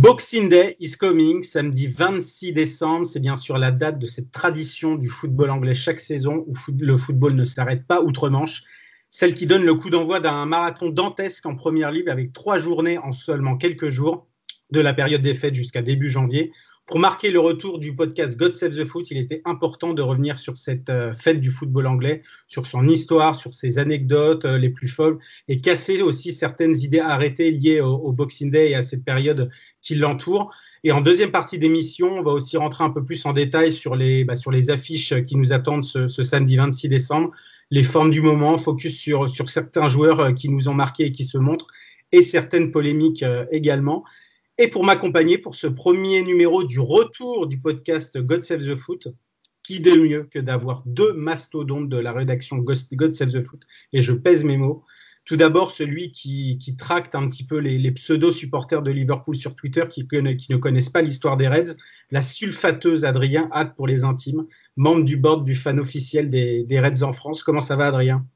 Boxing 0.00 0.48
Day 0.48 0.76
is 0.80 0.96
coming, 0.96 1.42
samedi 1.42 1.86
26 1.86 2.54
décembre. 2.54 3.04
C'est 3.04 3.20
bien 3.20 3.36
sûr 3.36 3.58
la 3.58 3.70
date 3.70 3.98
de 3.98 4.06
cette 4.06 4.32
tradition 4.32 4.94
du 4.94 5.10
football 5.10 5.50
anglais 5.50 5.74
chaque 5.74 6.00
saison 6.00 6.42
où 6.46 6.54
le 6.78 6.96
football 6.96 7.34
ne 7.34 7.44
s'arrête 7.44 7.86
pas 7.86 8.00
outre-Manche. 8.00 8.62
Celle 9.10 9.34
qui 9.34 9.46
donne 9.46 9.62
le 9.62 9.74
coup 9.74 9.90
d'envoi 9.90 10.20
d'un 10.20 10.46
marathon 10.46 10.88
dantesque 10.88 11.44
en 11.44 11.54
première 11.54 11.92
ligue 11.92 12.08
avec 12.08 12.32
trois 12.32 12.58
journées 12.58 12.96
en 12.96 13.12
seulement 13.12 13.58
quelques 13.58 13.90
jours, 13.90 14.26
de 14.70 14.80
la 14.80 14.94
période 14.94 15.20
des 15.20 15.34
fêtes 15.34 15.54
jusqu'à 15.54 15.82
début 15.82 16.08
janvier. 16.08 16.50
Pour 16.90 16.98
marquer 16.98 17.30
le 17.30 17.38
retour 17.38 17.78
du 17.78 17.94
podcast 17.94 18.36
God 18.36 18.56
Save 18.56 18.72
the 18.72 18.84
Foot, 18.84 19.12
il 19.12 19.16
était 19.16 19.42
important 19.44 19.94
de 19.94 20.02
revenir 20.02 20.36
sur 20.38 20.58
cette 20.58 20.90
euh, 20.90 21.12
fête 21.12 21.40
du 21.40 21.48
football 21.48 21.86
anglais, 21.86 22.22
sur 22.48 22.66
son 22.66 22.88
histoire, 22.88 23.36
sur 23.36 23.54
ses 23.54 23.78
anecdotes 23.78 24.44
euh, 24.44 24.58
les 24.58 24.70
plus 24.70 24.88
folles, 24.88 25.20
et 25.46 25.60
casser 25.60 26.02
aussi 26.02 26.32
certaines 26.32 26.76
idées 26.76 26.98
arrêtées 26.98 27.52
liées 27.52 27.80
au, 27.80 28.10
Boxing 28.10 28.50
Day 28.50 28.70
et 28.70 28.74
à 28.74 28.82
cette 28.82 29.04
période 29.04 29.50
qui 29.82 29.94
l'entoure. 29.94 30.52
Et 30.82 30.90
en 30.90 31.00
deuxième 31.00 31.30
partie 31.30 31.60
d'émission, 31.60 32.10
on 32.10 32.22
va 32.24 32.32
aussi 32.32 32.56
rentrer 32.56 32.82
un 32.82 32.90
peu 32.90 33.04
plus 33.04 33.24
en 33.24 33.34
détail 33.34 33.70
sur 33.70 33.94
les, 33.94 34.24
bah, 34.24 34.34
affiches 34.70 35.14
qui 35.26 35.36
nous 35.36 35.52
attendent 35.52 35.84
ce, 35.84 36.08
samedi 36.08 36.56
26 36.56 36.88
décembre, 36.88 37.30
les 37.70 37.84
formes 37.84 38.10
du 38.10 38.20
moment, 38.20 38.56
focus 38.56 38.98
sur, 38.98 39.30
sur 39.30 39.48
certains 39.48 39.88
joueurs 39.88 40.18
euh, 40.18 40.32
qui 40.32 40.48
nous 40.48 40.68
ont 40.68 40.74
marqués 40.74 41.04
et 41.04 41.12
qui 41.12 41.22
se 41.22 41.38
montrent, 41.38 41.68
et 42.10 42.22
certaines 42.22 42.72
polémiques 42.72 43.24
également. 43.52 44.04
Et 44.62 44.68
pour 44.68 44.84
m'accompagner 44.84 45.38
pour 45.38 45.54
ce 45.54 45.66
premier 45.66 46.22
numéro 46.22 46.64
du 46.64 46.80
retour 46.80 47.46
du 47.46 47.58
podcast 47.58 48.18
God 48.18 48.44
Save 48.44 48.62
the 48.62 48.74
Foot, 48.74 49.08
qui 49.62 49.80
de 49.80 49.92
mieux 49.92 50.28
que 50.30 50.38
d'avoir 50.38 50.82
deux 50.84 51.14
mastodontes 51.14 51.88
de 51.88 51.96
la 51.96 52.12
rédaction 52.12 52.58
God 52.58 53.14
Save 53.14 53.32
the 53.32 53.40
Foot? 53.40 53.62
Et 53.94 54.02
je 54.02 54.12
pèse 54.12 54.44
mes 54.44 54.58
mots. 54.58 54.84
Tout 55.24 55.38
d'abord, 55.38 55.70
celui 55.70 56.12
qui, 56.12 56.76
tracte 56.76 57.14
un 57.14 57.26
petit 57.26 57.46
peu 57.46 57.56
les, 57.56 57.90
pseudo-supporters 57.90 58.82
de 58.82 58.90
Liverpool 58.90 59.34
sur 59.34 59.56
Twitter 59.56 59.84
qui, 59.90 60.06
ne 60.10 60.56
connaissent 60.58 60.90
pas 60.90 61.00
l'histoire 61.00 61.38
des 61.38 61.48
Reds, 61.48 61.78
la 62.10 62.20
sulfateuse 62.20 63.06
Adrien, 63.06 63.48
hâte 63.54 63.74
pour 63.76 63.86
les 63.86 64.04
intimes, 64.04 64.44
membre 64.76 65.04
du 65.04 65.16
board 65.16 65.42
du 65.42 65.54
fan 65.54 65.80
officiel 65.80 66.28
des, 66.28 66.80
Reds 66.80 67.02
en 67.02 67.12
France. 67.12 67.42
Comment 67.42 67.60
ça 67.60 67.76
va, 67.76 67.86
Adrien? 67.86 68.26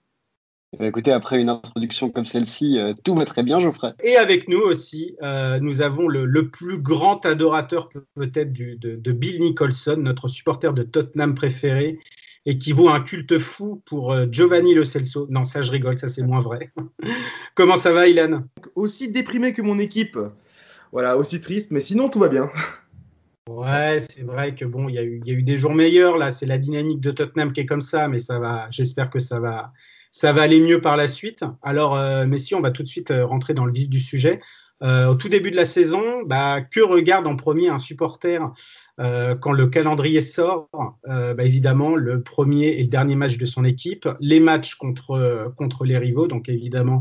Écoutez, 0.80 1.12
après 1.12 1.40
une 1.40 1.48
introduction 1.48 2.10
comme 2.10 2.26
celle-ci, 2.26 2.78
euh, 2.78 2.94
tout 3.04 3.14
va 3.14 3.24
très 3.24 3.42
bien, 3.42 3.60
Geoffrey. 3.60 3.92
Et 4.02 4.16
avec 4.16 4.48
nous 4.48 4.60
aussi, 4.60 5.16
euh, 5.22 5.58
nous 5.60 5.82
avons 5.82 6.08
le, 6.08 6.48
plus 6.48 6.78
grand 6.78 7.24
adorateur 7.26 7.88
peut-être 8.14 8.52
de, 8.52 9.12
Bill 9.12 9.40
Nicholson, 9.40 9.96
notre 9.98 10.28
supporter 10.28 10.72
de 10.72 10.82
Tottenham 10.82 11.34
préféré, 11.34 11.98
et 12.46 12.58
qui 12.58 12.72
vaut 12.72 12.88
un 12.88 13.00
culte 13.00 13.38
fou 13.38 13.82
pour 13.86 14.12
euh, 14.12 14.26
Giovanni 14.30 14.74
Lo 14.74 14.84
Celso. 14.84 15.26
Non, 15.30 15.44
ça 15.44 15.62
je 15.62 15.70
rigole, 15.70 15.98
ça 15.98 16.08
c'est 16.08 16.22
moins 16.22 16.40
vrai. 16.42 16.70
Comment 17.54 17.76
ça 17.76 17.92
va, 17.92 18.06
Ilan? 18.06 18.44
Aussi 18.74 19.10
déprimé 19.10 19.52
que 19.52 19.62
mon 19.62 19.78
équipe. 19.78 20.18
Voilà, 20.92 21.16
aussi 21.16 21.40
triste, 21.40 21.70
mais 21.70 21.80
sinon 21.80 22.08
tout 22.08 22.18
va 22.18 22.28
bien. 22.28 22.50
Ouais, 23.48 23.98
c'est 24.00 24.22
vrai 24.22 24.54
que 24.54 24.64
bon, 24.64 24.88
il 24.88 24.94
y, 24.94 24.98
a 24.98 25.02
eu, 25.02 25.20
y 25.24 25.30
a 25.30 25.34
eu 25.34 25.42
des 25.42 25.58
jours 25.58 25.74
meilleurs. 25.74 26.16
Là, 26.16 26.32
c'est 26.32 26.46
la 26.46 26.56
dynamique 26.56 27.00
de 27.00 27.10
Tottenham 27.10 27.52
qui 27.52 27.60
est 27.60 27.66
comme 27.66 27.82
ça, 27.82 28.08
mais 28.08 28.18
ça 28.18 28.38
va. 28.38 28.68
J'espère 28.70 29.10
que 29.10 29.18
ça 29.18 29.40
va, 29.40 29.72
ça 30.14 30.32
va 30.32 30.42
aller 30.42 30.60
mieux 30.60 30.80
par 30.80 30.96
la 30.96 31.08
suite. 31.08 31.44
Alors, 31.60 31.96
euh, 31.96 32.24
Messi, 32.24 32.54
on 32.54 32.60
va 32.60 32.70
tout 32.70 32.84
de 32.84 32.88
suite 32.88 33.10
euh, 33.10 33.26
rentrer 33.26 33.52
dans 33.52 33.64
le 33.64 33.72
vif 33.72 33.88
du 33.88 33.98
sujet. 33.98 34.40
Euh, 34.84 35.08
au 35.08 35.16
tout 35.16 35.28
début 35.28 35.50
de 35.50 35.56
la 35.56 35.64
saison, 35.64 36.22
bah, 36.24 36.60
que 36.60 36.78
regarde 36.78 37.26
en 37.26 37.34
premier 37.34 37.68
un 37.68 37.78
supporter 37.78 38.38
quand 38.96 39.52
le 39.52 39.66
calendrier 39.66 40.20
sort 40.20 40.68
bah, 41.04 41.42
Évidemment, 41.42 41.96
le 41.96 42.22
premier 42.22 42.66
et 42.66 42.82
le 42.84 42.88
dernier 42.88 43.16
match 43.16 43.38
de 43.38 43.44
son 43.44 43.64
équipe, 43.64 44.08
les 44.20 44.38
matchs 44.38 44.76
contre, 44.76 45.84
les 45.84 45.98
rivaux. 45.98 46.28
Donc, 46.28 46.48
évidemment, 46.48 47.00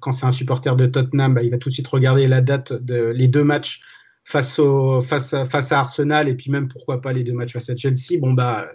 quand 0.00 0.12
c'est 0.12 0.24
un 0.24 0.30
supporter 0.30 0.74
de 0.74 0.86
Tottenham, 0.86 1.34
bah, 1.34 1.42
il 1.42 1.50
va 1.50 1.58
tout 1.58 1.68
de 1.68 1.74
suite 1.74 1.88
regarder 1.88 2.28
la 2.28 2.40
date 2.40 2.72
de 2.72 3.12
deux 3.26 3.44
matchs 3.44 3.82
face, 4.24 4.58
face 5.06 5.72
à 5.72 5.80
Arsenal 5.80 6.28
et 6.28 6.34
puis 6.34 6.50
même 6.50 6.68
pourquoi 6.68 7.02
pas 7.02 7.12
les 7.12 7.24
deux 7.24 7.34
matchs 7.34 7.52
face 7.52 7.68
à 7.68 7.76
Chelsea. 7.76 8.18
Bon, 8.20 8.32
bah, 8.32 8.70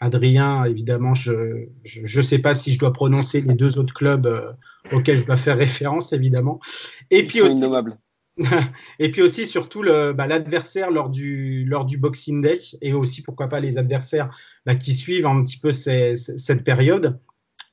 Adrien, 0.00 0.64
évidemment, 0.64 1.14
je 1.14 1.68
ne 1.84 2.22
sais 2.22 2.38
pas 2.38 2.54
si 2.54 2.72
je 2.72 2.78
dois 2.78 2.92
prononcer 2.92 3.40
les 3.40 3.54
deux 3.54 3.78
autres 3.78 3.94
clubs 3.94 4.26
euh, 4.26 4.52
auxquels 4.92 5.18
je 5.18 5.24
dois 5.24 5.36
faire 5.36 5.56
référence, 5.56 6.12
évidemment. 6.12 6.60
Et 7.10 7.24
puis 7.24 7.40
aussi, 7.40 7.62
et 8.98 9.10
puis 9.10 9.22
aussi, 9.22 9.46
surtout, 9.46 9.82
bah, 9.82 10.26
l'adversaire 10.26 10.90
lors, 10.90 11.08
du, 11.08 11.64
lors 11.64 11.86
du 11.86 11.96
Boxing 11.96 12.42
Day, 12.42 12.58
et 12.82 12.92
aussi, 12.92 13.22
pourquoi 13.22 13.48
pas, 13.48 13.60
les 13.60 13.78
adversaires 13.78 14.30
bah, 14.66 14.74
qui 14.74 14.92
suivent 14.92 15.26
un 15.26 15.42
petit 15.42 15.58
peu 15.58 15.72
cette 15.72 16.62
période. 16.62 17.18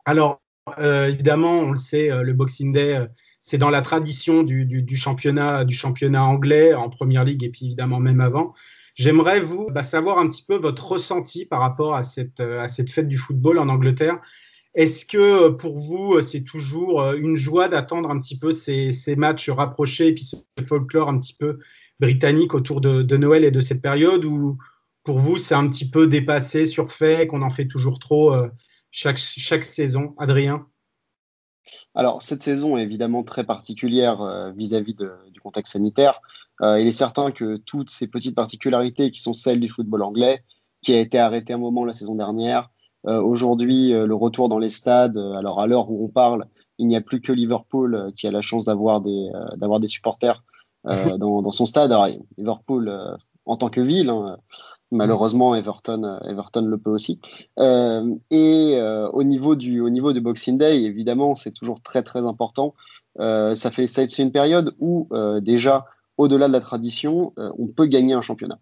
Alors, 0.05 0.41
euh, 0.79 1.09
évidemment, 1.09 1.59
on 1.59 1.71
le 1.71 1.77
sait, 1.77 2.09
euh, 2.09 2.23
le 2.23 2.31
Boxing 2.31 2.71
Day, 2.71 3.05
c'est 3.41 3.57
dans 3.57 3.69
la 3.69 3.81
tradition 3.81 4.43
du, 4.43 4.65
du, 4.65 4.95
championnat, 4.95 5.65
du 5.65 5.75
championnat 5.75 6.23
anglais 6.23 6.73
en 6.73 6.89
Première 6.89 7.25
Ligue, 7.25 7.43
et 7.43 7.49
puis 7.49 7.65
évidemment 7.65 7.99
même 7.99 8.21
avant. 8.21 8.53
J'aimerais 8.95 9.39
vous 9.39 9.69
bah, 9.71 9.83
savoir 9.83 10.19
un 10.19 10.29
petit 10.29 10.43
peu 10.45 10.55
votre 10.55 10.91
ressenti 10.91 11.45
par 11.45 11.61
rapport 11.61 11.95
à 11.95 12.03
cette, 12.03 12.39
euh, 12.39 12.59
à 12.59 12.69
cette 12.69 12.91
fête 12.91 13.07
du 13.07 13.17
football 13.17 13.57
en 13.57 13.69
Angleterre. 13.69 14.19
Est-ce 14.75 15.05
que 15.05 15.17
euh, 15.17 15.51
pour 15.51 15.79
vous, 15.79 16.15
euh, 16.15 16.21
c'est 16.21 16.43
toujours 16.43 17.01
une 17.13 17.35
joie 17.35 17.67
d'attendre 17.67 18.11
un 18.11 18.19
petit 18.19 18.37
peu 18.37 18.51
ces, 18.51 18.91
ces, 18.91 19.15
matchs 19.15 19.49
rapprochés 19.49 20.09
et 20.09 20.13
puis 20.13 20.23
ce 20.23 20.35
folklore 20.63 21.09
un 21.09 21.17
petit 21.17 21.35
peu 21.35 21.59
britannique 21.99 22.53
autour 22.53 22.81
de, 22.81 23.17
Noël 23.17 23.43
et 23.45 23.51
de 23.51 23.61
cette 23.61 23.81
période 23.81 24.25
ou 24.25 24.57
pour 25.03 25.19
vous, 25.19 25.37
c'est 25.37 25.55
un 25.55 25.67
petit 25.67 25.89
peu 25.89 26.07
dépassé, 26.07 26.65
surfait, 26.65 27.27
qu'on 27.27 27.41
en 27.41 27.49
fait 27.49 27.67
toujours 27.67 27.99
trop 27.99 28.33
chaque, 28.91 29.17
chaque 29.17 29.63
saison? 29.63 30.15
Adrien? 30.17 30.65
Alors, 31.95 32.21
cette 32.23 32.43
saison 32.43 32.75
est 32.77 32.83
évidemment 32.83 33.23
très 33.23 33.43
particulière 33.43 34.51
vis-à-vis 34.55 34.95
du 34.95 35.39
contexte 35.39 35.73
sanitaire. 35.73 36.19
Euh, 36.61 36.79
il 36.79 36.87
est 36.87 36.91
certain 36.91 37.31
que 37.31 37.57
toutes 37.57 37.89
ces 37.89 38.07
petites 38.07 38.35
particularités 38.35 39.11
qui 39.11 39.21
sont 39.21 39.33
celles 39.33 39.59
du 39.59 39.69
football 39.69 40.03
anglais, 40.03 40.43
qui 40.81 40.93
a 40.93 40.99
été 40.99 41.17
arrêté 41.17 41.53
un 41.53 41.57
moment 41.57 41.85
la 41.85 41.93
saison 41.93 42.15
dernière, 42.15 42.69
euh, 43.07 43.21
aujourd'hui, 43.21 43.93
euh, 43.93 44.05
le 44.05 44.15
retour 44.15 44.49
dans 44.49 44.59
les 44.59 44.69
stades, 44.69 45.17
alors 45.17 45.59
à 45.59 45.67
l'heure 45.67 45.89
où 45.89 46.05
on 46.05 46.09
parle, 46.09 46.45
il 46.77 46.87
n'y 46.87 46.95
a 46.95 47.01
plus 47.01 47.21
que 47.21 47.31
Liverpool 47.31 48.13
qui 48.15 48.27
a 48.27 48.31
la 48.31 48.41
chance 48.41 48.65
d'avoir 48.65 49.01
des, 49.01 49.29
des 49.57 49.87
supporters 49.87 50.43
dans, 50.83 51.41
dans, 51.41 51.51
son 51.51 51.65
stade. 51.65 51.91
Alors, 51.91 52.07
Liverpool 52.37 53.17
en 53.45 53.57
tant 53.57 53.69
que 53.69 53.81
ville, 53.81 54.09
hein, 54.09 54.37
malheureusement, 54.93 55.55
Everton, 55.55 56.19
Everton 56.25 56.65
le 56.65 56.77
peut 56.77 56.91
aussi. 56.91 57.19
et 57.59 58.79
au, 59.13 59.23
niveau 59.23 59.55
du, 59.55 59.81
au 59.81 59.89
niveau 59.89 60.13
du 60.13 60.21
Boxing 60.21 60.57
Day, 60.57 60.83
évidemment, 60.83 61.35
c'est 61.35 61.51
toujours 61.51 61.81
très 61.81 62.03
très 62.03 62.25
important. 62.25 62.73
ça 63.19 63.71
fait 63.71 63.87
c'est 63.87 64.19
une 64.19 64.31
période 64.31 64.73
où 64.79 65.09
déjà 65.41 65.85
au-delà 66.17 66.47
de 66.47 66.53
la 66.53 66.59
tradition, 66.59 67.33
euh, 67.37 67.51
on 67.57 67.67
peut 67.67 67.85
gagner 67.85 68.13
un 68.13 68.21
championnat. 68.21 68.59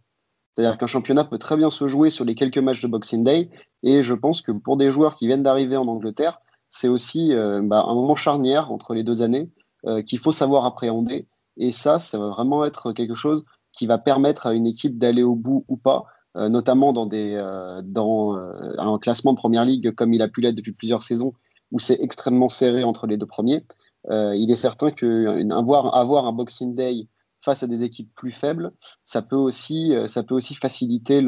C'est-à-dire 0.56 0.78
qu'un 0.78 0.88
championnat 0.88 1.24
peut 1.24 1.38
très 1.38 1.58
bien 1.58 1.70
se 1.70 1.88
jouer 1.88 2.10
sur 2.10 2.26
les 2.26 2.36
quelques 2.36 2.58
matchs 2.58 2.82
de 2.82 2.88
Boxing 2.88 3.24
Day. 3.24 3.50
Et 3.84 4.04
je 4.04 4.14
pense 4.14 4.42
que 4.42 4.52
pour 4.52 4.78
des 4.78 4.92
joueurs 4.92 5.16
qui 5.16 5.28
viennent 5.28 5.44
d'arriver 5.44 5.78
en 5.78 5.88
Angleterre, 5.88 6.40
c'est 6.70 6.88
aussi 6.88 7.34
euh, 7.34 7.62
bah, 7.64 7.86
un 7.88 7.96
moment 7.96 8.16
charnière 8.16 8.72
entre 8.72 8.94
les 8.94 9.04
deux 9.04 9.22
années 9.22 9.50
euh, 9.86 10.02
qu'il 10.02 10.20
faut 10.20 10.32
savoir 10.32 10.66
appréhender. 10.66 11.28
Et 11.58 11.72
ça, 11.72 12.00
ça 12.00 12.18
va 12.18 12.30
vraiment 12.30 12.66
être 12.66 12.92
quelque 12.94 13.16
chose 13.16 13.44
qui 13.74 13.88
va 13.88 13.98
permettre 13.98 14.48
à 14.48 14.54
une 14.54 14.68
équipe 14.68 14.98
d'aller 14.98 15.24
au 15.24 15.36
bout 15.36 15.66
ou 15.68 15.78
pas, 15.78 16.06
notamment 16.36 16.94
dans, 16.94 17.06
des, 17.06 17.38
dans 17.84 18.36
un 18.78 18.98
classement 19.00 19.34
de 19.34 19.38
Première 19.38 19.66
Ligue 19.66 19.92
comme 19.94 20.14
il 20.14 20.22
a 20.22 20.28
pu 20.28 20.42
l'être 20.42 20.56
depuis 20.56 20.72
plusieurs 20.72 21.02
saisons, 21.02 21.34
où 21.72 21.80
c'est 21.80 22.02
extrêmement 22.02 22.50
serré 22.50 22.84
entre 22.84 23.08
les 23.08 23.18
deux 23.18 23.26
premiers. 23.26 23.66
il 24.10 24.50
est 24.50 24.56
certain 24.56 24.92
qu'avoir 24.92 25.96
avoir 25.96 26.26
un 26.26 26.32
Boxing 26.32 26.76
Day 26.76 27.08
face 27.42 27.64
à 27.64 27.68
des 27.68 27.84
équipes 27.84 28.14
plus 28.16 28.32
faibles, 28.32 28.72
ça 29.04 29.22
peut 29.22 29.36
aussi, 29.36 29.94
euh, 29.94 30.08
ça 30.08 30.24
peut 30.24 30.36
aussi 30.36 30.56
faciliter 30.56 31.22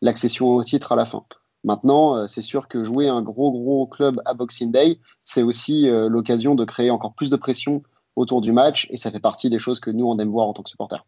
l'accession 0.00 0.48
au 0.48 0.62
titre 0.62 0.92
à 0.92 0.96
la 0.96 1.04
fin. 1.04 1.24
Maintenant, 1.64 2.16
euh, 2.16 2.26
c'est 2.26 2.42
sûr 2.42 2.68
que 2.68 2.82
jouer 2.82 3.08
un 3.08 3.22
gros, 3.22 3.52
gros 3.52 3.86
club 3.86 4.20
à 4.24 4.34
Boxing 4.34 4.72
Day, 4.72 4.98
c'est 5.24 5.42
aussi 5.42 5.88
euh, 5.88 6.08
l'occasion 6.08 6.54
de 6.54 6.64
créer 6.64 6.90
encore 6.90 7.14
plus 7.14 7.30
de 7.30 7.36
pression 7.36 7.82
autour 8.16 8.40
du 8.40 8.52
match 8.52 8.86
et 8.90 8.96
ça 8.96 9.10
fait 9.10 9.20
partie 9.20 9.50
des 9.50 9.58
choses 9.58 9.80
que 9.80 9.90
nous, 9.90 10.06
on 10.06 10.18
aime 10.18 10.30
voir 10.30 10.48
en 10.48 10.52
tant 10.52 10.62
que 10.62 10.70
supporters. 10.70 11.04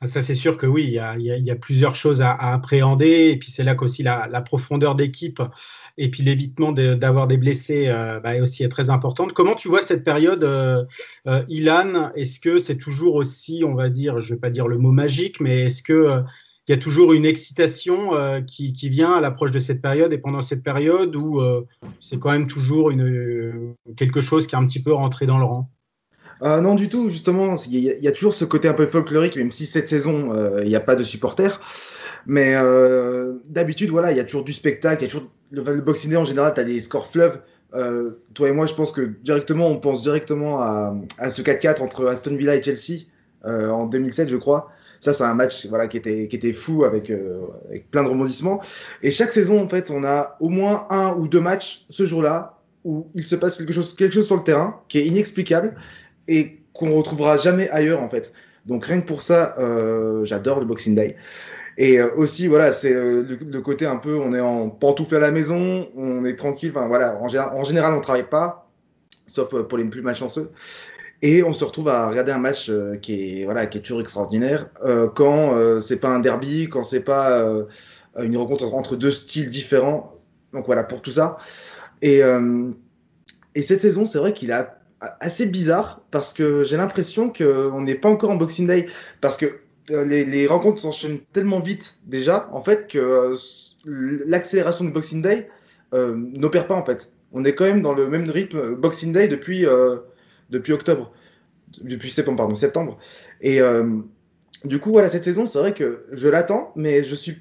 Ah, 0.00 0.08
ça, 0.08 0.20
c'est 0.20 0.34
sûr 0.34 0.58
que 0.58 0.66
oui, 0.66 0.84
il 0.86 0.92
y 0.92 1.50
a, 1.50 1.56
plusieurs 1.56 1.96
choses 1.96 2.20
à, 2.20 2.32
appréhender. 2.34 3.30
Et 3.30 3.38
puis, 3.38 3.50
c'est 3.50 3.64
là 3.64 3.74
qu'aussi 3.74 4.02
la, 4.02 4.42
profondeur 4.42 4.94
d'équipe 4.94 5.40
et 5.98 6.10
puis 6.10 6.22
l'évitement 6.22 6.72
d'avoir 6.72 7.26
des 7.26 7.38
blessés 7.38 7.88
euh, 7.88 8.20
bah, 8.20 8.40
aussi 8.42 8.62
est 8.62 8.68
très 8.68 8.90
importante. 8.90 9.32
Comment 9.32 9.54
tu 9.54 9.68
vois 9.68 9.80
cette 9.80 10.04
période, 10.04 10.44
euh, 10.44 10.84
euh, 11.26 11.42
Ilan? 11.48 12.12
Est-ce 12.14 12.40
que 12.40 12.58
c'est 12.58 12.76
toujours 12.76 13.14
aussi, 13.14 13.62
on 13.64 13.74
va 13.74 13.88
dire, 13.88 14.20
je 14.20 14.26
ne 14.30 14.34
vais 14.34 14.40
pas 14.40 14.50
dire 14.50 14.68
le 14.68 14.78
mot 14.78 14.92
magique, 14.92 15.40
mais 15.40 15.62
est-ce 15.62 15.82
que 15.82 16.22
il 16.68 16.72
y 16.72 16.74
a 16.74 16.78
toujours 16.78 17.12
une 17.12 17.24
excitation 17.24 18.10
qui, 18.44 18.72
vient 18.88 19.12
à 19.12 19.20
l'approche 19.20 19.52
de 19.52 19.60
cette 19.60 19.80
période 19.80 20.12
et 20.12 20.18
pendant 20.18 20.40
cette 20.40 20.64
période 20.64 21.14
où 21.14 21.40
c'est 22.00 22.18
quand 22.18 22.32
même 22.32 22.48
toujours 22.48 22.90
quelque 23.96 24.20
chose 24.20 24.48
qui 24.48 24.56
est 24.56 24.58
un 24.58 24.66
petit 24.66 24.82
peu 24.82 24.92
rentré 24.92 25.26
dans 25.26 25.38
le 25.38 25.44
rang? 25.44 25.70
Euh, 26.42 26.60
non, 26.60 26.74
du 26.74 26.88
tout, 26.88 27.08
justement, 27.08 27.54
il 27.70 27.80
y, 27.80 28.08
a 28.08 28.12
toujours 28.12 28.34
ce 28.34 28.44
côté 28.44 28.68
un 28.68 28.74
peu 28.74 28.86
folklorique, 28.86 29.36
même 29.36 29.50
si 29.50 29.66
cette 29.66 29.88
saison, 29.88 30.32
euh, 30.32 30.60
il 30.62 30.68
n'y 30.68 30.76
a 30.76 30.80
pas 30.80 30.96
de 30.96 31.02
supporters. 31.02 31.60
Mais 32.26 32.54
euh, 32.56 33.34
d'habitude, 33.46 33.90
voilà, 33.90 34.10
il 34.10 34.16
y 34.16 34.20
a 34.20 34.24
toujours 34.24 34.44
du 34.44 34.52
spectacle, 34.52 35.02
il 35.02 35.06
y 35.06 35.08
a 35.08 35.10
toujours 35.10 35.30
le, 35.50 35.62
Boxing 35.80 36.10
Day 36.10 36.16
en 36.16 36.24
général, 36.24 36.52
tu 36.54 36.60
as 36.60 36.64
des 36.64 36.80
scores 36.80 37.08
fleuves. 37.08 37.40
toi 38.34 38.48
et 38.48 38.52
moi, 38.52 38.66
je 38.66 38.74
pense 38.74 38.92
que 38.92 39.02
directement, 39.22 39.68
on 39.68 39.78
pense 39.78 40.02
directement 40.02 40.60
à, 40.60 41.30
ce 41.30 41.42
4-4 41.42 41.82
entre 41.82 42.06
Aston 42.06 42.36
Villa 42.36 42.56
et 42.56 42.62
Chelsea 42.62 43.04
en 43.44 43.86
2007, 43.86 44.28
je 44.28 44.36
crois. 44.36 44.70
Ça, 44.98 45.12
c'est 45.12 45.24
un 45.24 45.34
match 45.34 45.66
voilà, 45.66 45.86
qui, 45.86 45.98
était, 45.98 46.26
qui 46.26 46.36
était 46.36 46.54
fou 46.54 46.84
avec, 46.84 47.12
avec 47.68 47.90
plein 47.90 48.02
de 48.02 48.08
rebondissements. 48.08 48.60
Et 49.02 49.10
chaque 49.10 49.32
saison, 49.32 49.62
en 49.62 49.68
fait, 49.68 49.90
on 49.90 50.04
a 50.04 50.36
au 50.40 50.48
moins 50.48 50.86
un 50.90 51.12
ou 51.12 51.28
deux 51.28 51.40
matchs 51.40 51.86
ce 51.90 52.04
jour-là 52.06 52.56
où 52.86 53.10
il 53.14 53.24
se 53.24 53.36
passe 53.36 53.58
quelque 53.58 53.72
chose, 53.72 53.94
quelque 53.94 54.14
chose 54.14 54.26
sur 54.26 54.36
le 54.36 54.44
terrain 54.44 54.80
qui 54.88 54.98
est 54.98 55.06
inexplicable 55.06 55.74
et 56.28 56.58
qu'on 56.72 56.94
retrouvera 56.94 57.36
jamais 57.36 57.68
ailleurs 57.70 58.02
en 58.02 58.08
fait. 58.08 58.32
Donc 58.66 58.84
rien 58.84 59.00
que 59.00 59.06
pour 59.06 59.22
ça, 59.22 59.54
euh, 59.58 60.24
j'adore 60.24 60.60
le 60.60 60.66
Boxing 60.66 60.94
Day. 60.94 61.16
Et 61.78 61.98
euh, 61.98 62.08
aussi, 62.16 62.48
voilà, 62.48 62.72
c'est 62.72 62.92
euh, 62.92 63.22
le, 63.22 63.60
côté 63.60 63.86
un 63.86 63.96
peu, 63.96 64.16
on 64.16 64.32
est 64.32 64.40
en 64.40 64.70
pantoufle 64.70 65.14
à 65.16 65.20
la 65.20 65.30
maison, 65.30 65.88
on 65.96 66.24
est 66.24 66.36
tranquille. 66.36 66.72
Enfin 66.74 66.88
voilà, 66.88 67.18
en, 67.20 67.64
général, 67.64 67.94
on 67.94 68.00
travaille 68.00 68.28
pas, 68.28 68.68
sauf 69.26 69.62
pour 69.62 69.78
les 69.78 69.84
plus 69.84 70.02
malchanceux. 70.02 70.50
Et 71.22 71.42
on 71.42 71.52
se 71.52 71.64
retrouve 71.64 71.88
à 71.88 72.08
regarder 72.08 72.32
un 72.32 72.38
match 72.38 72.70
qui 73.00 73.40
est 73.40 73.44
voilà, 73.44 73.66
qui 73.66 73.78
est 73.78 73.80
toujours 73.80 74.00
extraordinaire. 74.00 74.68
quand 75.14 75.80
c'est 75.80 75.98
pas 75.98 76.10
un 76.10 76.20
derby, 76.20 76.68
quand 76.68 76.82
c'est 76.82 77.00
pas 77.00 77.42
une 78.20 78.36
rencontre 78.36 78.74
entre 78.74 78.96
deux 78.96 79.10
styles 79.10 79.48
différents. 79.48 80.14
Donc 80.52 80.66
voilà 80.66 80.84
pour 80.84 81.00
tout 81.00 81.10
ça. 81.10 81.38
Et 82.02 82.20
cette 83.62 83.80
saison, 83.80 84.04
c'est 84.04 84.18
vrai 84.18 84.34
qu'il 84.34 84.52
a 84.52 84.75
assez 85.00 85.46
bizarre 85.46 86.02
parce 86.10 86.32
que 86.32 86.64
j'ai 86.64 86.76
l'impression 86.76 87.30
qu'on 87.30 87.80
n'est 87.80 87.94
pas 87.94 88.08
encore 88.08 88.30
en 88.30 88.36
Boxing 88.36 88.66
Day 88.66 88.86
parce 89.20 89.36
que 89.36 89.60
euh, 89.90 90.04
les, 90.04 90.46
rencontres 90.46 90.80
s'enchaînent 90.80 91.20
tellement 91.32 91.60
vite 91.60 91.98
déjà 92.06 92.48
en 92.52 92.60
fait 92.60 92.88
que 92.88 92.98
euh, 92.98 93.36
l'accélération 93.84 94.84
de 94.84 94.90
Boxing 94.90 95.22
Day 95.22 95.48
euh, 95.94 96.14
n'opère 96.16 96.66
pas 96.66 96.74
en 96.74 96.84
fait. 96.84 97.12
On 97.32 97.44
est 97.44 97.54
quand 97.54 97.64
même 97.64 97.82
dans 97.82 97.94
le 97.94 98.08
même 98.08 98.28
rythme 98.30 98.74
Boxing 98.74 99.12
Day 99.12 99.28
depuis, 99.28 99.66
depuis 100.50 100.72
octobre, 100.72 101.12
depuis 101.82 102.10
septembre 102.10 102.38
pardon, 102.38 102.54
septembre. 102.54 102.98
Et 103.40 103.60
du 104.64 104.78
coup 104.78 104.90
voilà 104.90 105.08
cette 105.08 105.24
saison 105.24 105.44
c'est 105.44 105.58
vrai 105.58 105.74
que 105.74 106.04
je 106.12 106.28
l'attends 106.28 106.72
mais 106.76 107.04
je 107.04 107.14
suis 107.14 107.38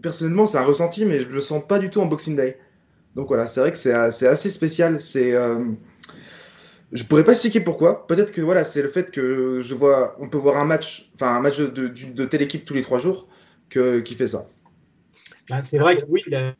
personnellement 0.00 0.46
c'est 0.46 0.58
un 0.58 0.64
ressenti 0.64 1.04
mais 1.04 1.20
je 1.20 1.28
le 1.28 1.40
sens 1.40 1.62
pas 1.66 1.78
du 1.78 1.90
tout 1.90 2.00
en 2.00 2.06
Boxing 2.06 2.36
Day. 2.36 2.58
Donc 3.16 3.28
voilà 3.28 3.46
c'est 3.46 3.60
vrai 3.60 3.72
que 3.72 3.78
c'est 3.78 3.92
assez 3.92 4.50
spécial 4.50 5.00
c'est 5.00 5.34
je 6.92 7.04
pourrais 7.04 7.24
pas 7.24 7.32
expliquer 7.32 7.60
pourquoi. 7.60 8.06
Peut-être 8.06 8.32
que 8.32 8.40
voilà, 8.40 8.64
c'est 8.64 8.82
le 8.82 8.88
fait 8.88 9.10
que 9.10 9.60
je 9.60 9.74
vois, 9.74 10.16
on 10.20 10.28
peut 10.28 10.38
voir 10.38 10.56
un 10.58 10.64
match, 10.64 11.10
enfin 11.14 11.36
un 11.36 11.40
match 11.40 11.58
de, 11.58 11.88
de, 11.88 12.24
telle 12.26 12.42
équipe 12.42 12.64
tous 12.64 12.74
les 12.74 12.82
trois 12.82 12.98
jours, 12.98 13.28
que, 13.70 14.00
qui 14.00 14.14
fait 14.14 14.28
ça. 14.28 14.46
Bah, 15.48 15.62
c'est 15.62 15.78
vrai 15.78 15.96
que 15.96 16.04
oui, 16.08 16.22
le, 16.26 16.52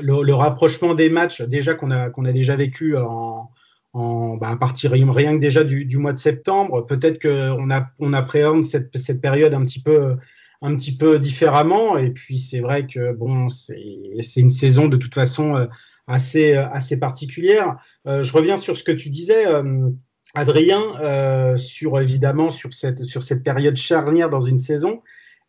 le, 0.00 0.34
rapprochement 0.34 0.94
des 0.94 1.08
matchs, 1.08 1.42
déjà 1.42 1.74
qu'on 1.74 1.90
a, 1.90 2.10
qu'on 2.10 2.24
a 2.26 2.32
déjà 2.32 2.56
vécu 2.56 2.96
en, 2.96 3.50
en 3.94 4.36
bah, 4.36 4.50
à 4.50 4.56
partir 4.56 4.92
rien 4.92 5.34
que 5.34 5.40
déjà 5.40 5.64
du, 5.64 5.84
du 5.84 5.96
mois 5.96 6.12
de 6.12 6.18
septembre, 6.18 6.86
peut-être 6.86 7.20
qu'on 7.20 7.68
on 7.98 8.12
appréhende 8.12 8.64
cette, 8.64 8.96
cette 8.98 9.20
période 9.20 9.54
un 9.54 9.64
petit 9.64 9.82
peu 9.82 10.16
un 10.60 10.74
petit 10.76 10.96
peu 10.96 11.18
différemment. 11.18 11.96
Et 11.96 12.10
puis 12.10 12.38
c'est 12.38 12.60
vrai 12.60 12.86
que 12.86 13.12
bon, 13.12 13.48
c'est 13.48 14.40
une 14.40 14.50
saison 14.50 14.88
de 14.88 14.96
toute 14.96 15.14
façon 15.14 15.56
euh, 15.56 15.66
assez, 16.08 16.56
euh, 16.56 16.68
assez 16.70 16.98
particulière. 16.98 17.76
Euh, 18.06 18.24
je 18.24 18.32
reviens 18.32 18.56
sur 18.56 18.76
ce 18.76 18.82
que 18.82 18.92
tu 18.92 19.10
disais. 19.10 19.44
Adrien, 20.34 21.56
sur 21.56 22.00
évidemment 22.00 22.50
sur 22.50 22.74
cette, 22.74 23.04
sur 23.04 23.22
cette 23.22 23.42
période 23.42 23.76
charnière 23.76 24.28
dans 24.28 24.42
une 24.42 24.58
saison, 24.58 25.02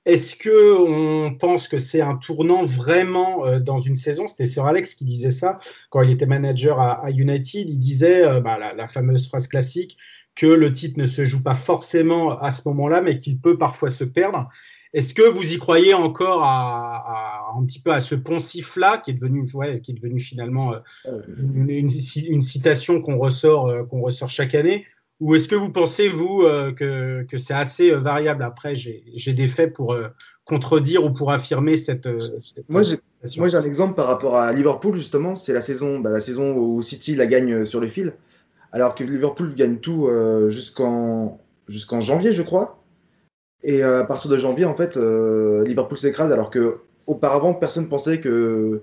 est-ce 0.05 0.35
que 0.37 0.73
on 0.73 1.35
pense 1.35 1.67
que 1.67 1.77
c'est 1.77 2.01
un 2.01 2.15
tournant 2.15 2.63
vraiment 2.63 3.59
dans 3.59 3.77
une 3.77 3.97
saison? 3.97 4.27
C'était 4.27 4.47
Sir 4.47 4.65
Alex 4.65 4.95
qui 4.95 5.03
disait 5.03 5.31
ça 5.31 5.59
quand 5.89 6.01
il 6.01 6.11
était 6.11 6.25
manager 6.25 6.79
à, 6.79 7.11
United. 7.11 7.69
Il 7.69 7.77
disait 7.77 8.39
bah, 8.41 8.57
la, 8.73 8.87
fameuse 8.87 9.27
phrase 9.27 9.47
classique 9.49 9.97
que 10.35 10.47
le 10.47 10.71
titre 10.71 10.97
ne 10.97 11.05
se 11.05 11.25
joue 11.25 11.43
pas 11.43 11.55
forcément 11.55 12.39
à 12.39 12.51
ce 12.51 12.61
moment-là, 12.69 13.01
mais 13.01 13.17
qu'il 13.17 13.39
peut 13.39 13.57
parfois 13.57 13.91
se 13.91 14.05
perdre. 14.05 14.49
Est-ce 14.93 15.13
que 15.13 15.21
vous 15.21 15.53
y 15.53 15.57
croyez 15.59 15.93
encore 15.93 16.43
à, 16.43 17.53
un 17.55 17.63
petit 17.65 17.79
peu 17.79 17.91
à 17.91 18.01
ce 18.01 18.15
poncif-là, 18.15 18.97
qui 18.97 19.11
est 19.11 19.13
devenu, 19.13 19.45
qui 19.45 19.91
est 19.91 19.93
devenu 19.93 20.19
finalement 20.19 20.73
euh, 21.05 21.21
une, 21.37 22.41
citation 22.41 22.99
qu'on 22.99 23.17
ressort, 23.17 23.67
euh, 23.67 23.83
qu'on 23.83 24.01
ressort 24.01 24.29
chaque 24.29 24.55
année? 24.55 24.85
Ou 25.19 25.35
est-ce 25.35 25.47
que 25.47 25.55
vous 25.55 25.69
pensez, 25.69 26.07
vous, 26.07 26.43
euh, 26.43 26.71
que, 26.71 27.23
que 27.29 27.37
c'est 27.37 27.53
assez 27.53 27.91
variable? 27.91 28.41
Après, 28.41 28.73
j'ai 28.75 29.33
des 29.33 29.47
faits 29.47 29.73
pour 29.73 29.95
contredire 30.43 31.03
ou 31.03 31.11
pour 31.11 31.31
affirmer 31.31 31.77
cette. 31.77 32.09
moi, 32.69 32.81
j'ai 32.81 33.57
un 33.57 33.63
exemple 33.63 33.93
par 33.93 34.07
rapport 34.07 34.37
à 34.37 34.51
Liverpool, 34.53 34.95
justement. 34.95 35.35
C'est 35.35 35.53
la 35.53 35.61
saison, 35.61 35.99
bah, 35.99 36.09
la 36.09 36.21
saison 36.21 36.55
où 36.55 36.81
City 36.81 37.15
la 37.15 37.27
gagne 37.27 37.63
sur 37.63 37.79
le 37.79 37.87
fil, 37.87 38.13
alors 38.71 38.95
que 38.95 39.03
Liverpool 39.03 39.53
gagne 39.53 39.77
tout 39.77 40.09
jusqu'en 40.49 41.39
jusqu'en 41.67 42.01
janvier, 42.01 42.33
je 42.33 42.41
crois. 42.41 42.78
Et 43.63 43.83
euh, 43.83 44.01
à 44.01 44.05
partir 44.05 44.29
de 44.31 44.37
janvier, 44.37 44.65
en 44.65 44.75
fait, 44.75 44.97
euh, 44.97 45.63
Liverpool 45.65 45.97
s'écrase 45.97 46.31
alors 46.31 46.49
que 46.49 46.75
auparavant, 47.07 47.53
personne 47.53 47.89
pensait 47.89 48.19
que, 48.19 48.81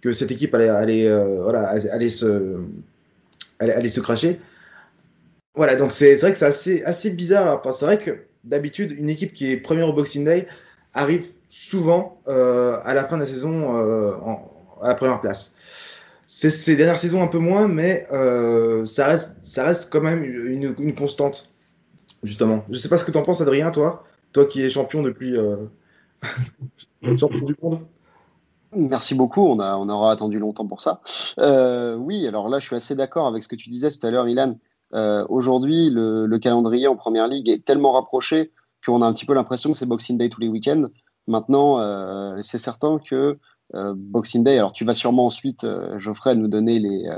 que 0.00 0.12
cette 0.12 0.30
équipe 0.30 0.54
allait, 0.54 0.68
allait, 0.68 1.06
euh, 1.06 1.42
voilà, 1.42 1.68
allait, 1.68 2.08
se, 2.08 2.56
allait, 3.60 3.88
se 3.88 4.00
cracher. 4.00 4.40
Voilà, 5.54 5.76
donc 5.76 5.92
c'est 5.92 6.14
vrai 6.16 6.32
que 6.32 6.38
c'est 6.38 6.46
assez, 6.46 6.82
assez 6.84 7.10
bizarre. 7.10 7.62
C'est 7.72 7.84
vrai 7.84 7.98
que 7.98 8.18
d'habitude, 8.44 8.92
une 8.92 9.08
équipe 9.08 9.32
qui 9.32 9.50
est 9.50 9.56
première 9.56 9.88
au 9.88 9.92
Boxing 9.92 10.24
Day 10.24 10.46
arrive 10.92 11.26
souvent 11.48 12.20
à 12.26 12.94
la 12.94 13.04
fin 13.04 13.16
de 13.16 13.22
la 13.22 13.28
saison 13.28 13.74
à 14.82 14.88
la 14.88 14.94
première 14.94 15.20
place. 15.20 15.54
Ces 16.26 16.76
dernières 16.76 16.98
saisons 16.98 17.22
un 17.22 17.26
peu 17.28 17.38
moins, 17.38 17.68
mais 17.68 18.06
ça, 18.84 19.06
reste, 19.06 19.38
ça 19.42 19.64
reste 19.64 19.90
quand 19.90 20.02
même 20.02 20.24
une, 20.24 20.74
une 20.78 20.94
constante, 20.94 21.54
justement. 22.22 22.64
Je 22.70 22.78
sais 22.78 22.88
pas 22.88 22.98
ce 22.98 23.04
que 23.04 23.10
tu 23.12 23.18
en 23.18 23.22
penses, 23.22 23.40
Adrien, 23.40 23.70
toi 23.70 24.04
toi 24.32 24.46
qui 24.46 24.62
es 24.62 24.68
champion 24.68 25.02
depuis 25.02 25.36
euh, 25.36 25.56
champion 27.18 27.46
du 27.46 27.56
monde. 27.62 27.80
Merci 28.72 29.14
beaucoup, 29.14 29.46
on, 29.46 29.58
a, 29.60 29.76
on 29.76 29.88
aura 29.88 30.12
attendu 30.12 30.38
longtemps 30.38 30.66
pour 30.66 30.80
ça. 30.80 31.00
Euh, 31.38 31.94
oui, 31.96 32.26
alors 32.26 32.48
là, 32.48 32.58
je 32.58 32.66
suis 32.66 32.76
assez 32.76 32.94
d'accord 32.94 33.26
avec 33.26 33.42
ce 33.42 33.48
que 33.48 33.56
tu 33.56 33.70
disais 33.70 33.90
tout 33.90 34.04
à 34.06 34.10
l'heure, 34.10 34.24
Milan. 34.24 34.58
Euh, 34.92 35.24
aujourd'hui, 35.28 35.88
le, 35.90 36.38
calendrier 36.38 36.86
en 36.86 36.96
première 36.96 37.28
ligue 37.28 37.48
est 37.48 37.64
tellement 37.64 37.92
rapproché 37.92 38.52
qu'on 38.84 39.02
a 39.02 39.06
un 39.06 39.12
petit 39.12 39.24
peu 39.24 39.34
l'impression 39.34 39.72
que 39.72 39.78
c'est 39.78 39.86
Boxing 39.86 40.18
Day 40.18 40.28
tous 40.28 40.40
les 40.40 40.48
week-ends. 40.48 40.84
Maintenant, 41.26 41.80
c'est 42.42 42.58
certain 42.58 42.98
que 42.98 43.38
Boxing 43.72 44.44
Day, 44.44 44.58
alors 44.58 44.72
tu 44.72 44.84
vas 44.84 44.94
sûrement 44.94 45.26
ensuite, 45.26 45.66
Geoffrey, 45.98 46.36
nous 46.36 46.48
donner 46.48 46.78
les, 46.78 47.08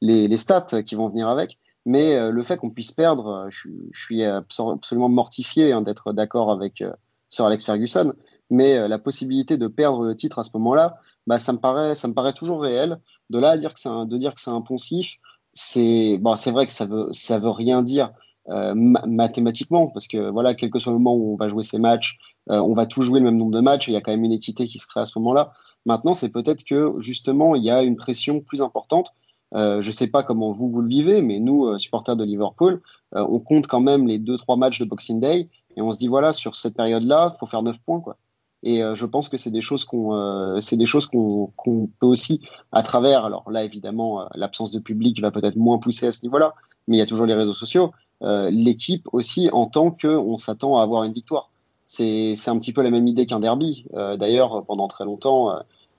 les, 0.00 0.28
les, 0.28 0.36
stats 0.36 0.82
qui 0.84 0.94
vont 0.94 1.08
venir 1.08 1.28
avec, 1.28 1.58
mais 1.88 2.16
euh, 2.16 2.30
le 2.30 2.42
fait 2.42 2.58
qu'on 2.58 2.68
puisse 2.68 2.92
perdre, 2.92 3.28
euh, 3.28 3.46
je, 3.48 3.70
suis 3.94 4.22
absolument 4.22 5.08
mortifié 5.08 5.72
hein, 5.72 5.80
d'être 5.80 6.12
d'accord 6.12 6.50
avec 6.50 6.82
euh, 6.82 6.92
Sir 7.30 7.46
Alex 7.46 7.64
Ferguson, 7.64 8.12
mais 8.50 8.86
la 8.88 8.98
possibilité 8.98 9.56
de 9.56 9.66
perdre 9.68 10.04
le 10.04 10.14
titre 10.14 10.38
à 10.38 10.42
ce 10.42 10.50
moment-là, 10.54 10.98
bah, 11.26 11.38
ça, 11.38 11.52
me 11.54 11.58
paraît, 11.58 11.94
ça 11.94 12.06
me 12.06 12.12
paraît 12.12 12.34
toujours 12.34 12.60
réel. 12.60 12.98
De 13.30 13.38
là 13.38 13.50
à 13.50 13.56
dire 13.56 13.72
que 13.72 13.80
c'est 13.80 13.88
un, 13.88 14.04
de 14.04 14.16
dire 14.18 14.34
que 14.34 14.40
c'est 14.40 14.50
un 14.50 14.60
poncif, 14.60 15.16
c'est 15.54 16.18
bon, 16.18 16.34
vrai 16.34 16.66
que 16.66 16.72
ça 16.72 16.84
veut, 16.84 17.08
ça 17.12 17.38
veut 17.38 17.50
rien 17.50 17.82
dire 17.82 18.12
mathématiquement, 18.46 19.88
parce 19.88 20.08
que 20.08 20.30
voilà, 20.30 20.54
quel 20.54 20.70
que 20.70 20.78
soit 20.78 20.92
le 20.92 20.98
moment 20.98 21.14
où 21.14 21.34
on 21.34 21.36
va 21.36 21.50
jouer 21.50 21.62
ces 21.62 21.78
matchs, 21.78 22.16
on 22.46 22.72
va 22.72 22.86
tout 22.86 23.02
jouer 23.02 23.20
le 23.20 23.26
même 23.26 23.36
nombre 23.36 23.50
de 23.50 23.60
matchs, 23.60 23.88
il 23.88 23.92
y 23.92 23.96
a 23.96 24.00
quand 24.00 24.10
même 24.10 24.24
une 24.24 24.32
équité 24.32 24.66
qui 24.66 24.78
se 24.78 24.86
crée 24.86 25.00
à 25.00 25.06
ce 25.06 25.18
moment-là. 25.18 25.52
Maintenant, 25.84 26.14
c'est 26.14 26.30
peut-être 26.30 26.64
que 26.64 26.94
justement, 26.98 27.54
il 27.54 27.62
y 27.62 27.70
a 27.70 27.82
une 27.82 27.96
pression 27.96 28.40
plus 28.40 28.62
importante 28.62 29.12
euh, 29.54 29.80
je 29.80 29.88
ne 29.88 29.92
sais 29.92 30.08
pas 30.08 30.22
comment 30.22 30.52
vous, 30.52 30.70
vous 30.70 30.80
le 30.80 30.88
vivez, 30.88 31.22
mais 31.22 31.40
nous, 31.40 31.66
euh, 31.66 31.78
supporters 31.78 32.16
de 32.16 32.24
Liverpool, 32.24 32.82
euh, 33.14 33.24
on 33.28 33.40
compte 33.40 33.66
quand 33.66 33.80
même 33.80 34.06
les 34.06 34.18
2-3 34.18 34.58
matchs 34.58 34.78
de 34.78 34.84
Boxing 34.84 35.20
Day 35.20 35.48
et 35.76 35.82
on 35.82 35.90
se 35.90 35.98
dit, 35.98 36.08
voilà, 36.08 36.32
sur 36.32 36.56
cette 36.56 36.76
période-là, 36.76 37.32
il 37.34 37.38
faut 37.38 37.46
faire 37.46 37.62
9 37.62 37.78
points. 37.80 38.00
Quoi. 38.00 38.16
Et 38.64 38.80
je 38.94 39.06
pense 39.06 39.28
que 39.28 39.36
c'est 39.36 39.52
des 39.52 39.60
choses 39.60 39.84
qu'on 39.84 40.60
c'est 40.60 40.76
des 40.76 40.86
qu'on 41.12 41.88
peut 42.00 42.06
aussi, 42.06 42.40
à 42.72 42.82
travers, 42.82 43.24
alors 43.24 43.48
là, 43.52 43.62
évidemment, 43.62 44.26
l'absence 44.34 44.72
de 44.72 44.80
public 44.80 45.20
va 45.20 45.30
peut-être 45.30 45.54
moins 45.54 45.78
pousser 45.78 46.08
à 46.08 46.12
ce 46.12 46.24
niveau-là, 46.24 46.54
mais 46.88 46.96
il 46.96 46.98
y 46.98 47.02
a 47.02 47.06
toujours 47.06 47.26
les 47.26 47.34
réseaux 47.34 47.54
sociaux. 47.54 47.92
l'équipe 48.20 49.06
aussi 49.12 49.48
en 49.52 49.66
tant 49.66 49.92
qu'on 49.92 50.36
s'attend 50.38 50.76
à 50.76 50.82
avoir 50.82 51.04
une 51.04 51.12
victoire. 51.12 51.50
C'est 51.86 52.34
un 52.48 52.58
petit 52.58 52.72
peu 52.72 52.82
la 52.82 52.90
même 52.90 53.06
idée 53.06 53.26
qu'un 53.26 53.38
derby. 53.38 53.84
D'ailleurs, 53.92 54.64
pendant 54.64 54.88
très 54.88 55.04
longtemps, 55.04 55.52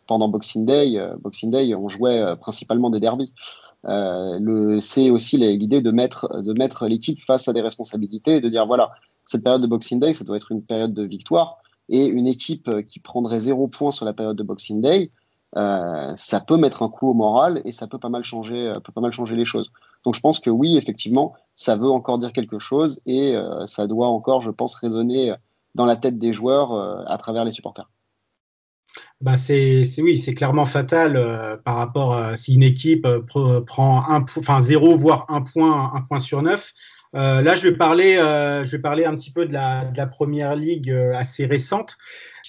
pendant 0.10 0.28
Boxing 0.28 0.66
Day, 0.66 1.00
Boxing 1.22 1.51
Day, 1.51 1.74
on 1.74 1.88
jouait 1.88 2.36
principalement 2.42 2.89
des 2.89 3.00
derbies. 3.00 3.32
c'est 3.86 5.10
aussi 5.10 5.38
l'idée 5.38 5.82
de 5.82 5.92
mettre, 5.92 6.42
de 6.42 6.54
mettre 6.54 6.88
l'équipe 6.88 7.22
face 7.22 7.48
à 7.48 7.54
des 7.54 7.62
responsabilités 7.62 8.38
et 8.38 8.42
de 8.42 8.50
dire 8.50 8.66
voilà, 8.66 8.92
cette 9.25 9.44
période 9.44 9.62
de 9.62 9.68
Boxing 9.68 10.00
Day, 10.00 10.12
ça 10.13 10.24
doit 10.24 10.36
être 10.36 10.51
une 10.51 10.63
période 10.63 10.94
de 10.94 11.04
victoire. 11.04 11.60
Et 11.92 12.06
une 12.06 12.28
équipe 12.28 12.70
qui 12.88 13.00
prendrait 13.00 13.39
zéro 13.39 13.68
point 13.68 13.92
sur 13.92 14.06
la 14.06 14.13
période 14.13 14.36
de 14.36 14.44
Boxing 14.44 14.82
Day, 14.82 15.12
euh, 15.58 16.13
ça 16.16 16.42
peut 16.42 16.58
mettre 16.58 16.84
un 16.84 16.89
coup 16.89 17.10
au 17.10 17.13
moral 17.13 17.62
et 17.66 17.72
ça 17.72 17.88
peut 17.88 17.98
pas 17.98 18.10
mal 18.10 18.24
changer, 18.24 18.68
euh, 18.68 18.80
peut 18.80 18.92
pas 18.92 19.01
mal 19.01 19.12
changer 19.12 19.36
les 19.36 19.46
choses. 19.46 19.72
Donc 20.06 20.16
je 20.16 20.20
pense 20.20 20.39
que 20.39 20.50
oui, 20.50 20.78
effectivement, 20.78 21.34
ça 21.56 21.75
veut 21.75 21.89
encore 21.89 22.20
dire 22.20 22.34
quelque 22.34 22.60
chose 22.60 23.01
et 23.06 23.36
euh, 23.36 23.66
ça 23.66 23.88
doit 23.88 24.10
encore, 24.10 24.42
je 24.42 24.51
pense, 24.51 24.75
résonner 24.75 25.34
dans 25.75 25.86
la 25.86 25.96
tête 25.96 26.18
des 26.18 26.34
joueurs 26.34 26.74
à 27.08 27.18
travers 27.18 27.46
les 27.46 27.51
supporters. 27.51 27.89
Bah 29.22 29.38
c'est 29.38 29.84
oui, 30.00 30.17
c'est 30.17 30.34
clairement 30.34 30.65
fatal 30.65 31.60
par 31.65 31.75
rapport 31.75 32.15
à 32.15 32.36
si 32.36 32.55
une 32.55 32.63
équipe 32.63 33.08
prend 33.27 34.10
un, 34.10 34.25
enfin 34.38 34.62
zéro 34.62 34.96
voire 34.96 35.25
un 35.29 35.41
point, 35.41 35.91
un 35.93 36.01
point 36.01 36.19
sur 36.19 36.41
neuf. 36.41 36.74
là, 37.13 37.55
je 37.55 37.67
vais 37.67 37.75
parler, 37.75 38.15
je 38.15 38.72
vais 38.72 38.79
parler 38.79 39.05
un 39.05 39.15
petit 39.15 39.31
peu 39.31 39.46
de 39.46 39.53
la, 39.53 40.08
première 40.08 40.55
ligue 40.55 40.91
assez 41.15 41.46
récente. 41.46 41.98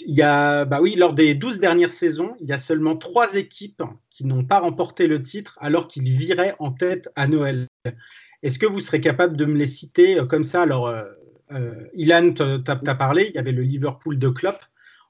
Il 0.07 0.15
y 0.15 0.23
a, 0.23 0.65
bah 0.65 0.81
oui, 0.81 0.95
lors 0.97 1.13
des 1.13 1.35
12 1.35 1.59
dernières 1.59 1.93
saisons, 1.93 2.35
il 2.41 2.49
y 2.49 2.53
a 2.53 2.59
seulement 2.59 2.97
trois 2.97 3.35
équipes 3.35 3.83
qui 4.09 4.25
n'ont 4.25 4.45
pas 4.45 4.61
remporté 4.61 5.07
le 5.07 5.23
titre 5.23 5.59
alors 5.61 5.89
qu'ils 5.89 6.11
viraient 6.11 6.55
en 6.59 6.71
tête 6.71 7.11
à 7.17 7.27
Noël. 7.27 7.67
Est-ce 8.43 8.59
que 8.59 8.67
vous 8.67 8.81
serez 8.81 9.01
capable 9.01 9.37
de 9.37 9.45
me 9.45 9.57
les 9.57 9.67
citer 9.67 10.19
euh, 10.19 10.25
comme 10.25 10.45
ça? 10.45 10.63
Alors, 10.63 10.89
euh, 10.89 11.05
euh 11.53 11.87
Ilan 11.95 12.33
t'a 12.33 12.77
parlé, 12.77 13.27
il 13.29 13.35
y 13.35 13.39
avait 13.39 13.53
le 13.53 13.63
Liverpool 13.63 14.19
de 14.19 14.29
Klopp 14.29 14.59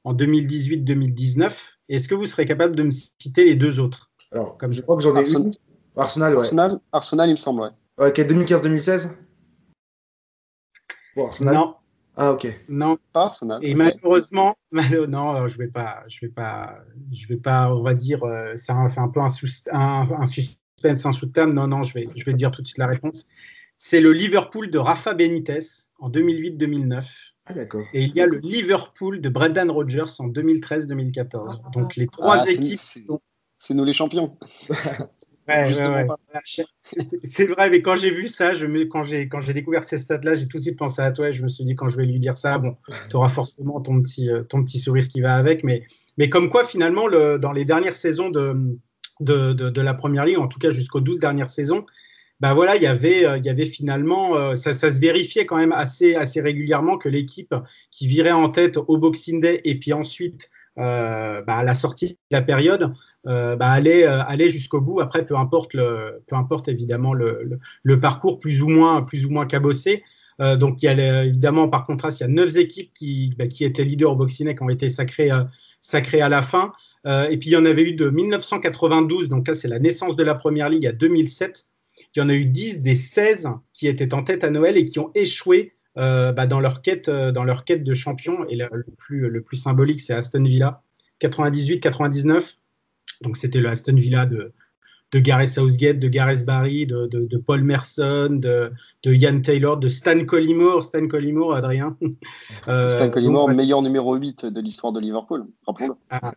en 0.04 0.14
2018-2019. 0.14 1.52
Est-ce 1.88 2.09
que 2.09 2.14
vous 2.14 2.26
serez 2.26 2.47
capable 2.47 2.75
de 2.75 2.83
me 2.83 2.90
citer 2.90 3.45
les 3.45 3.54
deux 3.54 3.80
autres? 3.80 4.11
Alors, 4.33 4.57
comme 4.59 4.73
je 4.73 4.80
crois 4.83 4.97
que 4.97 5.02
j'en 5.02 5.14
ai 5.16 5.21
Arsenal. 5.21 5.52
Arsenal, 5.97 6.33
ouais. 6.33 6.38
Arsenal, 6.38 6.80
Arsenal, 6.92 7.28
il 7.30 7.33
me 7.33 7.37
semble, 7.37 7.62
ouais. 7.62 8.09
Ok, 8.09 8.19
2015-2016 8.19 9.11
Arsenal. 11.16 11.54
Non, 11.54 11.75
ah 12.16 12.33
ok. 12.33 12.49
Non. 12.69 12.99
Pas 13.12 13.25
Arsenal. 13.25 13.64
Et 13.64 13.75
malheureusement, 13.75 14.57
non, 14.73 15.47
je 15.47 15.59
vais 15.59 15.69
pas, 15.69 16.04
je 16.09 16.26
vais 16.26 16.33
pas, 16.33 16.78
je 17.12 17.26
vais 17.26 17.37
pas, 17.37 17.75
on 17.75 17.83
va 17.83 17.95
dire, 17.95 18.23
euh, 18.25 18.52
c'est 18.57 18.73
un, 18.73 18.87
un, 18.97 19.09
peu 19.09 19.21
un, 19.21 19.30
un, 19.73 20.04
un 20.21 20.26
suspense 20.26 21.07
insoutenable. 21.07 21.52
Non, 21.52 21.66
non, 21.66 21.83
je 21.83 21.95
vais, 21.95 22.09
je 22.14 22.25
vais 22.25 22.35
dire 22.35 22.50
tout 22.50 22.62
de 22.62 22.66
suite 22.66 22.78
la 22.78 22.87
réponse. 22.87 23.26
C'est 23.78 24.00
le 24.00 24.12
Liverpool 24.12 24.71
de 24.71 24.78
Rafa 24.78 25.14
Benitez 25.14 25.59
en 25.99 26.11
2008-2009. 26.11 27.33
Ah 27.50 27.54
d'accord. 27.54 27.85
Et 27.92 28.04
il 28.04 28.14
y 28.14 28.21
a 28.21 28.26
le 28.26 28.38
Liverpool 28.38 29.21
de 29.21 29.28
Brendan 29.28 29.71
Rodgers 29.71 30.04
en 30.21 30.28
2013-2014. 30.28 31.61
Ah, 31.64 31.71
Donc 31.73 31.97
les 31.97 32.07
trois 32.07 32.45
ah, 32.47 32.50
équipes. 32.50 32.78
C'est 33.59 33.75
nous 33.75 33.85
les 33.85 33.92
champions. 33.92 34.38
c'est 37.25 37.47
vrai, 37.47 37.71
mais 37.71 37.83
quand 37.83 37.97
j'ai 37.97 38.11
vu 38.11 38.28
ça, 38.28 38.52
je 38.52 38.66
me, 38.66 38.85
quand 38.85 39.02
j'ai 39.02 39.28
quand 39.28 39.40
j'ai 39.40 39.52
découvert 39.52 39.83
ces 39.85 39.99
stats-là, 39.99 40.35
j'ai 40.35 40.47
tout 40.47 40.59
de 40.59 40.62
suite 40.62 40.78
pensé 40.78 41.02
à 41.02 41.11
toi 41.11 41.28
et 41.28 41.33
je 41.33 41.42
me 41.42 41.49
suis 41.49 41.64
dit 41.64 41.75
quand 41.75 41.88
je 41.88 41.97
vais 41.97 42.07
lui 42.07 42.21
dire 42.21 42.38
ça, 42.38 42.57
bon, 42.59 42.76
tu 43.09 43.16
auras 43.16 43.28
forcément 43.28 43.80
ton 43.80 44.00
petit 44.00 44.30
euh, 44.30 44.45
ton 44.45 44.62
petit 44.62 44.78
sourire 44.78 45.09
qui 45.09 45.21
va 45.21 45.35
avec, 45.35 45.64
mais 45.64 45.83
mais 46.19 46.30
comme 46.30 46.50
quoi 46.50 46.64
finalement 46.64 47.09
le, 47.09 47.38
dans 47.38 47.52
les 47.52 47.64
dernières 47.64 47.97
saisons 47.97 48.30
de 48.30 48.78
de, 49.21 49.52
de, 49.52 49.80
la 49.83 49.92
première 49.92 50.25
ligue, 50.25 50.38
en 50.38 50.49
tout 50.49 50.59
cas 50.59 50.71
jusqu'aux 50.71 51.00
12 51.00 51.19
dernières 51.19 51.50
saisons, 51.50 51.85
bah 52.40 52.54
voilà, 52.54 52.76
il 52.76 52.82
y 52.82 52.87
avait, 52.87 53.25
euh, 53.26 53.38
il 53.38 53.44
y 53.44 53.50
avait 53.50 53.66
finalement, 53.66 54.37
euh, 54.37 54.54
ça, 54.54 54.73
se 54.73 54.99
vérifiait 54.99 55.47
quand 55.47 55.56
même 55.56 55.73
assez, 55.73 56.14
assez 56.14 56.40
régulièrement 56.40 56.99
que 56.99 57.09
l'équipe 57.09 57.54
qui 57.90 58.06
virait 58.06 58.32
en 58.32 58.49
tête 58.49 58.76
au 58.76 58.99
Boxing 58.99 59.40
Day 59.40 59.61
et 59.64 59.78
puis 59.78 59.92
ensuite 59.92 60.50
bah, 60.76 61.42
à 61.47 61.62
la 61.62 61.75
sortie 61.75 62.09
de 62.09 62.16
la 62.30 62.40
période, 62.40 62.94
euh, 63.26 63.54
bah, 63.54 63.68
aller, 63.68 64.04
euh, 64.04 64.23
aller 64.25 64.49
jusqu'au 64.49 64.80
bout. 64.80 65.00
Après, 65.00 65.26
peu 65.26 65.37
importe, 65.37 65.75
le, 65.75 66.23
peu 66.26 66.37
importe 66.37 66.68
évidemment 66.68 67.12
le, 67.12 67.59
le, 67.82 68.00
parcours 68.00 68.38
plus 68.38 68.62
ou 68.62 68.68
moins, 68.68 69.02
plus 69.02 69.26
ou 69.26 69.30
moins 69.30 69.47
cabossé. 69.47 70.02
Euh, 70.40 70.56
donc, 70.56 70.82
il 70.82 70.87
y 70.87 70.88
a 70.88 71.25
évidemment, 71.25 71.68
par 71.68 71.85
contraste, 71.85 72.20
il 72.20 72.23
y 72.23 72.26
a 72.26 72.28
neuf 72.28 72.56
équipes 72.56 72.92
qui, 72.94 73.35
bah, 73.38 73.47
qui 73.47 73.64
étaient 73.64 73.85
leaders 73.85 74.12
au 74.12 74.16
boxing 74.16 74.54
qui 74.54 74.62
ont 74.62 74.70
été 74.70 74.88
sacrées, 74.88 75.30
sacrées 75.82 76.23
à 76.23 76.30
la 76.30 76.40
fin. 76.40 76.73
et 77.06 77.37
puis, 77.37 77.50
il 77.50 77.52
y 77.52 77.56
en 77.56 77.66
avait 77.66 77.82
eu 77.82 77.92
de 77.92 78.09
1992, 78.09 79.28
donc 79.28 79.49
là, 79.49 79.54
c'est 79.54 79.68
la 79.68 79.78
naissance 79.78 80.16
de 80.16 80.25
la 80.25 80.35
première 80.35 80.70
ligue 80.70 80.87
à 80.87 80.92
2007. 80.92 81.66
Il 82.14 82.21
y 82.21 82.23
en 82.23 82.28
a 82.28 82.35
eu 82.35 82.45
10 82.45 82.83
des 82.83 82.95
16 82.95 83.49
qui 83.73 83.88
étaient 83.88 84.14
en 84.14 84.23
tête 84.23 84.45
à 84.45 84.50
Noël 84.50 84.76
et 84.76 84.85
qui 84.85 84.99
ont 84.99 85.11
échoué 85.14 85.75
bah, 85.97 86.47
dans, 86.47 86.61
leur 86.61 86.83
quête, 86.83 87.11
dans 87.11 87.45
leur 87.45 87.64
quête 87.64 87.85
de 87.85 87.95
champion. 87.95 88.47
Et 88.49 88.57
le, 88.57 88.85
plus, 88.97 89.28
le 89.28 89.42
plus 89.42 89.57
symbolique, 89.57 90.00
c'est 90.00 90.14
Aston 90.14 90.45
Villa. 90.45 90.83
98-99, 91.21 92.57
donc 93.21 93.37
c'était 93.37 93.61
le 93.61 93.69
Aston 93.69 93.95
Villa 93.95 94.26
de, 94.26 94.52
de 95.12 95.18
Gareth 95.18 95.48
Southgate, 95.48 95.98
de 95.98 96.08
Gareth 96.08 96.44
Barry, 96.44 96.86
de, 96.86 97.06
de, 97.06 97.36
Paul 97.36 97.62
Merson, 97.62 98.28
de, 98.30 98.70
de 99.02 99.14
Ian 99.14 99.40
Taylor, 99.40 99.76
de 99.76 99.88
Stan 99.88 100.24
Collymore. 100.24 100.82
Stan 100.84 101.06
Collymore, 101.08 101.54
Adrien. 101.54 101.96
Euh, 102.68 102.90
Stan 102.90 103.10
Collymore, 103.10 103.48
meilleur 103.48 103.80
numéro 103.80 104.14
8 104.14 104.46
de 104.46 104.60
l'histoire 104.60 104.92
de 104.92 105.00
Liverpool, 105.00 105.46
ah, 106.10 106.32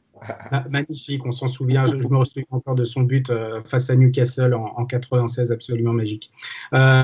ah, 0.51 0.65
magnifique, 0.69 1.25
on 1.25 1.31
s'en 1.31 1.47
souvient. 1.47 1.85
Je, 1.85 1.95
me 1.95 2.23
souviens 2.23 2.45
encore 2.51 2.75
de 2.75 2.85
son 2.85 3.01
but 3.01 3.29
euh, 3.29 3.59
face 3.61 3.89
à 3.89 3.95
Newcastle 3.95 4.53
en, 4.53 4.73
en 4.77 4.85
96, 4.85 5.51
absolument 5.51 5.93
magique. 5.93 6.31
Euh, 6.73 7.03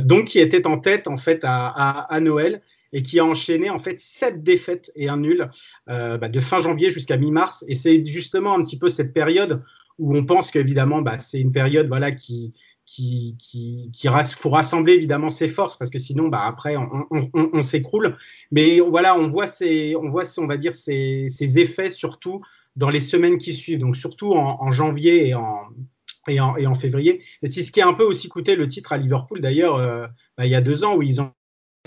donc, 0.00 0.24
qui 0.24 0.38
était 0.38 0.66
en 0.66 0.78
tête 0.78 1.06
en 1.06 1.16
fait 1.16 1.44
à, 1.44 1.66
à, 1.66 2.14
à 2.14 2.20
Noël 2.20 2.62
et 2.92 3.02
qui 3.02 3.18
a 3.18 3.24
enchaîné 3.24 3.70
en 3.70 3.78
fait 3.78 3.98
sept 4.00 4.42
défaites 4.42 4.90
et 4.96 5.08
un 5.08 5.18
nul 5.18 5.48
euh, 5.88 6.16
bah, 6.18 6.28
de 6.28 6.40
fin 6.40 6.60
janvier 6.60 6.90
jusqu'à 6.90 7.16
mi-mars. 7.16 7.64
Et 7.68 7.74
c'est 7.74 8.02
justement 8.04 8.54
un 8.54 8.62
petit 8.62 8.78
peu 8.78 8.88
cette 8.88 9.12
période 9.12 9.62
où 9.98 10.16
on 10.16 10.24
pense 10.24 10.50
qu'évidemment, 10.50 11.02
bah, 11.02 11.18
c'est 11.18 11.40
une 11.40 11.52
période 11.52 11.88
voilà, 11.88 12.12
qui, 12.12 12.52
qui, 12.84 13.36
qui, 13.38 13.90
qui 13.92 14.08
faut 14.36 14.50
rassembler 14.50 14.94
évidemment 14.94 15.28
ses 15.28 15.48
forces 15.48 15.76
parce 15.76 15.90
que 15.90 15.98
sinon, 15.98 16.28
bah, 16.28 16.42
après, 16.42 16.76
on, 16.76 17.62
s'écroule. 17.62 18.16
Mais 18.50 18.80
voilà, 18.80 19.18
on 19.18 19.28
voit, 19.28 19.46
ces, 19.46 19.96
on 19.96 20.08
voit, 20.08 20.24
on 20.38 20.46
va 20.46 20.56
dire, 20.56 20.74
ces, 20.74 21.26
ces, 21.28 21.58
effets 21.58 21.90
surtout 21.90 22.42
dans 22.76 22.90
les 22.90 23.00
semaines 23.00 23.38
qui 23.38 23.52
suivent, 23.52 23.78
donc 23.78 23.96
surtout 23.96 24.32
en, 24.32 24.70
janvier 24.70 25.28
et 25.28 25.34
en, 25.34 25.60
et 26.28 26.40
en, 26.40 26.56
et 26.56 26.66
en, 26.66 26.74
février. 26.74 27.22
Et 27.42 27.48
c'est 27.48 27.62
ce 27.62 27.72
qui 27.72 27.80
a 27.80 27.88
un 27.88 27.94
peu 27.94 28.04
aussi 28.04 28.28
coûté 28.28 28.54
le 28.54 28.68
titre 28.68 28.92
à 28.92 28.98
Liverpool 28.98 29.40
d'ailleurs 29.40 29.76
euh, 29.76 30.06
bah, 30.36 30.44
il 30.44 30.52
y 30.52 30.54
a 30.54 30.60
deux 30.60 30.84
ans 30.84 30.94
où 30.94 31.02
ils 31.02 31.20
ont 31.20 31.32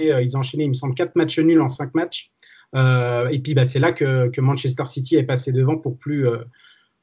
euh, 0.01 0.21
ils 0.21 0.35
ont 0.35 0.39
enchaîné, 0.39 0.63
il 0.63 0.69
me 0.69 0.73
semble, 0.73 0.95
quatre 0.95 1.15
matchs 1.15 1.39
nuls 1.39 1.61
en 1.61 1.69
cinq 1.69 1.93
matchs. 1.93 2.31
Euh, 2.75 3.27
et 3.29 3.39
puis, 3.39 3.53
bah, 3.53 3.65
c'est 3.65 3.79
là 3.79 3.91
que, 3.91 4.39
Manchester 4.39 4.85
City 4.85 5.15
est 5.15 5.23
passé 5.23 5.51
devant 5.51 5.77
pour 5.77 5.97
plus, 5.97 6.27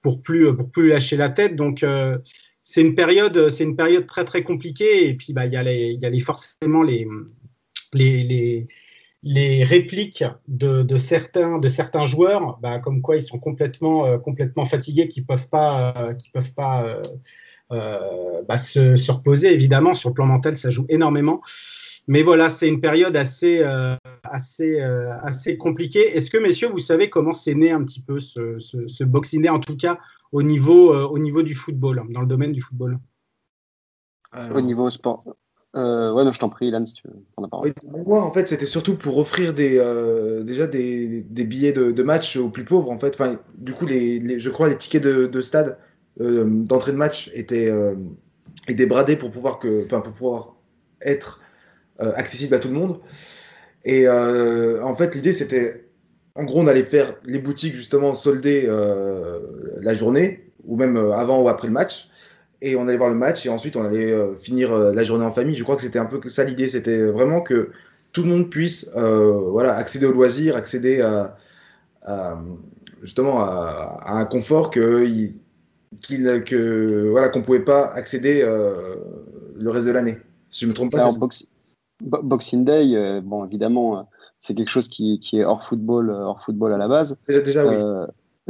pour 0.06 0.22
plus, 0.22 0.54
pour 0.54 0.70
plus 0.70 0.88
lâcher 0.90 1.16
la 1.16 1.30
tête. 1.30 1.56
Donc, 1.56 1.84
c'est 2.62 2.80
une 2.80 2.94
période, 2.94 3.48
c'est 3.48 3.64
une 3.64 3.74
période 3.74 4.06
très 4.06 4.24
très 4.24 4.44
compliquée. 4.44 5.08
Et 5.08 5.14
puis, 5.14 5.32
bah, 5.32 5.46
il 5.46 5.52
y 5.52 5.56
a 5.56 5.64
les, 5.64 5.88
il 5.96 6.00
y 6.00 6.06
a 6.06 6.10
les 6.10 6.20
forcément 6.20 6.84
les, 6.84 7.08
les, 7.92 8.22
les, 8.22 8.68
les 9.24 9.64
répliques 9.64 10.22
de, 10.46 10.84
de, 10.84 10.96
certains, 10.96 11.58
de 11.58 11.66
certains 11.66 12.06
joueurs, 12.06 12.58
bah, 12.62 12.78
comme 12.78 13.02
quoi 13.02 13.16
ils 13.16 13.22
sont 13.22 13.40
complètement, 13.40 14.16
complètement 14.20 14.64
fatigués, 14.64 15.08
qui 15.08 15.22
peuvent 15.22 15.48
pas, 15.48 16.14
qui 16.20 16.30
peuvent 16.30 16.54
pas 16.54 17.02
bah, 17.68 18.58
se, 18.58 18.94
se, 18.94 19.10
reposer. 19.10 19.52
Évidemment, 19.52 19.92
sur 19.92 20.10
le 20.10 20.14
plan 20.14 20.26
mental, 20.26 20.56
ça 20.56 20.70
joue 20.70 20.86
énormément. 20.88 21.40
Mais 22.08 22.22
voilà, 22.22 22.50
c'est 22.50 22.68
une 22.68 22.80
période 22.80 23.16
assez, 23.16 23.60
euh, 23.62 23.96
assez, 24.22 24.80
euh, 24.80 25.12
assez 25.22 25.56
compliquée. 25.56 26.16
Est-ce 26.16 26.30
que, 26.30 26.38
messieurs, 26.38 26.68
vous 26.68 26.78
savez 26.78 27.10
comment 27.10 27.32
c'est 27.32 27.54
né 27.54 27.72
un 27.72 27.82
petit 27.82 28.00
peu 28.00 28.20
ce, 28.20 28.58
ce, 28.58 29.04
Boxing 29.04 29.42
Day, 29.42 29.48
en 29.48 29.58
tout 29.58 29.76
cas 29.76 29.98
au 30.32 30.42
niveau, 30.42 30.94
euh, 30.94 31.06
au 31.06 31.18
niveau 31.18 31.42
du 31.42 31.54
football, 31.54 32.02
dans 32.10 32.20
le 32.20 32.26
domaine 32.26 32.52
du 32.52 32.60
football? 32.60 32.98
Au 34.54 34.60
niveau 34.60 34.88
sport. 34.90 35.24
ouais, 35.74 35.80
non, 35.80 36.30
je 36.30 36.38
t'en 36.38 36.48
prie, 36.48 36.68
Ilan, 36.68 36.84
si 36.86 36.94
tu 36.94 37.08
veux 37.08 37.14
prendre 37.32 37.46
la 37.46 37.48
parole. 37.48 38.04
moi, 38.06 38.22
en 38.22 38.32
fait, 38.32 38.46
c'était 38.46 38.66
surtout 38.66 38.96
pour 38.96 39.18
offrir 39.18 39.52
des, 39.54 39.80
déjà 40.44 40.66
des, 40.66 41.22
des 41.22 41.44
billets 41.44 41.72
de, 41.72 41.90
de, 41.90 42.02
match 42.02 42.36
aux 42.36 42.50
plus 42.50 42.64
pauvres. 42.64 42.90
En 42.90 42.98
fait, 42.98 43.14
enfin, 43.14 43.40
du 43.56 43.72
coup, 43.72 43.86
les, 43.86 44.38
je 44.38 44.50
crois 44.50 44.68
les 44.68 44.76
tickets 44.76 45.02
de, 45.02 45.26
de 45.26 45.40
stade 45.40 45.78
d'entrée 46.18 46.92
de 46.92 46.96
match 46.96 47.30
étaient, 47.34 47.72
étaient 48.68 48.86
bradés 48.86 49.16
pour 49.16 49.30
pouvoir, 49.30 49.58
que, 49.58 49.84
pour 49.84 50.02
pouvoir 50.02 50.56
être 51.00 51.40
accessible 51.98 52.54
à 52.54 52.58
tout 52.58 52.68
le 52.68 52.74
monde. 52.74 53.00
Et 53.86 54.08
euh, 54.08 54.82
en 54.82 54.96
fait, 54.96 55.14
l'idée, 55.14 55.32
c'était, 55.32 55.84
en 56.34 56.42
gros, 56.42 56.60
on 56.60 56.66
allait 56.66 56.82
faire 56.82 57.14
les 57.24 57.38
boutiques 57.38 57.74
justement 57.74 58.14
solder 58.14 58.64
euh, 58.66 59.38
la 59.80 59.94
journée, 59.94 60.50
ou 60.64 60.76
même 60.76 60.96
avant 60.96 61.40
ou 61.40 61.48
après 61.48 61.68
le 61.68 61.72
match. 61.72 62.10
Et 62.60 62.74
on 62.74 62.88
allait 62.88 62.98
voir 62.98 63.10
le 63.10 63.16
match 63.16 63.44
et 63.46 63.50
ensuite 63.50 63.76
on 63.76 63.84
allait 63.84 64.14
finir 64.34 64.76
la 64.76 65.02
journée 65.04 65.26
en 65.26 65.30
famille. 65.30 65.56
Je 65.56 65.62
crois 65.62 65.76
que 65.76 65.82
c'était 65.82 65.98
un 65.98 66.06
peu 66.06 66.26
ça 66.28 66.42
l'idée. 66.42 66.68
C'était 66.68 67.04
vraiment 67.04 67.42
que 67.42 67.70
tout 68.12 68.22
le 68.22 68.30
monde 68.30 68.50
puisse 68.50 68.90
voilà, 68.94 69.76
accéder 69.76 70.06
au 70.06 70.12
loisir, 70.12 70.56
accéder 70.56 71.02
à, 71.02 71.36
justement 73.02 73.40
à, 73.40 74.04
un 74.06 74.24
confort 74.24 74.70
que, 74.70 75.06
qu'il, 76.00 76.42
que 76.44 77.08
voilà 77.10 77.28
qu'on 77.28 77.42
pouvait 77.42 77.60
pas 77.60 77.92
accéder 77.92 78.40
le 78.40 79.70
reste 79.70 79.86
de 79.86 79.92
l'année. 79.92 80.16
Si 80.50 80.64
je 80.64 80.68
me 80.70 80.74
trompe 80.74 80.92
pas. 80.92 81.10
Boxing 82.00 82.64
Day, 82.64 83.20
bon, 83.22 83.44
évidemment, 83.44 84.08
c'est 84.40 84.54
quelque 84.54 84.68
chose 84.68 84.88
qui, 84.88 85.18
qui, 85.18 85.38
est 85.38 85.44
hors 85.44 85.62
football, 85.62 86.10
hors 86.10 86.40
football 86.40 86.72
à 86.72 86.76
la 86.76 86.88
base. 86.88 87.18
Déjà, 87.28 87.66
oui. 87.66 87.74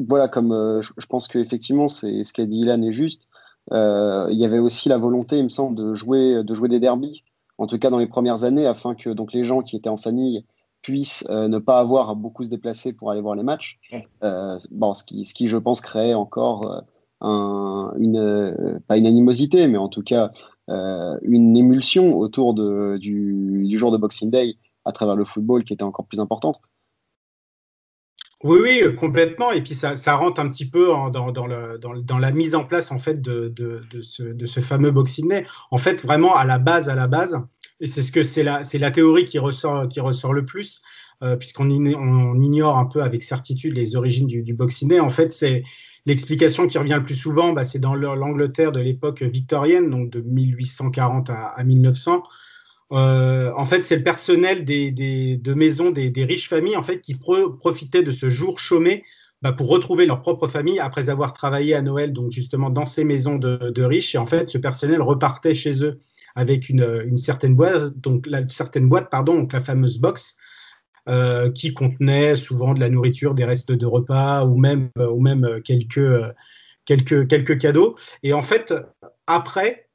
voilà, 0.08 0.28
comme 0.28 0.80
je, 0.80 0.92
je, 0.96 1.06
pense 1.06 1.28
qu'effectivement, 1.28 1.88
c'est 1.88 2.24
ce 2.24 2.32
qu'a 2.32 2.44
dit 2.44 2.60
Ilan 2.60 2.82
est 2.82 2.92
juste. 2.92 3.28
il 3.70 4.36
y 4.36 4.44
avait 4.44 4.58
aussi 4.58 4.88
la 4.88 4.98
volonté, 4.98 5.38
il 5.38 5.44
me 5.44 5.48
semble, 5.48 5.76
de 5.76 5.94
jouer, 5.94 6.42
de 6.42 6.54
jouer 6.54 6.68
des 6.68 6.80
derbies, 6.80 7.22
en 7.58 7.66
tout 7.66 7.78
cas 7.78 7.90
dans 7.90 7.98
les 7.98 8.06
premières 8.06 8.44
années, 8.44 8.66
afin 8.66 8.94
que 8.94 9.10
donc, 9.10 9.32
les 9.32 9.44
gens 9.44 9.62
qui 9.62 9.76
étaient 9.76 9.88
en 9.88 9.96
famille 9.96 10.44
puissent 10.86 11.26
euh, 11.30 11.48
ne 11.48 11.58
pas 11.58 11.80
avoir 11.80 12.10
à 12.10 12.14
beaucoup 12.14 12.44
se 12.44 12.48
déplacer 12.48 12.92
pour 12.92 13.10
aller 13.10 13.20
voir 13.20 13.34
les 13.34 13.42
matchs. 13.42 13.78
Euh, 14.22 14.58
bon, 14.70 14.94
ce 14.94 15.02
qui, 15.02 15.24
ce 15.24 15.34
qui, 15.34 15.48
je 15.48 15.56
pense, 15.56 15.80
crée 15.80 16.14
encore 16.14 16.70
euh, 16.70 16.80
un, 17.20 17.92
une, 17.98 18.80
pas 18.86 18.96
une 18.96 19.06
animosité, 19.06 19.66
mais 19.66 19.78
en 19.78 19.88
tout 19.88 20.02
cas 20.02 20.30
une 20.68 21.56
émulsion 21.56 22.16
autour 22.18 22.54
du, 22.54 22.98
du, 23.66 23.78
jour 23.78 23.92
de 23.92 23.96
Boxing 23.96 24.30
Day 24.30 24.56
à 24.84 24.92
travers 24.92 25.16
le 25.16 25.24
football 25.24 25.64
qui 25.64 25.72
était 25.72 25.82
encore 25.82 26.06
plus 26.06 26.20
importante. 26.20 26.60
Oui, 28.44 28.58
oui, 28.62 28.96
complètement. 28.96 29.50
Et 29.50 29.62
puis 29.62 29.74
ça, 29.74 30.16
rentre 30.16 30.40
un 30.40 30.48
petit 30.48 30.68
peu 30.68 30.88
dans, 31.10 32.18
la 32.18 32.32
mise 32.32 32.54
en 32.54 32.64
place 32.64 32.92
en 32.92 32.98
fait 32.98 33.20
de, 33.20 33.82
ce, 34.02 34.60
fameux 34.60 34.90
Boxing 34.90 35.28
Day. 35.28 35.46
En 35.70 35.78
fait, 35.78 36.02
vraiment 36.02 36.36
à 36.36 36.44
la 36.44 36.58
base, 36.58 36.88
à 36.88 36.94
la 36.94 37.06
base, 37.06 37.40
et 37.80 37.86
c'est 37.86 38.02
ce 38.02 38.12
que 38.12 38.22
c'est 38.22 38.42
la, 38.42 38.90
théorie 38.90 39.24
qui 39.24 39.38
ressort, 39.38 39.84
le 40.32 40.44
plus, 40.44 40.82
euh, 40.82 40.82
puisqu'on 41.38 41.70
on 41.70 42.38
ignore 42.38 42.76
un 42.78 42.86
peu 42.86 43.02
avec 43.02 43.22
certitude 43.22 43.74
les 43.74 43.96
origines 43.96 44.26
du, 44.26 44.42
du 44.42 44.54
Boxing. 44.54 45.00
En 45.00 45.08
fait, 45.08 45.32
c'est 45.32 45.64
l'explication 46.06 46.66
qui 46.66 46.78
revient 46.78 46.94
le 46.96 47.02
plus 47.02 47.16
souvent, 47.16 47.52
bah, 47.52 47.64
c'est 47.64 47.78
dans 47.78 47.94
l'Angleterre 47.94 48.72
de 48.72 48.80
l'époque 48.80 49.22
victorienne, 49.22 49.90
donc 49.90 50.10
de 50.10 50.20
1840 50.20 51.30
à, 51.30 51.46
à 51.48 51.64
1900. 51.64 52.22
Euh, 52.92 53.52
en 53.56 53.64
fait, 53.64 53.84
c'est 53.84 53.96
le 53.96 54.04
personnel 54.04 54.64
des, 54.64 54.92
de 55.36 55.54
maisons 55.54 55.90
des, 55.90 56.12
riches 56.24 56.48
familles 56.48 56.76
en 56.76 56.82
fait 56.82 57.00
qui 57.00 57.14
pro 57.14 57.50
profitaient 57.50 58.04
de 58.04 58.12
ce 58.12 58.30
jour 58.30 58.60
chômé 58.60 59.04
bah, 59.42 59.52
pour 59.52 59.68
retrouver 59.68 60.06
leur 60.06 60.22
propre 60.22 60.46
famille 60.46 60.78
après 60.78 61.08
avoir 61.08 61.32
travaillé 61.32 61.74
à 61.74 61.82
Noël, 61.82 62.12
donc 62.12 62.30
justement 62.30 62.70
dans 62.70 62.84
ces 62.84 63.04
maisons 63.04 63.36
de, 63.36 63.70
de 63.70 63.82
riches. 63.82 64.14
Et 64.14 64.18
en 64.18 64.26
fait, 64.26 64.48
ce 64.48 64.58
personnel 64.58 65.02
repartait 65.02 65.54
chez 65.54 65.84
eux 65.84 66.00
avec 66.36 66.68
une, 66.68 67.02
une 67.06 67.16
certaine 67.16 67.56
boîte, 67.56 67.98
donc 67.98 68.26
la 68.26 68.46
certaine 68.48 68.88
boîte, 68.88 69.10
pardon, 69.10 69.34
donc 69.34 69.52
la 69.52 69.60
fameuse 69.60 69.98
box, 69.98 70.36
euh, 71.08 71.50
qui 71.50 71.72
contenait 71.74 72.36
souvent 72.36 72.74
de 72.74 72.80
la 72.80 72.90
nourriture, 72.90 73.34
des 73.34 73.44
restes 73.44 73.72
de 73.72 73.86
repas 73.86 74.44
ou 74.44 74.56
même, 74.56 74.90
euh, 74.98 75.08
ou 75.08 75.20
même 75.20 75.60
quelques, 75.64 76.10
quelques, 76.84 77.28
quelques 77.28 77.58
cadeaux. 77.58 77.96
Et 78.22 78.32
en 78.32 78.42
fait, 78.42 78.74
après, 79.26 79.88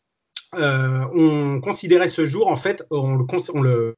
euh, 0.56 1.06
on 1.15 1.60
considérait 1.62 2.10
ce 2.10 2.25
jour, 2.25 2.48
en 2.48 2.56
fait, 2.56 2.86
on 2.91 3.15
le, 3.15 3.25
on 3.53 3.62
le, 3.62 3.96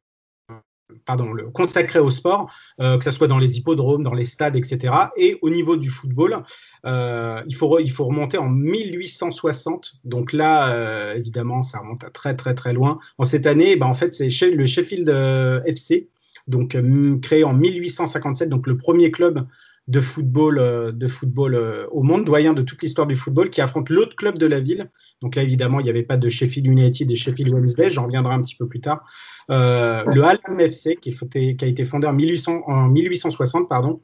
pardon, 1.05 1.33
le 1.33 1.49
consacrait 1.49 1.99
au 1.99 2.09
sport, 2.09 2.51
euh, 2.79 2.97
que 2.97 3.03
ce 3.03 3.11
soit 3.11 3.27
dans 3.27 3.37
les 3.37 3.57
hippodromes, 3.57 4.03
dans 4.03 4.13
les 4.13 4.25
stades, 4.25 4.55
etc. 4.55 4.93
Et 5.17 5.37
au 5.41 5.49
niveau 5.49 5.77
du 5.77 5.89
football, 5.89 6.43
euh, 6.85 7.41
il, 7.47 7.55
faut 7.55 7.79
il 7.79 7.91
faut 7.91 8.05
remonter 8.05 8.37
en 8.37 8.49
1860. 8.49 9.93
Donc 10.03 10.33
là, 10.33 10.73
euh, 10.73 11.15
évidemment, 11.15 11.63
ça 11.63 11.79
remonte 11.79 12.03
à 12.03 12.09
très 12.09 12.35
très 12.35 12.53
très 12.53 12.73
loin. 12.73 12.99
En 13.17 13.23
cette 13.23 13.45
année, 13.45 13.75
ben, 13.75 13.87
en 13.87 13.93
fait, 13.93 14.13
c'est 14.13 14.29
le 14.51 14.65
Sheffield 14.65 15.09
euh, 15.09 15.61
FC, 15.65 16.09
donc 16.47 16.77
créé 17.21 17.43
en 17.43 17.53
1857, 17.53 18.49
donc 18.49 18.67
le 18.67 18.77
premier 18.77 19.11
club 19.11 19.45
de 19.87 19.99
football, 19.99 20.59
euh, 20.59 20.91
de 20.91 21.07
football 21.07 21.55
euh, 21.55 21.87
au 21.91 22.03
monde, 22.03 22.23
doyen 22.23 22.53
de 22.53 22.61
toute 22.61 22.81
l'histoire 22.81 23.05
du 23.05 23.15
football, 23.15 23.49
qui 23.49 23.61
affronte 23.61 23.89
l'autre 23.89 24.15
club 24.15 24.37
de 24.37 24.45
la 24.45 24.59
ville. 24.59 24.89
Donc 25.21 25.35
là, 25.35 25.43
évidemment, 25.43 25.79
il 25.79 25.83
n'y 25.83 25.89
avait 25.89 26.03
pas 26.03 26.17
de 26.17 26.29
Sheffield 26.29 26.67
United 26.67 27.11
et 27.11 27.15
Sheffield 27.15 27.53
Wednesday, 27.53 27.89
j'en 27.89 28.05
reviendrai 28.05 28.33
un 28.33 28.41
petit 28.41 28.55
peu 28.55 28.67
plus 28.67 28.79
tard. 28.79 29.05
Euh, 29.51 30.03
le 30.05 30.23
Hallam 30.23 30.59
FC, 30.59 30.97
qui, 31.01 31.13
a 31.61 31.65
été 31.65 31.83
fondé 31.83 32.07
en, 32.07 32.13
1800, 32.13 32.63
en 32.65 32.87
1860, 32.87 33.67
pardon, 33.67 34.01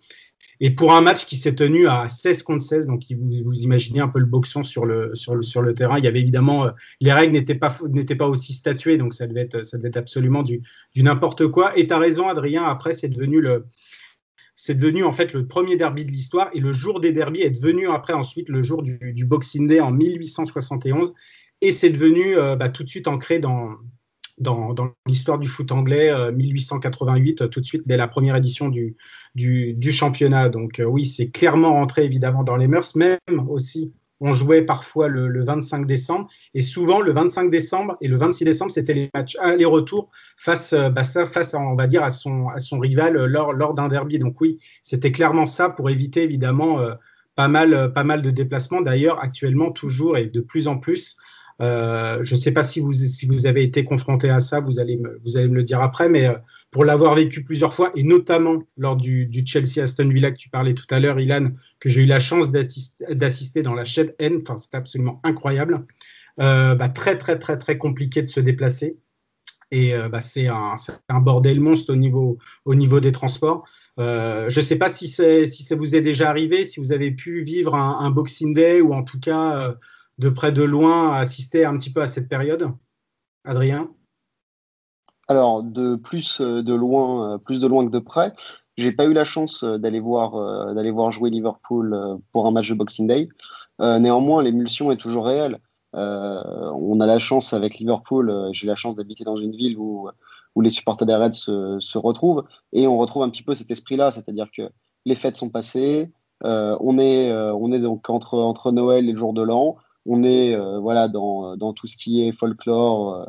et 0.62 0.72
pour 0.72 0.94
un 0.94 1.01
match 1.01 1.25
qui 1.25 1.38
s'est 1.38 1.56
tenu 1.56 1.88
à 1.88 2.10
16 2.10 2.44
contre 2.44 2.63
16, 2.63 2.86
donc 2.86 3.04
vous, 3.10 3.44
vous 3.44 3.62
imaginez 3.62 4.01
un 4.01 4.10
peu 4.10 4.20
le 4.20 4.25
boxon 4.25 4.63
sur 4.63 4.86
le, 4.86 5.12
sur 5.16 5.36
le, 5.36 5.74
terrain. 5.74 5.98
Il 5.98 6.04
y 6.04 6.08
avait 6.08 6.20
évidemment, 6.20 6.66
euh, 6.66 6.72
les 7.00 7.13
règles 7.13 7.34
n'étaient 7.34 7.56
pas, 7.56 7.74
pas 8.18 8.28
aussi 8.28 8.54
statuées, 8.54 8.98
donc 8.98 9.13
ça 9.13 9.28
devait 9.28 9.42
être, 9.42 9.66
ça 9.66 9.78
devait 9.78 9.89
être 9.89 9.98
absolument 9.98 10.44
du, 10.44 10.62
n'importe 10.98 11.48
quoi. 11.48 11.78
Et 11.78 11.88
tu 11.88 11.94
as 11.94 11.98
raison, 11.98 12.28
Adrien, 12.28 12.63
après, 12.63 12.94
c'est 12.94 13.08
devenu 13.08 13.39
le, 13.39 13.66
c'est 14.56 14.76
devenu 14.76 15.06
en 15.06 15.13
fait 15.13 15.32
le 15.32 15.48
premier 15.48 15.78
derby 15.78 16.04
de 16.04 16.12
l'histoire 16.12 16.50
et 16.54 16.60
le 16.60 16.74
jour 16.74 17.00
des 17.00 17.13
derbies 17.13 17.41
est 17.41 17.52
devenu 17.52 17.89
après 17.89 18.12
ensuite 18.12 18.50
le 18.50 18.62
jour 18.62 18.84
du, 18.84 19.13
du 19.13 19.24
Boxing 19.24 19.67
Day 19.67 19.80
en 19.80 19.91
1871 19.91 21.13
et 21.62 21.72
c'est 21.72 21.89
devenu 21.89 22.38
euh, 22.38 22.58
bah, 22.58 22.67
tout 22.67 22.84
de 22.84 22.89
suite 22.89 23.08
ancré 23.08 23.39
dans, 23.39 23.78
dans, 24.39 24.73
l'histoire 25.06 25.39
du 25.39 25.47
foot 25.47 25.71
anglais 25.71 26.10
euh, 26.12 26.32
1888 26.32 27.49
tout 27.49 27.60
de 27.60 27.65
suite 27.65 27.84
dès 27.86 27.97
la 27.97 28.08
première 28.08 28.36
édition 28.36 28.69
du, 28.69 28.95
du, 29.36 29.91
championnat. 29.91 30.49
Donc 30.49 30.80
euh, 30.80 30.86
oui, 30.86 31.06
c'est 31.06 31.30
clairement 31.30 31.73
rentré 31.73 32.06
évidemment 32.06 32.43
dans 32.43 32.56
les 32.56 32.67
mœurs, 32.67 32.95
même 32.95 33.19
aussi 33.49 33.93
on 34.21 34.34
jouait 34.34 34.63
parfois 34.63 35.08
le, 35.08 35.30
le, 35.30 35.45
25 35.45 35.86
décembre. 35.86 36.28
Et 36.54 36.62
souvent 36.62 36.99
le 36.99 37.13
25 37.13 37.49
décembre 37.49 37.95
et 38.02 38.08
le 38.08 38.17
26 38.17 38.43
décembre 38.43 38.71
c'était 38.71 38.93
les 38.93 39.10
matchs 39.13 39.38
aller-retour 39.39 40.10
face 40.38 40.73
bah 40.73 41.04
face 41.04 41.54
à, 41.54 41.60
on 41.60 41.75
va 41.75 41.88
dire 41.88 42.04
à 42.04 42.10
son 42.10 42.47
à 42.49 42.60
son 42.60 42.80
rival 42.80 43.13
lors 43.13 43.54
lors 43.54 43.73
d'un 43.73 43.88
derby. 43.88 44.19
Donc 44.19 44.39
oui 44.41 44.58
c'était 44.84 45.12
clairement 45.12 45.45
ça 45.45 45.69
pour 45.69 45.89
éviter 45.89 46.23
évidemment 46.23 46.82
euh, 46.82 46.95
pas 47.36 47.47
mal 47.47 47.93
pas 47.93 48.04
mal 48.04 48.21
de 48.21 48.32
déplacements. 48.32 48.82
D'ailleurs 48.82 49.23
actuellement 49.23 49.71
toujours 49.71 50.17
et 50.17 50.25
de 50.25 50.41
plus 50.41 50.67
en 50.67 50.78
plus 50.78 51.17
euh, 51.62 52.19
je 52.24 52.36
ne 52.36 52.39
sais 52.39 52.54
pas 52.54 52.63
si 52.63 52.80
vous, 52.80 53.45
avez 53.45 53.63
été 53.63 53.84
confronté 53.84 54.30
à 54.30 54.39
ça, 54.39 54.60
vous 54.60 54.80
allez 54.80 54.98
me, 54.98 55.19
le 55.19 55.63
dire 55.63 55.82
après, 55.82 56.08
mais 56.08 56.28
euh, 56.28 56.34
pour 56.72 56.86
l'avoir 56.86 57.15
vécu 57.15 57.43
plusieurs 57.43 57.74
fois, 57.74 57.91
et 57.95 58.04
notamment 58.04 58.63
lors 58.78 58.95
du, 58.95 59.30
Chelsea-Aston 59.45 60.08
Villa 60.10 60.32
que 60.32 60.38
tu 60.38 60.50
parlais 60.50 60.74
tout 60.74 60.86
à 60.89 61.00
l'heure, 61.00 61.19
Ilan, 61.19 61.52
que 61.80 61.89
j'ai 61.89 62.04
eu 62.04 62.06
la 62.06 62.19
chance 62.19 62.52
d'assister 62.52 63.62
dans 63.62 63.74
la 63.74 63.86
chaîne 63.86 64.13
N, 64.19 64.41
enfin, 64.41 64.56
c'est 64.58 64.76
absolument 64.76 65.19
incroyable. 65.24 65.86
Euh, 66.39 66.76
bah, 66.76 66.88
très, 66.88 67.17
très, 67.17 67.38
très, 67.38 67.58
très 67.58 67.78
compliqué 67.78 68.22
de 68.22 68.30
se 68.30 68.39
déplacer. 68.39 68.98
Et 69.72 69.93
bah, 70.12 70.19
c'est 70.19 70.48
un, 70.48 70.74
bordel 71.19 71.62
monstre 71.62 71.93
au 71.93 71.95
niveau, 71.95 72.39
au 72.65 72.74
niveau 72.74 73.00
des 73.00 73.12
transports. 73.12 73.65
Je 74.00 74.45
ne 74.45 74.63
sais 74.63 74.78
pas 74.78 74.89
si, 74.89 75.08
ça 75.08 75.76
vous 75.76 75.95
est 75.95 76.02
déjà 76.02 76.28
arrivé, 76.28 76.65
si 76.65 76.80
vous 76.80 76.91
avez 76.91 77.12
pu 77.12 77.43
vivre 77.43 77.76
un 77.76 78.10
Boxing 78.10 78.56
Day 78.56 78.82
ou 78.82 78.95
en 78.95 79.04
tout 79.04 79.19
cas 79.19 79.76
de 80.19 80.29
près 80.29 80.51
de 80.51 80.63
loin 80.63 81.13
assister 81.13 81.65
un 81.65 81.75
petit 81.77 81.91
peu 81.91 82.01
à 82.01 82.08
cette 82.08 82.29
période 82.29 82.71
Adrien? 83.45 83.89
Alors, 85.27 85.63
de 85.63 85.95
plus 85.95 86.41
de 86.41 86.73
loin, 86.73 87.39
plus 87.39 87.62
de 87.62 87.67
loin 87.67 87.86
que 87.86 87.91
de 87.91 87.99
près, 87.99 88.34
j'ai 88.77 88.91
pas 88.91 89.05
eu 89.05 89.13
la 89.13 89.23
chance 89.23 89.63
d'aller 89.63 89.99
voir, 89.99 90.73
d'aller 90.73 90.89
voir 90.89 91.12
jouer 91.12 91.29
Liverpool 91.29 92.19
pour 92.32 92.47
un 92.47 92.51
match 92.51 92.69
de 92.69 92.75
Boxing 92.75 93.08
Day. 93.08 93.29
Euh, 93.82 93.99
néanmoins, 93.99 94.43
l'émulsion 94.43 94.91
est 94.91 94.97
toujours 94.97 95.25
réelle. 95.25 95.60
Euh, 95.95 96.71
on 96.73 96.99
a 96.99 97.05
la 97.05 97.19
chance 97.19 97.53
avec 97.53 97.79
Liverpool, 97.79 98.49
j'ai 98.51 98.67
la 98.67 98.75
chance 98.75 98.95
d'habiter 98.95 99.23
dans 99.23 99.36
une 99.36 99.55
ville 99.55 99.77
où, 99.77 100.08
où 100.55 100.62
les 100.62 100.69
supporters 100.69 101.08
des 101.08 101.15
Reds 101.15 101.34
se, 101.34 101.79
se, 101.79 101.97
retrouvent 101.97 102.43
et 102.73 102.88
on 102.88 102.97
retrouve 102.99 103.23
un 103.23 103.29
petit 103.29 103.41
peu 103.41 103.55
cet 103.55 103.71
esprit-là, 103.71 104.12
c'est-à-dire 104.12 104.49
que 104.55 104.69
les 105.05 105.15
fêtes 105.15 105.36
sont 105.36 105.49
passées, 105.49 106.12
euh, 106.43 106.77
on, 106.79 106.99
est, 106.99 107.34
on 107.34 107.71
est 107.71 107.79
donc 107.79 108.10
entre, 108.10 108.38
entre 108.38 108.71
Noël 108.71 109.10
et 109.10 109.13
le 109.13 109.17
jour 109.17 109.34
de 109.34 109.41
l'an, 109.41 109.77
on 110.10 110.24
est 110.24 110.56
euh, 110.56 110.80
voilà 110.80 111.08
dans, 111.08 111.56
dans, 111.56 111.72
tout 111.72 111.88
ce 111.88 111.95
qui 111.95 112.28
est 112.28 112.32
folklore 112.32 113.13
euh, 113.13 113.26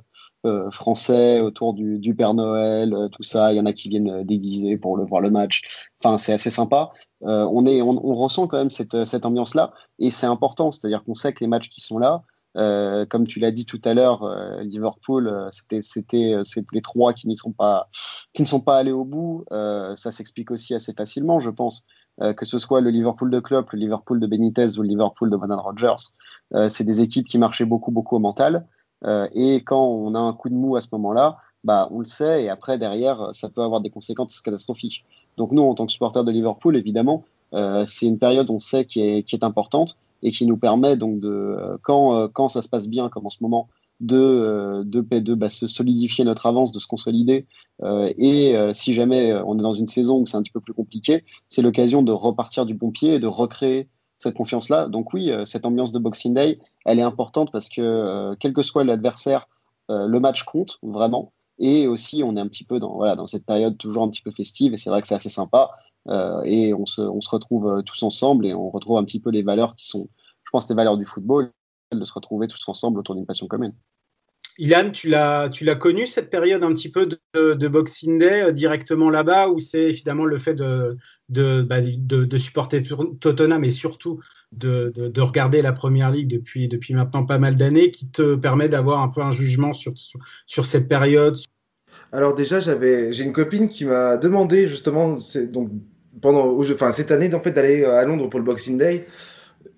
euh, 0.47 0.71
français 0.71 1.41
autour 1.41 1.75
du, 1.75 2.15
Père 2.15 2.33
Noël, 2.33 2.97
tout 3.13 3.23
ça. 3.23 3.53
Il 3.53 3.57
y 3.57 3.61
en 3.61 3.67
a 3.67 3.75
qui 3.75 3.91
viennent 3.91 4.25
déguisés 4.25 4.79
pour 4.79 4.97
le 4.97 5.05
voir 5.05 5.21
le 5.21 5.31
match. 5.31 5.61
Enfin, 6.03 6.17
c'est 6.17 6.33
assez 6.33 6.51
sympa. 6.51 6.91
on, 7.21 7.67
est, 7.67 7.83
on, 7.83 8.15
ressent 8.15 8.47
quand 8.47 8.57
même 8.57 8.71
cette, 8.71 9.05
cette 9.05 9.27
ambiance-là 9.27 9.75
et 9.99 10.09
c'est 10.09 10.27
important. 10.27 10.73
C'est-à-dire 10.73 11.05
qu'on 11.05 11.15
sait 11.15 11.35
que 11.35 11.41
les 11.41 11.47
matchs 11.47 11.69
qui 11.69 11.83
sont 11.83 11.99
là, 11.99 12.23
comme 13.11 13.27
tu 13.27 13.39
l'as 13.39 13.51
dit 13.51 13.67
tout 13.67 13.83
à 13.85 13.93
l'heure, 13.93 14.27
Liverpool, 14.63 15.49
c'était 15.51 15.83
c'était 15.83 16.37
les 16.73 16.81
trois 16.81 17.13
qui 17.13 17.37
sont 17.37 17.53
pas 17.53 17.91
qui 18.33 18.41
ne 18.41 18.47
sont 18.47 18.63
pas 18.63 18.79
allés 18.79 18.93
au 18.93 19.05
bout. 19.05 19.45
ça 19.51 20.11
s'explique 20.11 20.51
aussi 20.51 20.73
assez 20.75 20.95
facilement, 20.95 21.39
je 21.39 21.51
pense, 21.51 21.85
que 22.37 22.45
ce 22.45 22.59
soit 22.59 22.81
le 22.81 22.91
Liverpool 22.91 23.31
de 23.31 23.41
Klopp, 23.41 23.71
le 23.73 23.79
Liverpool 23.79 24.21
de 24.21 24.27
Benitez 24.27 24.79
ou 24.79 24.83
le 24.83 24.89
Liverpool 24.89 25.31
de 25.31 25.37
Brendan 25.37 25.59
Rodgers. 25.59 26.13
c'est 26.69 26.85
des 26.85 27.01
équipes 27.01 27.27
qui 27.27 27.39
marchaient 27.39 27.65
beaucoup 27.65 27.91
beaucoup 27.91 28.17
au 28.17 28.19
mental. 28.19 28.67
et 29.33 29.57
quand 29.65 29.85
on 29.85 30.15
a 30.15 30.19
un 30.19 30.33
coup 30.33 30.49
de 30.49 30.55
mou 30.55 30.77
à 30.77 30.81
ce 30.81 30.89
moment-là, 30.93 31.39
bah, 31.65 31.89
on 31.91 31.99
le 31.99 32.05
sait, 32.05 32.45
et 32.45 32.49
après, 32.49 32.79
derrière, 32.79 33.31
ça 33.33 33.49
peut 33.49 33.63
avoir 33.63 33.81
des 33.81 33.91
conséquences 33.91 34.41
catastrophiques. 34.41 35.05
Donc 35.37 35.53
nous, 35.53 35.63
en 35.63 35.75
tant 35.75 35.87
que 35.87 35.93
supporters 35.93 36.25
de 36.25 36.31
Liverpool, 36.31 36.77
évidemment, 36.77 37.25
c'est 37.53 38.07
une 38.07 38.19
période, 38.19 38.51
on 38.51 38.59
sait, 38.59 38.85
qui 38.85 39.01
est, 39.01 39.23
qui 39.23 39.35
est 39.37 39.45
importante 39.45 39.97
et 40.23 40.31
qui 40.31 40.47
nous 40.47 40.57
permet 40.57 40.97
donc 40.97 41.21
de 41.21 41.79
quand 41.83 42.15
euh, 42.15 42.29
quand 42.29 42.49
ça 42.49 42.63
se 42.63 42.69
passe 42.69 42.89
bien 42.89 43.09
comme 43.09 43.27
en 43.27 43.31
ce 43.31 43.43
moment 43.43 43.69
de 44.01 44.83
euh, 44.85 45.37
bah, 45.37 45.51
se 45.51 45.69
solidifier 45.69 46.25
notre 46.25 46.47
avance, 46.47 46.73
de 46.73 46.79
se 46.79 46.87
consolider 46.87 47.47
euh, 47.83 48.13
et 48.19 48.55
si 48.73 48.93
jamais 48.93 49.33
on 49.47 49.59
est 49.59 49.63
dans 49.63 49.75
une 49.75 49.87
saison 49.87 50.21
où 50.21 50.27
c'est 50.27 50.37
un 50.37 50.43
petit 50.43 50.53
peu 50.53 50.61
plus 50.61 50.75
compliqué, 50.75 51.25
c'est 51.49 51.63
l'occasion 51.63 52.03
de 52.03 52.13
repartir 52.13 52.67
du 52.67 52.75
bon 52.75 52.91
pied 52.91 53.15
et 53.15 53.19
de 53.19 53.27
recréer 53.27 53.89
cette 54.19 54.35
confiance-là. 54.35 54.89
Donc 54.89 55.15
oui, 55.15 55.33
cette 55.47 55.65
ambiance 55.65 55.93
de 55.93 55.99
Boxing 55.99 56.35
Day, 56.35 56.59
elle 56.85 56.99
est 56.99 57.03
importante 57.03 57.51
parce 57.51 57.69
que 57.69 58.35
quel 58.39 58.53
que 58.53 58.63
soit 58.63 58.85
l'adversaire, 58.85 59.49
le 59.89 60.19
match 60.19 60.45
compte 60.45 60.79
vraiment. 60.83 61.33
Et 61.59 61.87
aussi, 61.87 62.23
on 62.23 62.37
est 62.37 62.41
un 62.41 62.49
petit 62.49 62.65
peu 62.65 62.79
dans, 62.79 62.95
voilà, 62.95 63.17
dans 63.17 63.27
cette 63.27 63.47
période 63.47 63.77
toujours 63.79 64.03
un 64.03 64.09
petit 64.09 64.23
peu 64.23 64.31
festive, 64.31 64.73
et 64.73 64.77
c'est 64.77 64.91
vrai 64.91 65.01
que 65.03 65.07
c'est 65.07 65.15
assez 65.15 65.29
sympa. 65.29 65.71
Euh, 66.09 66.43
et 66.45 66.73
on 66.73 66.87
se, 66.87 67.03
on 67.03 67.21
se 67.21 67.29
retrouve 67.29 67.69
euh, 67.69 67.83
tous 67.83 68.03
ensemble 68.03 68.47
et 68.47 68.55
on 68.55 68.71
retrouve 68.71 68.97
un 68.97 69.05
petit 69.05 69.21
peu 69.21 69.31
les 69.31 69.43
valeurs 69.43 69.77
qui 69.77 69.87
sont, 69.87 70.09
je 70.45 70.51
pense, 70.51 70.69
les 70.69 70.75
valeurs 70.75 70.97
du 70.97 71.05
football, 71.05 71.53
de 71.99 72.05
se 72.05 72.13
retrouver 72.13 72.47
tous 72.47 72.63
ensemble 72.69 72.99
autour 72.99 73.15
d'une 73.15 73.27
passion 73.27 73.47
commune. 73.47 73.75
Ilan, 74.59 74.91
tu 74.91 75.09
l'as, 75.09 75.49
tu 75.49 75.65
l'as 75.65 75.75
connu 75.75 76.07
cette 76.07 76.29
période 76.29 76.63
un 76.63 76.73
petit 76.75 76.91
peu 76.91 77.07
de, 77.07 77.55
de 77.55 77.69
Boxing 77.69 78.19
Day 78.19 78.43
euh, 78.43 78.53
directement 78.53 79.09
là-bas, 79.09 79.49
ou 79.49 79.59
c'est 79.59 79.93
finalement 79.93 80.27
le 80.27 80.37
fait 80.37 80.55
de, 80.55 80.99
de, 81.29 81.63
bah, 81.63 81.81
de, 81.81 82.25
de, 82.25 82.39
supporter 82.39 82.83
Tottenham 83.21 83.65
et 83.65 83.71
surtout 83.71 84.21
de, 84.53 84.93
de, 84.97 85.21
regarder 85.21 85.63
la 85.63 85.73
Première 85.73 86.11
Ligue 86.11 86.29
depuis, 86.29 86.69
depuis 86.69 86.95
maintenant 86.95 87.25
pas 87.25 87.39
mal 87.39 87.57
d'années 87.57 87.91
qui 87.91 88.09
te 88.09 88.35
permet 88.35 88.69
d'avoir 88.69 89.01
un 89.03 89.09
peu 89.09 89.23
un 89.23 89.33
jugement 89.33 89.73
sur, 89.73 89.97
sur, 89.97 90.21
sur 90.47 90.67
cette 90.67 90.89
période? 90.89 91.39
Alors 92.13 92.35
déjà, 92.35 92.61
j'avais, 92.61 93.13
j'ai 93.13 93.25
une 93.25 93.33
copine 93.33 93.69
qui 93.69 93.85
m'a 93.85 94.17
demandé 94.17 94.69
justement, 94.69 95.17
donc 95.49 95.71
pendant, 96.21 96.59
enfin 96.61 96.91
cette 96.91 97.13
année 97.13 97.33
en 97.33 97.41
fait 97.41 97.53
d'aller 97.53 97.85
à 97.85 98.05
Londres 98.05 98.29
pour 98.29 98.41
le 98.41 98.45
Boxing 98.45 98.77
Day. 98.77 99.07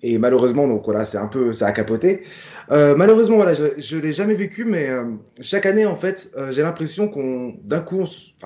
Et 0.03 0.17
malheureusement, 0.17 0.67
donc 0.67 0.83
voilà, 0.83 1.05
c'est 1.05 1.17
un 1.17 1.27
peu, 1.27 1.53
ça 1.53 1.67
a 1.67 1.71
capoté. 1.71 2.23
Euh, 2.71 2.93
malheureusement, 2.95 3.37
voilà, 3.37 3.53
je, 3.53 3.95
ne 3.95 4.01
l'ai 4.01 4.11
jamais 4.11 4.35
vécu, 4.35 4.65
mais 4.65 4.89
euh, 4.89 5.05
chaque 5.39 5.65
année, 5.65 5.85
en 5.85 5.95
fait, 5.95 6.29
euh, 6.37 6.51
j'ai 6.51 6.61
l'impression 6.61 7.07
qu'on, 7.07 7.55
d'un 7.63 7.79
coup, 7.79 8.03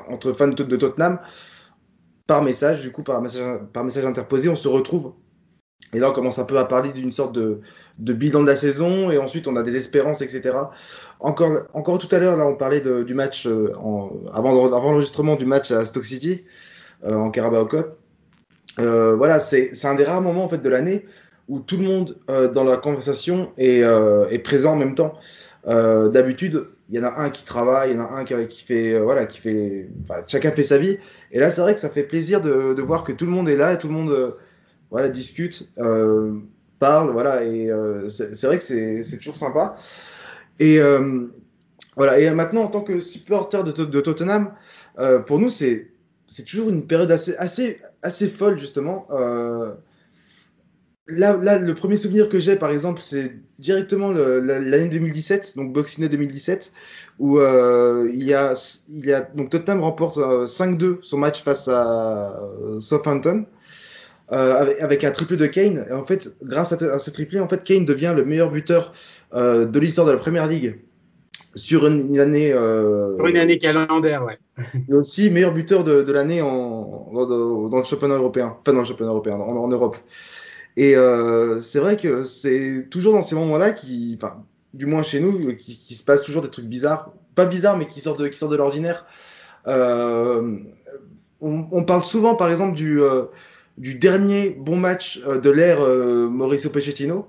entre 0.08 0.34
fans 0.34 0.50
de, 0.50 0.76
Tottenham, 0.76 1.20
par 2.28 2.44
message, 2.44 2.84
du 2.84 2.92
coup, 2.92 3.02
par 3.02 3.24
message, 3.24 3.60
par 3.74 3.84
message 3.84 4.06
interposé, 4.06 4.50
on 4.50 4.56
se 4.56 4.68
retrouve. 4.68 5.14
Et 5.94 6.00
là, 6.00 6.12
on 6.12 6.14
commence 6.14 6.38
un 6.38 6.46
peu 6.46 6.60
à 6.60 6.66
parler 6.66 6.92
d'une 6.92 7.12
sorte 7.12 7.34
de, 7.34 7.62
bilan 7.98 8.42
de 8.42 8.48
la 8.48 8.56
saison, 8.56 9.10
et 9.10 9.18
ensuite, 9.18 9.48
on 9.48 9.56
a 9.56 9.64
des 9.64 9.76
espérances, 9.76 10.22
etc. 10.22 10.56
Encore, 11.20 11.66
encore 11.74 11.98
tout 11.98 12.14
à 12.16 12.20
l'heure, 12.20 12.38
là, 12.38 12.46
on 12.46 12.56
parlait 12.56 12.82
de, 12.82 13.02
du 13.02 13.16
match, 13.16 13.48
avant, 13.48 14.12
avant 14.32 14.68
l'enregistrement 14.68 15.38
du 15.38 15.48
match 15.48 15.72
à 15.72 15.86
Stoke 15.86 16.06
City, 16.06 16.44
en 17.04 17.32
Carabao 17.32 17.66
Cup. 17.66 17.88
voilà, 18.78 19.40
c'est 19.40 19.72
un 19.86 19.96
des 19.96 20.04
rares 20.04 20.22
moments, 20.22 20.44
en 20.44 20.50
fait, 20.50 20.62
de 20.62 20.70
l'année 20.70 21.04
où 21.48 21.60
tout 21.60 21.78
le 21.78 21.84
monde 21.84 22.18
euh, 22.30 22.50
dans 22.50 22.64
la 22.64 22.78
conversation 22.78 23.52
est, 23.58 23.82
euh, 23.84 24.28
est, 24.30 24.40
présent 24.40 24.74
en 24.74 24.76
même 24.76 24.96
temps. 24.96 25.14
Euh, 25.68 26.10
d'habitude, 26.10 26.66
il 26.90 26.96
y 26.96 27.00
en 27.00 27.04
a 27.04 27.20
un 27.20 27.30
qui 27.30 27.44
travaille, 27.44 27.92
il 27.92 27.98
y 27.98 28.00
en 28.00 28.06
a 28.06 28.10
un 28.10 28.24
qui, 28.24 28.64
fait, 28.64 29.00
voilà, 29.00 29.26
qui 29.26 29.40
fait, 29.40 29.90
chacun 30.28 30.52
fait 30.52 30.64
sa 30.64 30.78
vie. 30.78 30.98
Et 31.32 31.40
là, 31.40 31.50
c'est 31.50 31.62
vrai 31.62 31.74
que 31.74 31.80
ça 31.80 31.90
fait 31.90 32.04
plaisir 32.04 32.42
de, 32.42 32.82
voir 32.82 33.04
que 33.04 33.12
tout 33.12 33.26
le 33.26 33.32
monde 33.32 33.50
est 33.50 33.58
là 33.58 33.76
tout 33.76 33.88
le 33.88 33.94
monde, 33.94 34.34
voilà, 34.92 35.10
discute, 35.10 35.70
parle, 36.80 37.12
voilà. 37.12 37.44
Et 37.44 37.70
c'est 38.08 38.44
vrai 38.46 38.58
que 38.58 38.64
c'est 38.64 39.18
toujours 39.18 39.36
sympa. 39.36 39.76
Et 40.60 40.80
voilà. 41.98 42.20
Et 42.20 42.30
maintenant, 42.32 42.64
en 42.64 42.70
tant 42.70 42.82
que 42.82 43.02
supporter 43.02 43.66
de, 43.66 44.02
Tottenham, 44.02 44.54
pour 45.26 45.40
nous, 45.40 45.50
c'est 45.50 45.92
c'est 46.30 46.44
toujours 46.44 46.70
une 46.70 46.86
période 46.86 47.12
assez, 47.12 47.36
assez, 47.38 47.82
assez 48.04 48.28
folle, 48.30 48.58
justement. 48.58 49.06
Là, 51.10 51.38
là, 51.42 51.58
le 51.58 51.74
premier 51.74 51.96
souvenir 51.96 52.28
que 52.28 52.38
j'ai, 52.38 52.58
par 52.58 52.70
exemple, 52.70 53.02
c'est 53.02 53.40
directement 53.60 54.12
l'année 54.12 54.90
2017, 54.90 55.54
donc 55.56 55.72
Boxing 55.72 56.04
Day 56.04 56.10
2017, 56.10 56.74
où 57.20 57.40
euh, 57.40 58.10
il, 58.14 58.26
y 58.26 58.34
a, 58.34 58.54
il 58.90 59.06
y 59.06 59.14
a 59.14 59.22
donc 59.22 59.50
Tottenham 59.50 59.82
remporte 59.82 60.18
5-2 60.18 60.84
euh, 60.84 60.98
son 61.02 61.18
match 61.18 61.42
face 61.44 61.70
à 61.70 62.38
euh, 62.42 62.80
Southampton. 62.82 63.46
avec, 64.30 64.82
avec, 64.82 65.04
un 65.06 65.12
triplé 65.12 65.38
de 65.38 65.46
Kane. 65.46 65.86
Et 65.90 65.94
en 65.94 66.04
fait, 66.04 66.36
grâce 66.44 66.74
à, 66.74 67.00
ce 67.00 67.10
triplé, 67.12 67.40
en 67.40 67.48
fait, 67.48 67.64
Kane 67.64 67.86
devient 67.86 68.14
le 68.16 68.26
meilleur 68.26 68.52
buteur 68.52 68.92
de 69.34 69.80
l'histoire 69.80 70.08
de 70.08 70.12
la 70.12 70.18
Première 70.18 70.48
Ligue 70.48 70.80
sur 71.56 71.88
une, 71.88 72.20
année. 72.20 72.52
sur 72.52 73.28
une 73.28 73.38
année 73.38 73.60
calendaire, 73.60 74.26
ouais. 74.26 74.38
Et 74.90 74.94
aussi 74.94 75.30
meilleur 75.30 75.54
buteur 75.54 75.86
de, 75.86 76.02
de 76.02 76.12
l'année 76.12 76.42
en, 76.42 77.10
dans, 77.14 77.70
dans, 77.70 77.78
le 77.78 77.84
championnat 77.84 78.16
européen, 78.16 78.58
enfin 78.60 78.74
dans 78.74 78.80
le 78.80 78.86
championnat 78.86 79.12
européen, 79.12 79.36
en, 79.36 79.56
en 79.56 79.68
Europe. 79.70 79.96
Et 80.78 80.96
euh, 80.96 81.60
c'est 81.60 81.80
vrai 81.80 81.98
que 81.98 82.24
c'est 82.24 82.88
toujours 82.92 83.14
dans 83.14 83.24
ces 83.24 83.34
moments-là, 83.34 83.72
qui, 83.72 84.16
enfin, 84.16 84.46
du 84.76 84.86
moins 84.86 85.02
chez 85.02 85.20
nous, 85.20 85.56
qui, 85.56 85.76
qui, 85.76 85.96
se 85.96 86.04
passe 86.04 86.22
toujours 86.22 86.44
des 86.44 86.52
trucs 86.52 86.68
bizarres. 86.68 87.12
Pas 87.34 87.48
bizarres, 87.48 87.78
mais 87.78 87.88
qui 87.88 88.00
sortent 88.00 88.20
de, 88.20 88.28
qui 88.28 88.38
sortent 88.38 88.52
de 88.52 88.58
l'ordinaire. 88.58 89.08
Euh, 89.66 90.60
on, 91.42 91.68
on, 91.72 91.84
parle 91.84 92.04
souvent, 92.04 92.36
par 92.36 92.52
exemple, 92.52 92.76
du, 92.76 93.02
euh, 93.02 93.26
du 93.80 93.96
dernier 93.96 94.52
bon 94.52 94.78
match 94.78 95.20
de 95.24 95.50
l'ère 95.50 95.82
Mauricio 95.82 96.70
Pochettino. 96.70 97.28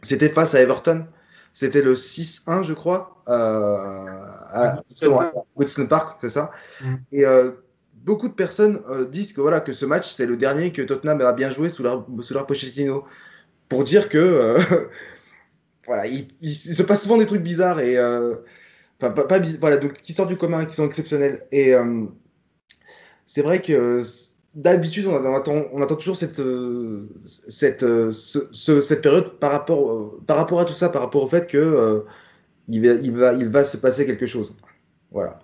C'était 0.00 0.30
face 0.30 0.54
à 0.54 0.62
Everton. 0.62 1.06
C'était 1.52 1.82
le 1.82 1.92
6-1, 1.92 2.62
je 2.62 2.72
crois, 2.72 3.22
à, 3.26 4.82
Winston 5.56 5.86
Park, 5.86 6.16
c'est 6.22 6.30
ça. 6.30 6.50
Mm. 6.80 6.94
Et 7.12 7.24
beaucoup 8.04 8.28
de 8.28 8.34
personnes 8.34 8.80
euh, 8.90 9.06
disent 9.06 9.32
que, 9.32 9.40
voilà, 9.40 9.60
que 9.60 9.72
ce 9.72 9.86
match, 9.86 10.08
c'est 10.10 10.26
le 10.26 10.36
dernier 10.36 10.72
que 10.72 10.82
Tottenham 10.82 11.20
a 11.20 11.32
bien 11.32 11.50
joué 11.50 11.68
sous 11.68 11.82
leur, 11.82 12.06
sous 12.20 12.34
leur 12.34 12.46
Pochettino. 12.46 13.04
Pour 13.68 13.84
dire 13.84 14.08
que, 14.08 14.18
euh, 14.18 14.58
voilà, 15.86 16.06
il, 16.06 16.28
se 16.50 16.82
passe 16.82 17.02
souvent 17.02 17.18
des 17.18 17.26
trucs 17.26 17.42
bizarres 17.42 17.80
et. 17.80 17.96
Euh, 17.96 18.36
enfin, 19.00 19.10
pas, 19.12 19.40
voilà, 19.60 19.76
donc 19.78 19.94
qui 19.94 20.12
sortent 20.12 20.28
du 20.28 20.36
commun, 20.36 20.66
qui 20.66 20.74
sont 20.74 20.86
exceptionnels. 20.86 21.46
Et 21.52 21.74
c'est 23.26 23.42
vrai 23.42 23.62
que 23.62 24.02
d'habitude, 24.54 25.06
on, 25.06 25.34
attend, 25.34 25.64
on 25.72 25.82
attend 25.82 25.96
toujours 25.96 26.16
cette, 26.16 26.42
cette, 27.24 27.84
cette 28.10 29.02
période 29.02 29.38
par 29.38 29.52
rapport, 29.52 30.20
par 30.26 30.36
rapport 30.36 30.60
à 30.60 30.64
tout 30.64 30.74
ça, 30.74 30.88
par 30.90 31.02
rapport 31.02 31.24
au 31.24 31.28
fait 31.28 31.46
que 31.46 32.04
il, 32.68 32.86
va, 32.86 32.94
il, 32.94 33.12
va, 33.12 33.32
il 33.32 33.48
va 33.48 33.64
se 33.64 33.76
passer 33.76 34.06
quelque 34.06 34.26
chose. 34.26 34.56
Voilà. 35.10 35.38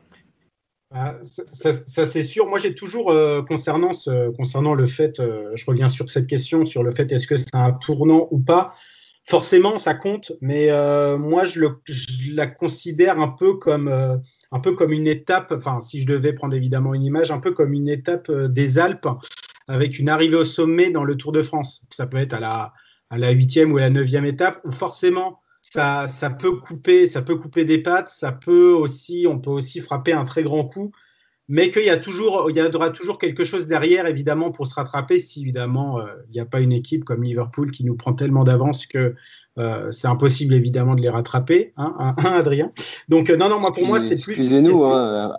Ah, 0.91 1.19
ça, 1.23 2.07
c'est 2.07 2.23
sûr. 2.23 2.49
Moi, 2.49 2.59
j'ai 2.59 2.75
toujours, 2.75 3.11
euh, 3.11 3.43
concernant, 3.43 3.93
ce, 3.93 4.31
concernant 4.31 4.75
le 4.75 4.87
fait, 4.87 5.21
euh, 5.21 5.51
je 5.55 5.67
reviens 5.67 5.89
sur 5.89 6.09
cette 6.09 6.27
question, 6.27 6.65
sur 6.65 6.83
le 6.83 6.93
fait 6.93 7.13
est-ce 7.13 7.27
que 7.27 7.37
c'est 7.37 7.55
un 7.55 7.73
tournant 7.73 8.27
ou 8.31 8.39
pas, 8.39 8.75
forcément, 9.25 9.79
ça 9.79 9.95
compte, 9.95 10.33
mais 10.41 10.71
euh, 10.71 11.19
moi, 11.19 11.45
je, 11.45 11.61
le, 11.61 11.83
la 12.33 12.47
considère 12.47 13.21
un 13.21 13.29
peu 13.29 13.55
comme, 13.55 13.89
un 13.89 14.61
peu 14.61 14.73
comme 14.73 14.93
une 14.93 15.07
étape, 15.07 15.53
enfin, 15.55 15.81
si 15.81 16.01
je 16.01 16.07
devais 16.07 16.33
prendre 16.33 16.55
évidemment 16.55 16.95
une 16.95 17.03
image, 17.03 17.31
un 17.31 17.41
peu 17.41 17.53
comme 17.53 17.75
une 17.75 17.89
étape 17.91 18.33
des 18.33 18.79
Alpes, 18.79 19.09
avec 19.67 19.99
une 19.99 20.09
arrivée 20.09 20.37
au 20.37 20.45
sommet 20.45 20.91
dans 20.91 21.05
le 21.05 21.17
Tour 21.19 21.33
de 21.33 21.43
France. 21.43 21.87
Ça 21.91 22.07
peut 22.07 22.17
être 22.17 22.33
à 22.33 22.41
la, 22.41 22.73
à 23.11 23.19
la 23.19 23.35
8e 23.35 23.71
ou 23.73 23.77
à 23.77 23.83
la 23.83 23.91
9e 23.91 24.25
étape, 24.25 24.63
où 24.65 24.73
forcément, 24.73 25.41
ça, 25.73 26.07
ça, 26.07 26.31
peut 26.31 26.57
couper, 26.57 27.07
ça 27.07 27.23
peut 27.23 27.37
couper 27.37 27.65
des 27.65 27.79
pattes, 27.79 28.09
ça 28.09 28.33
peut 28.33 28.73
aussi, 28.73 29.27
on 29.29 29.39
peut 29.39 29.51
aussi 29.51 29.81
frapper 29.81 30.13
un 30.13 30.25
très 30.25 30.43
grand 30.43 30.65
coup, 30.65 30.93
mais 31.49 31.71
qu'il 31.71 31.85
y 31.85 31.91
a 31.91 31.99
toujours, 31.99 32.51
il 32.51 32.57
y 32.57 32.63
aura 32.63 32.91
toujours 32.91 33.19
quelque 33.19 33.45
chose 33.45 33.67
derrière, 33.67 34.07
évidemment, 34.07 34.51
pour 34.51 34.67
se 34.67 34.75
rattraper 34.75 35.19
si 35.19 35.43
évidemment 35.43 35.99
euh, 35.99 36.07
il 36.29 36.33
n'y 36.33 36.41
a 36.41 36.47
pas 36.47 36.61
une 36.61 36.73
équipe 36.73 37.05
comme 37.05 37.23
Liverpool 37.23 37.71
qui 37.71 37.85
nous 37.85 37.97
prend 37.97 38.13
tellement 38.13 38.45
d'avance 38.45 38.87
que 38.87 39.15
euh, 39.59 39.91
c'est 39.91 40.09
impossible 40.09 40.55
évidemment 40.55 40.95
de 40.95 41.01
les 41.01 41.09
rattraper, 41.09 41.73
hein, 41.77 41.95
hein, 41.99 42.15
hein 42.19 42.33
Adrien. 42.33 42.73
Donc 43.09 43.29
euh, 43.31 43.37
non, 43.37 43.49
non, 43.49 43.61
moi 43.61 43.73
pour 43.73 43.87
moi 43.87 44.01
c'est 44.01 44.23
plus. 44.23 44.33
Excusez-nous, 44.33 44.85
hein, 44.85 45.37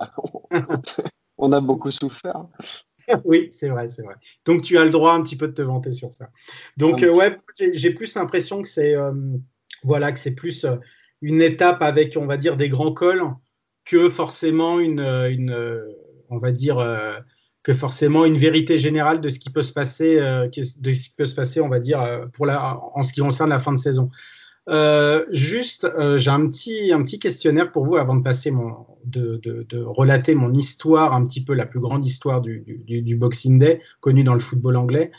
on 1.37 1.51
a 1.51 1.61
beaucoup 1.61 1.91
souffert. 1.91 2.45
oui, 3.25 3.47
c'est 3.51 3.69
vrai, 3.69 3.89
c'est 3.89 4.03
vrai. 4.03 4.15
Donc 4.45 4.63
tu 4.63 4.77
as 4.77 4.83
le 4.83 4.89
droit 4.89 5.13
un 5.13 5.21
petit 5.21 5.35
peu 5.35 5.47
de 5.47 5.53
te 5.53 5.61
vanter 5.61 5.91
sur 5.91 6.11
ça. 6.13 6.29
Donc 6.77 7.01
ouais, 7.01 7.37
j'ai 7.71 7.93
plus 7.93 8.13
l'impression 8.15 8.61
que 8.61 8.67
c'est 8.67 8.95
voilà, 9.83 10.11
que 10.11 10.19
c'est 10.19 10.35
plus 10.35 10.65
euh, 10.65 10.75
une 11.21 11.41
étape 11.41 11.81
avec, 11.81 12.17
on 12.17 12.25
va 12.25 12.37
dire, 12.37 12.57
des 12.57 12.69
grands 12.69 12.93
cols 12.93 13.23
que 13.85 14.09
forcément 14.09 14.79
une, 14.79 14.99
euh, 14.99 15.29
euh, 15.29 15.85
on 16.29 16.37
va 16.37 16.51
dire, 16.51 16.77
que 17.63 17.73
forcément 17.73 18.25
une 18.25 18.37
vérité 18.37 18.77
générale 18.77 19.19
de 19.19 19.29
ce 19.29 19.39
qui 19.39 19.49
peut 19.49 19.63
se 19.63 19.73
passer, 19.73 20.17
de 20.19 20.93
ce 20.93 21.09
qui 21.09 21.15
peut 21.17 21.25
se 21.25 21.33
passer, 21.33 21.59
on 21.59 21.69
va 21.69 21.79
dire, 21.79 22.27
pour 22.33 22.45
la, 22.45 22.79
en 22.93 23.01
ce 23.01 23.13
qui 23.13 23.21
concerne 23.21 23.49
la 23.49 23.59
fin 23.59 23.71
de 23.71 23.79
saison. 23.79 24.09
juste, 25.31 25.91
j'ai 26.17 26.29
un 26.29 26.45
petit, 26.45 27.19
questionnaire 27.19 27.71
pour 27.71 27.83
vous 27.83 27.97
avant 27.97 28.15
de 28.15 28.21
passer 28.21 28.53
de, 29.05 29.83
relater 29.83 30.35
mon 30.35 30.53
histoire, 30.53 31.15
un 31.15 31.23
petit 31.23 31.43
peu 31.43 31.55
la 31.55 31.65
plus 31.65 31.79
grande 31.79 32.05
histoire 32.05 32.41
du, 32.41 32.63
du, 32.85 33.01
du 33.01 33.15
Boxing 33.15 33.57
Day, 33.57 33.81
connue 34.01 34.23
dans 34.23 34.35
le 34.35 34.39
football 34.39 34.75
anglais. 34.75 35.11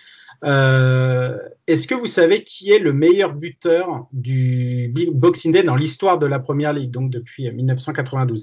Euh, 0.45 1.39
est-ce 1.67 1.87
que 1.87 1.95
vous 1.95 2.07
savez 2.07 2.45
qui 2.45 2.71
est 2.71 2.79
le 2.79 2.93
meilleur 2.93 3.35
buteur 3.35 4.07
du 4.13 4.93
Boxing 5.13 5.53
Day 5.53 5.63
dans 5.63 5.77
l'histoire 5.77 6.19
de 6.19 6.27
la 6.27 6.39
Première 6.39 6.73
Ligue, 6.73 6.91
donc 6.91 7.11
depuis 7.11 7.51
1992 7.51 8.43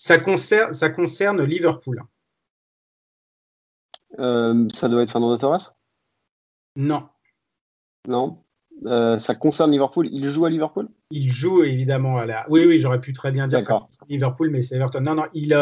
ça 0.00 0.16
concerne, 0.16 0.72
ça 0.72 0.88
concerne 0.88 1.42
Liverpool. 1.44 2.02
Euh, 4.18 4.66
ça 4.72 4.88
doit 4.88 5.02
être 5.02 5.12
Fernando 5.12 5.36
Torres? 5.36 5.76
Non. 6.74 7.06
Non. 8.08 8.42
Euh, 8.86 9.18
ça 9.18 9.34
concerne 9.34 9.70
Liverpool. 9.70 10.08
Il 10.10 10.30
joue 10.30 10.46
à 10.46 10.50
Liverpool? 10.50 10.88
Il 11.10 11.30
joue 11.30 11.64
évidemment 11.64 12.16
à 12.16 12.24
la. 12.24 12.46
Oui, 12.48 12.64
oui, 12.66 12.78
j'aurais 12.78 13.02
pu 13.02 13.12
très 13.12 13.30
bien 13.30 13.46
dire 13.46 13.60
ça 13.60 13.86
Liverpool, 14.08 14.48
mais 14.48 14.62
c'est 14.62 14.76
Everton. 14.76 15.02
Non, 15.02 15.16
non, 15.16 15.26
il, 15.34 15.54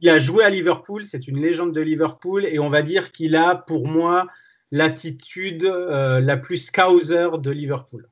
il 0.00 0.08
a 0.08 0.18
joué 0.20 0.44
à 0.44 0.50
Liverpool. 0.50 1.02
C'est 1.02 1.26
une 1.26 1.40
légende 1.40 1.74
de 1.74 1.80
Liverpool 1.80 2.46
et 2.46 2.60
on 2.60 2.68
va 2.68 2.82
dire 2.82 3.10
qu'il 3.10 3.34
a, 3.34 3.56
pour 3.56 3.88
moi, 3.88 4.28
l'attitude 4.72 5.64
euh, 5.64 6.20
la 6.20 6.36
plus 6.36 6.58
scouser 6.58 7.28
de 7.38 7.50
Liverpool 7.50 8.08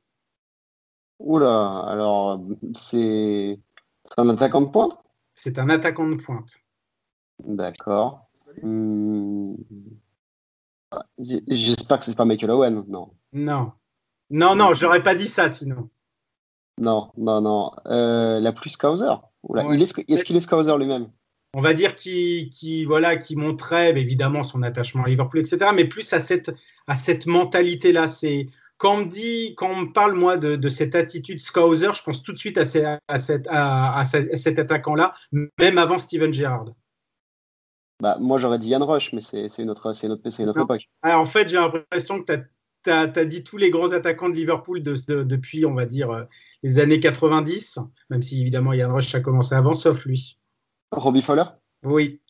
Oula, 1.18 1.80
alors 1.88 2.40
c'est 2.72 3.58
un 4.16 4.28
attaquant 4.30 4.60
de 4.62 4.66
pointe? 4.68 4.96
C'est 5.34 5.58
un 5.58 5.68
attaquant 5.68 6.08
de 6.08 6.14
pointe. 6.16 6.56
D'accord. 7.44 8.30
Hmm. 8.62 9.54
J'espère 11.18 11.98
que 11.98 12.04
c'est 12.04 12.16
pas 12.16 12.24
Michael 12.24 12.50
Owen. 12.50 12.84
Non. 12.88 13.10
Non. 13.32 13.72
Non, 14.30 14.54
non, 14.54 14.72
j'aurais 14.74 15.02
pas 15.02 15.14
dit 15.14 15.28
ça 15.28 15.50
sinon. 15.50 15.90
Non, 16.78 17.10
non, 17.16 17.40
non. 17.42 17.70
Euh, 17.86 18.40
la 18.40 18.52
plus 18.52 18.70
Scouser? 18.70 19.14
Oula, 19.42 19.66
Ouais. 19.66 19.80
est-ce 19.80 20.24
qu'il 20.24 20.36
est 20.36 20.40
Scouser 20.40 20.76
lui-même? 20.78 21.10
On 21.54 21.60
va 21.60 21.74
dire 21.74 21.96
qui, 21.96 22.48
qui, 22.52 22.84
voilà, 22.84 23.16
qui 23.16 23.34
montrait 23.34 23.90
évidemment 23.98 24.44
son 24.44 24.62
attachement 24.62 25.04
à 25.04 25.08
Liverpool, 25.08 25.40
etc. 25.40 25.72
Mais 25.74 25.84
plus 25.84 26.12
à 26.12 26.20
cette, 26.20 26.54
à 26.86 26.94
cette 26.94 27.26
mentalité-là. 27.26 28.06
C'est 28.06 28.46
quand 28.78 28.94
on 28.94 28.98
me 29.04 29.10
dit, 29.10 29.54
quand 29.56 29.68
on 29.70 29.76
me 29.82 29.92
parle 29.92 30.14
moi 30.14 30.36
de, 30.36 30.54
de 30.56 30.68
cette 30.68 30.94
attitude 30.94 31.40
Scouser, 31.40 31.88
je 31.94 32.02
pense 32.02 32.22
tout 32.22 32.32
de 32.32 32.38
suite 32.38 32.56
à, 32.56 32.64
ces- 32.64 32.84
à, 33.08 33.18
cette, 33.18 33.46
à, 33.48 33.98
à 33.98 34.04
ce- 34.04 34.32
à 34.32 34.36
cet 34.36 34.58
attaquant-là, 34.60 35.12
même 35.58 35.76
avant 35.78 35.98
Steven 35.98 36.32
Gerrard. 36.32 36.66
bah, 38.00 38.16
Moi, 38.20 38.38
j'aurais 38.38 38.58
dit 38.60 38.68
Yann 38.68 38.82
Rush, 38.84 39.12
mais 39.12 39.20
c'est 39.20 39.48
une 39.58 39.70
autre, 39.70 39.92
c'est 39.92 40.06
une 40.06 40.12
autre, 40.12 40.30
c'est 40.30 40.44
une 40.44 40.48
autre 40.50 40.58
Non. 40.60 40.64
époque. 40.66 40.88
Ah, 41.02 41.18
en 41.18 41.26
fait, 41.26 41.48
j'ai 41.48 41.56
l'impression 41.56 42.22
que 42.22 42.32
tu 42.84 42.90
as, 42.90 43.24
dit 43.26 43.42
tous 43.44 43.56
les 43.58 43.70
grands 43.70 43.90
attaquants 43.90 44.28
de 44.30 44.36
Liverpool 44.36 44.82
de- 44.84 44.94
de- 45.08 45.24
depuis, 45.24 45.66
on 45.66 45.74
va 45.74 45.84
dire, 45.84 46.10
euh, 46.12 46.22
les 46.62 46.78
années 46.78 47.00
90, 47.00 47.80
même 48.08 48.22
si 48.22 48.40
évidemment 48.40 48.72
Yann 48.72 48.92
Rush 48.92 49.14
a 49.16 49.20
commencé 49.20 49.54
avant, 49.54 49.74
sauf 49.74 50.04
lui. 50.06 50.38
Robbie 50.92 51.22
Fowler? 51.22 51.44
Oui, 51.84 52.20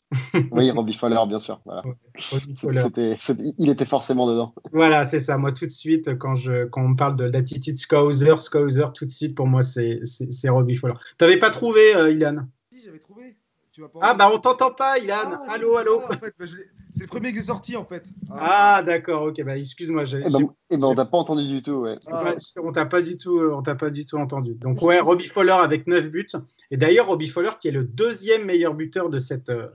Oui, 0.50 0.70
Robbie 0.70 0.92
Fowler, 0.94 1.20
bien 1.28 1.38
sûr. 1.38 1.60
Voilà. 1.64 1.82
Robbie 2.30 2.56
Fowler. 2.56 2.80
C'était, 2.80 3.16
c'était- 3.18 3.54
il 3.58 3.70
était 3.70 3.84
forcément 3.84 4.26
dedans. 4.28 4.54
Voilà, 4.72 5.04
c'est 5.04 5.18
ça. 5.18 5.38
Moi, 5.38 5.52
tout 5.52 5.66
de 5.66 5.70
suite, 5.70 6.18
quand, 6.18 6.34
je, 6.34 6.66
quand 6.66 6.82
on 6.82 6.88
me 6.88 6.96
parle 6.96 7.16
de 7.16 7.24
l'attitude 7.24 7.78
Scouser, 7.78 8.34
Scouser, 8.38 8.86
tout 8.94 9.06
de 9.06 9.10
suite, 9.10 9.34
pour 9.34 9.46
moi, 9.46 9.62
c'est 9.62 10.00
c'est- 10.04 10.30
c'est 10.32 10.48
Robbie 10.48 10.74
Fowler. 10.74 10.94
Tu 11.18 11.24
n'avais 11.24 11.38
pas 11.38 11.50
trouvé, 11.50 11.94
euh, 11.96 12.10
Ilan? 12.10 12.46
Si, 12.72 12.82
j'avais 12.84 12.98
trouvé. 12.98 13.36
Tu 13.72 13.80
m'as 13.82 13.88
pas 13.88 14.00
Ah, 14.02 14.14
bah, 14.14 14.30
on 14.32 14.38
t'entend 14.38 14.72
pas, 14.72 14.98
Ilan. 14.98 15.14
Ah, 15.24 15.38
allô, 15.52 15.76
allô. 15.76 16.00
ça, 16.00 16.06
en 16.16 16.18
fait. 16.18 16.34
Bah, 16.38 16.44
je 16.44 16.56
c'est 16.92 17.04
le 17.04 17.06
premier 17.08 17.30
que 17.30 17.36
j'ai 17.36 17.42
sorti 17.42 17.76
en 17.76 17.84
fait. 17.84 18.08
Ah, 18.36 18.82
d'accord, 18.84 19.22
ok. 19.22 19.40
Bah, 19.44 19.56
excuse-moi. 19.56 20.02
j'ai- 20.02 20.22
Eh 20.26 20.28
ben, 20.28 20.38
j'ai- 20.40 20.46
eh 20.70 20.76
ben, 20.76 20.88
on 20.88 20.94
t'a 20.96 21.04
pas 21.04 21.18
entendu 21.18 21.46
du 21.46 21.62
tout. 21.62 21.74
Ouais. 21.74 21.96
Ah. 22.10 22.34
On 22.60 22.72
t'a 22.72 22.84
pas 22.84 23.00
du 23.00 23.16
tout, 23.16 23.38
euh, 23.38 23.54
on 23.54 23.62
t'a 23.62 23.76
pas 23.76 23.90
du 23.90 24.04
tout 24.04 24.16
entendu. 24.16 24.54
Donc 24.54 24.82
ouais, 24.82 24.98
Robbie 24.98 25.28
Fowler 25.28 25.52
avec 25.52 25.86
9 25.86 26.10
buts. 26.10 26.26
Et 26.70 26.76
d'ailleurs, 26.76 27.06
Robbie 27.06 27.28
Fowler 27.28 27.50
qui 27.60 27.68
est 27.68 27.72
le 27.72 27.84
deuxième 27.84 28.44
meilleur 28.44 28.74
buteur 28.74 29.10
de 29.10 29.18
cette, 29.18 29.50
euh, 29.50 29.68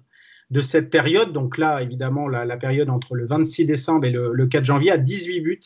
de 0.51 0.62
cette 0.62 0.89
période. 0.89 1.34
Donc 1.34 1.58
là, 1.58 1.81
évidemment, 1.81 2.27
la, 2.27 2.45
la 2.45 2.58
période 2.58 2.89
entre 2.89 3.15
le 3.15 3.27
26 3.27 3.65
décembre 3.65 4.05
et 4.05 4.12
le, 4.12 4.31
le 4.34 4.47
4 4.47 4.63
janvier 4.65 4.91
à 4.91 4.97
18 4.97 5.41
buts. 5.41 5.60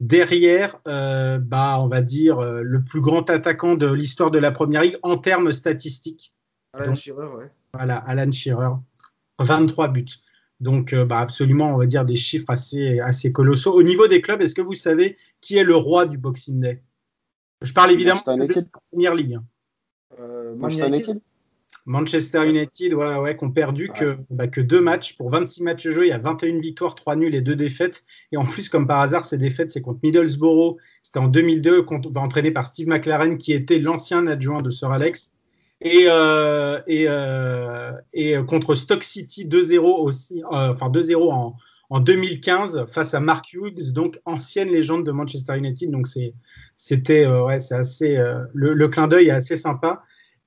Derrière, 0.00 0.76
euh, 0.88 1.38
bah, 1.38 1.78
on 1.80 1.88
va 1.88 2.02
dire 2.02 2.38
euh, 2.38 2.60
le 2.62 2.84
plus 2.84 3.00
grand 3.00 3.28
attaquant 3.30 3.76
de 3.76 3.90
l'histoire 3.90 4.30
de 4.30 4.38
la 4.38 4.50
Première 4.50 4.82
Ligue 4.82 4.98
en 5.02 5.16
termes 5.16 5.52
statistiques. 5.52 6.34
Alan 6.74 6.86
Donc- 6.88 6.96
Shearer, 6.96 7.28
ouais. 7.28 7.50
Voilà, 7.72 7.96
Alan 7.96 8.30
Shearer, 8.30 8.74
23 9.38 9.88
buts. 9.88 10.04
Donc, 10.60 10.92
euh, 10.92 11.04
bah, 11.04 11.18
absolument, 11.20 11.74
on 11.74 11.78
va 11.78 11.86
dire 11.86 12.04
des 12.04 12.16
chiffres 12.16 12.48
assez, 12.48 13.00
assez 13.00 13.32
colossaux. 13.32 13.72
Au 13.74 13.82
niveau 13.82 14.06
des 14.06 14.20
clubs, 14.22 14.40
est-ce 14.40 14.54
que 14.54 14.62
vous 14.62 14.74
savez 14.74 15.16
qui 15.40 15.56
est 15.56 15.64
le 15.64 15.76
roi 15.76 16.06
du 16.06 16.18
Boxing 16.18 16.60
Day? 16.60 16.82
Je 17.62 17.72
parle 17.72 17.90
évidemment 17.90 18.20
Manchester 18.26 18.60
de 18.60 18.66
la 18.72 18.80
Première 18.90 19.14
Ligue. 19.14 19.38
Euh, 20.20 20.50
Man 20.54 20.58
Manchester 20.60 20.86
United 20.88 21.20
Manchester 21.88 22.48
United, 22.48 22.94
ouais, 22.94 23.14
ouais, 23.16 23.36
qui 23.36 23.44
ont 23.44 23.50
perdu 23.52 23.90
que, 23.90 24.16
bah, 24.28 24.48
que 24.48 24.60
deux 24.60 24.80
matchs. 24.80 25.16
Pour 25.16 25.30
26 25.30 25.62
matchs 25.62 25.88
joués, 25.88 26.06
il 26.06 26.10
y 26.10 26.12
a 26.12 26.18
21 26.18 26.58
victoires, 26.58 26.96
3 26.96 27.14
nuls 27.14 27.34
et 27.34 27.42
2 27.42 27.54
défaites. 27.54 28.04
Et 28.32 28.36
en 28.36 28.44
plus, 28.44 28.68
comme 28.68 28.88
par 28.88 29.00
hasard, 29.00 29.24
ces 29.24 29.38
défaites, 29.38 29.70
c'est 29.70 29.82
contre 29.82 30.00
Middlesbrough. 30.02 30.78
C'était 31.02 31.20
en 31.20 31.28
2002, 31.28 31.82
contre- 31.82 32.10
entraîné 32.16 32.50
par 32.50 32.66
Steve 32.66 32.88
McLaren, 32.88 33.38
qui 33.38 33.52
était 33.52 33.78
l'ancien 33.78 34.26
adjoint 34.26 34.62
de 34.62 34.70
Sir 34.70 34.90
Alex. 34.90 35.30
Et, 35.80 36.06
euh, 36.08 36.80
et, 36.88 37.04
euh, 37.08 37.92
et 38.12 38.34
contre 38.48 38.74
Stock 38.74 39.04
City 39.04 39.44
2-0 39.46 40.02
aussi, 40.02 40.42
euh, 40.42 40.72
enfin 40.72 40.88
2-0 40.88 41.30
en, 41.30 41.54
en 41.90 42.00
2015 42.00 42.86
face 42.88 43.14
à 43.14 43.20
Mark 43.20 43.52
Hughes, 43.52 43.92
donc 43.92 44.20
ancienne 44.24 44.68
légende 44.68 45.04
de 45.06 45.12
Manchester 45.12 45.56
United. 45.56 45.90
Donc 45.90 46.06
c'est, 46.06 46.34
c'était, 46.76 47.26
euh, 47.26 47.44
ouais, 47.44 47.60
c'est 47.60 47.74
assez, 47.76 48.16
euh, 48.16 48.40
le, 48.54 48.74
le 48.74 48.88
clin 48.88 49.08
d'œil 49.08 49.28
est 49.28 49.30
assez 49.32 49.56
sympa. 49.56 50.02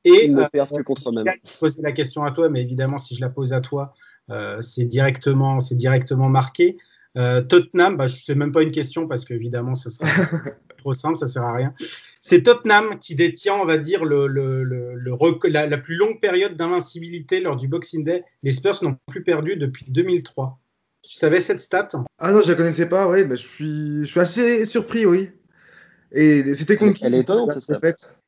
Et 0.06 0.26
Ils 0.26 0.36
ne 0.36 0.42
euh, 0.44 0.48
perdent 0.50 0.78
que 0.78 0.82
contre 0.84 1.10
eux-mêmes. 1.10 1.26
je 1.46 1.58
poser 1.60 1.82
la 1.82 1.92
question 1.92 2.24
à 2.24 2.32
toi, 2.32 2.50
mais 2.50 2.62
évidemment, 2.62 2.98
si 2.98 3.16
je 3.16 3.22
la 3.22 3.30
pose 3.30 3.52
à 3.54 3.60
toi, 3.62 3.94
euh, 4.32 4.62
c'est 4.62 4.86
directement, 4.86 5.60
c'est 5.60 5.76
directement 5.76 6.30
marqué. 6.30 6.78
Euh, 7.18 7.42
Tottenham, 7.42 7.98
bah, 7.98 8.08
je 8.08 8.16
sais 8.16 8.36
même 8.36 8.52
pas 8.52 8.62
une 8.64 8.72
question 8.72 9.08
parce 9.08 9.26
qu'évidemment, 9.26 9.76
ça 9.76 9.90
sera 9.90 10.08
trop 10.78 10.94
simple, 10.94 11.18
ça 11.18 11.28
sert 11.28 11.44
à 11.44 11.54
rien. 11.54 11.74
C'est 12.22 12.44
Tottenham 12.44 13.00
qui 13.00 13.16
détient, 13.16 13.56
on 13.56 13.66
va 13.66 13.78
dire, 13.78 14.06
le, 14.06 14.28
le- 14.28 14.64
le- 14.64 14.94
le 14.96 15.14
rec- 15.14 15.44
la, 15.46 15.66
la 15.68 15.78
plus 15.78 15.96
longue 15.96 16.20
période 16.22 16.56
d'invincibilité 16.56 17.42
lors 17.42 17.56
du 17.58 17.68
Boxing 17.68 18.04
Day. 18.06 18.24
Les 18.44 18.52
Spurs 18.54 18.82
n'ont 18.84 18.96
plus 19.08 19.24
perdu 19.24 19.56
depuis 19.58 19.86
2003. 19.90 20.60
Tu 21.10 21.16
savais 21.16 21.42
cette 21.42 21.60
stat? 21.60 21.88
Ah 22.20 22.32
non, 22.32 22.42
je 22.46 22.52
la 22.52 22.56
connaissais 22.56 22.88
pas, 22.88 23.08
ouais, 23.08 23.26
mais 23.26 23.36
je 23.36 23.48
suis, 23.48 24.00
je 24.02 24.06
suis 24.06 24.20
assez 24.20 24.64
surpris, 24.64 25.08
oui. 25.08 25.32
Et 26.12 26.54
c'était 26.54 26.78
qui 26.78 27.04
Elle 27.04 27.16
est 27.16 27.22
étonnante, 27.22 27.52
cette 27.52 27.64
stat. 27.64 27.80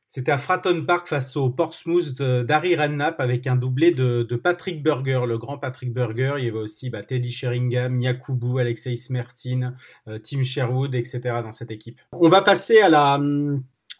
C'était 0.08 0.32
à 0.32 0.36
Fratton 0.36 0.84
Park 0.84 1.06
face 1.06 1.36
au 1.36 1.48
Portsmouth 1.48 2.18
de- 2.18 2.42
d'Harry 2.42 2.74
Redknapp 2.74 3.20
avec 3.20 3.46
un 3.46 3.54
doublé 3.54 3.92
de, 3.92 4.24
de 4.24 4.36
Patrick 4.36 4.82
Burger, 4.82 5.20
le 5.28 5.38
grand 5.38 5.58
Patrick 5.58 5.94
Burger. 5.94 6.34
Il 6.38 6.44
y 6.44 6.48
avait 6.48 6.58
aussi 6.58 6.90
bah, 6.90 7.04
Teddy 7.04 7.30
Sheringham, 7.30 8.00
Yakubu, 8.00 8.58
Alexei 8.58 8.96
Smertin, 8.96 9.74
euh, 10.08 10.18
Tim 10.18 10.42
Sherwood, 10.42 10.96
etc. 10.96 11.20
dans 11.44 11.52
cette 11.52 11.70
équipe. 11.70 12.00
On 12.10 12.28
va 12.28 12.42
passer 12.42 12.80
à 12.80 12.88
la 12.88 13.20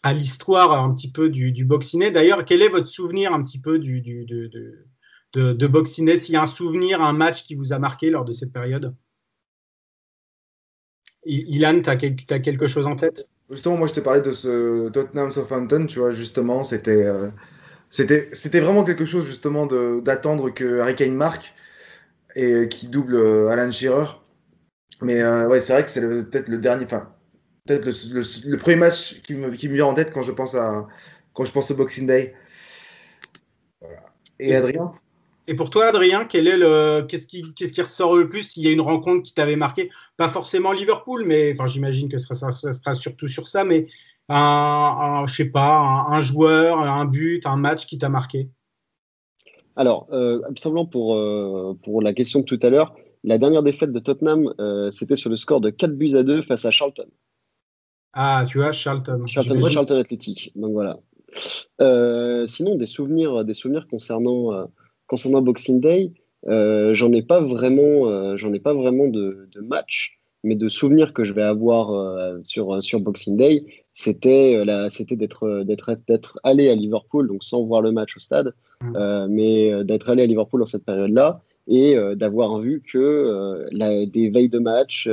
à 0.05 0.11
l'histoire 0.11 0.77
un 0.83 0.93
petit 0.93 1.09
peu 1.09 1.29
du, 1.29 1.53
du. 1.53 1.65
D'ailleurs, 2.13 2.43
quel 2.43 2.61
est 2.61 2.67
votre 2.67 2.87
souvenir 2.87 3.33
un 3.33 3.41
petit 3.41 3.59
peu 3.59 3.79
du, 3.79 4.01
de, 5.33 5.53
de, 5.53 5.67
Day 6.05 6.17
S'il 6.17 6.33
y 6.33 6.37
a 6.37 6.43
un 6.43 6.47
souvenir, 6.47 7.01
un 7.01 7.13
match 7.13 7.43
qui 7.43 7.55
vous 7.55 7.73
a 7.73 7.79
marqué 7.79 8.09
lors 8.09 8.25
de 8.25 8.31
cette 8.31 8.53
période? 8.53 8.95
Ilan, 11.25 11.81
tu 11.81 11.89
as, 11.89 11.95
quelque 12.39 12.67
chose 12.67 12.87
en 12.87 12.95
tête? 12.95 13.27
Justement, 13.49 13.77
moi, 13.77 13.87
je 13.87 13.93
te 13.93 13.99
parlais 13.99 14.21
de 14.21 14.31
ce 14.31 14.89
Tottenham 14.89 15.31
Southampton, 15.31 15.85
tu 15.85 15.99
vois, 15.99 16.11
justement, 16.11 16.63
c'était 16.63 17.05
euh, 17.05 17.29
c'était 17.89 18.59
vraiment 18.59 18.83
quelque 18.83 19.05
chose, 19.05 19.25
justement, 19.25 19.67
d'attendre 20.01 20.49
que 20.49 20.79
Harry 20.79 20.95
Kane 20.95 21.15
marque 21.15 21.53
et 22.35 22.67
qui 22.69 22.87
double 22.87 23.15
euh, 23.15 23.49
Alan 23.49 23.71
Shearer. 23.71 24.05
Mais 25.01 25.21
euh, 25.21 25.47
ouais, 25.47 25.59
c'est 25.59 25.73
vrai 25.73 25.83
que 25.83 25.89
c'est 25.89 26.01
peut-être 26.01 26.49
le 26.49 26.57
dernier, 26.57 26.85
enfin, 26.85 27.09
peut-être 27.67 27.85
le, 27.85 27.93
le- 28.15 28.51
le 28.51 28.57
premier 28.57 28.77
match 28.77 29.21
qui 29.21 29.35
me, 29.35 29.51
qui 29.51 29.69
me 29.69 29.75
vient 29.75 29.87
en 29.87 29.93
tête 29.93 30.11
quand 30.11 30.21
je 30.23 30.31
pense 30.31 30.55
à 30.55 30.87
quand 31.33 31.45
je 31.45 31.51
pense 31.51 31.71
au 31.71 31.75
Boxing 31.75 32.07
Day. 32.07 32.35
Voilà. 33.81 34.03
Et 34.39 34.55
Adrien? 34.55 34.93
Et 35.47 35.55
pour 35.55 35.69
toi, 35.69 35.87
Adrien, 35.87 36.25
quel 36.25 36.47
est 36.47 36.57
le, 36.57 37.05
qu'est-ce 37.07 37.27
qui, 37.27 37.53
qu'est-ce 37.53 37.73
qui 37.73 37.81
ressort 37.81 38.15
le 38.15 38.29
plus? 38.29 38.43
S'il 38.43 38.63
y 38.63 38.67
a 38.67 38.71
une 38.71 38.81
rencontre 38.81 39.23
qui 39.23 39.33
t'avait 39.33 39.57
marqué 39.57 39.89
Pas 40.15 40.29
forcément 40.29 40.71
Liverpool, 40.71 41.25
mais 41.25 41.51
enfin, 41.51 41.67
j'imagine 41.67 42.07
que 42.07 42.17
ce 42.17 42.33
sera, 42.33 42.51
ça 42.51 42.71
sera 42.71 42.93
surtout 42.93 43.27
sur 43.27 43.47
ça, 43.47 43.65
mais 43.65 43.87
un, 44.29 44.35
un 44.37 45.27
je 45.27 45.35
sais 45.35 45.49
pas, 45.49 45.79
un, 45.79 46.13
un 46.13 46.21
joueur, 46.21 46.79
un 46.79 47.05
but, 47.05 47.45
un 47.45 47.57
match 47.57 47.85
qui 47.85 47.97
t'a 47.97 48.07
marqué? 48.07 48.49
Alors, 49.75 50.07
euh, 50.11 50.41
simplement 50.55 50.85
pour, 50.85 51.15
euh, 51.15 51.77
pour 51.83 52.01
la 52.01 52.13
question 52.13 52.39
de 52.41 52.45
tout 52.45 52.59
à 52.61 52.69
l'heure, 52.69 52.95
la 53.23 53.37
dernière 53.37 53.63
défaite 53.63 53.91
de 53.91 53.99
Tottenham, 53.99 54.53
euh, 54.59 54.91
c'était 54.91 55.15
sur 55.15 55.29
le 55.29 55.37
score 55.37 55.61
de 55.61 55.69
4 55.69 55.97
buts 55.97 56.15
à 56.15 56.23
2 56.23 56.41
face 56.41 56.65
à 56.65 56.71
Charlton. 56.71 57.07
Ah, 58.13 58.45
tu 58.47 58.59
vois, 58.59 58.71
Charlton. 58.71 59.25
Charlton, 59.25 59.69
Charlton 59.69 59.99
Athletic. 59.99 60.51
Donc 60.55 60.73
voilà. 60.73 60.99
Euh, 61.81 62.45
sinon, 62.45 62.75
des 62.75 62.85
souvenirs, 62.85 63.43
des 63.43 63.53
souvenirs 63.53 63.87
concernant, 63.87 64.67
concernant 65.07 65.41
Boxing 65.41 65.79
Day, 65.79 66.11
euh, 66.47 66.93
j'en 66.93 67.11
ai 67.11 67.21
pas 67.21 67.41
vraiment, 67.41 68.09
euh, 68.09 68.35
j'en 68.37 68.51
ai 68.53 68.59
pas 68.59 68.73
vraiment 68.73 69.07
de, 69.07 69.47
de 69.51 69.61
match, 69.61 70.19
mais 70.43 70.55
de 70.55 70.67
souvenirs 70.67 71.13
que 71.13 71.23
je 71.23 71.33
vais 71.33 71.43
avoir 71.43 71.91
euh, 71.91 72.39
sur, 72.43 72.83
sur 72.83 72.99
Boxing 72.99 73.37
Day, 73.37 73.63
c'était 73.93 74.61
c'était 74.89 75.15
d'être 75.15 75.63
d'être 75.63 75.95
d'être 76.07 76.39
allé 76.43 76.69
à 76.69 76.75
Liverpool, 76.75 77.27
donc 77.27 77.43
sans 77.43 77.63
voir 77.63 77.81
le 77.81 77.91
match 77.91 78.17
au 78.17 78.19
stade, 78.19 78.53
Mm. 78.81 78.95
euh, 78.97 79.27
mais 79.29 79.83
d'être 79.85 80.09
allé 80.09 80.23
à 80.23 80.25
Liverpool 80.25 80.59
dans 80.59 80.65
cette 80.65 80.83
période-là 80.83 81.41
et 81.67 81.95
d'avoir 82.15 82.59
vu 82.59 82.81
que 82.81 83.65
la- 83.71 84.05
des 84.05 84.29
veilles 84.29 84.49
de 84.49 84.59
match, 84.59 85.07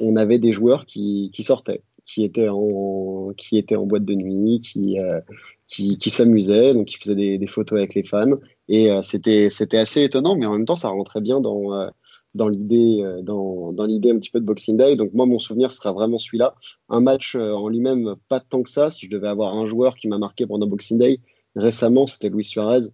on 0.00 0.16
avait 0.16 0.38
des 0.40 0.52
joueurs 0.52 0.84
qui, 0.86 1.30
qui 1.32 1.44
sortaient 1.44 1.82
qui 2.04 2.24
étaient 2.24 2.48
en 2.48 3.32
qui 3.36 3.58
étaient 3.58 3.76
en 3.76 3.84
boîte 3.86 4.04
de 4.06 4.14
nuit, 4.14 4.60
qui 4.60 4.98
euh, 4.98 5.20
qui, 5.68 5.98
qui 5.98 6.10
s'amusaient, 6.10 6.72
donc 6.74 6.86
qui 6.86 6.96
faisaient 6.96 7.14
des, 7.14 7.38
des 7.38 7.46
photos 7.46 7.78
avec 7.78 7.94
les 7.94 8.02
fans. 8.02 8.38
Et 8.68 8.90
euh, 8.90 9.02
c'était 9.02 9.50
c'était 9.50 9.78
assez 9.78 10.02
étonnant, 10.02 10.36
mais 10.36 10.46
en 10.46 10.52
même 10.52 10.66
temps, 10.66 10.76
ça 10.76 10.88
rentrait 10.88 11.20
bien 11.20 11.40
dans 11.40 11.74
euh, 11.74 11.88
dans 12.34 12.48
l'idée 12.48 13.00
euh, 13.02 13.22
dans, 13.22 13.72
dans 13.72 13.84
un 13.84 14.18
petit 14.18 14.30
peu 14.30 14.40
de 14.40 14.44
Boxing 14.44 14.76
Day. 14.76 14.96
Donc 14.96 15.12
moi, 15.14 15.26
mon 15.26 15.38
souvenir 15.38 15.72
sera 15.72 15.92
vraiment 15.92 16.18
celui-là. 16.18 16.54
Un 16.88 17.00
match 17.00 17.34
en 17.34 17.68
lui-même, 17.68 18.14
pas 18.28 18.40
tant 18.40 18.62
que 18.62 18.70
ça. 18.70 18.90
Si 18.90 19.06
je 19.06 19.10
devais 19.10 19.28
avoir 19.28 19.54
un 19.54 19.66
joueur 19.66 19.96
qui 19.96 20.08
m'a 20.08 20.18
marqué 20.18 20.46
pendant 20.46 20.66
Boxing 20.66 20.98
Day 20.98 21.20
récemment, 21.56 22.06
c'était 22.06 22.28
Luis 22.28 22.44
Suarez. 22.44 22.88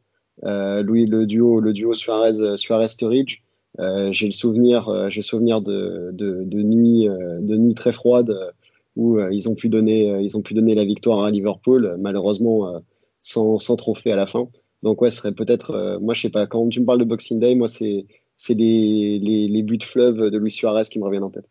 Euh, 0.44 0.82
le 0.82 1.26
duo 1.26 1.60
le 1.60 1.72
duo 1.72 1.94
Suarez 1.94 2.56
Suarez 2.56 2.88
Sturridge. 2.88 3.42
Euh, 3.80 4.12
j'ai 4.12 4.26
le 4.26 4.32
souvenir 4.32 5.10
j'ai 5.10 5.22
souvenir 5.22 5.60
de 5.60 6.10
de, 6.12 6.44
de 6.44 6.62
nuits 6.62 7.08
de 7.08 7.56
nuits 7.56 7.74
très 7.74 7.92
froides 7.92 8.32
où 8.96 9.18
ils 9.18 9.48
ont 9.48 9.56
pu 9.56 9.68
donner 9.68 10.22
ils 10.22 10.36
ont 10.36 10.42
pu 10.42 10.54
donner 10.54 10.76
la 10.76 10.84
victoire 10.84 11.24
à 11.24 11.30
Liverpool 11.30 11.96
malheureusement 11.98 12.80
sans, 13.20 13.58
sans 13.58 13.74
trophée 13.76 14.12
à 14.12 14.16
la 14.16 14.28
fin 14.28 14.48
Donc 14.84 15.02
ouais, 15.02 15.10
ce 15.10 15.16
serait 15.18 15.32
peut-être, 15.32 15.98
moi 16.00 16.14
je 16.14 16.20
sais 16.22 16.30
pas, 16.30 16.46
quand 16.46 16.68
tu 16.68 16.80
me 16.80 16.86
parles 16.86 17.00
de 17.00 17.04
Boxing 17.04 17.40
Day, 17.40 17.56
moi 17.56 17.66
c'est 17.66 18.06
les, 18.50 19.18
les, 19.18 19.48
les 19.48 19.62
buts 19.62 19.78
de 19.78 19.84
fleuve 19.84 20.30
de 20.30 20.38
Luis 20.38 20.52
Suarez 20.52 20.84
qui 20.84 21.00
me 21.00 21.04
reviennent 21.04 21.24
en 21.24 21.30
tête 21.30 21.48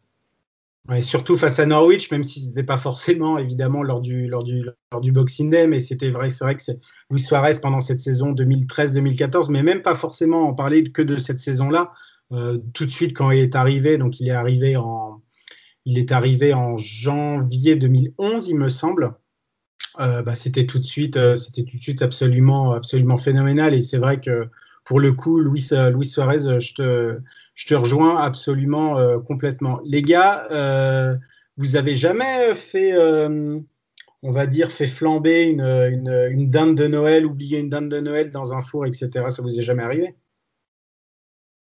surtout 1.02 1.38
face 1.38 1.60
à 1.60 1.66
Norwich, 1.66 2.12
même 2.12 2.24
si 2.24 2.42
ce 2.42 2.48
n'était 2.48 2.64
pas 2.64 2.78
forcément 2.78 3.38
évidemment 3.38 3.84
lors 3.84 4.02
du, 4.02 4.28
lors 4.28 4.44
du, 4.44 4.66
lors 4.92 5.02
du 5.02 5.12
Boxing 5.12 5.50
Day, 5.50 5.68
mais 5.68 5.80
c'était 5.80 6.12
vrai, 6.12 6.30
c'est 6.30 6.44
vrai 6.44 6.56
que 6.56 6.62
c'est 6.62 6.80
Luis 7.10 7.22
Suarez 7.22 7.54
pendant 7.62 7.80
cette 7.80 8.02
saison 8.02 8.34
2013-2014, 8.34 9.50
mais 9.50 9.64
même 9.64 9.82
pas 9.82 9.96
forcément 9.96 10.44
en 10.44 10.54
parler 10.54 10.84
que 10.92 11.02
de 11.02 11.18
cette 11.18 11.40
saison-là. 11.40 11.94
Euh, 12.32 12.58
tout 12.74 12.86
de 12.86 12.90
suite 12.90 13.16
quand 13.16 13.32
il 13.32 13.40
est 13.40 13.56
arrivé, 13.56 13.98
donc 13.98 14.20
il 14.20 14.28
est 14.28 14.32
arrivé 14.32 14.76
en, 14.76 15.22
il 15.86 15.98
est 15.98 16.12
arrivé 16.12 16.54
en 16.54 16.78
janvier 16.78 17.76
2011, 17.76 18.50
il 18.50 18.58
me 18.58 18.70
semble. 18.70 19.14
Euh, 20.00 20.24
bah, 20.24 20.36
c'était 20.36 20.66
tout 20.66 20.80
de 20.80 20.86
suite, 20.86 21.18
euh, 21.18 21.36
c'était 21.36 21.64
tout 21.64 21.78
de 21.78 21.82
suite 21.82 22.02
absolument, 22.02 22.72
absolument 22.72 23.18
phénoménal. 23.18 23.74
Et 23.74 23.82
c'est 23.82 24.00
vrai 24.00 24.20
que 24.20 24.48
pour 24.86 25.00
le 25.00 25.14
coup, 25.14 25.40
Luis, 25.40 25.70
Luis 25.92 26.06
Suarez, 26.06 26.60
je 26.60 26.74
te, 26.74 27.20
je 27.56 27.68
te 27.68 27.74
rejoins 27.74 28.18
absolument 28.18 28.98
euh, 28.98 29.20
complètement. 29.20 29.80
Les 29.86 30.02
gars, 30.02 30.48
euh, 30.52 31.16
vous 31.58 31.76
avez 31.76 31.96
jamais 31.96 32.54
fait, 32.56 32.94
euh, 32.94 33.60
on 34.22 34.32
va 34.32 34.48
dire, 34.48 34.72
fait 34.72 34.88
flamber 34.88 35.44
une, 35.44 35.62
une, 35.62 36.50
dinde 36.50 36.76
de 36.76 36.88
Noël, 36.88 37.26
oublier 37.26 37.60
une 37.60 37.70
dinde 37.70 37.90
de 37.90 38.00
Noël 38.00 38.30
dans 38.30 38.54
un 38.54 38.62
four, 38.62 38.86
etc. 38.86 39.10
Ça 39.30 39.42
vous 39.42 39.60
est 39.60 39.64
jamais 39.64 39.84
arrivé? 39.84 40.16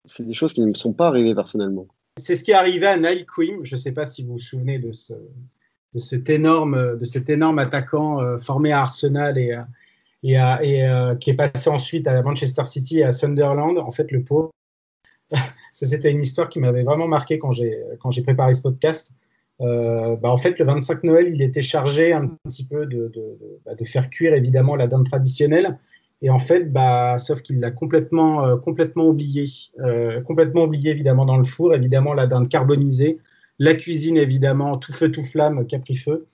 C'est 0.06 0.26
des 0.26 0.34
choses 0.34 0.52
qui 0.52 0.60
ne 0.60 0.66
me 0.66 0.74
sont 0.74 0.92
pas 0.92 1.08
arrivées 1.08 1.34
personnellement. 1.34 1.86
C'est 2.16 2.36
ce 2.36 2.44
qui 2.44 2.52
est 2.52 2.54
arrivé 2.54 2.86
à 2.86 2.96
Nile 2.96 3.26
Queen. 3.26 3.64
Je 3.64 3.74
ne 3.74 3.80
sais 3.80 3.92
pas 3.92 4.06
si 4.06 4.22
vous 4.22 4.34
vous 4.34 4.38
souvenez 4.38 4.78
de, 4.78 4.92
ce, 4.92 5.14
de, 5.94 5.98
cet, 5.98 6.28
énorme, 6.30 6.98
de 6.98 7.04
cet 7.04 7.30
énorme 7.30 7.58
attaquant 7.58 8.36
formé 8.38 8.72
à 8.72 8.80
Arsenal 8.80 9.38
et, 9.38 9.56
et, 10.22 10.34
et 10.34 10.88
qui 11.20 11.30
est 11.30 11.34
passé 11.34 11.70
ensuite 11.70 12.06
à 12.08 12.22
Manchester 12.22 12.64
City 12.66 12.98
et 12.98 13.04
à 13.04 13.12
Sunderland. 13.12 13.78
En 13.78 13.90
fait, 13.90 14.10
le 14.10 14.22
pauvre 14.22 14.50
ça, 15.72 15.86
c'était 15.86 16.10
une 16.10 16.22
histoire 16.22 16.48
qui 16.48 16.60
m'avait 16.60 16.82
vraiment 16.82 17.08
marqué 17.08 17.38
quand 17.38 17.52
j'ai, 17.52 18.22
préparé 18.22 18.54
ce 18.54 18.62
podcast. 18.62 19.12
Euh, 19.60 20.16
bah, 20.16 20.30
en 20.30 20.36
fait, 20.36 20.58
le 20.58 20.64
25 20.64 21.04
Noël, 21.04 21.28
il 21.32 21.42
était 21.42 21.62
chargé 21.62 22.12
un 22.12 22.28
petit 22.44 22.64
peu 22.64 22.86
de, 22.86 23.12
bah, 23.64 23.74
de, 23.74 23.84
faire 23.84 24.10
cuire 24.10 24.34
évidemment 24.34 24.76
la 24.76 24.86
dinde 24.86 25.04
traditionnelle. 25.08 25.78
Et 26.22 26.30
en 26.30 26.38
fait, 26.38 26.72
bah, 26.72 27.18
sauf 27.18 27.42
qu'il 27.42 27.60
l'a 27.60 27.70
complètement, 27.70 28.44
euh, 28.44 28.56
complètement 28.56 29.06
oublié. 29.06 29.46
Euh, 29.80 30.20
complètement 30.22 30.64
oublié 30.64 30.90
évidemment 30.90 31.24
dans 31.24 31.36
le 31.36 31.44
four, 31.44 31.74
évidemment 31.74 32.14
la 32.14 32.26
dinde 32.26 32.48
carbonisée, 32.48 33.18
la 33.58 33.74
cuisine 33.74 34.16
évidemment 34.16 34.78
tout 34.78 34.92
feu, 34.92 35.10
tout 35.10 35.24
flamme, 35.24 35.66
capri-feu. 35.66 36.26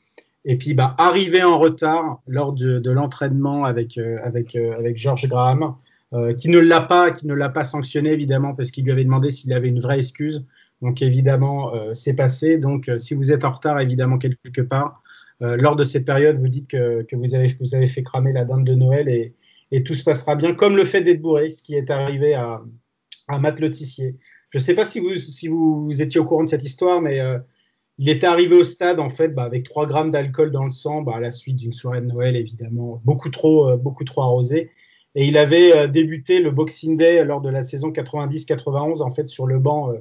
Et 0.46 0.56
puis, 0.56 0.72
bah, 0.72 0.94
arrivé 0.96 1.42
en 1.42 1.58
retard 1.58 2.20
lors 2.26 2.52
de, 2.52 2.90
l'entraînement 2.90 3.64
avec, 3.64 3.98
avec, 3.98 4.56
avec 4.56 4.96
George 4.96 5.28
Graham, 5.28 5.74
euh, 6.12 6.34
qui 6.34 6.48
ne 6.48 6.58
l'a 6.58 6.80
pas, 6.80 7.12
pas 7.54 7.62
sanctionné 7.62 8.10
évidemment 8.10 8.52
parce 8.56 8.72
qu'il 8.72 8.82
lui 8.82 8.90
avait 8.90 9.04
demandé 9.04 9.30
s'il 9.30 9.52
avait 9.52 9.68
une 9.68 9.78
vraie 9.78 9.98
excuse. 9.98 10.44
Donc 10.82 11.02
évidemment, 11.02 11.72
euh, 11.72 11.94
c'est 11.94 12.16
passé. 12.16 12.58
Donc 12.58 12.88
euh, 12.88 12.98
si 12.98 13.14
vous 13.14 13.30
êtes 13.30 13.44
en 13.44 13.52
retard 13.52 13.78
évidemment 13.80 14.18
quelque 14.18 14.60
part, 14.60 15.02
lors 15.40 15.74
de 15.74 15.84
cette 15.84 16.04
période, 16.04 16.36
vous 16.36 16.48
dites 16.48 16.68
que, 16.68 17.06
vous, 17.12 17.34
avez, 17.34 17.86
fait 17.86 18.02
cramer 18.02 18.30
la 18.34 18.44
dinde 18.44 18.66
de 18.66 18.74
Noël 18.74 19.08
et, 19.08 19.82
tout 19.84 19.94
se 19.94 20.04
passera 20.04 20.36
bien, 20.36 20.52
comme 20.52 20.76
le 20.76 20.84
fait 20.84 21.00
d'être 21.00 21.22
ce 21.22 21.62
qui 21.62 21.76
est 21.76 21.90
arrivé 21.90 22.34
à, 22.34 22.60
à 23.26 23.38
Matt. 23.38 23.58
Je 24.50 24.58
ne 24.58 24.62
sais 24.62 24.74
pas 24.74 24.84
si 24.84 25.00
vous, 25.00 26.02
étiez 26.02 26.20
au 26.20 26.24
courant 26.24 26.44
de 26.44 26.48
cette 26.48 26.64
histoire, 26.64 27.00
mais 27.00 27.20
il 27.98 28.08
était 28.08 28.26
arrivé 28.26 28.54
au 28.54 28.64
stade 28.64 28.98
en 28.98 29.08
fait 29.08 29.28
bah, 29.28 29.44
avec 29.44 29.64
3 29.64 29.86
grammes 29.86 30.10
d'alcool 30.10 30.50
dans 30.50 30.64
le 30.64 30.70
sang 30.70 31.02
bah, 31.02 31.14
à 31.16 31.20
la 31.20 31.30
suite 31.30 31.56
d'une 31.56 31.72
soirée 31.72 32.00
de 32.00 32.06
Noël 32.06 32.34
évidemment 32.34 33.00
beaucoup 33.04 33.28
trop, 33.28 33.76
beaucoup 33.76 34.04
trop 34.04 34.22
arrosée. 34.22 34.70
Et 35.14 35.26
il 35.26 35.36
avait 35.36 35.76
euh, 35.76 35.86
débuté 35.88 36.40
le 36.40 36.50
Boxing 36.50 36.96
Day 36.96 37.24
lors 37.24 37.40
de 37.40 37.48
la 37.48 37.64
saison 37.64 37.90
90-91, 37.90 39.02
en 39.02 39.10
fait, 39.10 39.28
sur 39.28 39.46
le 39.46 39.58
banc 39.58 39.90
euh, 39.90 39.98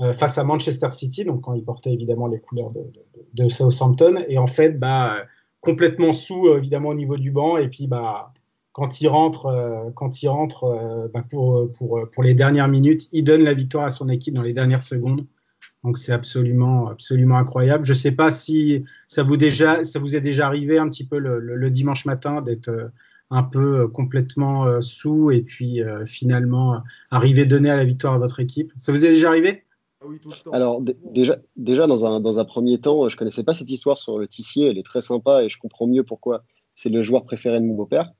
euh, 0.00 0.12
face 0.12 0.38
à 0.38 0.44
Manchester 0.44 0.90
City, 0.90 1.24
donc 1.24 1.42
quand 1.42 1.54
il 1.54 1.64
portait 1.64 1.92
évidemment 1.92 2.26
les 2.26 2.40
couleurs 2.40 2.70
de, 2.70 2.80
de, 3.34 3.48
Southampton. 3.48 4.24
Et 4.28 4.38
en 4.38 4.48
fait, 4.48 4.78
bah, 4.80 5.18
complètement 5.60 6.12
sous, 6.12 6.48
évidemment, 6.54 6.88
au 6.88 6.94
niveau 6.94 7.16
du 7.16 7.30
banc. 7.30 7.56
Et 7.56 7.68
puis, 7.68 7.86
bah, 7.86 8.32
quand 8.72 9.00
il 9.00 9.08
rentre, 9.08 9.92
quand 9.94 10.22
il 10.22 10.28
rentre 10.28 11.10
bah, 11.12 11.24
pour, 11.28 11.70
pour, 11.72 12.08
pour 12.10 12.22
les 12.22 12.34
dernières 12.34 12.68
minutes, 12.68 13.08
il 13.12 13.24
donne 13.24 13.42
la 13.42 13.54
victoire 13.54 13.84
à 13.84 13.90
son 13.90 14.08
équipe 14.08 14.34
dans 14.34 14.42
les 14.42 14.54
dernières 14.54 14.84
secondes. 14.84 15.26
Donc 15.84 15.98
c'est 15.98 16.12
absolument, 16.12 16.88
absolument 16.88 17.36
incroyable. 17.36 17.84
Je 17.84 17.92
ne 17.92 17.98
sais 17.98 18.12
pas 18.12 18.30
si 18.30 18.84
ça 19.08 19.22
vous, 19.22 19.36
déjà, 19.36 19.84
ça 19.84 19.98
vous 19.98 20.16
est 20.16 20.20
déjà 20.20 20.46
arrivé 20.46 20.78
un 20.78 20.88
petit 20.88 21.06
peu 21.06 21.18
le, 21.18 21.38
le 21.40 21.70
dimanche 21.70 22.06
matin 22.06 22.40
d'être 22.40 22.70
un 23.32 23.42
peu 23.42 23.80
euh, 23.80 23.88
complètement 23.88 24.66
euh, 24.66 24.80
sous 24.82 25.30
et 25.30 25.40
puis 25.40 25.82
euh, 25.82 26.04
finalement 26.04 26.82
arriver 27.10 27.46
donner 27.46 27.70
à 27.70 27.76
la 27.76 27.84
victoire 27.84 28.12
à 28.14 28.18
votre 28.18 28.40
équipe. 28.40 28.72
Ça 28.78 28.92
vous 28.92 29.04
est 29.04 29.08
déjà 29.08 29.28
arrivé? 29.28 29.64
Ah 30.00 30.04
oui, 30.06 30.18
tout 30.20 30.28
le 30.28 30.34
temps. 30.34 30.50
Alors 30.52 30.82
déjà, 30.82 31.36
déjà 31.56 31.86
dans, 31.86 32.04
un, 32.04 32.20
dans 32.20 32.38
un 32.38 32.44
premier 32.44 32.78
temps, 32.78 33.08
je 33.08 33.16
connaissais 33.16 33.42
pas 33.42 33.54
cette 33.54 33.70
histoire 33.70 33.96
sur 33.96 34.18
le 34.18 34.28
Tissier, 34.28 34.68
elle 34.68 34.78
est 34.78 34.84
très 34.84 35.00
sympa 35.00 35.42
et 35.42 35.48
je 35.48 35.58
comprends 35.58 35.86
mieux 35.86 36.04
pourquoi 36.04 36.44
c'est 36.82 36.90
le 36.90 37.02
joueur 37.02 37.24
préféré 37.24 37.60
de 37.60 37.64
mon 37.66 37.74
beau-père. 37.74 38.12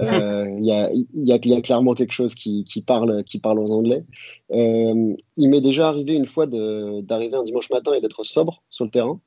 Il 0.00 0.64
y, 0.64 0.72
a, 0.72 0.90
y, 0.92 1.32
a, 1.32 1.60
clairement 1.60 1.94
quelque 1.94 2.12
chose 2.12 2.34
qui, 2.34 2.64
qui, 2.64 2.82
parle, 2.82 3.24
qui 3.24 3.38
parle 3.38 3.58
aux 3.60 3.72
Anglais. 3.72 4.04
il 4.50 5.48
m'est 5.48 5.60
déjà 5.60 5.88
arrivé 5.88 6.14
une 6.14 6.26
fois 6.26 6.46
d'arriver 6.46 7.36
un 7.36 7.42
dimanche 7.42 7.70
matin 7.70 7.92
et 7.94 8.00
d'être 8.00 8.24
sobre 8.24 8.62
sur 8.70 8.84
le 8.84 8.90
terrain. 8.90 9.20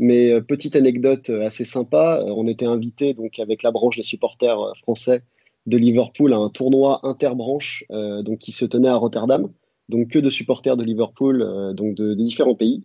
Mais 0.00 0.32
euh, 0.32 0.40
petite 0.40 0.76
anecdote 0.76 1.28
euh, 1.28 1.44
assez 1.44 1.66
sympa, 1.66 2.22
euh, 2.24 2.32
on 2.34 2.46
était 2.46 2.64
invité 2.64 3.12
donc 3.12 3.38
avec 3.38 3.62
la 3.62 3.70
branche 3.70 3.96
des 3.96 4.02
supporters 4.02 4.58
français 4.78 5.22
de 5.66 5.76
Liverpool 5.76 6.32
à 6.32 6.38
un 6.38 6.48
tournoi 6.48 7.00
interbranche 7.02 7.84
donc 7.90 8.38
qui 8.38 8.50
se 8.50 8.64
tenait 8.64 8.88
à 8.88 8.96
Rotterdam, 8.96 9.52
donc 9.90 10.08
que 10.08 10.18
de 10.18 10.30
supporters 10.30 10.78
de 10.78 10.82
Liverpool, 10.82 11.74
donc 11.74 11.94
de, 11.94 12.14
différents 12.14 12.54
pays. 12.54 12.82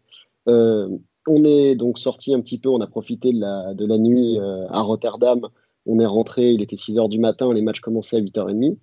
On 1.28 1.44
est 1.44 1.76
donc 1.76 2.00
sorti 2.00 2.34
un 2.34 2.42
petit 2.42 2.58
peu, 2.58 2.70
on 2.70 2.80
a 2.82 2.88
profité 2.88 3.32
de 3.32 3.86
la, 3.86 3.98
nuit 3.98 4.38
à 4.70 4.82
Rotterdam. 4.82 5.48
On 5.86 6.00
est 6.00 6.06
rentré, 6.06 6.52
il 6.52 6.62
était 6.62 6.76
6 6.76 6.98
h 6.98 7.10
du 7.10 7.20
matin, 7.20 7.54
les 7.54 7.62
matchs 7.62 7.80
commençaient 7.80 8.18
à 8.18 8.22
8h30. 8.22 8.78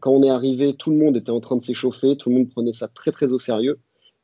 quand 0.00 0.10
on 0.10 0.22
est 0.22 0.30
arrivé, 0.30 0.74
tout 0.74 0.90
le 0.90 0.96
monde 0.96 1.16
était 1.16 1.30
en 1.30 1.40
train 1.40 1.56
de 1.56 1.62
s'échauffer, 1.62 2.16
tout 2.16 2.30
le 2.30 2.36
monde 2.36 2.48
prenait 2.48 2.72
ça 2.72 2.88
très 2.88 3.12
très 3.12 3.32
au 3.32 3.38
sérieux. 3.38 3.78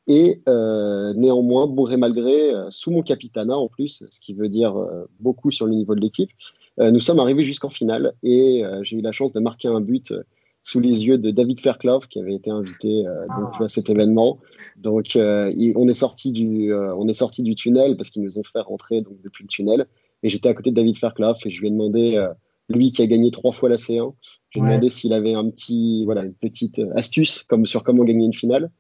Et 0.09 0.43
euh, 0.49 1.13
néanmoins, 1.15 1.67
bourré 1.67 1.97
malgré, 1.97 2.53
euh, 2.53 2.71
sous 2.71 2.91
mon 2.91 3.03
capitana 3.03 3.57
en 3.57 3.69
plus, 3.69 4.05
ce 4.11 4.21
qui 4.21 4.35
veut 4.35 4.49
dire 4.49 4.77
euh, 4.77 5.09
beaucoup 5.21 5.51
sur 5.51 5.67
le 5.67 5.75
niveau 5.75 5.95
de 5.95 6.01
l'équipe, 6.01 6.31
nous 6.79 7.01
sommes 7.01 7.21
arrivés 7.21 7.43
jusqu'en 7.43 7.69
finale 7.69 8.15
et 8.23 8.65
j'ai 8.81 8.97
eu 8.97 9.03
la 9.03 9.13
chance 9.13 9.35
de 9.35 9.41
marquer 9.41 9.69
un 9.69 9.83
but 9.83 10.15
sous 10.63 10.81
les 10.81 11.07
yeux 11.07 11.19
de 11.19 11.31
David 11.31 11.61
Fairclough 11.61 12.07
qui 12.09 12.21
avait 12.21 12.35
été 12.35 12.51
invité 12.51 13.05
donc, 13.39 13.61
à 13.61 13.69
cet 13.69 13.91
événement. 13.91 14.39
Donc 14.77 15.17
on 15.17 15.89
est 15.89 15.93
sorti 15.93 16.33
du 16.33 16.73
on 16.73 17.09
est 17.09 17.15
sorti 17.15 17.43
du 17.43 17.55
tunnel 17.55 17.97
parce 17.97 18.11
qu'ils 18.11 18.23
nous 18.23 18.39
ont 18.39 18.45
fait 18.45 18.61
rentrer 18.61 19.01
donc 19.01 19.21
depuis 19.23 19.45
le 19.45 19.49
tunnel 19.49 19.87
et 20.23 20.29
j'étais 20.29 20.49
à 20.49 20.55
côté 20.55 20.71
de 20.71 20.77
David 20.77 20.97
Fairclough 20.97 21.37
et 21.45 21.51
je 21.51 21.61
lui 21.61 21.69
ai 21.69 21.71
demandé 21.71 22.25
lui 22.69 22.93
qui 22.93 23.03
a 23.03 23.07
gagné 23.07 23.31
trois 23.31 23.53
fois 23.53 23.69
la 23.69 23.77
C1, 23.77 24.15
je 24.51 24.61
lui 24.61 24.65
ai 24.67 24.71
demandé 24.71 24.89
s'il 24.89 25.13
avait 25.13 25.35
un 25.35 25.51
petit 25.51 26.05
voilà 26.05 26.23
une 26.23 26.35
petite 26.35 26.81
astuce 26.95 27.43
comme 27.43 27.67
sur 27.67 27.83
comment 27.83 28.05
gagner 28.05 28.25
une 28.25 28.35
finale. 28.35 28.71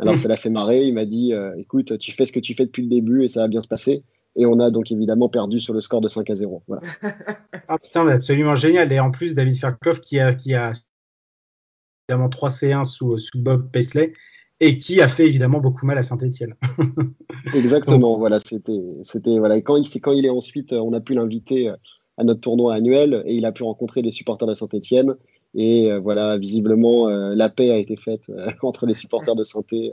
Alors 0.00 0.16
ça 0.16 0.28
l'a 0.28 0.36
fait 0.36 0.50
marrer. 0.50 0.84
Il 0.84 0.94
m'a 0.94 1.04
dit 1.04 1.32
euh, 1.32 1.54
écoute, 1.58 1.98
tu 1.98 2.12
fais 2.12 2.26
ce 2.26 2.32
que 2.32 2.40
tu 2.40 2.54
fais 2.54 2.66
depuis 2.66 2.82
le 2.82 2.88
début 2.88 3.24
et 3.24 3.28
ça 3.28 3.40
va 3.40 3.48
bien 3.48 3.62
se 3.62 3.68
passer. 3.68 4.02
Et 4.36 4.46
on 4.46 4.58
a 4.60 4.70
donc 4.70 4.92
évidemment 4.92 5.28
perdu 5.28 5.60
sur 5.60 5.74
le 5.74 5.80
score 5.80 6.00
de 6.00 6.08
5 6.08 6.30
à 6.30 6.34
0. 6.34 6.62
Voilà. 6.68 6.82
ah 7.68 7.78
putain, 7.78 8.06
absolument 8.08 8.54
génial. 8.54 8.90
Et 8.92 9.00
en 9.00 9.10
plus, 9.10 9.34
David 9.34 9.56
Fairclough 9.56 10.00
qui 10.00 10.20
a, 10.20 10.34
qui 10.34 10.54
a 10.54 10.72
évidemment 12.10 12.28
3 12.28 12.50
C1 12.50 12.84
sous, 12.84 13.18
sous 13.18 13.42
Bob 13.42 13.70
Paisley 13.70 14.12
et 14.60 14.76
qui 14.76 15.00
a 15.00 15.08
fait 15.08 15.26
évidemment 15.26 15.60
beaucoup 15.60 15.86
mal 15.86 15.96
à 15.96 16.02
Saint-Etienne. 16.02 16.54
Exactement, 17.54 18.18
voilà, 18.18 18.40
c'était, 18.40 18.82
c'était 19.02 19.38
voilà. 19.38 19.56
Et 19.56 19.62
quand 19.62 19.76
il, 19.76 19.86
c'est 19.86 20.00
quand 20.00 20.12
il 20.12 20.26
est 20.26 20.30
ensuite, 20.30 20.72
on 20.72 20.92
a 20.92 21.00
pu 21.00 21.14
l'inviter 21.14 21.68
euh, 21.68 21.76
à 22.18 22.24
notre 22.24 22.40
tournoi 22.40 22.74
annuel 22.74 23.22
et 23.24 23.34
il 23.34 23.46
a 23.46 23.52
pu 23.52 23.62
rencontrer 23.62 24.02
les 24.02 24.10
supporters 24.10 24.46
de 24.46 24.54
Saint-Etienne 24.54 25.16
et 25.54 25.90
euh, 25.90 25.98
voilà, 25.98 26.38
visiblement, 26.38 27.08
euh, 27.08 27.34
la 27.34 27.48
paix 27.48 27.70
a 27.70 27.76
été 27.76 27.96
faite 27.96 28.30
euh, 28.30 28.50
entre 28.62 28.86
les 28.86 28.94
supporters 28.94 29.34
de 29.34 29.44
santé 29.44 29.92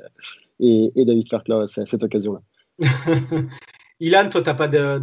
et, 0.59 0.91
David 0.95 1.27
Fairclough 1.29 1.61
à 1.61 1.67
cette 1.67 2.03
occasion-là. 2.03 2.41
Ilan, 3.99 4.29
toi, 4.29 4.41
tu 4.41 4.49
n'as 4.49 4.53
pas 4.53 4.67
de, 4.67 5.01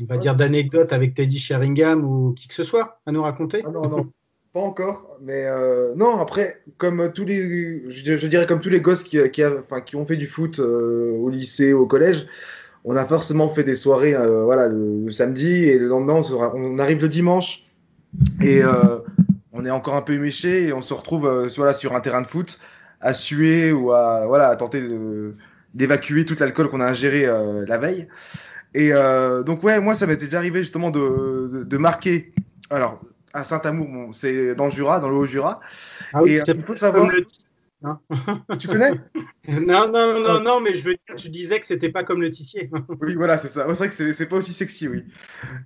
on 0.00 0.04
va 0.06 0.16
dire, 0.16 0.36
d'anecdote 0.36 0.92
avec 0.92 1.14
Teddy 1.14 1.38
Sheringham 1.38 2.04
ou 2.04 2.32
qui 2.32 2.46
que 2.46 2.54
ce 2.54 2.62
soit 2.62 3.00
à 3.06 3.12
nous 3.12 3.22
raconter? 3.22 3.62
Ah 3.64 3.70
Non, 3.70 3.88
non, 3.88 4.10
pas 4.54 4.60
encore. 4.60 5.18
Mais 5.20 5.46
non, 5.96 6.18
après, 6.20 6.62
comme 6.78 7.12
tous 7.12 7.26
les, 7.26 7.82
je, 7.90 8.26
dirais 8.26 8.46
comme 8.46 8.60
tous 8.60 8.70
les 8.70 8.80
gosses 8.80 9.02
qui, 9.02 9.18
qui, 9.30 9.42
qui 9.84 9.96
ont 9.96 10.06
fait 10.06 10.16
du 10.16 10.26
foot 10.26 10.58
au 10.60 11.28
lycée, 11.28 11.72
au 11.72 11.86
collège, 11.86 12.26
on 12.84 12.96
a 12.96 13.04
forcément 13.04 13.48
fait 13.48 13.64
des 13.64 13.74
soirées, 13.74 14.14
voilà, 14.44 14.68
le, 14.68 15.10
samedi 15.10 15.64
et 15.64 15.78
le 15.78 15.88
lendemain, 15.88 16.22
on, 16.54 16.78
arrive 16.78 17.02
le 17.02 17.08
dimanche 17.08 17.66
et 18.42 18.62
on 19.54 19.64
est 19.64 19.70
encore 19.70 19.94
un 19.94 20.02
peu 20.02 20.12
éméché 20.12 20.64
et 20.64 20.72
on 20.72 20.82
se 20.82 20.92
retrouve 20.92 21.26
euh, 21.26 21.48
voilà, 21.56 21.72
sur 21.72 21.94
un 21.94 22.00
terrain 22.00 22.20
de 22.20 22.26
foot 22.26 22.58
à 23.00 23.14
suer 23.14 23.72
ou 23.72 23.92
à, 23.92 24.26
voilà, 24.26 24.48
à 24.48 24.56
tenter 24.56 24.82
d'évacuer 25.74 26.24
tout 26.24 26.36
l'alcool 26.40 26.68
qu'on 26.68 26.80
a 26.80 26.86
ingéré 26.86 27.24
euh, 27.26 27.64
la 27.66 27.78
veille. 27.78 28.08
Et 28.74 28.92
euh, 28.92 29.42
donc, 29.44 29.62
ouais, 29.62 29.78
moi, 29.78 29.94
ça 29.94 30.06
m'était 30.06 30.24
déjà 30.24 30.38
arrivé 30.38 30.60
justement 30.60 30.90
de, 30.90 31.64
de, 31.64 31.76
marquer. 31.76 32.32
Alors, 32.70 33.00
à 33.34 33.44
Saint-Amour. 33.44 33.88
Bon, 33.88 34.12
c'est 34.12 34.54
dans 34.54 34.66
le 34.66 34.70
Jura, 34.70 35.00
dans 35.00 35.10
le 35.10 35.16
Haut-Jura. 35.16 35.60
Ah 36.14 36.22
oui, 36.22 36.30
Et, 36.30 36.38
euh, 36.38 36.42
c'est 36.46 36.54
il 36.54 36.62
faut 36.62 36.74
savoir. 36.76 37.10
le 37.10 37.26
hein. 37.82 38.00
Tu 38.58 38.68
connais? 38.68 38.92
Non, 39.48 39.90
non, 39.90 40.20
non, 40.20 40.40
non, 40.40 40.60
mais 40.60 40.74
je 40.74 40.84
veux 40.84 40.92
dire, 40.92 41.16
tu 41.16 41.28
disais 41.28 41.60
que 41.60 41.66
c'était 41.66 41.90
pas 41.90 42.04
comme 42.04 42.22
le 42.22 42.30
tissier. 42.30 42.70
Oui, 43.00 43.14
voilà, 43.14 43.36
c'est 43.36 43.48
ça. 43.48 43.66
C'est 43.68 43.74
vrai 43.74 43.88
que 43.88 44.12
c'est- 44.12 44.26
pas 44.26 44.36
aussi 44.36 44.52
sexy, 44.54 44.88
oui. 44.88 45.04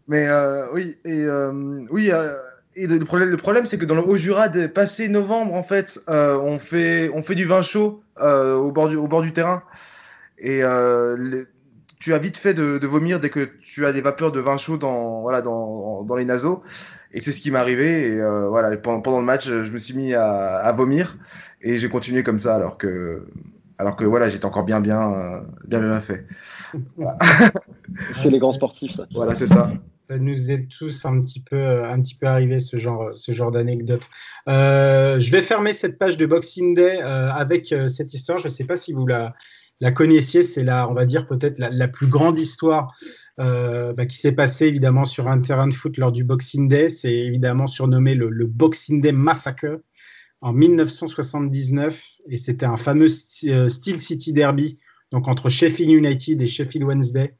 Mais 0.08 0.26
euh, 0.26 0.66
oui, 0.72 0.96
et 1.04 1.22
euh, 1.22 1.52
oui. 1.90 2.10
euh, 2.10 2.34
et 2.74 2.86
le 2.86 3.04
problème, 3.04 3.30
le 3.30 3.36
problème 3.36 3.66
c'est 3.66 3.76
que 3.76 3.84
dans 3.84 3.96
le 3.96 4.02
Haut-Jura, 4.02 4.48
passé 4.72 5.08
novembre, 5.08 5.54
en 5.54 5.64
fait, 5.64 6.00
on, 6.06 6.60
fait, 6.60 7.10
on 7.12 7.22
fait 7.22 7.34
du 7.34 7.44
vin 7.44 7.60
chaud 7.60 8.02
au, 8.20 8.70
bord 8.70 8.88
du, 8.88 8.96
au 8.96 9.08
bord 9.08 9.22
du 9.22 9.32
terrain. 9.32 9.64
Et 10.38 10.62
les- 10.62 11.46
tu 11.98 12.14
as 12.14 12.18
vite 12.18 12.36
fait 12.38 12.54
de, 12.54 12.78
de 12.78 12.86
vomir 12.86 13.18
dès 13.18 13.30
que 13.30 13.50
tu 13.60 13.84
as 13.84 13.92
des 13.92 14.00
vapeurs 14.00 14.30
de 14.30 14.38
vin 14.38 14.56
chaud 14.56 14.78
dans, 14.78 15.22
voilà, 15.22 15.42
dans, 15.42 16.04
dans 16.04 16.14
les 16.14 16.24
naseaux. 16.24 16.62
Et 17.12 17.20
c'est 17.20 17.32
ce 17.32 17.40
qui 17.40 17.50
m'est 17.50 17.58
arrivé. 17.58 18.08
Et 18.08 18.20
euh, 18.20 18.48
voilà, 18.48 18.76
pendant, 18.76 19.00
pendant 19.00 19.20
le 19.20 19.26
match, 19.26 19.46
je 19.46 19.70
me 19.70 19.78
suis 19.78 19.94
mis 19.94 20.14
à, 20.14 20.56
à 20.56 20.72
vomir. 20.72 21.16
Et 21.60 21.76
j'ai 21.76 21.88
continué 21.88 22.22
comme 22.22 22.38
ça, 22.38 22.54
alors 22.54 22.78
que, 22.78 23.26
alors 23.78 23.96
que 23.96 24.04
voilà, 24.04 24.28
j'étais 24.28 24.44
encore 24.44 24.64
bien, 24.64 24.80
bien, 24.80 25.12
euh, 25.12 25.40
bien, 25.66 25.80
bien 25.80 26.00
fait. 26.00 26.26
C'est 28.10 28.30
les 28.30 28.38
grands 28.38 28.52
sportifs, 28.52 28.92
ça. 28.92 29.06
Voilà, 29.14 29.34
c'est 29.34 29.46
ça. 29.46 29.70
Ça 30.08 30.18
nous 30.18 30.50
est 30.50 30.66
tous 30.68 31.04
un 31.04 31.20
petit 31.20 31.40
peu, 31.40 31.84
un 31.84 32.00
petit 32.00 32.14
peu 32.14 32.26
arrivé 32.26 32.60
ce 32.60 32.78
genre, 32.78 33.10
ce 33.14 33.32
genre 33.32 33.50
d'anecdote. 33.52 34.08
Euh, 34.48 35.18
je 35.18 35.30
vais 35.30 35.42
fermer 35.42 35.74
cette 35.74 35.98
page 35.98 36.16
de 36.16 36.24
Boxing 36.24 36.74
Day 36.74 37.00
euh, 37.02 37.30
avec 37.30 37.72
euh, 37.72 37.88
cette 37.88 38.14
histoire. 38.14 38.38
Je 38.38 38.44
ne 38.44 38.52
sais 38.52 38.64
pas 38.64 38.76
si 38.76 38.92
vous 38.92 39.06
la, 39.06 39.34
la 39.80 39.92
connaissiez. 39.92 40.42
C'est 40.42 40.64
la, 40.64 40.88
on 40.90 40.94
va 40.94 41.04
dire 41.04 41.26
peut-être 41.26 41.58
la, 41.58 41.88
plus 41.88 42.06
grande 42.06 42.38
histoire 42.38 42.94
euh, 43.38 43.92
bah, 43.92 44.06
qui 44.06 44.16
s'est 44.16 44.32
passée 44.32 44.66
évidemment 44.66 45.04
sur 45.04 45.28
un 45.28 45.40
terrain 45.40 45.68
de 45.68 45.74
foot 45.74 45.96
lors 45.96 46.12
du 46.12 46.24
Boxing 46.24 46.68
Day. 46.68 46.90
C'est 46.90 47.14
évidemment 47.14 47.66
surnommé 47.66 48.14
le, 48.14 48.46
Boxing 48.46 49.00
Day 49.00 49.12
Massacre 49.12 49.80
en 50.40 50.52
1979 50.52 52.04
et 52.28 52.38
c'était 52.38 52.66
un 52.66 52.76
fameux 52.76 53.08
euh, 53.46 53.68
Steel 53.68 53.98
City 53.98 54.32
Derby 54.32 54.78
donc 55.10 55.26
entre 55.26 55.48
Sheffield 55.48 55.90
United 55.90 56.40
et 56.42 56.46
Sheffield 56.46 56.86
Wednesday. 56.86 57.34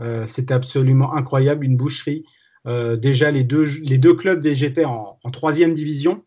Euh, 0.00 0.26
c'était 0.26 0.54
absolument 0.54 1.14
incroyable, 1.14 1.64
une 1.64 1.76
boucherie. 1.76 2.24
Déjà, 2.66 3.30
les 3.30 3.44
deux, 3.44 4.14
clubs 4.14 4.42
végétaient 4.42 4.86
en, 4.86 5.18
troisième 5.30 5.74
division. 5.74 6.24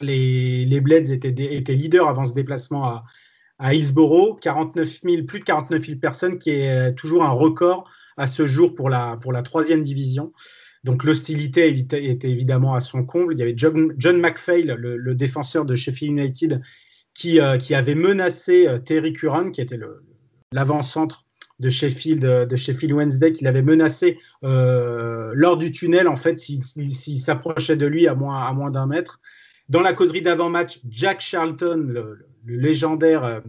Les, 0.00 0.80
Blades 0.80 1.10
étaient, 1.10 1.32
des- 1.32 1.50
étaient 1.50 1.74
leaders 1.74 2.08
avant 2.08 2.24
ce 2.24 2.32
déplacement 2.32 2.84
à, 2.84 3.04
à 3.60 3.74
Hillsborough. 3.74 4.40
49 4.40 5.00
000, 5.04 5.22
plus 5.24 5.38
de 5.38 5.44
49 5.44 5.86
000 5.86 5.98
personnes, 5.98 6.38
qui 6.38 6.50
est 6.50 6.94
toujours 6.94 7.22
un 7.22 7.30
record 7.30 7.88
à 8.16 8.26
ce 8.26 8.46
jour 8.46 8.74
pour 8.74 8.90
la, 8.90 9.16
pour 9.20 9.32
la 9.32 9.42
troisième 9.42 9.82
division. 9.82 10.32
Donc 10.82 11.04
l'hostilité 11.04 11.68
était, 11.68 12.30
évidemment 12.30 12.74
à 12.74 12.80
son 12.80 13.04
comble. 13.04 13.34
Il 13.34 13.38
y 13.38 13.42
avait 13.42 13.54
John, 13.56 13.94
John 13.98 14.18
McPhail, 14.18 14.74
le, 14.76 15.14
défenseur 15.14 15.64
de 15.64 15.76
Sheffield 15.76 16.18
United, 16.18 16.60
qui, 17.14 17.40
euh, 17.40 17.58
qui 17.58 17.74
avait 17.74 17.94
menacé 17.94 18.66
euh, 18.66 18.78
Terry 18.78 19.12
Curran, 19.12 19.50
qui 19.50 19.60
était 19.60 19.78
l'avant-centre 20.52 21.26
de 21.60 21.68
Sheffield, 21.68 22.24
euh, 22.24 22.46
de 22.46 22.56
Sheffield 22.56 22.94
Wednesday, 22.94 23.32
qu'il 23.32 23.46
avait 23.46 23.62
menacé 23.62 24.18
euh, 24.42 25.32
lors 25.34 25.58
du 25.58 25.70
tunnel, 25.70 26.08
en 26.08 26.16
fait, 26.16 26.38
s'il 26.38 26.62
s'approchait 27.18 27.76
de 27.76 27.86
lui 27.86 28.08
à 28.08 28.14
moins, 28.14 28.42
à 28.42 28.52
moins 28.52 28.70
d'un 28.70 28.86
mètre. 28.86 29.20
Dans 29.68 29.82
la 29.82 29.92
causerie 29.92 30.22
d'avant-match, 30.22 30.80
Jack 30.88 31.20
Charlton, 31.20 31.84
le, 31.86 32.14
le 32.14 32.26
légendaire, 32.46 33.24
euh, 33.24 33.40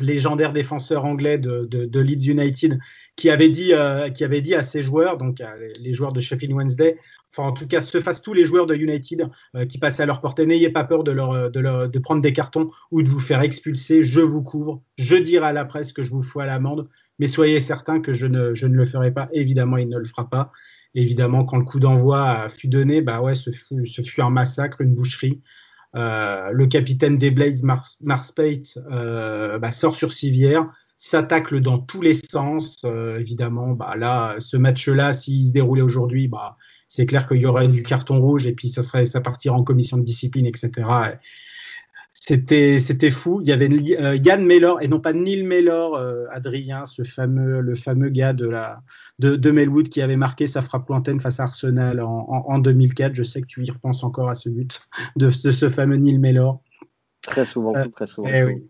légendaire 0.00 0.52
défenseur 0.52 1.04
anglais 1.04 1.38
de, 1.38 2.00
Leeds 2.00 2.30
United, 2.30 2.78
qui 3.16 3.30
avait, 3.30 3.48
dit, 3.48 3.72
euh, 3.72 4.10
qui 4.10 4.24
avait 4.24 4.40
dit 4.40 4.54
à 4.54 4.62
ses 4.62 4.82
joueurs, 4.82 5.16
donc 5.16 5.40
à 5.40 5.56
les- 5.56 5.92
joueurs 5.92 6.12
de 6.12 6.20
Sheffield 6.20 6.54
Wednesday, 6.54 6.98
enfin 7.32 7.48
en 7.48 7.52
tout 7.52 7.66
cas, 7.66 7.80
se 7.80 8.00
fassent 8.00 8.22
tous 8.22 8.34
les 8.34 8.44
joueurs 8.44 8.66
de 8.66 8.74
United 8.74 9.28
euh, 9.54 9.64
qui 9.64 9.78
passaient 9.78 10.02
à 10.02 10.06
leur 10.06 10.20
portée, 10.20 10.44
n'ayez 10.46 10.70
pas 10.70 10.84
peur 10.84 11.02
de, 11.02 11.98
prendre 11.98 12.20
des 12.20 12.32
cartons 12.32 12.70
ou 12.90 13.02
de 13.02 13.08
vous 13.08 13.20
faire 13.20 13.40
expulser, 13.40 14.02
je 14.02 14.20
vous 14.20 14.42
couvre, 14.42 14.82
je 14.98 15.16
dirai 15.16 15.46
à 15.46 15.52
la 15.52 15.64
presse 15.64 15.92
que 15.92 16.02
je 16.02 16.10
vous 16.10 16.22
fous 16.22 16.40
à 16.40 16.46
l'amende, 16.46 16.88
mais 17.18 17.26
soyez 17.26 17.60
certains 17.60 18.00
que 18.00 18.12
je 18.12 18.26
ne, 18.26 18.52
le 18.52 18.84
ferai 18.84 19.12
pas. 19.12 19.28
Évidemment, 19.32 19.78
il 19.78 19.88
ne 19.88 19.98
le 19.98 20.04
fera 20.04 20.28
pas. 20.28 20.52
Évidemment, 20.94 21.44
quand 21.44 21.56
le 21.56 21.64
coup 21.64 21.78
d'envoi 21.78 22.48
fut 22.48 22.68
donné, 22.68 23.00
bah 23.02 23.20
ouais, 23.20 23.34
ce 23.34 23.50
fut 23.50 24.20
un 24.20 24.30
massacre, 24.30 24.80
une 24.80 24.94
boucherie. 24.94 25.40
Euh, 25.94 26.50
le 26.52 26.66
capitaine 26.66 27.16
des 27.16 27.30
Blazes, 27.30 27.62
Mars, 27.62 27.98
Mars 28.02 28.34
euh, 28.38 29.58
bah, 29.58 29.72
sort 29.72 29.94
sur 29.94 30.12
civière, 30.12 30.68
s'attaque 30.98 31.54
dans 31.54 31.78
tous 31.78 32.02
les 32.02 32.14
sens. 32.14 32.76
Euh, 32.84 33.18
évidemment, 33.18 33.68
bah, 33.70 33.94
là, 33.96 34.36
ce 34.38 34.56
match-là, 34.56 35.12
s'il 35.12 35.48
se 35.48 35.52
déroulait 35.52 35.82
aujourd'hui, 35.82 36.28
bah, 36.28 36.56
c'est 36.88 37.06
clair 37.06 37.26
qu'il 37.26 37.38
y 37.38 37.46
aurait 37.46 37.68
du 37.68 37.82
carton 37.82 38.20
rouge 38.20 38.46
et 38.46 38.52
puis 38.52 38.68
ça, 38.68 38.82
serait, 38.82 39.06
ça 39.06 39.20
partirait 39.20 39.54
en 39.54 39.64
commission 39.64 39.96
de 39.96 40.02
discipline, 40.02 40.46
etc. 40.46 40.70
C'était, 42.18 42.80
c'était 42.80 43.10
fou. 43.10 43.40
Il 43.42 43.48
y 43.48 43.52
avait 43.52 43.68
euh, 44.00 44.16
Yann 44.16 44.44
Mellor, 44.44 44.82
et 44.82 44.88
non 44.88 45.00
pas 45.00 45.12
Neil 45.12 45.42
Mellor, 45.44 45.96
euh, 45.96 46.24
Adrien, 46.32 46.84
ce 46.84 47.02
fameux, 47.02 47.60
le 47.60 47.74
fameux 47.74 48.08
gars 48.08 48.32
de, 48.32 48.46
la, 48.46 48.82
de, 49.18 49.36
de 49.36 49.50
Melwood 49.50 49.88
qui 49.88 50.02
avait 50.02 50.16
marqué 50.16 50.46
sa 50.46 50.62
frappe 50.62 50.88
lointaine 50.88 51.20
face 51.20 51.40
à 51.40 51.44
Arsenal 51.44 52.00
en, 52.00 52.26
en, 52.28 52.54
en 52.54 52.58
2004. 52.58 53.14
Je 53.14 53.22
sais 53.22 53.42
que 53.42 53.46
tu 53.46 53.64
y 53.64 53.70
repenses 53.70 54.02
encore 54.02 54.28
à 54.28 54.34
ce 54.34 54.48
but 54.48 54.80
de, 55.16 55.26
de 55.26 55.50
ce 55.50 55.68
fameux 55.68 55.96
Neil 55.96 56.18
Mellor. 56.18 56.60
Très 57.22 57.44
souvent, 57.44 57.74
euh, 57.76 57.86
très 57.88 58.06
souvent. 58.06 58.28
Eh 58.32 58.44
oui. 58.44 58.62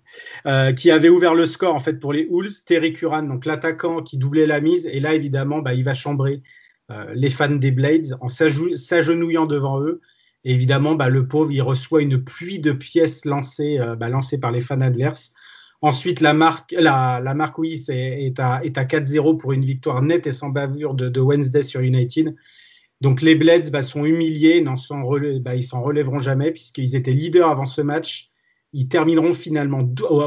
euh, 0.47 0.73
qui 0.73 0.91
avait 0.91 1.11
ouvert 1.11 1.35
le 1.35 1.47
score 1.47 1.75
en 1.75 1.79
fait 1.79 2.01
pour 2.01 2.13
les 2.13 2.27
Wolves. 2.31 2.65
Terry 2.67 2.93
Curran, 2.93 3.23
donc 3.23 3.45
l'attaquant 3.45 4.03
qui 4.03 4.17
doublait 4.17 4.47
la 4.47 4.61
mise. 4.61 4.87
Et 4.87 4.99
là, 4.99 5.15
évidemment, 5.15 5.59
bah, 5.61 5.75
il 5.75 5.85
va 5.85 5.95
chambrer 5.95 6.43
euh, 6.91 7.05
les 7.15 7.31
fans 7.31 7.51
des 7.51 7.71
Blades 7.71 8.17
en 8.21 8.29
s'agenouillant 8.29 9.47
devant 9.47 9.81
eux. 9.83 10.01
Évidemment, 10.49 10.95
bah, 10.95 11.09
le 11.09 11.27
pauvre, 11.27 11.51
il 11.51 11.61
reçoit 11.61 12.03
une 12.03 12.23
pluie 12.23 12.61
de 12.61 12.71
pièces 12.71 13.25
lancées, 13.25 13.81
euh, 13.81 13.97
bah, 13.97 14.09
lancées 14.09 14.39
par 14.39 14.53
les 14.53 14.61
fans 14.61 14.81
adverses. 14.81 15.35
Ensuite, 15.83 16.21
la 16.21 16.35
marque, 16.35 16.73
la, 16.79 17.21
la 17.21 17.55
oui, 17.59 17.85
est, 17.89 18.39
à, 18.39 18.65
est 18.65 18.79
à 18.79 18.85
4-0 18.85 19.39
pour 19.39 19.53
une 19.53 19.65
victoire 19.65 20.03
nette 20.03 20.29
et 20.29 20.33
sans 20.33 20.51
bavure 20.51 20.95
de, 20.95 21.21
Wednesday 21.21 21.65
sur 21.65 21.81
United. 21.81 22.37
Donc 23.01 23.23
les 23.23 23.35
Blades 23.35 23.73
bah, 23.73 23.83
sont 23.83 24.05
humiliés, 24.05 24.65
relève, 25.03 25.41
bah, 25.41 25.57
ils 25.57 25.65
s'en 25.65 25.83
relèveront 25.83 26.21
jamais 26.21 26.53
puisqu'ils 26.53 26.95
étaient 26.95 27.11
leaders 27.11 27.51
avant 27.51 27.67
ce 27.67 27.83
match. 27.83 28.31
Ils 28.73 28.87
termineront 28.87 29.35
finalement 29.35 29.81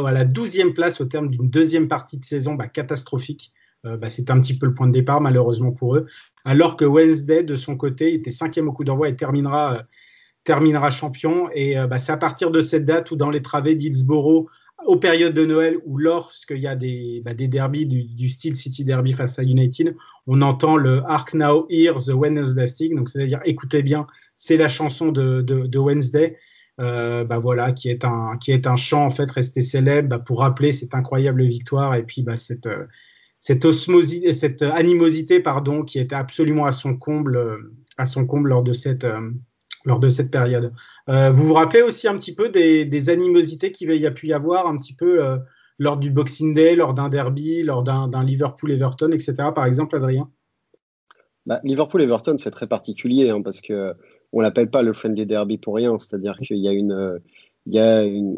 à 0.05 0.11
la 0.11 0.26
12e 0.26 0.74
place 0.74 0.99
au 0.99 1.05
terme 1.05 1.30
d'une 1.30 1.49
deuxième 1.49 1.88
partie 1.88 2.17
de 2.17 2.26
saison 2.26 2.57
catastrophique. 2.57 3.53
Euh, 3.86 3.97
C'est 4.09 4.30
un 4.32 4.39
petit 4.41 4.57
peu 4.57 4.65
le 4.65 4.74
point 4.74 4.88
de 4.88 4.91
départ, 4.91 5.22
malheureusement 5.22 5.72
pour 5.72 5.95
eux. 5.95 6.07
Alors 6.43 6.76
que 6.76 6.84
Wednesday, 6.84 7.43
de 7.43 7.55
son 7.55 7.78
côté, 7.78 8.13
était 8.13 8.32
cinquième 8.32 8.67
au 8.67 8.74
coup 8.74 8.84
d'envoi 8.84 9.07
et 9.07 9.15
terminera, 9.15 9.78
euh, 9.78 9.82
terminera 10.50 10.89
champion. 10.89 11.47
Et 11.54 11.78
euh, 11.78 11.88
c'est 12.00 12.12
à 12.12 12.18
partir 12.18 12.50
de 12.50 12.62
cette 12.62 12.84
date 12.84 13.12
où, 13.12 13.16
dans 13.16 13.30
les 13.30 13.43
travées 13.43 13.76
d'Hillsborough, 13.76 14.47
aux 14.88 14.97
périodes 14.97 15.36
de 15.36 15.45
Noël 15.45 15.78
ou 15.86 16.00
lorsqu'il 16.00 16.58
y 16.58 16.66
a 16.66 16.76
des, 16.76 17.22
bah, 17.24 17.36
des 17.36 17.47
derbies 17.47 17.86
du, 17.86 18.30
style 18.30 18.56
City 18.56 18.84
Derby 18.84 19.14
face 19.14 19.38
à 19.38 19.43
United, 19.43 19.95
on 20.26 20.41
entend 20.41 20.76
le 20.76 21.04
Ark 21.06 21.36
Now 21.36 21.68
Hear 21.70 21.97
the 21.97 22.16
Wednesday 22.16 22.66
Stick, 22.66 22.95
donc 22.95 23.10
c'est-à-dire 23.10 23.41
écoutez 23.45 23.84
bien, 23.84 24.08
c'est 24.38 24.58
la 24.58 24.70
chanson 24.70 25.12
de, 25.12 25.41
de, 25.41 25.78
Wednesday, 25.78 26.38
euh, 26.80 27.26
bah 27.26 27.38
voilà, 27.38 27.72
qui 27.72 27.89
est 27.89 28.04
un 28.04 28.38
qui 28.38 28.52
est 28.52 28.66
un 28.66 28.78
chant 28.78 29.06
en 29.06 29.12
fait 29.12 29.30
resté 29.30 29.62
célèbre 29.62 30.10
bah, 30.10 30.20
pour 30.20 30.39
rappeler 30.39 30.72
cette 30.72 30.95
incroyable 30.95 31.43
victoire 31.43 31.93
et 31.93 32.04
puis 32.04 32.24
bah, 32.24 32.38
cette 32.38 32.68
euh, 32.68 32.86
cette 33.39 33.70
cette 33.72 34.62
animosité 34.64 35.41
pardon, 35.41 35.84
qui 35.84 36.00
était 36.00 36.16
absolument 36.16 36.66
à 36.66 36.72
son 36.72 36.95
comble 36.95 37.38
à 37.97 38.06
son 38.08 38.26
comble 38.26 38.50
lors 38.50 38.64
de 38.64 38.74
cette 38.74 39.06
lors 39.86 40.00
de 40.00 40.10
cette 40.10 40.32
période. 40.32 40.74
Euh, 41.10 41.32
vous 41.32 41.46
vous 41.46 41.54
rappelez 41.54 41.82
aussi 41.82 42.08
un 42.08 42.18
petit 42.18 42.34
peu 42.34 42.50
des, 42.50 42.86
des 42.86 43.10
animosités 43.10 43.72
qu'il 43.72 43.94
y 43.94 44.06
a 44.06 44.12
pu 44.12 44.28
y 44.28 44.34
avoir 44.34 44.68
un 44.68 44.78
petit 44.78 44.94
peu 44.94 45.24
euh, 45.24 45.38
lors 45.78 45.98
du 45.98 46.12
Boxing 46.12 46.54
Day, 46.54 46.76
lors 46.76 46.94
d'un 46.94 47.10
derby, 47.10 47.64
lors 47.64 47.84
d'un 47.84 48.24
Liverpool-Everton, 48.24 49.12
etc. 49.12 49.36
Par 49.56 49.66
exemple, 49.66 49.96
Adrien? 49.96 50.30
Bah, 51.46 51.62
Liverpool-Everton, 51.64 52.36
c'est 52.38 52.52
très 52.52 52.68
particulier 52.68 53.30
hein, 53.30 53.42
parce 53.42 53.62
que 53.62 53.94
on 54.32 54.42
l'appelle 54.42 54.70
pas 54.70 54.84
le 54.84 54.94
friendly 54.94 55.26
derby 55.26 55.58
pour 55.58 55.76
rien. 55.76 55.98
C'est-à-dire 55.98 56.38
qu'il 56.38 56.58
y 56.58 56.68
a 56.68 56.74
une, 56.74 57.20
il 57.66 57.74
y 57.74 57.80
a 57.80 58.04
une, 58.04 58.36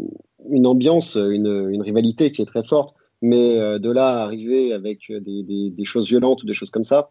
une 0.50 0.66
ambiance, 0.66 1.16
une, 1.16 1.70
une, 1.70 1.82
rivalité 1.82 2.32
qui 2.32 2.42
est 2.42 2.46
très 2.46 2.64
forte. 2.64 2.96
Mais 3.24 3.60
euh, 3.60 3.78
de 3.78 3.92
là 3.92 4.08
à 4.08 4.24
arriver 4.24 4.74
avec 4.74 5.12
des, 5.12 5.44
des, 5.44 5.70
des, 5.70 5.86
choses 5.86 6.08
violentes 6.08 6.44
ou 6.44 6.46
des 6.46 6.54
choses 6.54 6.72
comme 6.72 6.84
ça, 6.84 7.10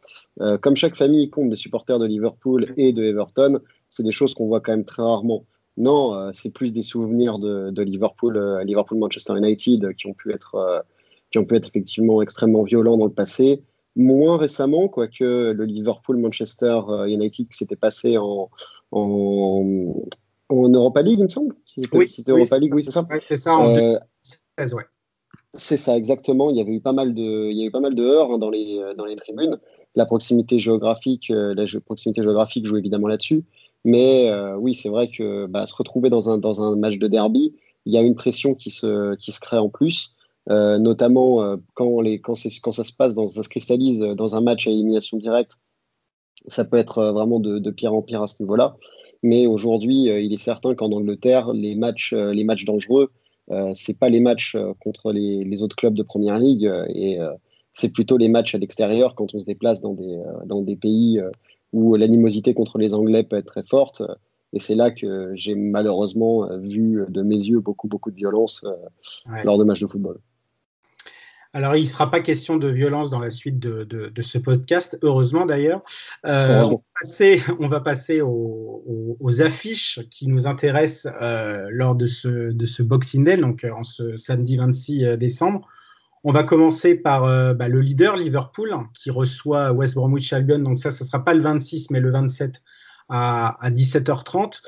comme 0.62 0.76
chaque 0.76 0.96
famille 0.96 1.28
compte 1.28 1.50
des 1.50 1.56
supporters 1.56 1.98
de 1.98 2.06
Liverpool 2.06 2.72
et 2.76 2.92
de 2.92 3.04
Everton, 3.04 3.60
c'est 3.90 4.04
des 4.04 4.12
choses 4.12 4.34
qu'on 4.34 4.46
voit 4.46 4.60
quand 4.60 4.72
même 4.72 4.84
très 4.84 5.02
rarement. 5.02 5.44
Non, 5.76 6.14
euh, 6.14 6.30
c'est 6.32 6.52
plus 6.52 6.72
des 6.72 6.82
souvenirs 6.82 7.38
de, 7.38 7.70
de 7.70 7.82
Liverpool, 7.82 8.36
euh, 8.36 8.64
Liverpool-Manchester 8.64 9.36
United 9.36 9.94
qui 9.94 10.06
ont 10.06 10.14
pu 10.14 10.32
être, 10.32 10.54
euh, 10.56 10.80
qui 11.30 11.38
ont 11.38 11.44
pu 11.44 11.56
être 11.56 11.68
effectivement 11.68 12.22
extrêmement 12.22 12.62
violents 12.62 12.96
dans 12.96 13.06
le 13.06 13.12
passé. 13.12 13.62
Moins 13.96 14.36
récemment, 14.36 14.88
quoique 14.88 15.24
le 15.24 15.64
Liverpool-Manchester 15.64 16.80
United 17.08 17.48
qui 17.48 17.56
s'était 17.56 17.76
passé 17.76 18.18
en, 18.18 18.50
en, 18.92 19.94
en, 20.48 20.68
Europa 20.68 21.02
League, 21.02 21.18
il 21.18 21.24
me 21.24 21.28
semble. 21.28 21.56
C'était 21.64 21.96
oui, 21.96 22.06
oui, 22.16 22.24
Europa 22.28 22.58
League, 22.58 22.74
oui, 22.74 22.84
c'est 22.84 22.92
ça. 22.92 23.06
Ouais, 23.10 23.20
c'est 23.26 23.36
ça, 23.36 23.56
en 23.56 23.74
2016, 23.74 24.74
ouais. 24.74 24.84
C'est 25.54 25.76
ça, 25.76 25.96
exactement. 25.96 26.50
Il 26.50 26.56
y 26.56 26.60
avait 26.60 26.72
eu 26.72 26.80
pas 26.80 26.92
mal 26.92 27.14
de, 27.14 27.50
il 27.50 27.58
y 27.58 27.62
a 27.62 27.66
eu 27.66 27.70
pas 27.72 27.80
mal 27.80 27.96
de 27.96 28.04
heurts 28.04 28.32
hein, 28.32 28.38
dans, 28.38 28.50
les, 28.50 28.80
dans 28.96 29.06
les 29.06 29.16
tribunes. 29.16 29.58
La 29.96 30.06
proximité 30.06 30.60
géographique, 30.60 31.26
la 31.30 31.64
proximité 31.84 32.22
géographique 32.22 32.66
joue 32.66 32.76
évidemment 32.76 33.08
là-dessus. 33.08 33.44
Mais 33.84 34.30
oui, 34.58 34.74
c'est 34.74 34.88
vrai 34.90 35.08
que 35.08 35.46
bah, 35.46 35.66
se 35.66 35.74
retrouver 35.74 36.10
dans 36.10 36.28
un, 36.28 36.38
dans 36.38 36.62
un 36.62 36.76
match 36.76 36.98
de 36.98 37.06
derby, 37.06 37.54
il 37.86 37.94
y 37.94 37.98
a 37.98 38.02
une 38.02 38.14
pression 38.14 38.54
qui 38.54 38.70
se, 38.70 39.14
qui 39.16 39.32
se 39.32 39.40
crée 39.40 39.58
en 39.58 39.70
plus. 39.70 40.14
notamment 40.48 41.56
quand, 41.74 42.00
les, 42.02 42.20
quand, 42.20 42.34
quand, 42.62 42.72
ça 42.72 42.84
se 42.84 42.92
passe, 42.92 43.14
dans, 43.14 43.26
ça 43.26 43.42
se 43.42 43.48
cristallise 43.48 44.00
dans 44.00 44.36
un 44.36 44.42
match 44.42 44.66
à 44.66 44.70
élimination 44.70 45.16
directe, 45.16 45.52
ça 46.46 46.64
peut 46.64 46.76
être 46.76 47.04
vraiment 47.12 47.40
de, 47.40 47.70
pire 47.70 47.94
en 47.94 48.02
pire 48.02 48.22
à 48.22 48.26
ce 48.26 48.42
niveau-là. 48.42 48.76
Mais 49.22 49.46
aujourd'hui, 49.46 50.04
il 50.04 50.32
est 50.32 50.42
certain 50.42 50.74
qu'en 50.74 50.92
Angleterre, 50.92 51.52
les 51.54 51.74
matchs, 51.74 52.12
les 52.12 52.44
matchs 52.44 52.64
dangereux, 52.64 53.10
euh, 53.50 53.70
c'est 53.74 53.98
pas 53.98 54.08
les 54.08 54.20
matchs 54.20 54.54
euh, 54.54 54.74
contre 54.78 55.12
les, 55.12 55.62
autres 55.62 55.76
clubs 55.76 55.94
de 55.94 56.02
première 56.02 56.38
ligue 56.38 56.66
euh, 56.66 56.84
et 56.88 57.18
c'est 57.72 57.92
plutôt 57.92 58.16
les 58.16 58.28
matchs 58.28 58.54
à 58.54 58.58
l'extérieur 58.58 59.14
quand 59.14 59.34
on 59.34 59.38
se 59.38 59.46
déplace 59.46 59.80
dans 59.80 59.94
des, 59.94 60.20
dans 60.44 60.60
des 60.60 60.76
pays 60.76 61.20
où 61.72 61.94
l'animosité 61.96 62.54
contre 62.54 62.78
les 62.78 62.94
Anglais 62.94 63.22
peut 63.22 63.36
être 63.36 63.46
très 63.46 63.64
forte. 63.64 64.02
Et 64.52 64.58
c'est 64.58 64.74
là 64.74 64.90
que 64.90 65.32
j'ai 65.34 65.54
malheureusement 65.54 66.48
vu 66.58 67.04
de 67.08 67.22
mes 67.22 67.36
yeux 67.36 67.60
beaucoup, 67.60 67.88
beaucoup 67.88 68.10
de 68.10 68.16
violence 68.16 68.64
lors 69.44 69.58
de 69.58 69.64
matchs 69.64 69.80
de 69.80 69.86
football. 69.86 70.18
Alors, 71.52 71.74
il 71.74 71.82
ne 71.82 71.86
sera 71.86 72.10
pas 72.10 72.20
question 72.20 72.56
de 72.58 72.68
violence 72.68 73.10
dans 73.10 73.18
la 73.18 73.30
suite 73.30 73.58
de, 73.58 74.22
ce 74.22 74.38
podcast, 74.38 74.98
heureusement 75.02 75.46
d'ailleurs. 75.46 75.82
Euh, 76.24 76.64
on, 77.58 77.66
va 77.66 77.80
passer, 77.80 78.20
aux, 78.22 79.42
affiches 79.42 80.00
qui 80.10 80.28
nous 80.28 80.46
intéressent 80.46 81.12
euh, 81.20 81.66
lors 81.70 81.96
de 81.96 82.06
ce, 82.06 82.52
de 82.52 82.66
ce 82.66 82.82
Boxing 82.82 83.24
Day, 83.24 83.36
donc 83.36 83.64
en 83.64 83.82
ce 83.82 84.16
samedi 84.16 84.56
26 84.56 85.04
euh, 85.04 85.16
décembre. 85.16 85.66
On 86.22 86.32
va 86.32 86.42
commencer 86.42 86.96
par 86.96 87.22
bah, 87.54 87.68
le 87.68 87.80
leader, 87.80 88.16
Liverpool, 88.16 88.76
qui 88.94 89.10
reçoit 89.10 89.72
West 89.72 89.94
Bromwich 89.94 90.32
Albion. 90.32 90.58
Donc 90.58 90.78
ça, 90.78 90.90
ce 90.90 91.02
ne 91.02 91.06
sera 91.06 91.24
pas 91.24 91.32
le 91.32 91.40
26, 91.40 91.90
mais 91.90 92.00
le 92.00 92.10
27 92.10 92.62
à, 93.10 93.70
17h30. 93.70 94.60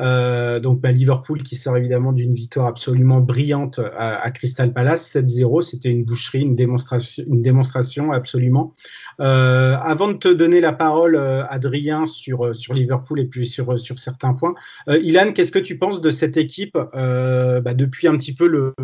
Euh, 0.00 0.60
donc 0.60 0.80
bah, 0.80 0.92
Liverpool 0.92 1.42
qui 1.42 1.56
sort 1.56 1.76
évidemment 1.76 2.12
d'une 2.12 2.34
victoire 2.34 2.66
absolument 2.66 3.20
brillante 3.20 3.80
à, 3.96 4.30
Crystal 4.30 4.72
Palace, 4.72 5.14
7-0. 5.14 5.62
C'était 5.62 5.90
une 5.90 6.04
boucherie, 6.04 6.42
une 6.42 6.54
démonstration, 6.54 7.24
une 7.26 7.42
démonstration 7.42 8.12
absolument. 8.12 8.74
Euh, 9.20 9.76
avant 9.80 10.08
de 10.08 10.14
te 10.14 10.28
donner 10.28 10.60
la 10.60 10.72
parole, 10.72 11.16
euh, 11.16 11.44
Adrien, 11.48 12.04
sur, 12.04 12.54
sur 12.54 12.74
Liverpool 12.74 13.20
et 13.20 13.26
puis 13.26 13.46
sur, 13.46 13.80
sur 13.80 13.98
certains 13.98 14.34
points, 14.34 14.54
Ilan, 14.88 15.32
qu'est-ce 15.32 15.52
que 15.52 15.58
tu 15.58 15.78
penses 15.78 16.00
de 16.00 16.10
cette 16.10 16.36
équipe 16.36 16.74
bah, 16.74 17.74
depuis 17.74 18.08
un 18.08 18.16
petit 18.16 18.34
peu 18.34 18.48
le, 18.48 18.74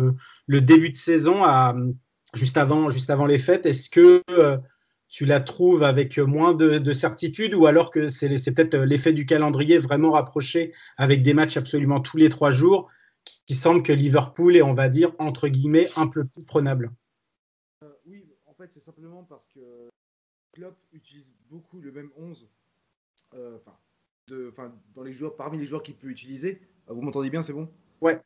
le 0.47 0.61
début 0.61 0.89
de 0.89 0.95
saison 0.95 1.43
à, 1.43 1.75
juste, 2.33 2.57
avant, 2.57 2.89
juste 2.89 3.09
avant 3.09 3.25
les 3.25 3.37
fêtes? 3.37 3.65
Est-ce 3.65 3.89
que 3.89 4.23
tu 5.15 5.25
la 5.25 5.39
trouves 5.39 5.81
avec 5.81 6.17
moins 6.17 6.53
de, 6.53 6.91
certitude 6.91 7.53
ou 7.53 7.67
alors 7.67 7.89
que 7.89 8.09
c'est 8.09 8.27
peut-être 8.53 8.75
l'effet 8.75 9.13
du 9.13 9.25
calendrier 9.25 9.77
vraiment 9.77 10.11
rapproché 10.11 10.73
avec 10.97 11.23
des 11.23 11.33
matchs 11.33 11.55
absolument 11.55 12.01
tous 12.01 12.17
les 12.17 12.27
trois 12.27 12.51
jours 12.51 12.91
qui, 13.45 13.55
semble 13.55 13.81
que 13.81 13.93
Liverpool 13.93 14.57
est, 14.57 14.61
on 14.61 14.73
va 14.73 14.89
dire, 14.89 15.13
entre 15.17 15.47
guillemets, 15.47 15.87
un 15.95 16.07
peu 16.07 16.25
plus 16.25 16.43
prenable 16.43 16.91
euh, 17.81 17.93
Oui, 18.05 18.25
en 18.45 18.53
fait, 18.55 18.73
c'est 18.73 18.81
simplement 18.81 19.23
parce 19.23 19.47
que 19.47 19.89
Klopp 20.51 20.75
utilise 20.91 21.33
beaucoup 21.49 21.79
le 21.79 21.93
même 21.93 22.09
11 22.17 22.49
euh, 23.35 23.57
dans 24.93 25.03
les 25.03 25.13
joueurs, 25.13 25.37
parmi 25.37 25.57
les 25.57 25.65
joueurs 25.65 25.81
qu'il 25.81 25.95
peut 25.95 26.09
utiliser. 26.09 26.59
Euh, 26.89 26.93
vous 26.93 27.01
m'entendez 27.01 27.29
bien, 27.29 27.41
c'est 27.41 27.53
bon? 27.53 27.69
Ouais. 28.01 28.19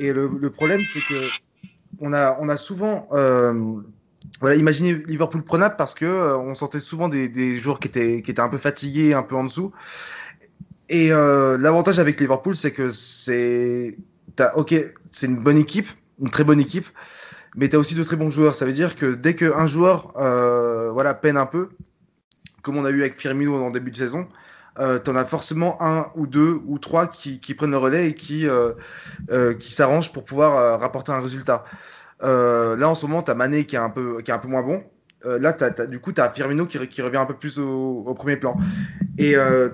Et 0.00 0.12
le, 0.12 0.50
problème, 0.50 0.84
c'est 0.86 1.02
que 1.02 1.20
on 2.00 2.12
a, 2.12 2.36
on 2.40 2.48
a 2.48 2.56
souvent 2.56 3.08
voilà, 4.40 4.56
imaginez 4.56 4.94
Liverpool 5.06 5.42
prenable 5.42 5.76
parce 5.78 5.94
que 5.94 6.04
euh, 6.04 6.36
on 6.36 6.54
sentait 6.54 6.80
souvent 6.80 7.08
des, 7.08 7.28
des, 7.28 7.58
joueurs 7.58 7.78
qui 7.78 7.88
étaient, 7.88 8.40
un 8.40 8.48
peu 8.48 8.58
fatigués, 8.58 9.14
un 9.14 9.22
peu 9.22 9.36
en 9.36 9.44
dessous. 9.44 9.72
Et 10.88 11.12
euh, 11.12 11.56
l'avantage 11.58 11.98
avec 11.98 12.20
Liverpool, 12.20 12.56
c'est 12.56 12.72
que 12.72 12.90
c'est, 12.90 13.96
ok, 14.54 14.74
c'est 15.10 15.26
une 15.26 15.36
bonne 15.36 15.56
équipe, 15.56 15.88
une 16.20 16.30
très 16.30 16.44
bonne 16.44 16.60
équipe, 16.60 16.86
mais 17.56 17.68
tu 17.68 17.76
as 17.76 17.78
aussi 17.78 17.94
de 17.94 18.02
très 18.02 18.16
bons 18.16 18.30
joueurs. 18.30 18.54
Ça 18.54 18.66
veut 18.66 18.72
dire 18.72 18.96
que 18.96 19.14
dès 19.14 19.34
qu'un 19.34 19.66
joueur, 19.66 20.12
euh, 20.16 20.90
voilà, 20.92 21.14
peine 21.14 21.36
un 21.36 21.46
peu, 21.46 21.70
comme 22.62 22.76
on 22.76 22.84
a 22.84 22.90
eu 22.90 23.00
avec 23.00 23.18
Firmino 23.18 23.54
en 23.62 23.70
début 23.70 23.90
de 23.90 23.96
saison, 23.96 24.28
euh, 24.78 24.98
tu 24.98 25.08
en 25.10 25.16
as 25.16 25.24
forcément 25.24 25.80
un 25.82 26.10
ou 26.16 26.26
deux 26.26 26.60
ou 26.66 26.78
trois 26.78 27.06
qui, 27.06 27.40
qui 27.40 27.54
prennent 27.54 27.70
le 27.70 27.78
relais 27.78 28.08
et 28.08 28.14
qui, 28.14 28.46
qui 29.58 29.72
s'arrangent 29.72 30.12
pour 30.12 30.24
pouvoir 30.24 30.80
rapporter 30.80 31.12
un 31.12 31.20
résultat. 31.20 31.64
Euh, 32.22 32.76
là, 32.76 32.88
en 32.88 32.94
ce 32.94 33.06
moment, 33.06 33.22
tu 33.22 33.30
as 33.30 33.34
Mané 33.34 33.64
qui 33.64 33.76
est 33.76 33.78
un 33.78 33.90
peu, 33.90 34.22
qui 34.22 34.30
est 34.30 34.34
un 34.34 34.38
peu 34.38 34.48
moins 34.48 34.62
bon. 34.62 34.82
Euh, 35.26 35.38
là, 35.38 35.52
du 35.86 36.00
coup, 36.00 36.12
tu 36.12 36.20
as 36.20 36.30
Firmino 36.30 36.66
qui, 36.66 37.02
revient 37.02 37.16
un 37.16 37.26
peu 37.26 37.34
plus 37.34 37.58
au, 37.58 38.14
premier 38.14 38.36
plan. 38.36 38.56
Et 39.18 39.36
euh, 39.36 39.70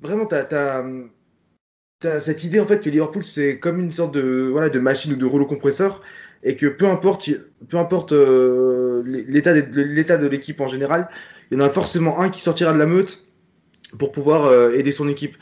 vraiment, 0.00 0.26
tu 0.26 0.34
as, 0.34 0.84
cette 2.20 2.44
idée 2.44 2.60
en 2.60 2.66
fait 2.66 2.80
que 2.80 2.88
Liverpool, 2.88 3.22
c'est 3.22 3.58
comme 3.58 3.78
une 3.78 3.92
sorte 3.92 4.14
de, 4.14 4.48
voilà, 4.50 4.70
de 4.70 4.78
machine 4.78 5.12
ou 5.12 5.16
de 5.16 5.26
rouleau 5.26 5.46
compresseur. 5.46 6.02
Et 6.42 6.56
que 6.56 6.66
peu 6.66 6.86
importe, 6.86 7.28
peu 7.68 7.76
importe 7.76 8.12
l'état 8.12 9.52
de, 9.52 9.82
l'état 9.82 10.16
de 10.16 10.26
l'équipe 10.26 10.58
en 10.60 10.66
général, 10.66 11.08
il 11.50 11.58
y 11.58 11.60
en 11.60 11.64
a 11.64 11.68
forcément 11.68 12.20
un 12.20 12.30
qui 12.30 12.40
sortira 12.40 12.72
de 12.72 12.78
la 12.78 12.86
meute 12.86 13.26
pour 13.98 14.10
pouvoir 14.10 14.72
aider 14.72 14.90
son 14.90 15.08
équipe. 15.10 15.36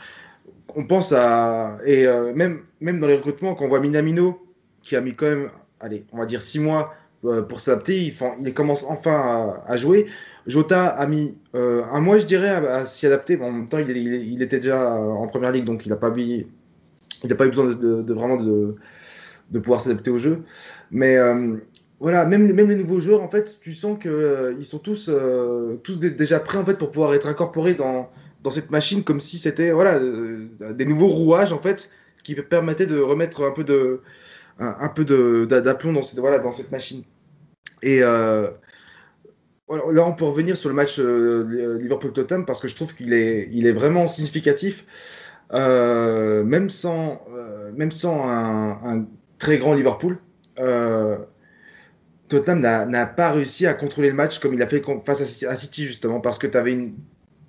On 0.75 0.85
pense 0.85 1.13
à. 1.13 1.77
Et 1.85 2.05
même, 2.35 2.63
même 2.81 2.99
dans 2.99 3.07
les 3.07 3.15
recrutements, 3.15 3.55
quand 3.55 3.63
on 3.63 3.69
voit 3.69 3.79
Minamino, 3.79 4.45
qui 4.83 4.97
a 4.97 5.01
mis 5.01 5.15
quand 5.15 5.27
même 5.27 5.49
allez, 5.79 6.05
on 6.11 6.17
va 6.17 6.25
dire 6.25 6.41
six 6.41 6.59
mois 6.59 6.93
euh, 7.25 7.41
pour 7.41 7.59
s'adapter. 7.59 8.13
Il, 8.41 8.53
commence 8.53 8.85
enfin 8.87 9.61
à, 9.65 9.77
jouer. 9.77 10.07
Jota 10.47 10.87
a 10.87 11.05
mis 11.07 11.37
euh, 11.55 11.83
un 11.91 11.99
mois, 11.99 12.17
je 12.17 12.25
dirais, 12.25 12.49
à, 12.49 12.85
s'y 12.85 13.05
adapter. 13.05 13.39
en 13.41 13.51
même 13.51 13.69
temps, 13.69 13.79
il, 13.79 14.41
était 14.41 14.59
déjà 14.59 14.93
en 14.93 15.27
première 15.27 15.51
ligue, 15.51 15.65
donc 15.65 15.85
il 15.85 15.89
n'a 15.89 15.95
pas, 15.95 16.11
pas 16.11 16.17
eu 16.17 17.49
besoin 17.49 17.65
de, 17.65 18.13
vraiment 18.13 18.37
de, 18.37 19.59
pouvoir 19.59 19.81
s'adapter 19.81 20.11
au 20.11 20.17
jeu. 20.17 20.43
Mais 20.91 21.17
euh, 21.17 21.57
voilà, 21.99 22.25
même, 22.25 22.51
même 22.53 22.69
les 22.69 22.75
nouveaux 22.75 23.01
joueurs, 23.01 23.21
en 23.21 23.29
fait, 23.29 23.59
tu 23.61 23.73
sens 23.73 23.97
qu'ils 23.99 24.65
sont 24.65 24.79
tous, 24.79 25.11
tous 25.83 25.99
déjà 25.99 26.39
prêts 26.39 26.57
en 26.57 26.65
fait, 26.65 26.77
pour 26.77 26.91
pouvoir 26.91 27.13
être 27.13 27.27
incorporés 27.27 27.73
dans, 27.73 28.09
dans 28.43 28.49
cette 28.49 28.71
machine, 28.71 29.03
comme 29.03 29.19
si 29.19 29.37
c'était 29.37 29.71
voilà, 29.71 29.99
des 29.99 30.85
nouveaux 30.85 31.09
rouages, 31.09 31.51
en 31.51 31.59
fait, 31.59 31.89
qui 32.23 32.33
permettaient 32.35 32.85
de 32.85 32.99
remettre 32.99 33.43
un 33.43 33.51
peu 33.51 33.65
de, 33.65 33.99
un, 34.59 34.89
peu 34.89 35.05
d'aplomb 35.45 35.93
dans, 35.93 36.01
cette, 36.01 36.19
voilà, 36.19 36.39
dans 36.39 36.51
cette 36.51 36.71
machine. 36.71 37.03
Et 37.81 38.03
euh, 38.03 38.49
là, 39.69 40.05
on 40.05 40.13
peut 40.13 40.25
revenir 40.25 40.57
sur 40.57 40.69
le 40.69 40.75
match 40.75 40.99
euh, 40.99 41.77
Liverpool-Tottenham 41.81 42.45
parce 42.45 42.59
que 42.59 42.67
je 42.67 42.75
trouve 42.75 42.93
qu'il 42.93 43.13
est, 43.13 43.49
il 43.51 43.67
est 43.67 43.71
vraiment 43.71 44.07
significatif. 44.07 44.85
Euh, 45.51 46.43
même 46.43 46.69
sans, 46.69 47.25
même 47.75 47.91
sans 47.91 48.29
un, 48.29 49.07
très 49.39 49.57
grand 49.57 49.73
Liverpool, 49.73 50.17
Tottenham 52.27 52.59
n'a 52.59 53.05
pas 53.07 53.31
réussi 53.31 53.65
à 53.65 53.73
contrôler 53.73 54.09
le 54.09 54.15
match 54.15 54.39
comme 54.39 54.53
il 54.53 54.61
a 54.61 54.67
fait 54.67 54.83
face 55.05 55.43
à 55.43 55.55
City, 55.55 55.87
justement, 55.87 56.19
parce 56.19 56.37
que 56.37 56.45
tu 56.45 56.57
avais 56.57 56.91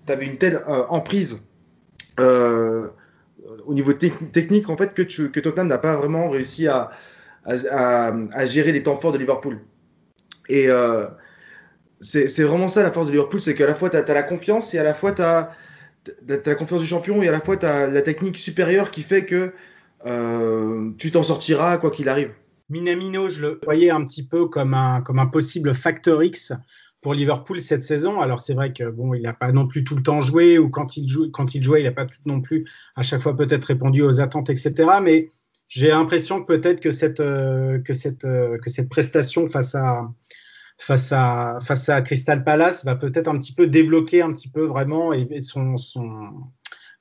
avais 0.09 0.27
une 0.27 0.39
telle 0.39 0.63
emprise 0.89 1.41
au 3.67 3.75
niveau 3.75 3.93
technique 3.93 4.69
en 4.69 4.77
fait 4.77 4.95
que, 4.95 5.03
que 5.03 5.41
Tottenham 5.41 5.69
n'a 5.69 5.79
pas 5.79 5.97
vraiment 5.97 6.31
réussi 6.31 6.69
à, 6.69 6.91
à, 7.45 8.47
gérer 8.47 8.73
les 8.73 8.83
temps 8.83 8.97
forts 8.97 9.13
de 9.13 9.19
Liverpool. 9.19 9.61
Et 10.49 10.69
euh, 10.69 11.07
c'est 12.01 12.43
vraiment 12.43 12.69
ça 12.69 12.83
la 12.83 12.93
force 12.93 13.09
de 13.09 13.13
Liverpool, 13.13 13.41
c'est 13.41 13.55
qu'à 13.55 13.67
la 13.67 13.75
fois 13.75 13.91
tu 13.91 13.97
as, 13.97 14.15
la 14.15 14.23
confiance 14.23 14.75
et 14.75 14.79
à 14.79 14.83
la 14.83 14.95
fois 14.95 15.13
tu 15.13 15.23
la 15.23 16.55
confiance 16.55 16.81
du 16.81 16.89
champion 16.89 17.23
et 17.23 17.29
à 17.29 17.33
la 17.33 17.41
fois 17.41 17.57
tu 17.57 17.67
as 17.67 17.87
la 17.87 18.03
technique 18.03 18.37
supérieure 18.37 18.91
qui 18.91 19.03
fait 19.03 19.25
que 19.25 19.53
euh, 20.07 20.91
tu 20.99 21.11
t'en 21.11 21.23
sortiras 21.23 21.79
quoi 21.79 21.91
qu'il 21.91 22.09
arrive. 22.09 22.33
Minamino, 22.71 23.29
je 23.29 23.41
le 23.43 23.61
voyais 23.65 23.91
un 23.91 24.05
petit 24.05 24.23
peu 24.23 24.47
comme 24.47 24.75
un, 24.75 25.03
comme 25.03 25.19
un 25.19 25.27
possible 25.27 25.75
facteur 25.75 26.23
X 26.23 26.53
pour 27.01 27.15
Liverpool 27.15 27.61
cette 27.61 27.83
saison. 27.83 28.21
Alors 28.21 28.41
c'est 28.41 28.55
vrai 28.55 28.73
que 28.73 28.85
bon, 28.91 29.15
il 29.15 29.23
n'a 29.23 29.33
pas 29.33 29.53
non 29.53 29.67
plus 29.67 29.85
tout 29.85 29.97
le 29.97 30.03
temps 30.03 30.21
joué 30.21 30.59
ou 30.59 30.69
quand 30.69 30.97
il 30.97 31.09
joue, 31.09 31.31
quand 31.31 31.55
il 31.55 31.63
jouait, 31.63 31.81
il 31.81 31.85
n'a 31.85 31.93
pas 31.93 32.07
tout 32.07 32.21
non 32.27 32.41
plus 32.41 32.67
à 32.97 33.03
chaque 33.03 33.23
fois 33.23 33.37
peut-être 33.37 33.65
répondu 33.65 34.03
aux 34.03 34.21
attentes, 34.21 34.51
etc. 34.51 34.75
Mais 35.03 35.29
j'ai 35.69 35.89
l'impression 35.89 36.43
que 36.43 36.47
peut-être 36.47 36.81
que 36.81 36.91
cette 36.91 37.21
euh, 37.21 37.79
que 37.81 37.93
cette 37.93 38.25
euh, 38.25 38.59
que 38.59 38.71
cette 38.71 38.89
prestation 38.89 39.49
face 39.49 39.75
à 39.75 40.11
face 40.79 41.13
à 41.13 41.59
face 41.63 41.89
à 41.89 42.03
Crystal 42.03 42.45
Palace 42.45 42.85
va 42.85 42.97
peut-être 42.97 43.29
un 43.29 43.39
petit 43.39 43.55
peu 43.55 43.67
débloquer 43.67 44.23
un 44.23 44.33
petit 44.33 44.49
peu 44.49 44.65
vraiment 44.65 45.13
son, 45.39 45.77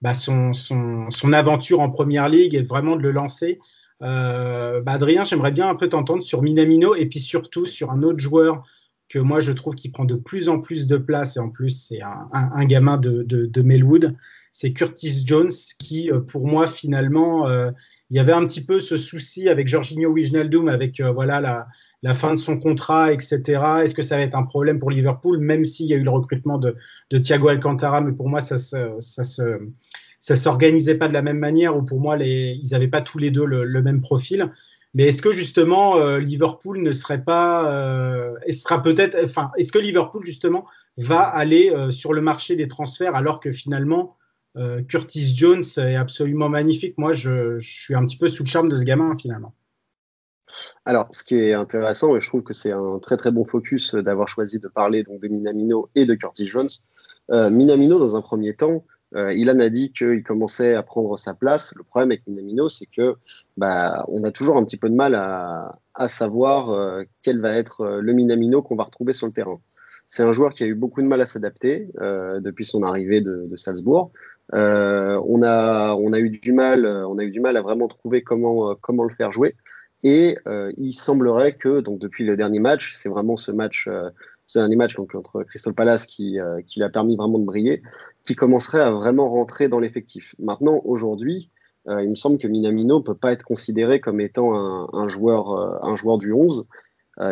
bah 0.01 0.13
son, 0.13 0.53
son, 0.53 1.09
son 1.09 1.33
aventure 1.33 1.81
en 1.81 1.89
première 1.89 2.29
ligue 2.29 2.55
et 2.55 2.61
vraiment 2.61 2.95
de 2.95 3.01
le 3.01 3.11
lancer. 3.11 3.59
Euh, 4.01 4.81
bah 4.81 4.93
Adrien, 4.93 5.25
j'aimerais 5.25 5.51
bien 5.51 5.67
un 5.67 5.75
peu 5.75 5.89
t'entendre 5.89 6.23
sur 6.23 6.41
Minamino 6.41 6.95
et 6.95 7.05
puis 7.05 7.19
surtout 7.19 7.65
sur 7.65 7.91
un 7.91 8.03
autre 8.03 8.19
joueur 8.19 8.63
que 9.09 9.19
moi 9.19 9.41
je 9.41 9.51
trouve 9.51 9.75
qui 9.75 9.89
prend 9.89 10.05
de 10.05 10.15
plus 10.15 10.49
en 10.49 10.59
plus 10.59 10.87
de 10.87 10.97
place 10.97 11.37
et 11.37 11.39
en 11.39 11.49
plus 11.49 11.71
c'est 11.71 11.99
un, 12.01 12.65
gamin 12.65 12.97
de, 12.97 13.23
de, 13.23 13.61
Melwood, 13.61 14.15
c'est 14.51 14.71
Curtis 14.71 15.23
Jones 15.25 15.51
qui 15.79 16.11
euh, 16.11 16.19
pour 16.19 16.47
moi 16.47 16.67
finalement 16.67 17.47
euh, 17.47 17.71
il 18.11 18.17
y 18.17 18.19
avait 18.19 18.33
un 18.33 18.45
petit 18.45 18.61
peu 18.61 18.79
ce 18.79 18.97
souci 18.97 19.49
avec 19.49 19.67
Jorginho 19.67 20.11
Wijnaldum 20.11 20.67
avec 20.67 20.99
euh, 20.99 21.11
voilà 21.11 21.41
la, 21.41 22.13
fin 22.13 22.33
de 22.33 22.39
son 22.39 22.57
contrat, 22.57 23.11
etc. 23.11 23.41
Est-ce 23.83 23.93
que 23.93 24.01
ça 24.01 24.15
va 24.15 24.23
être 24.23 24.35
un 24.35 24.43
problème 24.43 24.79
pour 24.79 24.89
Liverpool, 24.89 25.37
même 25.39 25.65
s'il 25.65 25.85
y 25.87 25.93
a 25.93 25.97
eu 25.97 26.03
le 26.03 26.09
recrutement 26.09 26.57
de, 26.57 26.75
Thiago 27.11 27.49
Alcantara, 27.49 27.99
mais 28.01 28.13
pour 28.13 28.29
moi, 28.29 28.39
ça 28.39 28.55
ne 28.55 28.99
ça, 28.99 29.23
ça 30.19 30.35
s'organisait 30.35 30.95
pas 30.95 31.07
de 31.07 31.13
la 31.13 31.21
même 31.21 31.39
manière, 31.39 31.77
ou 31.77 31.83
pour 31.83 31.99
moi, 31.99 32.17
les, 32.17 32.57
ils 32.61 32.71
n'avaient 32.71 32.87
pas 32.87 33.01
tous 33.01 33.17
les 33.17 33.31
deux 33.31 33.45
le, 33.45 33.81
même 33.81 34.01
profil. 34.01 34.51
Mais 34.93 35.07
est-ce 35.07 35.21
que 35.21 35.31
justement 35.31 35.97
euh, 35.97 36.19
Liverpool 36.19 36.81
ne 36.81 36.91
serait 36.91 37.23
pas, 37.23 37.71
euh, 37.71 38.35
sera 38.51 38.81
peut-être, 38.81 39.17
enfin, 39.23 39.51
est-ce 39.57 39.71
que 39.71 39.79
Liverpool 39.79 40.25
justement 40.25 40.65
va 40.97 41.21
aller 41.21 41.69
euh, 41.69 41.91
sur 41.91 42.13
le 42.13 42.21
marché 42.21 42.55
des 42.55 42.67
transferts 42.67 43.15
alors 43.15 43.39
que 43.39 43.51
finalement 43.51 44.15
Curtis 44.89 45.37
Jones 45.37 45.63
est 45.77 45.95
absolument 45.95 46.49
magnifique? 46.49 46.97
Moi, 46.97 47.13
je, 47.13 47.59
je, 47.59 47.71
suis 47.71 47.95
un 47.95 48.05
petit 48.05 48.17
peu 48.17 48.27
sous 48.27 48.43
le 48.43 48.49
charme 48.49 48.67
de 48.67 48.75
ce 48.75 48.83
gamin 48.83 49.15
finalement. 49.15 49.53
Alors, 50.83 51.07
ce 51.11 51.23
qui 51.23 51.35
est 51.35 51.53
intéressant, 51.53 52.17
et 52.17 52.19
je 52.19 52.27
trouve 52.27 52.43
que 52.43 52.53
c'est 52.53 52.73
un 52.73 52.99
très 52.99 53.15
très 53.15 53.31
bon 53.31 53.45
focus 53.45 53.95
d'avoir 53.95 54.27
choisi 54.27 54.59
de 54.59 54.67
parler 54.67 55.03
donc, 55.03 55.21
de 55.21 55.29
Minamino 55.29 55.89
et 55.95 56.05
de 56.05 56.13
Curtis 56.13 56.45
Jones. 56.45 56.67
Minamino, 57.31 57.99
dans 57.99 58.17
un 58.17 58.21
premier 58.21 58.53
temps, 58.53 58.83
euh, 59.15 59.33
Ilan 59.33 59.59
a 59.59 59.69
dit 59.69 59.91
qu'il 59.91 60.23
commençait 60.23 60.75
à 60.75 60.83
prendre 60.83 61.17
sa 61.17 61.33
place. 61.33 61.73
Le 61.75 61.83
problème 61.83 62.11
avec 62.11 62.27
Minamino, 62.27 62.69
c'est 62.69 62.85
que 62.85 63.15
bah, 63.57 64.05
on 64.07 64.23
a 64.23 64.31
toujours 64.31 64.57
un 64.57 64.63
petit 64.63 64.77
peu 64.77 64.89
de 64.89 64.95
mal 64.95 65.15
à, 65.15 65.79
savoir 66.07 66.69
euh, 66.69 67.03
quel 67.21 67.41
va 67.41 67.53
être 67.53 67.81
euh, 67.81 68.01
le 68.01 68.13
Minamino 68.13 68.61
qu'on 68.61 68.75
va 68.75 68.85
retrouver 68.85 69.13
sur 69.13 69.27
le 69.27 69.33
terrain. 69.33 69.59
C'est 70.07 70.23
un 70.23 70.31
joueur 70.31 70.53
qui 70.53 70.63
a 70.63 70.67
eu 70.67 70.75
beaucoup 70.75 71.01
de 71.01 71.07
mal 71.07 71.21
à 71.21 71.25
s'adapter 71.25 71.87
depuis 72.39 72.65
son 72.65 72.81
arrivée 72.81 73.21
de, 73.21 73.47
Salzbourg. 73.55 74.11
on, 74.51 75.43
a, 75.43 76.19
eu 76.19 76.29
du 76.31 76.51
mal, 76.51 76.87
on 76.87 77.19
a 77.19 77.23
eu 77.23 77.29
du 77.29 77.39
mal 77.39 77.55
à 77.57 77.61
vraiment 77.61 77.87
trouver 77.87 78.23
comment, 78.23 78.73
comment 78.81 79.03
le 79.03 79.13
faire 79.13 79.31
jouer. 79.31 79.55
Et 80.01 80.35
il 80.77 80.93
semblerait 80.93 81.53
que, 81.53 81.81
donc 81.81 81.99
depuis 81.99 82.25
le 82.25 82.35
dernier 82.35 82.57
match, 82.57 82.93
c'est 82.95 83.07
vraiment 83.07 83.37
ce 83.37 83.51
match, 83.51 83.87
ce 84.49 84.57
dernier 84.59 84.75
match 84.75 84.95
donc, 84.95 85.13
entre 85.13 85.43
Crystal 85.43 85.73
Palace 85.73 86.05
qui, 86.05 86.39
euh, 86.39 86.61
qui 86.65 86.79
lui 86.79 86.85
a 86.85 86.89
permis 86.89 87.15
vraiment 87.15 87.37
de 87.37 87.45
briller, 87.45 87.83
qui 88.23 88.35
commencerait 88.35 88.81
à 88.81 88.89
vraiment 88.89 89.29
rentrer 89.29 89.67
dans 89.67 89.79
l'effectif. 89.79 90.35
Maintenant, 90.39 90.81
aujourd'hui, 90.85 91.51
il 91.87 92.09
me 92.09 92.15
semble 92.15 92.37
que 92.37 92.47
Minamino 92.47 92.99
ne 92.99 93.03
peut 93.03 93.15
pas 93.15 93.31
être 93.31 93.43
considéré 93.43 93.99
comme 93.99 94.21
étant 94.21 94.53
un, 94.53 95.07
joueur, 95.07 95.83
un 95.83 95.95
joueur 95.95 96.19
du 96.19 96.31
11. 96.31 96.67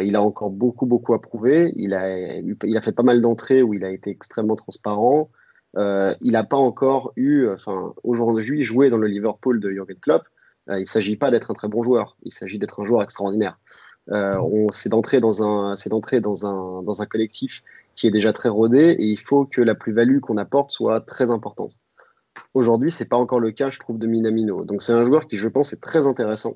il 0.01 0.15
a 0.15 0.24
encore 0.24 0.49
beaucoup, 0.49 0.88
beaucoup 0.88 1.13
à 1.13 1.22
prouver. 1.22 1.72
Il 1.76 1.93
a, 1.93 2.39
il 2.39 2.76
a 2.76 2.82
fait 2.82 2.93
pas 2.93 3.03
mal 3.03 3.22
d'entrées 3.22 3.61
où 3.61 3.76
il 3.76 3.86
a 3.86 3.91
été 3.91 4.09
extrêmement 4.09 4.55
transparent. 4.55 5.30
il 5.76 6.32
n'a 6.32 6.43
pas 6.43 6.57
encore 6.57 7.11
eu, 7.18 7.47
enfin, 7.49 7.93
aujourd'hui, 8.03 8.63
joué 8.63 8.89
dans 8.89 8.97
le 8.97 9.05
Liverpool 9.05 9.59
de 9.59 9.70
Jurgen 9.70 9.97
Klopp 10.01 10.24
euh, 10.70 10.78
il 10.78 10.82
ne 10.82 10.86
s'agit 10.86 11.15
pas 11.15 11.32
d'être 11.32 11.51
un 11.51 11.53
très 11.53 11.68
bon 11.68 11.84
joueur, 11.84 12.18
il 12.24 12.32
s'agit 12.32 12.59
d'être 12.59 12.82
un 12.82 12.86
joueur 12.86 13.01
extraordinaire. 13.03 13.59
Euh, 14.12 14.68
c'est 14.72 14.89
d'entrer 14.89 15.20
dans 15.20 15.43
un, 15.43 15.76
c'est 15.76 15.89
d'entrer 15.89 16.22
dans 16.22 16.45
un, 16.45 16.82
dans 16.84 17.01
un 17.01 17.05
collectif 17.05 17.64
qui 17.95 18.08
est 18.08 18.12
déjà 18.12 18.32
très 18.32 18.49
rodé 18.49 18.95
et 18.97 19.05
il 19.05 19.20
faut 19.20 19.45
que 19.45 19.62
la 19.62 19.76
plus-value 19.76 20.20
qu'on 20.20 20.38
apporte 20.38 20.72
soit 20.72 21.01
très 21.01 21.32
importante. 21.32 21.78
Aujourd'hui, 22.53 22.91
c'est 22.91 23.10
pas 23.10 23.18
encore 23.18 23.39
le 23.39 23.51
cas, 23.51 23.70
je 23.70 23.80
trouve, 23.80 23.97
de 23.97 24.08
Minamino. 24.08 24.64
Donc 24.64 24.82
c'est 24.82 24.93
un 24.93 25.03
joueur 25.03 25.28
qui, 25.28 25.36
je 25.36 25.49
pense, 25.49 25.74
est 25.74 25.82
très 25.82 26.08
intéressant 26.08 26.55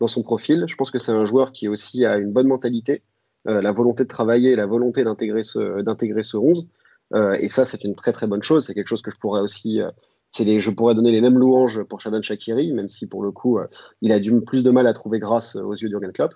dans 0.00 0.08
son 0.08 0.22
profil. 0.22 0.64
Je 0.66 0.76
pense 0.76 0.90
que 0.90 0.98
c'est 0.98 1.12
un 1.12 1.24
joueur 1.24 1.52
qui 1.52 1.68
aussi 1.68 2.04
a 2.04 2.18
une 2.18 2.30
bonne 2.30 2.46
mentalité, 2.46 3.02
euh, 3.48 3.62
la 3.62 3.72
volonté 3.72 4.04
de 4.04 4.08
travailler, 4.08 4.54
la 4.54 4.66
volonté 4.66 5.02
d'intégrer 5.04 5.42
ce, 5.42 5.80
d'intégrer 5.82 6.22
ce 6.22 6.36
11. 6.36 6.66
Euh, 7.14 7.34
et 7.40 7.48
ça, 7.48 7.64
c'est 7.64 7.84
une 7.84 7.94
très 7.94 8.12
très 8.12 8.26
bonne 8.26 8.42
chose. 8.42 8.66
C'est 8.66 8.74
quelque 8.74 8.88
chose 8.88 9.02
que 9.02 9.10
je 9.10 9.18
pourrais 9.18 9.40
aussi 9.40 9.80
euh, 9.80 9.90
je 10.38 10.70
pourrais 10.70 10.94
donner 10.94 11.12
les 11.12 11.20
mêmes 11.20 11.38
louanges 11.38 11.82
pour 11.82 12.00
Shadon 12.00 12.22
Shakiri, 12.22 12.72
même 12.72 12.88
si 12.88 13.06
pour 13.06 13.22
le 13.22 13.32
coup, 13.32 13.58
il 14.00 14.12
a 14.12 14.18
du 14.18 14.40
plus 14.40 14.62
de 14.64 14.70
mal 14.70 14.86
à 14.86 14.94
trouver 14.94 15.18
grâce 15.18 15.56
aux 15.56 15.74
yeux 15.74 15.90
d'Urgen 15.90 16.10
Klopp. 16.10 16.34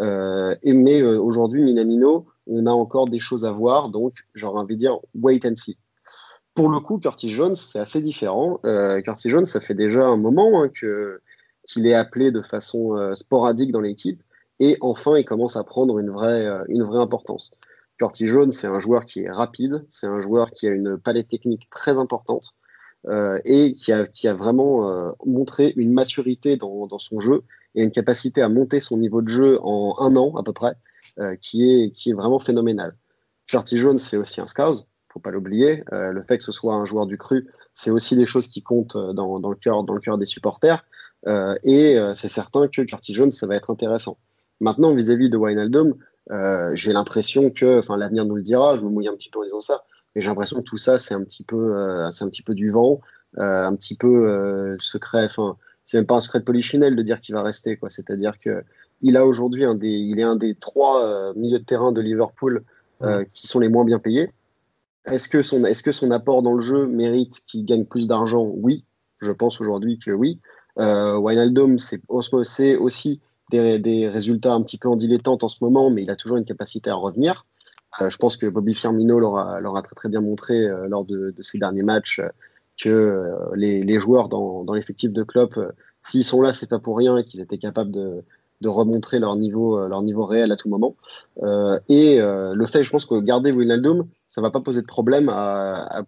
Euh, 0.00 0.56
mais 0.64 1.00
euh, 1.00 1.20
aujourd'hui, 1.20 1.62
Minamino, 1.62 2.26
on 2.46 2.66
a 2.66 2.70
encore 2.70 3.08
des 3.08 3.20
choses 3.20 3.44
à 3.44 3.52
voir, 3.52 3.88
donc 3.88 4.14
j'aurais 4.34 4.60
envie 4.60 4.74
de 4.74 4.80
dire 4.80 4.98
wait 5.14 5.46
and 5.46 5.56
see. 5.56 5.78
Pour 6.54 6.68
le 6.68 6.78
coup, 6.78 6.98
Curtis 6.98 7.30
Jones, 7.30 7.56
c'est 7.56 7.80
assez 7.80 8.00
différent. 8.00 8.60
Curtis 9.04 9.28
Jones, 9.28 9.44
ça 9.44 9.60
fait 9.60 9.74
déjà 9.74 10.04
un 10.04 10.16
moment 10.16 10.62
hein, 10.62 10.68
qu'il 10.68 11.86
est 11.86 11.94
appelé 11.94 12.30
de 12.30 12.42
façon 12.42 13.12
sporadique 13.16 13.72
dans 13.72 13.80
l'équipe, 13.80 14.22
et 14.60 14.78
enfin, 14.80 15.16
il 15.16 15.24
commence 15.24 15.56
à 15.56 15.64
prendre 15.64 15.98
une 15.98 16.10
vraie, 16.10 16.46
une 16.68 16.84
vraie 16.84 17.00
importance. 17.00 17.50
Curtis 17.98 18.28
Jones, 18.28 18.52
c'est 18.52 18.68
un 18.68 18.78
joueur 18.78 19.04
qui 19.04 19.22
est 19.22 19.30
rapide, 19.30 19.84
c'est 19.88 20.06
un 20.06 20.20
joueur 20.20 20.52
qui 20.52 20.68
a 20.68 20.70
une 20.70 20.96
palette 20.96 21.28
technique 21.28 21.68
très 21.70 21.98
importante. 21.98 22.54
Euh, 23.08 23.38
et 23.44 23.74
qui 23.74 23.92
a, 23.92 24.34
vraiment 24.34 24.88
euh, 24.90 25.10
montré 25.26 25.74
une 25.76 25.92
maturité 25.92 26.56
dans, 26.56 26.88
son 26.98 27.20
jeu 27.20 27.42
et 27.74 27.82
une 27.82 27.90
capacité 27.90 28.40
à 28.40 28.48
monter 28.48 28.80
son 28.80 28.96
niveau 28.96 29.20
de 29.20 29.28
jeu 29.28 29.58
en 29.62 29.96
un 29.98 30.16
an 30.16 30.34
à 30.36 30.42
peu 30.42 30.54
près, 30.54 30.72
euh, 31.18 31.36
qui, 31.42 31.92
est, 32.06 32.12
vraiment 32.14 32.38
phénoménal. 32.38 32.96
Curtis 33.46 33.76
Jones, 33.76 33.98
c'est 33.98 34.16
aussi 34.16 34.40
un 34.40 34.46
scout, 34.46 34.86
faut 35.12 35.20
pas 35.20 35.30
l'oublier. 35.30 35.84
le 35.92 36.22
fait 36.26 36.38
que 36.38 36.42
ce 36.42 36.50
soit 36.50 36.74
un 36.74 36.86
joueur 36.86 37.06
du 37.06 37.18
cru, 37.18 37.46
c'est 37.74 37.90
aussi 37.90 38.16
des 38.16 38.26
choses 38.26 38.48
qui 38.48 38.62
comptent 38.62 38.96
dans, 38.96 39.38
le 39.38 40.00
cœur 40.00 40.18
des 40.18 40.26
supporters. 40.26 40.82
et 41.62 41.98
c'est 42.14 42.28
certain 42.28 42.68
que 42.68 42.82
Curtis 42.82 43.12
Jones, 43.12 43.30
ça 43.30 43.46
va 43.46 43.54
être 43.54 43.70
intéressant. 43.70 44.16
Maintenant, 44.60 44.94
vis-à-vis 44.94 45.28
de 45.28 45.36
Wijnaldum, 45.36 45.94
j'ai 46.72 46.92
l'impression 46.94 47.50
que, 47.50 47.78
enfin, 47.78 47.98
l'avenir 47.98 48.24
nous 48.24 48.36
le 48.36 48.42
dira. 48.42 48.76
Je 48.76 48.82
me 48.82 48.88
mouille 48.88 49.08
un 49.08 49.14
petit 49.14 49.28
peu 49.28 49.40
en 49.40 49.44
disant 49.44 49.60
ça 49.60 49.84
et 50.14 50.20
j'ai 50.20 50.28
l'impression 50.28 50.58
que 50.58 50.64
tout 50.64 50.78
ça, 50.78 50.98
c'est 50.98 51.14
un 51.14 51.22
petit 51.24 51.44
peu, 51.44 51.76
euh, 51.76 52.10
c'est 52.10 52.24
un 52.24 52.28
petit 52.28 52.42
peu 52.42 52.54
du 52.54 52.70
vent, 52.70 53.00
euh, 53.38 53.66
un 53.66 53.74
petit 53.74 53.96
peu 53.96 54.28
euh, 54.28 54.76
secret. 54.80 55.24
Enfin, 55.24 55.56
c'est 55.84 55.98
même 55.98 56.06
pas 56.06 56.16
un 56.16 56.20
secret 56.20 56.40
de 56.40 56.44
polichinelle 56.44 56.96
de 56.96 57.02
dire 57.02 57.20
qu'il 57.20 57.34
va 57.34 57.42
rester, 57.42 57.76
quoi. 57.76 57.90
C'est-à-dire 57.90 58.38
que 58.38 58.62
il 59.02 59.16
a 59.16 59.26
aujourd'hui 59.26 59.64
un 59.64 59.74
des, 59.74 59.88
il 59.88 60.20
est 60.20 60.24
un 60.24 60.36
des 60.36 60.54
trois 60.54 61.34
milieux 61.34 61.58
de 61.58 61.64
terrain 61.64 61.92
de 61.92 62.00
Liverpool 62.00 62.64
qui 63.32 63.46
sont 63.46 63.58
les 63.58 63.68
moins 63.68 63.84
bien 63.84 63.98
payés. 63.98 64.30
Est-ce 65.04 65.28
que 65.28 65.42
son, 65.42 65.64
est-ce 65.64 65.82
que 65.82 65.92
son 65.92 66.10
apport 66.10 66.42
dans 66.42 66.54
le 66.54 66.62
jeu 66.62 66.86
mérite 66.86 67.40
qu'il 67.46 67.66
gagne 67.66 67.84
plus 67.84 68.08
d'argent? 68.08 68.50
Oui, 68.54 68.86
je 69.18 69.32
pense 69.32 69.60
aujourd'hui 69.60 69.98
que 69.98 70.10
oui. 70.10 70.40
Euh, 70.78 71.18
Wijnaldum, 71.18 71.78
c'est 71.78 72.76
aussi 72.76 73.20
des, 73.50 73.78
des, 73.78 74.08
résultats 74.08 74.54
un 74.54 74.62
petit 74.62 74.78
peu 74.78 74.88
en 74.88 74.96
dilettante 74.96 75.44
en 75.44 75.48
ce 75.48 75.62
moment, 75.62 75.90
mais 75.90 76.02
il 76.02 76.10
a 76.10 76.16
toujours 76.16 76.38
une 76.38 76.44
capacité 76.44 76.88
à 76.88 76.94
revenir. 76.94 77.46
Euh, 78.00 78.10
je 78.10 78.16
pense 78.18 78.36
que 78.36 78.46
Bobby 78.46 78.74
Firmino 78.74 79.18
leur 79.18 79.36
a, 79.38 79.82
très 79.82 79.94
très 79.94 80.08
bien 80.08 80.20
montré 80.20 80.66
euh, 80.66 80.88
lors 80.88 81.04
de, 81.04 81.30
de, 81.30 81.42
ces 81.42 81.58
derniers 81.58 81.82
matchs 81.82 82.18
euh, 82.18 82.28
que 82.80 83.24
les, 83.54 83.98
joueurs 84.00 84.28
dans, 84.28 84.64
l'effectif 84.74 85.12
de 85.12 85.22
Klopp, 85.22 85.58
s'ils 86.02 86.24
sont 86.24 86.42
là, 86.42 86.52
c'est 86.52 86.68
pas 86.68 86.80
pour 86.80 86.96
rien 86.96 87.16
et 87.16 87.24
qu'ils 87.24 87.40
étaient 87.40 87.58
capables 87.58 87.92
de, 87.92 88.24
remontrer 88.64 89.18
leur 89.18 89.36
niveau, 89.36 89.86
leur 89.86 90.02
niveau 90.02 90.24
réel 90.24 90.50
à 90.50 90.56
tout 90.56 90.70
moment. 90.70 90.96
et 91.88 92.18
le 92.18 92.66
fait, 92.66 92.82
je 92.82 92.90
pense 92.90 93.04
que 93.04 93.20
garder 93.20 93.52
Wijnaldum, 93.52 94.08
ça 94.26 94.40
va 94.40 94.50
pas 94.50 94.60
poser 94.60 94.80
de 94.80 94.86
problème 94.86 95.30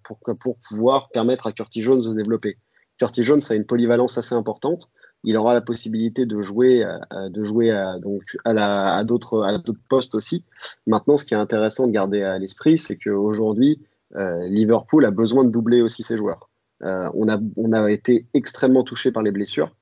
pour, 0.03 0.19
pour 0.41 0.57
pouvoir 0.69 1.11
permettre 1.11 1.47
à 1.47 1.53
Curtis 1.53 1.83
Jones 1.83 1.99
de 1.99 2.11
se 2.11 2.17
développer. 2.17 2.57
Curtis 2.99 3.23
Jones 3.23 3.43
a 3.49 3.55
une 3.55 3.67
polyvalence 3.67 4.19
assez 4.19 4.35
importante 4.35 4.91
il 5.27 5.37
aura 5.37 5.53
la 5.53 5.61
possibilité 5.61 6.25
de 6.25 6.41
jouer, 6.41 6.85
euh, 6.85 7.29
de 7.29 7.43
jouer 7.43 7.73
à, 7.73 7.99
donc 7.99 8.23
à, 8.45 9.05
d'autres 9.05 9.45
postes 9.91 10.15
aussi. 10.15 10.45
Maintenant, 10.87 11.17
ce 11.17 11.25
qui 11.25 11.35
est 11.35 11.37
intéressant 11.37 11.89
de 11.89 11.93
garder 11.93 12.23
à 12.23 12.39
l'esprit, 12.39 12.79
c'est 12.79 12.97
qu'aujourd'hui, 12.97 13.81
euh, 14.15 14.47
Liverpool 14.47 15.05
a 15.05 15.11
besoin 15.11 15.43
de 15.45 15.51
doubler 15.51 15.83
aussi 15.83 16.05
ses 16.05 16.17
joueurs. 16.17 16.49
Euh, 16.85 17.11
on, 17.15 17.29
a, 17.29 17.39
on 17.57 17.73
a 17.73 17.91
été 17.91 18.27
extrêmement 18.35 18.85
touché 18.85 19.11
par 19.11 19.25
les 19.25 19.33
blessures. 19.33 19.75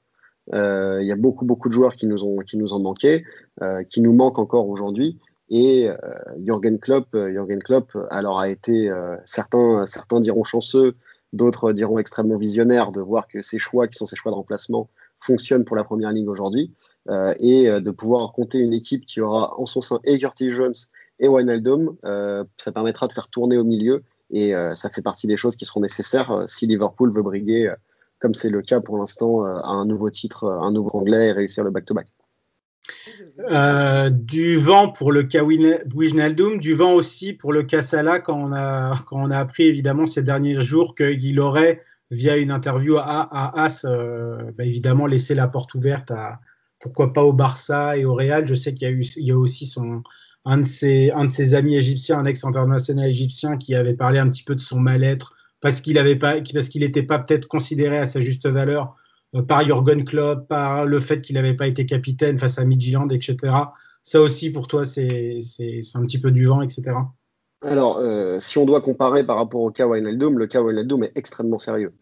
Il 0.53 1.07
y 1.07 1.13
a 1.13 1.17
beaucoup, 1.17 1.45
beaucoup 1.45 1.69
de 1.69 1.75
joueurs 1.75 1.95
qui 1.95 2.07
nous 2.07 2.23
ont, 2.25 2.39
qui 2.39 2.59
nous 2.59 2.79
manqué, 2.79 3.25
qui 3.89 4.03
nous 4.03 4.13
manquent 4.13 4.39
encore 4.39 4.69
aujourd'hui. 4.69 5.19
Et 5.49 5.89
Jürgen 6.45 6.79
Klopp, 6.79 7.07
Jürgen 7.15 7.63
Klopp 7.63 7.97
alors 8.11 8.39
a 8.39 8.51
été, 8.51 8.93
certains, 9.25 9.87
certains 9.87 10.21
diront 10.21 10.45
chanceux, 10.45 10.97
d'autres 11.33 11.73
diront 11.73 11.99
extrêmement 11.99 12.37
visionnaire 12.37 12.93
de 12.93 13.01
voir 13.01 13.27
que 13.27 13.41
ces 13.41 13.59
choix, 13.59 13.89
qui 13.89 13.97
sont 13.97 14.07
ces 14.07 14.17
choix 14.17 14.33
de 14.33 14.37
remplacement, 14.37 14.91
fonctionne 15.25 15.65
pour 15.65 15.77
la 15.77 15.85
première 15.85 16.13
ligue 16.13 16.29
aujourd'hui 16.29 16.71
euh, 17.09 17.35
et 17.39 17.69
euh, 17.69 17.81
de 17.81 17.91
pouvoir 17.91 18.33
compter 18.33 18.59
une 18.59 18.73
équipe 18.73 19.05
qui 19.07 19.21
aura 19.21 19.59
en 19.59 19.67
son 19.67 19.81
sein 19.81 20.01
et 20.05 20.19
Jones 20.19 20.73
et 21.21 21.29
Wijnaldum, 21.29 21.97
euh, 22.05 22.45
ça 22.57 22.73
permettra 22.73 23.07
de 23.07 23.13
faire 23.13 23.29
tourner 23.29 23.57
au 23.57 23.65
milieu 23.65 24.03
et 24.31 24.53
ça 24.75 24.91
fait 24.91 25.03
partie 25.03 25.29
des 25.29 25.37
choses 25.37 25.55
qui 25.55 25.65
seront 25.65 25.81
nécessaires 25.81 26.43
si 26.47 26.67
Liverpool 26.67 27.13
veut 27.15 27.23
briguer, 27.23 27.73
comme 28.19 28.35
c'est 28.35 28.51
le 28.51 28.63
cas 28.63 28.81
pour 28.81 28.99
l'instant, 28.99 29.45
à 29.45 29.69
un 29.69 29.85
nouveau 29.85 30.11
titre, 30.11 30.49
un 30.49 30.73
nouveau 30.73 30.91
anglais 30.95 31.29
et 31.29 31.33
réussir 31.33 31.63
le 31.63 31.71
back-to-back. 31.71 32.09
du 34.11 34.57
vent 34.57 34.89
pour 34.89 35.13
le 35.13 35.23
cas 35.23 35.45
Wijnaldum, 35.45 36.59
du 36.59 36.75
vent 36.75 36.95
aussi 36.95 37.33
pour 37.33 37.53
le 37.53 37.63
cas 37.63 37.83
Salah 37.83 38.19
quand 38.19 38.37
on 38.37 38.53
a, 38.53 38.99
quand 39.07 39.19
on 39.19 39.31
a 39.31 39.39
appris 39.39 39.65
évidemment 39.65 40.07
ces 40.07 40.23
derniers 40.23 40.61
jours 40.63 40.97
qu'il 40.97 41.39
aurait 41.39 41.81
via 42.11 42.37
une 42.37 42.51
interview 42.51 42.97
à, 42.99 43.63
As, 43.63 43.85
euh, 43.85 44.51
bah, 44.57 44.65
évidemment, 44.65 45.07
laisser 45.07 45.35
la 45.35 45.49
porte 45.49 45.75
ouverte 45.75 46.11
à 46.11 46.41
pourquoi 46.81 47.13
pas 47.13 47.25
au 47.25 47.33
Barça 47.33 47.97
et 47.97 48.05
au 48.05 48.15
Real. 48.15 48.47
Je 48.47 48.55
sais 48.55 48.75
qu'il 48.75 48.87
y 48.87 48.91
a, 48.91 48.95
eu, 48.95 49.05
il 49.17 49.27
y 49.27 49.33
a 49.33 49.39
aussi 49.39 49.67
son, 49.67 50.03
un, 50.45 50.59
de 50.59 50.65
ses, 50.65 51.55
amis 51.55 51.77
égyptiens, 51.77 52.19
un 52.19 52.27
ex-international 52.27 53.09
égyptien, 53.09 53.57
qui 53.57 53.75
avait 53.75 53.95
parlé 53.95 54.19
un 54.19 54.29
petit 54.29 54.43
peu 54.43 54.55
de 54.55 54.61
son 54.61 54.79
mal-être 54.79 55.35
parce 55.61 55.81
qu'il 55.81 55.95
n'était 55.95 56.17
pas, 56.17 56.35
parce 56.41 56.69
pas 57.07 57.19
peut-être 57.21 57.49
considéré 57.49 57.97
à 57.97 58.07
sa 58.07 58.21
juste 58.21 58.47
valeur 58.47 58.97
euh, 59.35 59.43
par 59.43 59.65
Jürgen 59.65 60.05
Klopp, 60.05 60.47
par 60.47 60.85
le 60.85 61.01
fait 61.01 61.23
qu'il 61.23 61.37
n'avait 61.37 61.55
pas 61.55 61.67
été 61.67 61.87
capitaine 61.87 62.39
face 62.39 62.59
à 62.59 62.65
Midtjylland, 62.65 63.09
etc. 63.11 63.55
ça 64.03 64.21
aussi 64.21 64.51
pour 64.51 64.69
toi 64.69 64.85
c'est 64.85 65.41
un 65.95 66.03
petit 66.03 66.21
peu 66.21 66.31
du 66.31 66.45
vent, 66.45 66.61
etc. 66.61 66.93
Alors, 67.65 67.99
euh, 67.99 68.39
si 68.39 68.59
on 68.59 68.67
doit 68.67 68.81
comparer 68.81 69.25
par 69.25 69.37
rapport 69.37 69.63
au 69.63 69.71
cas 69.71 69.87
Wijnaldum, 69.87 70.39
le 70.39 70.47
cas 70.47 70.63
Wijnaldum 70.63 71.03
est 71.05 71.13
extrêmement 71.17 71.59
sérieux. 71.59 71.95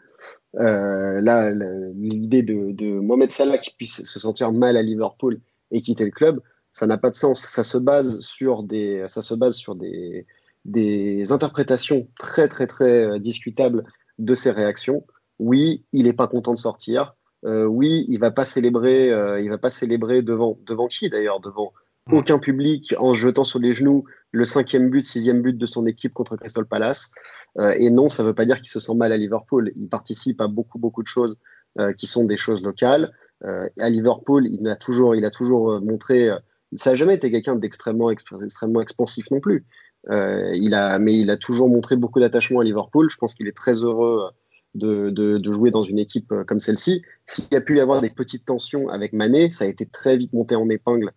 Euh, 0.57 1.21
là, 1.21 1.53
l'idée 1.95 2.43
de, 2.43 3.01
Mohamed 3.01 3.31
Salah 3.31 3.59
qui 3.59 3.71
puisse 3.75 4.05
se 4.05 4.19
sentir 4.19 4.53
mal 4.53 4.77
à 4.77 4.83
Liverpool 4.83 5.41
et 5.71 5.81
quitter 5.81 6.05
le 6.05 6.11
club, 6.11 6.41
ça 6.73 6.87
n'a 6.87 6.99
pas 6.99 7.11
de 7.11 7.17
sens. 7.17 7.43
Ça 7.43 7.65
se 7.65 7.79
base 7.79 8.21
sur 8.21 8.65
des, 8.65 9.05
ça 9.07 9.23
se 9.23 9.35
base 9.35 9.55
sur 9.55 9.75
des, 9.77 10.27
des 10.65 11.33
interprétations 11.33 12.09
très 12.19 12.49
très 12.49 12.67
très 12.67 13.05
euh, 13.05 13.19
discutables 13.19 13.85
de 14.19 14.35
ses 14.35 14.51
réactions. 14.51 15.05
Oui, 15.39 15.85
il 15.93 16.05
n'est 16.05 16.13
pas 16.13 16.27
content 16.27 16.55
de 16.55 16.59
sortir. 16.59 17.15
Oui, 17.45 18.05
il 18.07 18.19
va 18.19 18.31
pas 18.31 18.45
célébrer, 18.45 19.09
il 19.41 19.51
va 19.51 19.59
pas 19.59 19.71
célébrer 19.71 20.23
devant 20.23 20.57
devant 20.65 20.87
qui 20.87 21.11
d'ailleurs, 21.11 21.41
devant 21.41 21.73
aucun 22.11 22.39
public 22.39 22.95
en 22.99 23.13
jetant 23.13 23.45
sur 23.45 23.59
les 23.59 23.73
genoux 23.73 24.05
le 24.33 24.45
cinquième 24.45 24.91
but, 24.91 25.03
sixième 25.03 25.43
but 25.43 25.57
de 25.57 25.67
son 25.67 25.87
équipe 25.87 26.15
contre 26.15 26.37
Crystal 26.37 26.65
Palace. 26.65 27.13
Euh, 27.59 27.75
et 27.79 27.91
non, 27.91 28.09
ça 28.09 28.23
ne 28.23 28.29
veut 28.29 28.35
pas 28.35 28.47
dire 28.47 28.59
qu'il 28.59 28.71
se 28.71 28.81
sent 28.81 28.95
mal 28.95 29.13
à 29.13 29.17
Liverpool. 29.17 29.71
Il 29.77 29.89
participe 29.89 30.41
à 30.41 30.49
beaucoup, 30.49 30.79
beaucoup 30.79 31.03
de 31.03 31.09
choses 31.09 31.39
euh, 31.79 31.93
qui 31.93 32.07
sont 32.07 32.25
des 32.25 32.39
choses 32.39 32.63
locales. 32.63 33.13
Euh, 33.45 33.69
à 33.79 33.91
Liverpool, 33.91 34.49
il 34.49 34.67
a 34.69 34.77
toujours, 34.77 35.15
il 35.15 35.25
a 35.25 35.31
toujours 35.31 35.81
montré, 35.81 36.31
ça 36.77 36.91
n'a 36.91 36.97
jamais 36.97 37.15
été 37.15 37.31
quelqu'un 37.31 37.57
d'extrêmement 37.57 38.11
extrêmement 38.11 38.81
expansif 38.81 39.31
non 39.31 39.41
plus. 39.41 39.67
il 40.11 40.75
a, 40.75 40.99
mais 40.99 41.19
il 41.19 41.31
a 41.31 41.37
toujours 41.37 41.69
montré 41.69 41.97
beaucoup 41.97 42.21
d'attachement 42.21 42.61
à 42.61 42.65
Liverpool. 42.65 43.11
Je 43.11 43.17
pense 43.19 43.35
qu'il 43.35 43.49
est 43.49 43.57
très 43.57 43.83
heureux 43.83 44.31
de, 44.75 45.43
jouer 45.53 45.71
dans 45.71 45.83
une 45.83 45.99
équipe 45.99 46.33
comme 46.47 46.61
celle-ci. 46.61 47.03
S'il 47.27 47.45
y 47.53 47.57
a 47.57 47.61
pu 47.61 47.77
y 47.77 47.81
avoir 47.81 48.01
des 48.01 48.11
petites 48.11 48.47
tensions 48.47 48.89
avec 48.89 49.13
Mané, 49.13 49.51
ça 49.51 49.65
a 49.65 49.69
été 49.69 49.85
très 49.85 50.17
vite 50.17 50.33
monté 50.33 50.57
en 50.57 50.69
épingle 50.71 51.13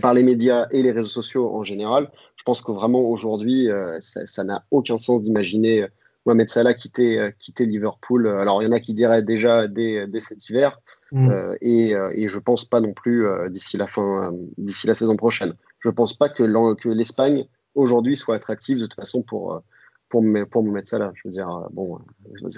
par 0.00 0.14
les 0.14 0.22
médias 0.22 0.66
et 0.70 0.82
les 0.82 0.92
réseaux 0.92 1.08
sociaux 1.08 1.54
en 1.54 1.64
général. 1.64 2.10
Je 2.36 2.42
pense 2.44 2.62
que 2.62 2.72
vraiment 2.72 3.00
aujourd'hui, 3.00 3.70
euh, 3.70 3.98
ça 4.00 4.44
n'a 4.44 4.64
aucun 4.70 4.96
sens 4.96 5.22
d'imaginer 5.22 5.82
euh, 5.82 5.88
Mohamed 6.24 6.48
Salah 6.48 6.74
quitter, 6.74 7.18
euh, 7.18 7.30
quitter 7.38 7.66
Liverpool. 7.66 8.28
Alors 8.28 8.62
il 8.62 8.66
y 8.66 8.68
en 8.68 8.72
a 8.72 8.80
qui 8.80 8.94
diraient 8.94 9.22
déjà 9.22 9.66
dès, 9.66 10.06
dès 10.06 10.20
cet 10.20 10.48
hiver, 10.48 10.80
mm. 11.10 11.54
et, 11.60 11.94
et, 12.14 12.28
je 12.28 12.38
pense 12.38 12.64
pas 12.64 12.80
non 12.80 12.92
plus 12.92 13.26
d'ici 13.50 13.76
la 13.76 13.86
fin, 13.86 14.32
d'ici 14.56 14.86
la 14.86 14.94
saison 14.94 15.16
prochaine. 15.16 15.54
Je 15.80 15.90
pense 15.90 16.14
pas 16.14 16.28
que 16.28 16.44
l'Espagne 16.88 17.46
aujourd'hui 17.74 18.16
soit 18.16 18.36
attractive 18.36 18.78
de 18.78 18.86
toute 18.86 18.94
façon 18.94 19.22
pour 19.22 19.62
pour, 20.08 20.22
pour 20.50 20.62
Mohamed 20.62 20.86
Salah. 20.86 21.12
Je 21.14 21.22
veux 21.24 21.32
dire, 21.32 21.48
bon, 21.72 21.98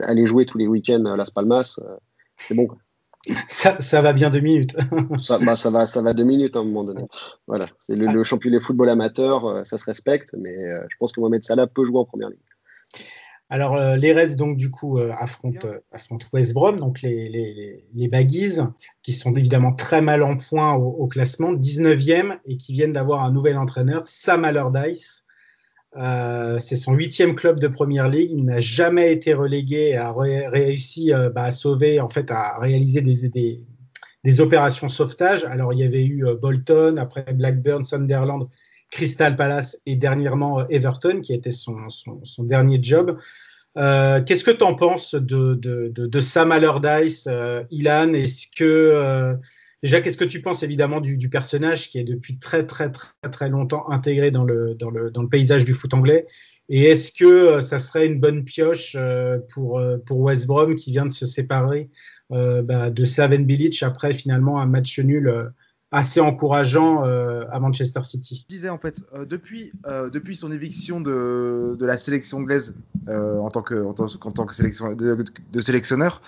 aller 0.02 0.26
jouer 0.26 0.44
tous 0.44 0.58
les 0.58 0.66
week-ends 0.66 1.04
à 1.06 1.16
Las 1.16 1.30
Palmas, 1.30 1.80
c'est 2.36 2.54
bon. 2.54 2.68
Ça, 3.48 3.80
ça, 3.80 4.02
va 4.02 4.12
bien 4.12 4.30
deux 4.30 4.40
minutes. 4.40 4.76
ça, 5.18 5.38
bah, 5.38 5.56
ça, 5.56 5.70
va, 5.70 5.86
ça 5.86 6.02
va 6.02 6.12
deux 6.12 6.24
minutes 6.24 6.56
à 6.56 6.60
un 6.60 6.64
moment 6.64 6.84
donné. 6.84 7.04
Voilà, 7.46 7.66
c'est 7.78 7.96
le, 7.96 8.06
le, 8.06 8.22
championnat 8.22 8.58
de 8.58 8.62
football 8.62 8.90
amateur, 8.90 9.46
euh, 9.46 9.64
ça 9.64 9.78
se 9.78 9.84
respecte, 9.84 10.34
mais 10.38 10.56
euh, 10.56 10.84
je 10.90 10.96
pense 10.98 11.12
que 11.12 11.20
Mohamed 11.20 11.44
Salah 11.44 11.66
peut 11.66 11.84
jouer 11.84 11.98
en 11.98 12.04
première 12.04 12.28
ligne. 12.28 12.38
Alors, 13.50 13.76
euh, 13.76 13.96
les 13.96 14.12
Reds, 14.12 14.36
donc, 14.36 14.56
du 14.56 14.70
coup, 14.70 14.98
euh, 14.98 15.12
affrontent, 15.16 15.68
affrontent, 15.92 16.26
West 16.32 16.54
Brom, 16.54 16.78
donc 16.78 17.02
les, 17.02 17.28
les, 17.28 17.84
les, 17.94 18.08
Baggies, 18.08 18.60
qui 19.02 19.12
sont 19.12 19.34
évidemment 19.34 19.74
très 19.74 20.00
mal 20.00 20.22
en 20.22 20.36
point 20.36 20.74
au, 20.74 20.88
au 20.88 21.06
classement, 21.06 21.52
19e, 21.52 22.38
et 22.46 22.56
qui 22.56 22.72
viennent 22.72 22.94
d'avoir 22.94 23.22
un 23.22 23.30
nouvel 23.30 23.58
entraîneur, 23.58 24.02
Sam 24.06 24.44
Allardyce, 24.44 25.23
euh, 25.96 26.58
c'est 26.58 26.76
son 26.76 26.92
huitième 26.92 27.34
club 27.34 27.60
de 27.60 27.68
première 27.68 28.08
ligue. 28.08 28.32
Il 28.32 28.44
n'a 28.44 28.60
jamais 28.60 29.12
été 29.12 29.32
relégué 29.32 29.90
et 29.90 29.96
a 29.96 30.12
réussi 30.12 31.12
euh, 31.12 31.30
bah, 31.30 31.44
à 31.44 31.52
sauver, 31.52 32.00
en 32.00 32.08
fait, 32.08 32.30
à 32.30 32.58
réaliser 32.58 33.00
des, 33.00 33.60
des, 34.24 34.40
opérations 34.40 34.88
sauvetage. 34.88 35.44
Alors, 35.44 35.72
il 35.72 35.78
y 35.78 35.84
avait 35.84 36.04
eu 36.04 36.26
euh, 36.26 36.34
Bolton, 36.34 36.96
après 36.98 37.32
Blackburn, 37.32 37.84
Sunderland, 37.84 38.48
Crystal 38.90 39.36
Palace 39.36 39.80
et 39.86 39.94
dernièrement 39.94 40.66
Everton, 40.68 41.20
qui 41.20 41.32
était 41.32 41.52
son, 41.52 41.88
son, 41.88 42.24
son 42.24 42.42
dernier 42.44 42.80
job. 42.82 43.18
Qu'est-ce 43.76 44.44
que 44.44 44.52
tu 44.52 44.62
en 44.62 44.74
penses 44.74 45.16
de, 45.16 45.54
de, 45.54 45.90
de, 45.92 46.06
de 46.06 46.20
Sam 46.20 46.52
Allardyce, 46.52 47.28
Ilan? 47.72 48.12
Est-ce 48.12 48.46
que 48.56 49.36
Déjà, 49.84 50.00
qu'est-ce 50.00 50.16
que 50.16 50.24
tu 50.24 50.40
penses 50.40 50.62
évidemment 50.62 51.02
du, 51.02 51.28
personnage 51.28 51.90
qui 51.90 51.98
est 51.98 52.04
depuis 52.04 52.38
très 52.38 52.64
très 52.64 52.90
très 52.90 53.12
très 53.30 53.50
longtemps 53.50 53.90
intégré 53.90 54.30
dans 54.30 54.42
le, 54.42 54.74
dans 54.74 54.88
le, 54.88 55.10
dans 55.10 55.20
le 55.20 55.28
paysage 55.28 55.66
du 55.66 55.74
foot 55.74 55.92
anglais? 55.92 56.26
Et 56.70 56.84
est-ce 56.84 57.12
que 57.12 57.26
euh, 57.26 57.60
ça 57.60 57.78
serait 57.78 58.06
une 58.06 58.18
bonne 58.18 58.44
pioche 58.44 58.96
euh, 58.98 59.40
pour, 59.52 59.78
euh, 59.78 59.98
pour 59.98 60.20
West 60.20 60.46
Brom 60.46 60.74
qui 60.74 60.90
vient 60.90 61.04
de 61.04 61.12
se 61.12 61.26
séparer 61.26 61.90
bah, 62.30 62.90
de 62.90 63.04
Slaven 63.04 63.44
Bilic 63.44 63.82
après 63.82 64.14
finalement 64.14 64.58
un 64.58 64.64
match 64.64 64.98
nul 64.98 65.52
assez 65.90 66.18
encourageant 66.18 67.02
à 67.02 67.60
Manchester 67.60 68.02
City? 68.02 68.46
Je 68.48 68.54
disais 68.56 68.70
en 68.70 68.78
fait, 68.78 69.02
depuis, 69.28 69.70
depuis 70.10 70.34
son 70.34 70.50
éviction 70.50 71.00
de, 71.00 71.76
de 71.78 71.86
la 71.86 71.96
sélection 71.96 72.38
anglaise 72.38 72.74
en 73.06 73.50
tant 73.50 73.62
que, 73.62 73.74
en 73.84 73.92
tant, 73.92 74.06
en 74.06 74.30
tant 74.32 74.46
que 74.46 74.54
sélection, 74.54 74.96
de, 74.96 75.60
sélectionneur, 75.60 76.22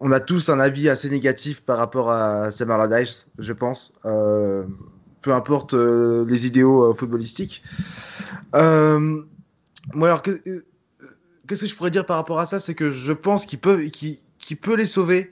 on 0.00 0.12
a 0.12 0.20
tous 0.20 0.48
un 0.48 0.60
avis 0.60 0.88
assez 0.88 1.10
négatif 1.10 1.62
par 1.62 1.78
rapport 1.78 2.10
à 2.10 2.50
Sam 2.50 2.70
Allardyce, 2.70 3.28
je 3.38 3.52
pense. 3.52 3.94
Euh, 4.04 4.64
peu 5.22 5.32
importe 5.32 5.74
euh, 5.74 6.24
les 6.28 6.46
idéaux 6.46 6.84
euh, 6.84 6.94
footballistiques. 6.94 7.62
moi, 8.52 10.08
alors, 10.08 10.22
qu'est-ce 10.22 11.60
que 11.60 11.66
je 11.66 11.74
pourrais 11.74 11.90
dire 11.90 12.06
par 12.06 12.16
rapport 12.16 12.38
à 12.38 12.46
ça? 12.46 12.60
C'est 12.60 12.74
que 12.74 12.90
je 12.90 13.12
pense 13.12 13.46
qu'il 13.46 13.58
peut, 13.58 13.84
qu'il, 13.84 14.56
peut 14.60 14.76
les 14.76 14.86
sauver 14.86 15.30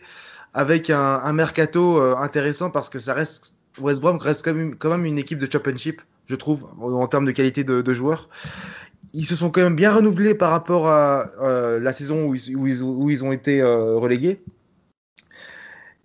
avec 0.52 0.90
un, 0.90 1.32
mercato 1.32 2.00
intéressant 2.16 2.70
parce 2.70 2.88
que 2.88 2.98
ça 2.98 3.14
reste 3.14 3.54
West 3.80 4.00
Brom 4.00 4.18
reste 4.18 4.44
quand 4.44 4.54
même, 4.54 4.76
quand 4.76 4.90
même 4.90 5.04
une 5.04 5.18
équipe 5.18 5.38
de 5.38 5.50
championship, 5.50 6.00
je 6.26 6.36
trouve, 6.36 6.66
en, 6.80 7.06
termes 7.08 7.24
de 7.24 7.32
qualité 7.32 7.64
de, 7.64 7.94
joueurs 7.94 8.28
ils 9.14 9.24
se 9.24 9.36
sont 9.36 9.50
quand 9.50 9.62
même 9.62 9.76
bien 9.76 9.92
renouvelés 9.92 10.34
par 10.34 10.50
rapport 10.50 10.88
à 10.88 11.30
la 11.80 11.92
saison 11.92 12.26
où 12.26 12.34
ils, 12.34 13.24
ont 13.24 13.32
été 13.32 13.62
relégués. 13.62 14.42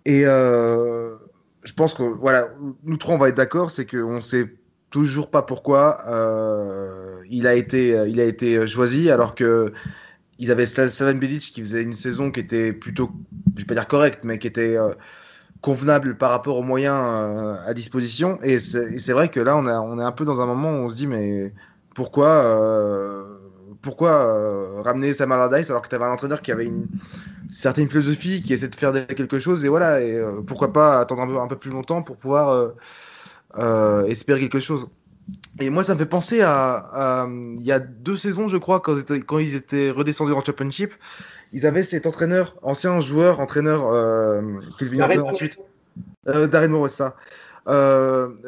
Et 0.04 0.22
euh, 0.24 1.16
je 1.64 1.72
pense 1.72 1.94
que 1.94 2.02
voilà, 2.02 2.48
nous 2.84 2.96
trois 2.96 3.14
on 3.14 3.18
va 3.18 3.28
être 3.28 3.36
d'accord, 3.36 3.70
c'est 3.70 3.86
qu'on 3.86 4.20
sait 4.20 4.54
toujours 4.90 5.30
pas 5.30 5.42
pourquoi 5.42 6.02
euh, 6.08 7.22
il 7.28 7.46
a 7.46 7.54
été 7.54 7.90
il 8.08 8.18
a 8.20 8.24
été 8.24 8.66
choisi 8.66 9.10
alors 9.10 9.36
que 9.36 9.72
ils 10.40 10.50
avaient 10.50 10.66
Slaven 10.66 11.18
Bilic 11.18 11.42
qui 11.42 11.60
faisait 11.60 11.82
une 11.82 11.92
saison 11.92 12.32
qui 12.32 12.40
était 12.40 12.72
plutôt 12.72 13.10
je 13.54 13.60
vais 13.60 13.66
pas 13.66 13.74
dire 13.74 13.86
correcte 13.86 14.24
mais 14.24 14.38
qui 14.40 14.48
était 14.48 14.76
euh, 14.76 14.94
convenable 15.60 16.16
par 16.16 16.30
rapport 16.30 16.56
aux 16.56 16.64
moyens 16.64 16.96
à 17.64 17.72
disposition 17.72 18.40
et 18.42 18.58
c'est 18.58 19.12
vrai 19.12 19.28
que 19.28 19.38
là 19.38 19.56
on 19.56 19.98
est 19.98 20.02
un 20.02 20.12
peu 20.12 20.24
dans 20.24 20.40
un 20.40 20.46
moment 20.46 20.72
où 20.72 20.86
on 20.86 20.88
se 20.88 20.96
dit 20.96 21.06
mais 21.06 21.52
pourquoi 21.94 23.26
pourquoi 23.82 24.82
ramener 24.82 25.12
Sam 25.12 25.32
Allardyce 25.32 25.70
alors 25.70 25.82
que 25.82 25.88
tu 25.88 25.94
avais 25.94 26.04
un 26.04 26.12
entraîneur 26.12 26.42
qui 26.42 26.52
avait 26.52 26.66
une 26.66 26.86
certaines 27.50 27.88
philosophies 27.88 28.42
qui 28.42 28.52
essaient 28.52 28.68
de 28.68 28.74
faire 28.74 28.92
quelque 29.06 29.38
chose 29.38 29.64
et 29.64 29.68
voilà 29.68 30.00
et 30.00 30.14
euh, 30.14 30.40
pourquoi 30.46 30.72
pas 30.72 31.00
attendre 31.00 31.22
un 31.22 31.26
peu, 31.26 31.38
un 31.38 31.46
peu, 31.46 31.56
plus 31.56 31.70
longtemps 31.70 32.02
pour 32.02 32.16
pouvoir 32.16 32.50
euh, 32.50 32.74
euh, 33.58 34.04
espérer 34.06 34.40
quelque 34.40 34.60
chose. 34.60 34.88
Et 35.60 35.70
moi 35.70 35.84
ça 35.84 35.94
me 35.94 35.98
fait 35.98 36.06
penser 36.06 36.40
à, 36.42 37.26
il 37.28 37.62
y 37.62 37.72
a 37.72 37.78
deux 37.78 38.16
saisons 38.16 38.48
je 38.48 38.56
crois 38.56 38.80
quand 38.80 38.94
ils 38.94 39.00
étaient, 39.00 39.20
quand 39.20 39.38
ils 39.38 39.54
étaient 39.54 39.90
redescendus 39.90 40.32
en 40.32 40.42
championship 40.42 40.92
ils 41.52 41.66
avaient 41.66 41.82
cet 41.82 42.06
entraîneur 42.06 42.56
ancien 42.62 43.00
joueur 43.00 43.40
entraîneur 43.40 43.80
qui 44.78 44.84
est 44.84 44.86
devenu 44.86 45.02
entraîneur 45.02 45.26
ensuite. 45.26 45.58
Darren 46.26 46.68
Moore 46.68 46.88
ça. 46.88 47.16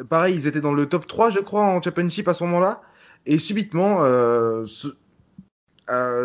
Pareil 0.09 0.35
ils 0.35 0.47
étaient 0.47 0.61
dans 0.61 0.73
le 0.73 0.87
top 0.87 1.07
3 1.07 1.29
je 1.29 1.39
crois 1.39 1.63
en 1.63 1.81
championship 1.81 2.27
à 2.27 2.33
ce 2.33 2.43
moment 2.43 2.59
là 2.59 2.81
et 3.25 3.37
subitement 3.37 4.03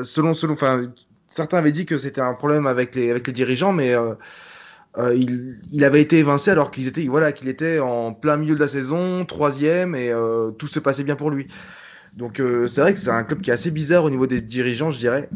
selon 0.03 0.35
selon 0.35 0.53
enfin 0.53 0.83
certains 1.29 1.59
avaient 1.59 1.73
dit 1.73 1.87
que 1.87 1.99
c'était 1.99 2.21
un 2.21 2.35
problème 2.35 2.67
avec 2.67 2.95
les, 2.95 3.11
avec 3.11 3.27
les 3.27 3.33
dirigeants, 3.33 3.73
mais 3.73 3.95
euh, 3.95 4.15
euh, 4.97 5.15
il, 5.15 5.61
il, 5.71 5.85
avait 5.85 6.01
été 6.01 6.19
évincé 6.19 6.51
alors 6.51 6.71
qu'ils 6.71 6.89
étaient, 6.89 7.07
voilà, 7.07 7.33
qu'il 7.33 7.49
était 7.49 7.79
en 7.79 8.13
plein 8.13 8.37
milieu 8.37 8.55
de 8.55 8.61
la 8.61 8.69
saison, 8.69 9.25
troisième, 9.25 9.95
et 9.95 10.11
euh, 10.11 10.51
tout 10.51 10.67
se 10.67 10.81
passait 10.81 11.05
bien 11.05 11.17
pour 11.17 11.31
lui. 11.31 11.47
Donc 12.17 12.43
c'est 12.67 12.81
vrai 12.81 12.95
que 12.95 12.99
c'est 12.99 13.11
un 13.11 13.23
club 13.23 13.43
qui 13.43 13.51
est 13.51 13.53
assez 13.53 13.71
bizarre 13.71 14.03
au 14.03 14.11
niveau 14.11 14.27
des 14.27 14.41
dirigeants, 14.41 14.91
je 14.91 14.99
dirais. 14.99 15.29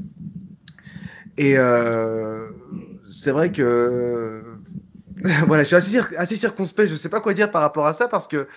Et 1.39 1.55
c'est 3.05 3.31
vrai 3.31 3.53
que 3.53 4.43
voilà, 5.47 5.63
je 5.63 5.69
suis 5.69 5.77
assez, 5.77 6.01
assez 6.17 6.35
circonspect, 6.35 6.89
je 6.89 6.95
ne 6.95 6.99
sais 6.99 7.11
pas 7.11 7.21
quoi 7.21 7.35
dire 7.35 7.53
par 7.53 7.63
rapport 7.63 7.87
à 7.87 7.93
ça 7.93 8.09
parce 8.09 8.27
que 8.27 8.49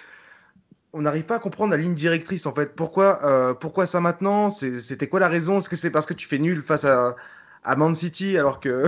on 0.96 1.02
n'arrive 1.02 1.26
pas 1.26 1.36
à 1.36 1.40
comprendre 1.40 1.72
la 1.72 1.78
ligne 1.78 1.94
directrice 1.94 2.46
en 2.46 2.54
fait. 2.54 2.74
Pourquoi, 2.74 3.20
euh, 3.26 3.54
pourquoi 3.54 3.86
ça 3.86 4.00
maintenant? 4.00 4.50
C'était 4.50 5.08
quoi 5.08 5.20
la 5.20 5.28
raison? 5.28 5.58
Est-ce 5.58 5.68
que 5.68 5.76
c'est 5.76 5.92
parce 5.92 6.06
que 6.06 6.14
tu 6.14 6.26
fais 6.26 6.40
nul 6.40 6.62
face 6.62 6.86
à, 6.86 7.18
à 7.64 7.76
Man 7.76 7.94
City 7.94 8.38
alors 8.38 8.62
que 8.62 8.86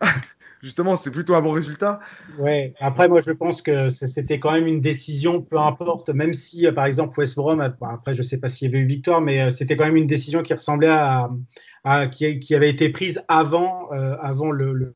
justement 0.62 0.96
c'est 0.96 1.10
plutôt 1.10 1.34
un 1.34 1.40
bon 1.40 1.52
résultat? 1.52 1.98
Ouais. 2.38 2.74
Après 2.78 3.08
moi 3.08 3.22
je 3.22 3.32
pense 3.32 3.62
que 3.62 3.88
c'était 3.88 4.38
quand 4.38 4.52
même 4.52 4.66
une 4.66 4.82
décision, 4.82 5.40
peu 5.40 5.58
importe, 5.58 6.10
même 6.10 6.34
si 6.34 6.66
euh, 6.66 6.72
par 6.72 6.84
exemple 6.84 7.18
West 7.18 7.36
Brom, 7.36 7.60
après 7.60 8.14
je 8.14 8.22
sais 8.22 8.38
pas 8.38 8.48
s'il 8.48 8.70
y 8.70 8.74
avait 8.74 8.84
eu 8.84 8.86
victoire, 8.86 9.22
mais 9.22 9.40
euh, 9.40 9.50
c'était 9.50 9.76
quand 9.76 9.86
même 9.86 9.96
une 9.96 10.06
décision 10.06 10.42
qui 10.42 10.52
ressemblait 10.52 10.88
à, 10.90 11.30
qui, 12.08 12.54
avait 12.54 12.68
été 12.68 12.90
prise 12.90 13.22
avant, 13.28 13.88
avant 13.90 14.50
le, 14.50 14.94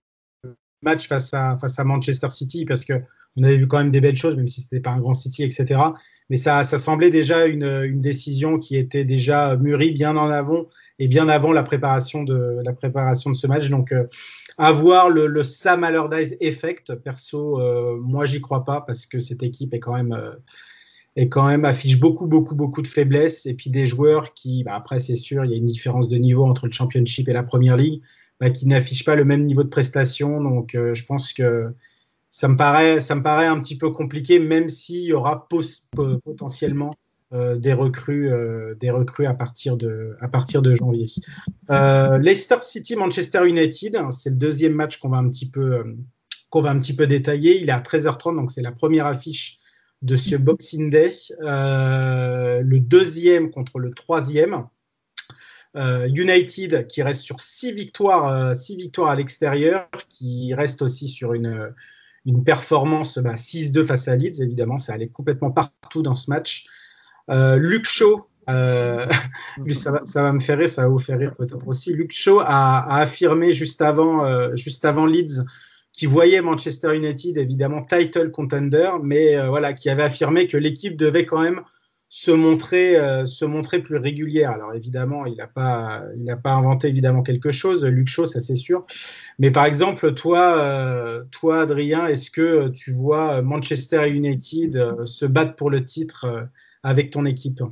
match 0.83 1.09
face 1.09 1.33
à, 1.33 1.57
face 1.59 1.79
à 1.79 1.85
Manchester 1.85 2.31
City 2.31 2.65
parce 2.65 2.85
que 2.85 2.95
on 3.37 3.43
avait 3.43 3.57
vu 3.57 3.67
quand 3.67 3.79
même 3.79 3.91
des 3.91 4.01
belles 4.01 4.17
choses, 4.17 4.37
même 4.37 4.49
si 4.49 4.63
c'était 4.63 4.81
pas 4.81 4.91
un 4.91 5.01
grand 5.01 5.15
City, 5.15 5.43
etc. 5.43 5.81
Mais 6.29 6.37
ça, 6.37 6.65
ça 6.65 6.79
semblait 6.79 7.11
déjà 7.11 7.47
une, 7.47 7.65
une, 7.65 8.01
décision 8.01 8.59
qui 8.59 8.77
était 8.77 9.05
déjà 9.05 9.57
mûrie 9.57 9.93
bien 9.93 10.17
en 10.17 10.29
avant 10.29 10.67
et 10.99 11.09
bien 11.09 11.29
avant 11.29 11.53
la 11.53 11.63
préparation 11.63 12.23
de, 12.23 12.59
la 12.65 12.73
préparation 12.73 13.31
de 13.31 13.37
ce 13.37 13.47
match. 13.47 13.71
Donc, 13.71 13.93
euh, 13.93 14.05
avoir 14.59 15.11
le, 15.11 15.27
le, 15.27 15.43
Sam 15.43 15.85
Allardyce 15.85 16.37
effect, 16.41 16.95
perso, 16.95 17.61
euh, 17.61 17.97
moi, 18.01 18.27
j'y 18.27 18.41
crois 18.41 18.65
pas 18.65 18.81
parce 18.81 19.07
que 19.07 19.19
cette 19.19 19.43
équipe 19.43 19.75
est 19.75 19.81
quand 19.81 19.95
même. 19.95 20.13
Euh, 20.13 20.33
quand 21.29 21.47
même 21.47 21.65
affiche 21.65 21.99
beaucoup, 21.99 22.27
beaucoup, 22.27 22.55
beaucoup 22.55 22.83
de 22.83 22.87
faiblesses. 22.87 23.47
Et 23.47 23.55
puis 23.55 23.71
des 23.71 23.87
joueurs 23.87 24.33
qui, 24.33 24.65
bah 24.65 24.75
après, 24.75 25.01
c'est 25.01 25.17
sûr, 25.17 25.45
il 25.45 25.51
y 25.51 25.55
a 25.55 25.57
une 25.57 25.67
différence 25.67 26.09
de 26.09 26.17
niveau 26.17 26.45
entre 26.45 26.67
le 26.67 26.73
Championship 26.73 27.29
et 27.29 27.33
la 27.33 27.43
Première 27.43 27.77
Ligue, 27.77 28.01
bah, 28.41 28.51
qui 28.51 28.67
n'affichent 28.67 29.05
pas 29.05 29.17
le 29.17 29.25
même 29.25 29.45
niveau 29.45 29.63
de 29.63 29.69
prestation. 29.69 30.41
Donc, 30.43 30.75
euh, 30.75 30.95
je 30.95 31.05
pense 31.05 31.33
que 31.33 31.75
ça 32.31 32.47
me, 32.47 32.57
paraît, 32.57 33.01
ça 33.01 33.17
me 33.17 33.27
un 33.27 33.61
petit 33.61 33.77
peu 33.77 33.91
compliqué, 33.91 34.39
même 34.39 34.69
s'il 34.69 35.01
y 35.01 35.13
aura 35.13 35.49
potentiellement 36.25 36.95
euh, 37.33 37.57
des, 37.57 37.73
recrues, 37.73 38.33
euh, 38.33 38.75
des 38.77 38.91
recrues 38.91 39.27
à 39.27 39.35
partir 39.35 39.77
de, 39.77 40.17
à 40.21 40.29
partir 40.29 40.63
de 40.63 40.75
janvier. 40.75 41.07
Euh, 41.71 42.19
Leicester 42.19 42.57
City, 42.63 42.95
Manchester 42.95 43.49
United, 43.49 43.97
c'est 44.11 44.31
le 44.31 44.37
deuxième 44.37 44.73
match 44.73 44.99
qu'on 44.99 45.11
va 45.11 45.19
un 45.19 45.29
petit 45.29 45.49
peu. 45.49 45.97
Qu'on 46.51 46.63
va 46.63 46.71
un 46.71 46.81
petit 46.81 46.95
peu 46.97 47.07
détailler. 47.07 47.61
Il 47.61 47.69
est 47.69 47.73
à 47.73 47.81
13h30, 47.81 48.35
donc 48.35 48.51
c'est 48.51 48.63
la 48.63 48.73
première 48.73 49.07
affiche 49.07 49.59
de 50.03 50.17
ce 50.17 50.35
Boxing 50.35 50.91
Day, 50.91 51.13
le 51.41 52.79
deuxième 52.79 53.53
contre 53.53 53.79
le 53.79 53.91
troisième. 53.91 54.67
United 55.77 56.89
qui 56.89 57.03
reste 57.05 57.23
sur 57.23 57.39
six 57.39 57.73
victoires, 57.73 58.57
six 58.57 58.75
victoires 58.75 59.11
à 59.11 59.15
l'extérieur, 59.15 59.89
qui 60.09 60.53
reste 60.55 60.83
aussi 60.83 61.07
sur 61.07 61.35
une, 61.35 61.73
une 62.27 62.45
performance 62.45 63.19
bah, 63.19 63.35
6-2 63.35 63.85
face 63.85 64.09
à 64.09 64.17
Leeds, 64.17 64.43
évidemment, 64.43 64.79
ça 64.79 64.93
allait 64.93 65.09
complètement 65.09 65.51
partout 65.51 66.03
dans 66.03 66.15
ce 66.15 66.31
match. 66.31 66.67
Euh, 67.31 67.57
Luke 67.57 67.87
Shaw, 67.87 68.27
lui, 69.59 69.77
ça, 69.77 69.93
va, 69.93 70.01
ça 70.05 70.23
va 70.23 70.33
me 70.33 70.41
faire 70.41 70.59
rire, 70.59 70.69
ça 70.69 70.83
va 70.83 70.89
vous 70.89 70.99
faire 70.99 71.19
rire 71.19 71.33
peut-être 71.37 71.69
aussi. 71.69 71.93
Luke 71.93 72.11
Shaw 72.11 72.41
a, 72.41 72.81
a 72.81 73.01
affirmé 73.01 73.53
juste 73.53 73.81
avant, 73.81 74.55
juste 74.57 74.85
avant 74.85 75.07
Leeds 75.07 75.45
qui 75.93 76.07
voyait 76.07 76.41
Manchester 76.41 76.97
United 76.97 77.37
évidemment 77.37 77.85
title 77.85 78.31
contender, 78.31 78.91
mais 79.03 79.37
euh, 79.37 79.49
voilà, 79.49 79.73
qui 79.73 79.91
avait 79.91 80.03
affirmé 80.03 80.47
que 80.47 80.57
l'équipe 80.57 80.97
devait 80.97 81.27
quand 81.27 81.41
même 81.41 81.63
se 82.13 82.33
montrer, 82.33 82.97
euh, 82.97 83.25
se 83.25 83.45
montrer 83.45 83.79
plus 83.79 83.97
régulière. 83.97 84.51
Alors 84.51 84.75
évidemment, 84.75 85.27
il 85.27 85.37
n'a 85.37 85.47
pas, 85.47 86.03
il 86.17 86.25
n'a 86.25 86.37
pas 86.37 86.53
inventé 86.55 86.89
évidemment 86.89 87.23
quelque 87.23 87.53
chose, 87.53 87.85
Luc 87.85 88.09
Shaw, 88.09 88.27
ça 88.27 88.41
c'est 88.41 88.57
sûr. 88.57 88.85
Mais 89.39 89.53
par 89.53 89.65
exemple, 89.65 90.13
toi, 90.13 90.59
euh, 90.59 91.23
toi 91.31 91.61
Adrien, 91.61 92.07
est-ce 92.09 92.33
que 92.33 92.69
tu 92.69 92.91
vois 92.91 93.43
Manchester 93.43 94.11
United 94.13 94.77
euh, 94.77 95.07
se 95.07 95.25
battre 95.25 95.55
pour 95.55 95.71
le 95.71 95.85
titre 95.85 96.49
avec 96.83 97.11
ton 97.11 97.25
équipe? 97.25 97.63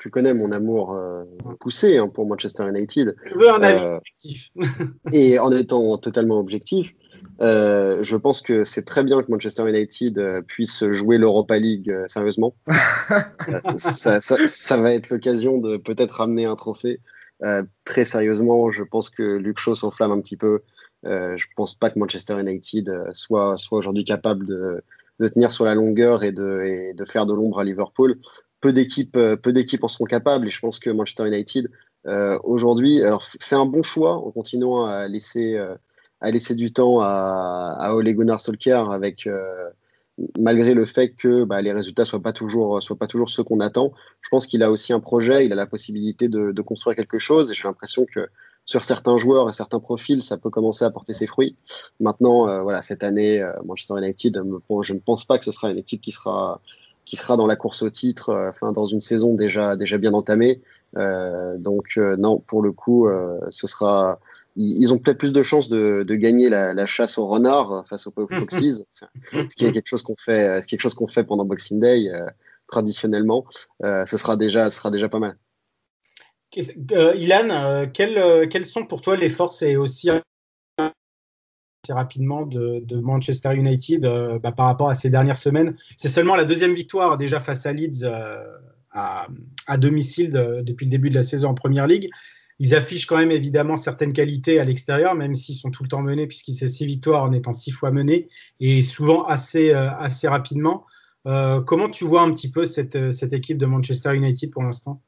Tu 0.00 0.10
connais 0.10 0.34
mon 0.34 0.52
amour 0.52 0.96
poussé 1.60 1.96
hein, 1.96 2.08
pour 2.08 2.26
Manchester 2.26 2.68
United. 2.68 3.16
Je 3.24 3.38
veux 3.38 3.50
un 3.50 3.62
avis 3.62 3.84
objectif. 3.84 4.50
et 5.12 5.38
en 5.38 5.50
étant 5.50 5.96
totalement 5.96 6.38
objectif, 6.38 6.94
euh, 7.40 8.02
je 8.02 8.16
pense 8.16 8.40
que 8.40 8.64
c'est 8.64 8.84
très 8.84 9.02
bien 9.02 9.22
que 9.22 9.30
Manchester 9.30 9.68
United 9.68 10.18
euh, 10.18 10.42
puisse 10.42 10.84
jouer 10.92 11.18
l'Europa 11.18 11.58
League 11.58 11.90
euh, 11.90 12.04
sérieusement. 12.06 12.54
ça, 13.76 14.20
ça, 14.20 14.36
ça, 14.46 14.76
va 14.76 14.92
être 14.92 15.10
l'occasion 15.10 15.58
de 15.58 15.76
peut-être 15.76 16.12
ramener 16.12 16.44
un 16.44 16.56
trophée. 16.56 17.00
très 17.84 18.04
sérieusement, 18.04 18.70
je 18.70 18.82
pense 18.82 19.10
que 19.10 19.36
Luke 19.36 19.58
Shaw 19.58 19.74
s'enflamme 19.74 20.12
un 20.12 20.20
petit 20.20 20.36
peu. 20.36 20.62
je 21.04 21.44
pense 21.56 21.74
pas 21.74 21.90
que 21.90 21.98
Manchester 21.98 22.40
United 22.40 22.90
soit, 23.12 23.58
soit 23.58 23.78
aujourd'hui 23.78 24.04
capable 24.04 24.46
de, 24.46 24.82
de, 25.18 25.28
tenir 25.28 25.52
sur 25.52 25.64
la 25.64 25.74
longueur 25.74 26.22
et 26.22 26.32
de, 26.32 26.62
et 26.64 26.94
de 26.94 27.04
faire 27.04 27.26
de 27.26 27.34
l'ombre 27.34 27.58
à 27.58 27.64
Liverpool. 27.64 28.18
Peu 28.60 28.72
d'équipes, 28.72 29.18
peu 29.42 29.52
d'équipes 29.52 29.84
en 29.84 29.88
seront 29.88 30.06
capables 30.06 30.46
et 30.46 30.50
je 30.50 30.60
pense 30.60 30.78
que 30.78 30.88
Manchester 30.88 31.26
United 31.26 31.68
aujourd'hui 32.44 33.02
alors 33.02 33.24
fait 33.24 33.56
un 33.56 33.66
bon 33.66 33.82
choix 33.82 34.14
en 34.14 34.30
continuant 34.30 34.86
à 34.86 35.08
laisser 35.08 35.58
à 36.20 36.30
laisser 36.30 36.54
du 36.54 36.72
temps 36.72 37.00
à, 37.00 37.76
à 37.78 37.94
Ole 37.94 38.12
Gunnar 38.12 38.40
Solskjaer 38.40 38.90
avec 38.90 39.26
euh, 39.26 39.70
malgré 40.38 40.74
le 40.74 40.86
fait 40.86 41.10
que 41.10 41.44
bah, 41.44 41.60
les 41.60 41.72
résultats 41.72 42.04
soient 42.04 42.22
pas 42.22 42.32
toujours 42.32 42.82
soient 42.82 42.96
pas 42.96 43.06
toujours 43.06 43.30
ceux 43.30 43.42
qu'on 43.42 43.60
attend. 43.60 43.92
Je 44.20 44.28
pense 44.28 44.46
qu'il 44.46 44.62
a 44.62 44.70
aussi 44.70 44.92
un 44.92 45.00
projet, 45.00 45.46
il 45.46 45.52
a 45.52 45.56
la 45.56 45.66
possibilité 45.66 46.28
de, 46.28 46.62
construire 46.62 46.96
quelque 46.96 47.18
chose 47.18 47.50
et 47.50 47.54
j'ai 47.54 47.66
l'impression 47.66 48.06
que 48.06 48.28
sur 48.66 48.82
certains 48.82 49.18
joueurs 49.18 49.48
et 49.50 49.52
certains 49.52 49.80
profils, 49.80 50.22
ça 50.22 50.38
peut 50.38 50.48
commencer 50.48 50.86
à 50.86 50.90
porter 50.90 51.12
ses 51.12 51.26
fruits. 51.26 51.54
Maintenant, 52.00 52.48
euh, 52.48 52.62
voilà, 52.62 52.80
cette 52.80 53.02
année, 53.02 53.42
euh, 53.42 53.52
Manchester 53.66 53.94
United, 53.98 54.42
je 54.82 54.92
ne 54.94 54.98
pense 54.98 55.26
pas 55.26 55.36
que 55.36 55.44
ce 55.44 55.52
sera 55.52 55.70
une 55.70 55.78
équipe 55.78 56.00
qui 56.00 56.12
sera 56.12 56.60
qui 57.04 57.16
sera 57.16 57.36
dans 57.36 57.46
la 57.46 57.56
course 57.56 57.82
au 57.82 57.90
titre, 57.90 58.30
euh, 58.30 58.72
dans 58.72 58.86
une 58.86 59.02
saison 59.02 59.34
déjà 59.34 59.76
déjà 59.76 59.98
bien 59.98 60.14
entamée. 60.14 60.62
Euh, 60.96 61.58
donc 61.58 61.98
non, 61.98 62.38
pour 62.38 62.62
le 62.62 62.72
coup, 62.72 63.08
ce 63.50 63.66
sera 63.66 64.18
ils 64.56 64.92
ont 64.94 64.98
peut-être 64.98 65.18
plus 65.18 65.32
de 65.32 65.42
chances 65.42 65.68
de, 65.68 66.04
de 66.06 66.14
gagner 66.14 66.48
la, 66.48 66.74
la, 66.74 66.86
chasse 66.86 67.18
au 67.18 67.26
renard 67.26 67.84
face 67.88 68.06
aux 68.06 68.12
Foxes, 68.12 68.84
ce 69.32 69.56
qui 69.56 69.66
est 69.66 69.72
quelque 69.72 69.88
chose 69.88 70.02
qu'on 70.02 70.16
fait, 70.16 70.62
ce 70.62 70.66
quelque 70.66 70.80
chose 70.80 70.94
qu'on 70.94 71.08
fait 71.08 71.24
pendant 71.24 71.44
Boxing 71.44 71.80
Day 71.80 72.08
euh, 72.08 72.26
traditionnellement. 72.66 73.44
Euh, 73.82 74.04
ce 74.04 74.16
sera 74.16 74.36
déjà, 74.36 74.70
ce 74.70 74.76
sera 74.76 74.90
déjà 74.90 75.08
pas 75.08 75.18
mal. 75.18 75.36
Euh, 76.92 77.14
Ilan, 77.16 77.50
euh, 77.50 77.86
quelles, 77.92 78.18
euh, 78.18 78.46
quelles, 78.46 78.66
sont 78.66 78.84
pour 78.86 79.00
toi 79.00 79.16
les 79.16 79.28
forces 79.28 79.62
et 79.62 79.76
aussi 79.76 80.10
rapidement 81.88 82.46
de, 82.46 82.80
de, 82.84 82.96
Manchester 82.98 83.54
United 83.54 84.04
euh, 84.04 84.38
bah, 84.38 84.52
par 84.52 84.66
rapport 84.66 84.88
à 84.88 84.94
ces 84.94 85.10
dernières 85.10 85.38
semaines? 85.38 85.76
C'est 85.96 86.08
seulement 86.08 86.36
la 86.36 86.44
deuxième 86.44 86.74
victoire 86.74 87.16
déjà 87.18 87.40
face 87.40 87.66
à 87.66 87.72
Leeds 87.72 88.04
à, 88.92 89.26
à, 89.66 89.76
domicile 89.76 90.30
de, 90.30 90.62
depuis 90.62 90.86
le 90.86 90.90
début 90.90 91.10
de 91.10 91.16
la 91.16 91.24
saison 91.24 91.50
en 91.50 91.54
Première 91.54 91.86
Ligue. 91.86 92.10
Ils 92.60 92.74
affichent 92.74 93.06
quand 93.06 93.16
même 93.16 93.32
évidemment 93.32 93.76
certaines 93.76 94.12
qualités 94.12 94.60
à 94.60 94.64
l'extérieur, 94.64 95.14
même 95.14 95.34
s'ils 95.34 95.56
sont 95.56 95.70
tout 95.70 95.82
le 95.82 95.88
temps 95.88 96.02
menés, 96.02 96.26
puisqu'ils 96.26 96.54
c'est 96.54 96.68
six 96.68 96.86
victoires 96.86 97.24
en 97.24 97.32
étant 97.32 97.52
six 97.52 97.70
fois 97.70 97.90
menés, 97.90 98.28
et 98.60 98.82
souvent 98.82 99.24
assez, 99.24 99.74
euh, 99.74 99.90
assez 99.96 100.28
rapidement. 100.28 100.86
Euh, 101.26 101.60
comment 101.62 101.88
tu 101.88 102.04
vois 102.04 102.22
un 102.22 102.30
petit 102.32 102.50
peu 102.50 102.64
cette, 102.64 103.12
cette 103.12 103.32
équipe 103.32 103.58
de 103.58 103.66
Manchester 103.66 104.14
United 104.14 104.50
pour 104.50 104.62
l'instant? 104.62 105.00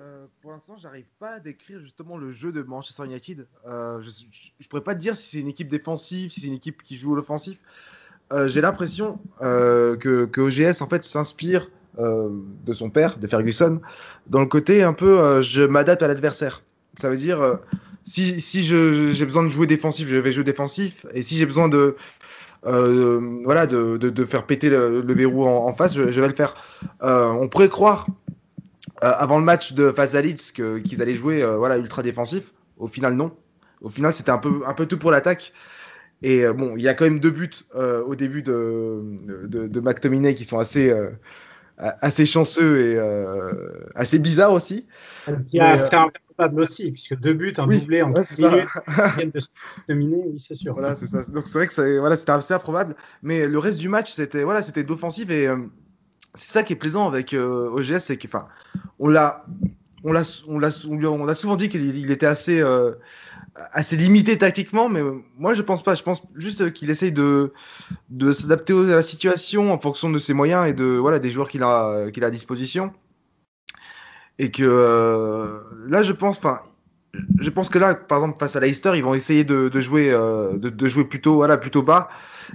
Euh, 0.00 0.26
Pour 0.42 0.50
l'instant, 0.50 0.76
j'arrive 0.76 1.06
pas 1.18 1.34
à 1.34 1.40
décrire 1.40 1.80
justement 1.80 2.16
le 2.18 2.32
jeu 2.32 2.50
de 2.50 2.62
Manchester 2.62 3.04
United. 3.04 3.46
Euh, 3.66 4.00
je 4.02 4.08
ne 4.08 4.66
pourrais 4.68 4.82
pas 4.82 4.94
te 4.94 5.00
dire 5.00 5.16
si 5.16 5.30
c'est 5.30 5.40
une 5.40 5.48
équipe 5.48 5.68
défensive, 5.68 6.30
si 6.32 6.40
c'est 6.40 6.48
une 6.48 6.54
équipe 6.54 6.82
qui 6.82 6.96
joue 6.96 7.14
l'offensif. 7.14 7.60
Euh, 8.32 8.48
J'ai 8.48 8.60
l'impression 8.60 9.20
que, 9.40 10.24
que 10.26 10.40
OGS 10.40 10.82
en 10.82 10.88
fait 10.88 11.04
s'inspire 11.04 11.70
de 11.98 12.72
son 12.72 12.88
père, 12.88 13.18
de 13.18 13.26
Ferguson, 13.26 13.80
dans 14.26 14.40
le 14.40 14.46
côté 14.46 14.82
un 14.82 14.92
peu 14.92 15.42
je 15.42 15.62
m'adapte 15.62 16.02
à 16.02 16.08
l'adversaire. 16.08 16.62
Ça 16.96 17.08
veut 17.08 17.16
dire, 17.16 17.40
euh, 17.40 17.56
si, 18.04 18.40
si 18.40 18.62
j'ai 18.62 19.24
besoin 19.24 19.42
de 19.42 19.48
jouer 19.48 19.66
défensif, 19.66 20.08
je 20.08 20.16
vais 20.16 20.32
jouer 20.32 20.44
défensif. 20.44 21.06
Et 21.14 21.22
si 21.22 21.36
j'ai 21.36 21.46
besoin 21.46 21.68
de, 21.68 21.96
euh, 22.66 23.40
voilà, 23.44 23.66
de, 23.66 23.96
de, 23.96 24.24
faire 24.24 24.44
péter 24.46 24.68
le, 24.68 25.14
verrou 25.14 25.46
en, 25.46 25.72
face, 25.72 25.94
je, 25.94 26.02
vais 26.02 26.28
le 26.28 26.34
faire. 26.34 26.54
Euh, 27.02 27.28
on 27.28 27.48
pourrait 27.48 27.68
croire, 27.68 28.06
avant 29.00 29.38
le 29.38 29.44
match 29.44 29.72
de 29.72 29.92
face 29.92 30.14
à 30.14 30.20
Leeds, 30.20 30.52
qu'ils 30.54 30.82
qu 30.82 31.00
allaient 31.00 31.14
jouer 31.14 31.44
voilà, 31.56 31.78
ultra 31.78 32.02
défensif. 32.02 32.52
Au 32.78 32.86
final, 32.86 33.14
non. 33.14 33.32
Au 33.82 33.88
final, 33.88 34.12
c'était 34.12 34.30
un 34.30 34.38
peu, 34.38 34.62
un 34.66 34.74
peu 34.74 34.86
tout 34.86 34.98
pour 34.98 35.10
l'attaque. 35.10 35.52
Et 36.22 36.46
bon, 36.48 36.74
il 36.76 36.82
y 36.82 36.88
a 36.88 36.92
quand 36.92 37.04
même 37.04 37.20
deux 37.20 37.30
buts 37.30 37.50
au 37.74 38.14
début 38.14 38.42
de, 38.42 39.00
de, 39.46 39.66
de 39.68 39.80
McTominay 39.80 40.34
qui 40.34 40.44
sont 40.44 40.58
assez 40.58 40.92
assez 42.00 42.26
chanceux 42.26 42.80
et 42.80 43.90
assez 43.94 44.18
bizarres 44.18 44.52
aussi. 44.52 44.86
Il 45.28 45.34
y 45.52 45.60
a, 45.60 45.76
aussi, 46.48 46.90
puisque 46.90 47.16
deux 47.18 47.34
buts, 47.34 47.52
un 47.58 47.66
oui, 47.66 47.78
doublé 47.78 48.02
en 48.02 48.12
ouais, 48.12 48.22
minutes, 48.38 49.34
de 49.34 49.40
se 49.40 49.48
dominer, 49.88 50.24
oui, 50.26 50.38
c'est 50.38 50.54
sûr. 50.54 50.74
Voilà, 50.74 50.94
c'est 50.94 51.06
ça. 51.06 51.22
Donc 51.32 51.48
c'est 51.48 51.58
vrai 51.58 51.66
que 51.66 51.74
c'était 51.74 51.98
voilà, 51.98 52.16
assez 52.16 52.54
improbable, 52.54 52.96
mais 53.22 53.46
le 53.46 53.58
reste 53.58 53.78
du 53.78 53.88
match, 53.88 54.12
c'était 54.12 54.44
voilà, 54.44 54.62
c'était 54.62 54.84
d'offensive 54.84 55.30
et 55.30 55.46
euh, 55.46 55.58
c'est 56.34 56.52
ça 56.52 56.62
qui 56.62 56.72
est 56.72 56.76
plaisant 56.76 57.06
avec 57.08 57.34
euh, 57.34 57.70
OGS, 57.70 57.98
c'est 57.98 58.16
qu'enfin, 58.16 58.46
on 58.98 59.08
l'a, 59.08 59.44
on 60.04 60.12
l'a, 60.12 60.22
on 60.48 60.58
l'a, 60.58 60.70
on 60.86 61.24
l'a 61.24 61.34
souvent 61.34 61.56
dit 61.56 61.68
qu'il 61.68 62.10
était 62.10 62.26
assez, 62.26 62.60
euh, 62.60 62.92
assez 63.72 63.96
limité 63.96 64.38
tactiquement, 64.38 64.88
mais 64.88 65.02
moi 65.38 65.54
je 65.54 65.62
pense 65.62 65.82
pas. 65.82 65.94
Je 65.94 66.02
pense 66.02 66.22
juste 66.36 66.72
qu'il 66.72 66.90
essaye 66.90 67.12
de, 67.12 67.52
de 68.08 68.32
s'adapter 68.32 68.72
à 68.72 68.96
la 68.96 69.02
situation 69.02 69.72
en 69.72 69.78
fonction 69.78 70.10
de 70.10 70.18
ses 70.18 70.34
moyens 70.34 70.68
et 70.68 70.72
de 70.72 70.84
voilà 70.84 71.18
des 71.18 71.30
joueurs 71.30 71.48
qu'il 71.48 71.62
a, 71.62 72.10
qu'il 72.12 72.24
a 72.24 72.28
à 72.28 72.30
disposition 72.30 72.92
et 74.40 74.50
que 74.50 74.62
euh, 74.64 75.60
là 75.86 76.02
je 76.02 76.12
pense 76.12 76.38
enfin 76.38 76.60
je 77.40 77.50
pense 77.50 77.68
que 77.68 77.78
là 77.78 77.94
par 77.94 78.18
exemple 78.18 78.38
face 78.38 78.56
à 78.56 78.60
Leicester 78.60 78.92
ils 78.94 79.02
vont 79.02 79.14
essayer 79.14 79.44
de, 79.44 79.68
de 79.68 79.80
jouer 79.80 80.10
euh, 80.10 80.56
de, 80.56 80.88
jouer 80.88 81.04
plutôt 81.04 81.34
voilà 81.34 81.58
plutôt 81.58 81.82
bas 81.82 82.08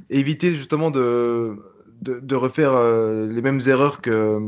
et 0.10 0.20
éviter 0.20 0.52
justement 0.54 0.90
de 0.90 1.56
de, 2.02 2.20
de 2.20 2.36
refaire 2.36 2.74
euh, 2.74 3.28
les 3.28 3.42
mêmes 3.42 3.60
erreurs 3.68 4.02
que 4.02 4.40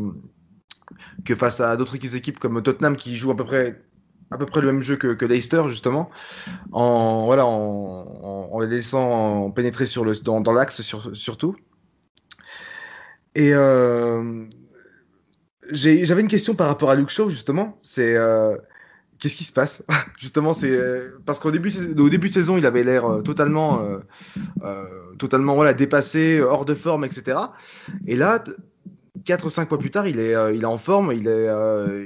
que 1.25 1.35
face 1.35 1.61
à 1.61 1.77
d'autres 1.77 2.15
équipes 2.15 2.39
comme 2.39 2.63
Tottenham 2.63 2.97
qui 2.97 3.15
jouent 3.15 3.31
à 3.31 3.35
peu 3.35 3.43
près 3.43 3.83
à 4.31 4.37
peu 4.37 4.45
près 4.45 4.61
le 4.61 4.67
même 4.67 4.81
jeu 4.81 4.97
que, 4.97 5.13
que 5.13 5.25
Leicester, 5.25 5.63
justement, 5.67 6.09
en, 6.71 7.25
voilà, 7.25 7.45
en, 7.45 8.49
en 8.51 8.59
les 8.59 8.67
laissant 8.67 9.51
pénétrer 9.51 9.85
sur 9.85 10.03
le, 10.03 10.13
dans, 10.23 10.53
l'axe 10.53 10.81
sur, 10.81 11.15
surtout. 11.15 11.55
Et 13.35 13.53
euh, 13.53 14.45
j'avais 15.71 16.21
une 16.21 16.27
question 16.27 16.55
par 16.55 16.67
rapport 16.67 16.89
à 16.89 16.95
Luke 16.95 17.09
Shaw, 17.09 17.29
justement. 17.29 17.77
C'est 17.83 18.15
euh, 18.15 18.57
qu'est-ce 19.19 19.35
qui 19.35 19.43
se 19.43 19.53
passe? 19.53 19.83
Justement, 20.17 20.53
c'est 20.53 20.71
euh, 20.71 21.19
parce 21.25 21.39
qu'au 21.39 21.51
début, 21.51 21.71
au 21.97 22.09
début 22.09 22.29
de 22.29 22.33
saison, 22.33 22.57
il 22.57 22.65
avait 22.65 22.83
l'air 22.83 23.21
totalement, 23.23 23.85
totalement 25.19 25.53
voilà, 25.53 25.73
dépassé, 25.73 26.41
hors 26.41 26.65
de 26.65 26.73
forme, 26.73 27.05
etc. 27.05 27.37
Et 28.07 28.15
là, 28.15 28.43
4-5 29.27 29.69
mois 29.69 29.79
plus 29.79 29.91
tard, 29.91 30.07
il 30.07 30.19
est, 30.19 30.33
il 30.53 30.61
est 30.61 30.65
en 30.65 30.77
forme, 30.77 31.11
il 31.13 31.27
est, 31.27 31.47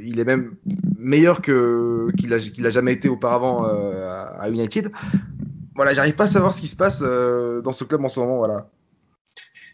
il 0.03 0.19
est 0.19 0.26
même 0.26 0.55
meilleur 0.97 1.41
que 1.41 2.09
qu'il 2.17 2.34
a, 2.34 2.39
qu'il 2.39 2.65
a 2.65 2.69
jamais 2.69 2.93
été 2.93 3.09
auparavant 3.09 3.63
à 3.63 4.49
United. 4.49 4.91
Voilà, 5.76 5.93
j'arrive 5.93 6.15
pas 6.15 6.26
à 6.26 6.28
savoir 6.28 6.53
ce 6.53 6.61
qui 6.61 6.67
se 6.67 6.76
passe 6.76 7.01
dans 7.01 7.72
ce 7.72 7.84
club 7.84 8.03
en 8.03 8.09
ce 8.09 8.19
moment, 8.19 8.38
voilà. 8.38 8.67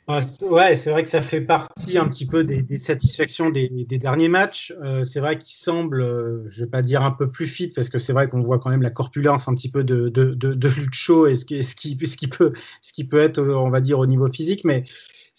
Ouais, 0.09 0.77
c'est 0.77 0.89
vrai 0.89 1.03
que 1.03 1.09
ça 1.09 1.21
fait 1.21 1.41
partie 1.41 1.97
un 1.97 2.07
petit 2.07 2.25
peu 2.25 2.45
des, 2.45 2.77
satisfactions 2.77 3.49
des, 3.49 3.67
derniers 3.85 4.29
matchs. 4.29 4.73
Euh, 4.81 5.03
c'est 5.03 5.19
vrai 5.19 5.37
qu'il 5.37 5.51
semble, 5.51 6.01
euh, 6.01 6.45
je 6.47 6.61
vais 6.61 6.69
pas 6.69 6.81
dire 6.81 7.01
un 7.01 7.11
peu 7.11 7.29
plus 7.29 7.45
fit, 7.45 7.67
parce 7.67 7.89
que 7.89 7.97
c'est 7.97 8.13
vrai 8.13 8.29
qu'on 8.29 8.41
voit 8.41 8.57
quand 8.57 8.69
même 8.69 8.81
la 8.81 8.89
corpulence 8.89 9.49
un 9.49 9.53
petit 9.53 9.69
peu 9.69 9.83
de, 9.83 10.07
de, 10.07 10.33
de, 10.33 10.69
Shaw 10.93 11.27
et 11.27 11.35
ce 11.35 11.43
qui, 11.43 11.61
ce, 11.61 11.75
qui, 11.75 11.97
ce, 12.07 12.15
qui 12.15 12.27
peut, 12.29 12.53
ce 12.81 12.93
qui 12.93 13.03
peut 13.03 13.17
être, 13.17 13.39
on 13.41 13.69
va 13.69 13.81
dire, 13.81 13.99
au 13.99 14.05
niveau 14.05 14.29
physique. 14.29 14.63
Mais 14.63 14.85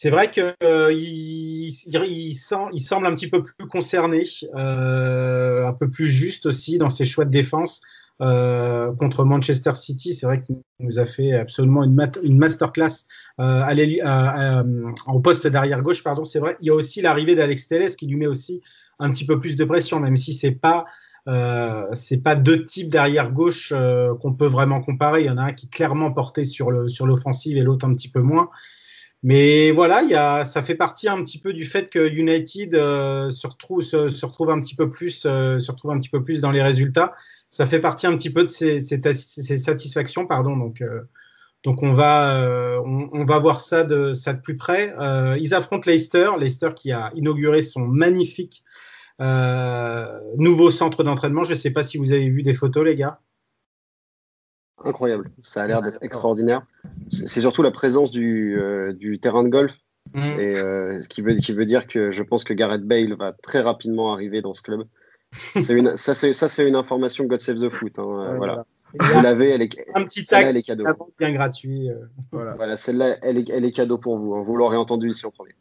c'est 0.00 0.10
vrai 0.10 0.30
qu'il 0.30 0.54
euh, 0.62 1.70
semble 2.78 3.06
un 3.08 3.14
petit 3.14 3.28
peu 3.28 3.42
plus 3.42 3.66
concerné, 3.66 4.22
un 4.54 5.72
peu 5.72 5.90
plus 5.90 6.06
juste 6.06 6.46
aussi 6.46 6.78
dans 6.78 6.88
ses 6.88 7.04
choix 7.04 7.24
de 7.24 7.32
défense. 7.32 7.82
Euh, 8.20 8.92
contre 8.94 9.24
Manchester 9.24 9.76
City. 9.76 10.12
C'est 10.12 10.26
vrai 10.26 10.40
qu'il 10.40 10.56
nous 10.80 10.98
a 10.98 11.04
fait 11.04 11.34
absolument 11.34 11.84
une, 11.84 12.36
masterclass 12.36 13.06
euh, 13.40 14.62
au 15.06 15.20
poste 15.20 15.46
d'arrière 15.46 15.82
gauche. 15.82 16.02
Pardon, 16.02 16.24
c'est 16.24 16.40
vrai. 16.40 16.56
Il 16.60 16.66
y 16.66 16.70
a 16.70 16.74
aussi 16.74 17.00
l'arrivée 17.00 17.36
d'Alex 17.36 17.68
Telles 17.68 17.94
qui 17.94 18.06
lui 18.08 18.16
met 18.16 18.26
aussi 18.26 18.60
un 18.98 19.10
petit 19.10 19.24
peu 19.24 19.38
plus 19.38 19.56
de 19.56 19.64
pression, 19.64 20.00
même 20.00 20.16
si 20.16 20.32
c'est 20.32 20.56
pas 20.56 20.86
euh, 21.28 21.84
pas 22.24 22.36
deux 22.36 22.64
types 22.64 22.88
d'arrière 22.88 23.30
gauche 23.30 23.72
euh, 23.74 24.14
qu'on 24.14 24.32
peut 24.32 24.46
vraiment 24.46 24.80
comparer. 24.80 25.22
Il 25.22 25.26
y 25.26 25.30
en 25.30 25.36
a 25.36 25.42
un 25.42 25.52
qui 25.52 25.66
est 25.66 25.70
clairement 25.70 26.10
porté 26.10 26.44
sur 26.44 26.70
l'offensive 26.70 27.56
et 27.56 27.62
l'autre 27.62 27.86
un 27.86 27.92
petit 27.92 28.10
peu 28.10 28.20
moins. 28.20 28.48
Mais 29.22 29.72
voilà, 29.72 30.02
il 30.02 30.10
y 30.10 30.14
a, 30.14 30.44
ça 30.44 30.62
fait 30.62 30.76
partie 30.76 31.08
un 31.08 31.22
petit 31.24 31.40
peu 31.40 31.52
du 31.52 31.64
fait 31.64 31.90
que 31.90 32.08
United 32.08 32.74
euh, 32.74 33.30
se, 33.30 33.46
retrouve, 33.46 33.82
se, 33.82 34.08
se, 34.08 34.24
retrouve 34.24 34.50
un 34.50 34.60
petit 34.60 34.76
peu 34.76 34.90
plus, 34.90 35.26
euh, 35.26 35.58
se 35.58 35.72
retrouve 35.72 35.90
un 35.90 35.98
petit 35.98 36.08
peu 36.08 36.22
plus 36.22 36.40
dans 36.40 36.52
les 36.52 36.62
résultats 36.62 37.14
ça 37.50 37.66
fait 37.66 37.80
partie 37.80 38.06
un 38.06 38.16
petit 38.16 38.30
peu 38.30 38.44
de 38.44 38.48
ces, 38.48 38.80
satisfactions, 38.80 40.26
pardon. 40.26 40.56
Donc, 40.56 40.82
euh, 40.82 41.02
donc 41.64 41.82
on 41.82 41.92
va, 41.92 42.42
euh, 42.42 42.80
on, 42.84 43.24
va 43.24 43.38
voir 43.38 43.60
ça 43.60 43.84
de, 43.84 44.12
ça 44.12 44.34
de 44.34 44.40
plus 44.40 44.56
près. 44.56 44.94
Euh, 44.98 45.36
ils 45.40 45.54
affrontent 45.54 45.90
Leicester, 45.90 46.30
Leicester 46.38 46.70
qui 46.76 46.92
a 46.92 47.10
inauguré 47.14 47.62
son 47.62 47.86
magnifique 47.86 48.64
nouveau 50.36 50.70
centre 50.70 51.02
d'entraînement. 51.02 51.44
Je 51.44 51.52
ne 51.52 51.58
sais 51.58 51.70
pas 51.70 51.82
si 51.82 51.98
vous 51.98 52.12
avez 52.12 52.28
vu 52.28 52.42
des 52.42 52.54
photos, 52.54 52.84
les 52.84 52.94
gars. 52.94 53.20
Incroyable, 54.84 55.30
ça 55.42 55.62
a 55.62 55.66
l'air 55.66 55.80
d'être 55.80 55.98
extraordinaire. 56.02 56.62
C'est 57.10 57.40
surtout 57.40 57.62
la 57.62 57.70
présence 57.70 58.10
du, 58.10 58.58
du 58.94 59.18
terrain 59.18 59.42
de 59.42 59.48
golf. 59.48 59.76
Mmh. 60.14 60.40
Et, 60.40 60.54
ce 61.02 61.08
qui 61.08 61.20
veut, 61.20 61.34
qui 61.34 61.52
veut 61.52 61.66
dire 61.66 61.86
que 61.86 62.10
je 62.10 62.22
pense 62.22 62.44
que 62.44 62.54
Gareth 62.54 62.84
Bale 62.84 63.14
va 63.14 63.32
très 63.32 63.60
rapidement 63.60 64.12
arriver 64.12 64.40
dans 64.40 64.54
ce 64.54 64.62
club. 64.62 64.84
Une, 65.68 65.96
ça, 65.96 66.14
c'est 66.14 66.68
une 66.68 66.76
information 66.76 67.24
God 67.24 67.40
Save 67.40 67.60
the 67.60 67.68
Foot. 67.68 67.98
Hein, 67.98 68.04
ouais, 68.04 68.36
voilà. 68.36 68.64
Vous 68.98 69.22
l'avez, 69.22 69.50
elle 69.50 69.62
est, 69.62 69.86
un 69.94 70.04
petit 70.04 70.24
sac 70.24 70.46
elle 70.46 70.56
est 70.56 70.62
cadeau. 70.62 70.84
bien 71.18 71.32
gratuit. 71.32 71.90
Euh, 71.90 71.96
voilà, 72.32 72.54
voilà 72.54 72.76
celle-là, 72.76 73.16
elle 73.22 73.38
est, 73.38 73.50
elle 73.50 73.64
est 73.64 73.70
cadeau 73.70 73.98
pour 73.98 74.18
vous. 74.18 74.34
Hein. 74.34 74.42
Vous 74.46 74.56
l'aurez 74.56 74.76
entendu 74.76 75.10
ici 75.10 75.26
en 75.26 75.30
premier. 75.30 75.54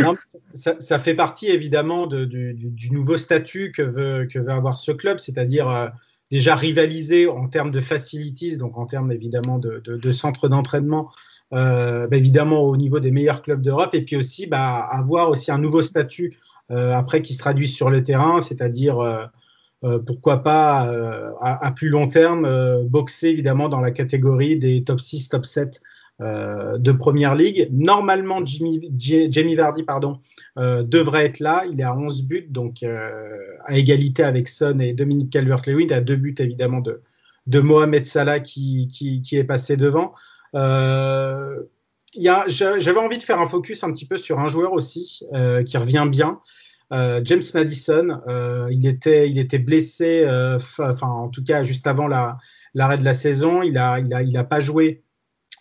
Non, 0.00 0.14
ça, 0.54 0.76
ça, 0.78 0.98
fait 0.98 1.14
partie 1.14 1.48
évidemment 1.48 2.06
de, 2.06 2.24
du, 2.26 2.54
du, 2.54 2.92
nouveau 2.92 3.16
statut 3.16 3.72
que 3.72 3.82
veut, 3.82 4.26
que 4.26 4.38
veut 4.38 4.52
avoir 4.52 4.78
ce 4.78 4.92
club, 4.92 5.18
c'est-à-dire 5.18 5.68
euh, 5.68 5.88
déjà 6.30 6.54
rivaliser 6.54 7.26
en 7.26 7.48
termes 7.48 7.70
de 7.70 7.80
facilities, 7.80 8.56
donc 8.56 8.76
en 8.76 8.86
termes 8.86 9.12
évidemment 9.12 9.58
de, 9.58 9.80
de, 9.84 9.96
de 9.96 10.12
centre 10.12 10.48
d'entraînement, 10.48 11.10
euh, 11.54 12.06
bah, 12.06 12.16
évidemment 12.16 12.62
au 12.62 12.76
niveau 12.76 13.00
des 13.00 13.10
meilleurs 13.10 13.42
clubs 13.42 13.62
d'Europe, 13.62 13.94
et 13.94 14.02
puis 14.02 14.16
aussi 14.16 14.46
bah, 14.46 14.86
avoir 14.90 15.30
aussi 15.30 15.50
un 15.50 15.58
nouveau 15.58 15.80
statut 15.80 16.38
euh, 16.70 16.92
après 16.92 17.22
qui 17.22 17.32
se 17.32 17.38
traduisent 17.38 17.74
sur 17.74 17.88
le 17.88 18.02
terrain, 18.02 18.38
c'est-à-dire 18.40 19.00
euh, 19.00 19.98
pourquoi 20.06 20.42
pas 20.42 20.90
à, 21.40 21.70
plus 21.70 21.88
long 21.88 22.08
terme 22.08 22.82
boxer 22.82 23.28
évidemment 23.28 23.68
dans 23.68 23.80
la 23.80 23.92
catégorie 23.92 24.56
des 24.56 24.82
top 24.82 25.00
6, 25.00 25.28
top 25.28 25.46
7 25.46 25.80
de 26.20 26.92
Première 26.92 27.34
Ligue. 27.34 27.68
Normalement, 27.70 28.44
Jamie 28.44 29.54
Vardy 29.54 29.82
pardon, 29.84 30.18
devrait 30.56 31.26
être 31.26 31.38
là. 31.38 31.64
Il 31.70 31.80
est 31.80 31.84
à 31.84 31.96
11 31.96 32.24
buts, 32.24 32.46
donc 32.50 32.82
à 32.82 33.78
égalité 33.78 34.24
avec 34.24 34.48
Son 34.48 34.80
et 34.80 34.92
Dominique 34.92 35.30
Calvert-Lewin. 35.30 35.90
A 35.90 36.00
deux 36.00 36.16
buts 36.16 36.34
évidemment 36.38 36.80
de, 36.80 37.60
Mohamed 37.60 38.06
Salah 38.06 38.40
qui, 38.40 38.88
qui, 38.88 39.36
est 39.36 39.44
passé 39.44 39.76
devant. 39.76 40.12
Euh, 40.54 41.62
j'avais 42.14 42.98
envie 42.98 43.18
de 43.18 43.22
faire 43.22 43.40
un 43.40 43.46
focus 43.46 43.84
un 43.84 43.92
petit 43.92 44.06
peu 44.06 44.16
sur 44.16 44.38
un 44.38 44.48
joueur 44.48 44.72
aussi 44.72 45.26
euh, 45.34 45.62
qui 45.62 45.76
revient 45.76 46.06
bien. 46.10 46.40
Euh, 46.92 47.20
James 47.24 47.42
Madison, 47.54 48.20
euh, 48.28 48.68
il, 48.70 48.86
était, 48.86 49.28
il 49.28 49.38
était 49.38 49.58
blessé, 49.58 50.26
enfin 50.80 51.08
en 51.08 51.28
tout 51.28 51.44
cas 51.44 51.62
juste 51.62 51.86
avant 51.86 52.08
l'arrêt 52.08 52.98
de 52.98 53.04
la 53.04 53.14
saison. 53.14 53.62
Il 53.62 53.74
n'a 53.74 54.00
il 54.00 54.12
a, 54.14 54.22
il 54.22 54.36
a 54.36 54.44
pas 54.44 54.60
joué 54.60 55.02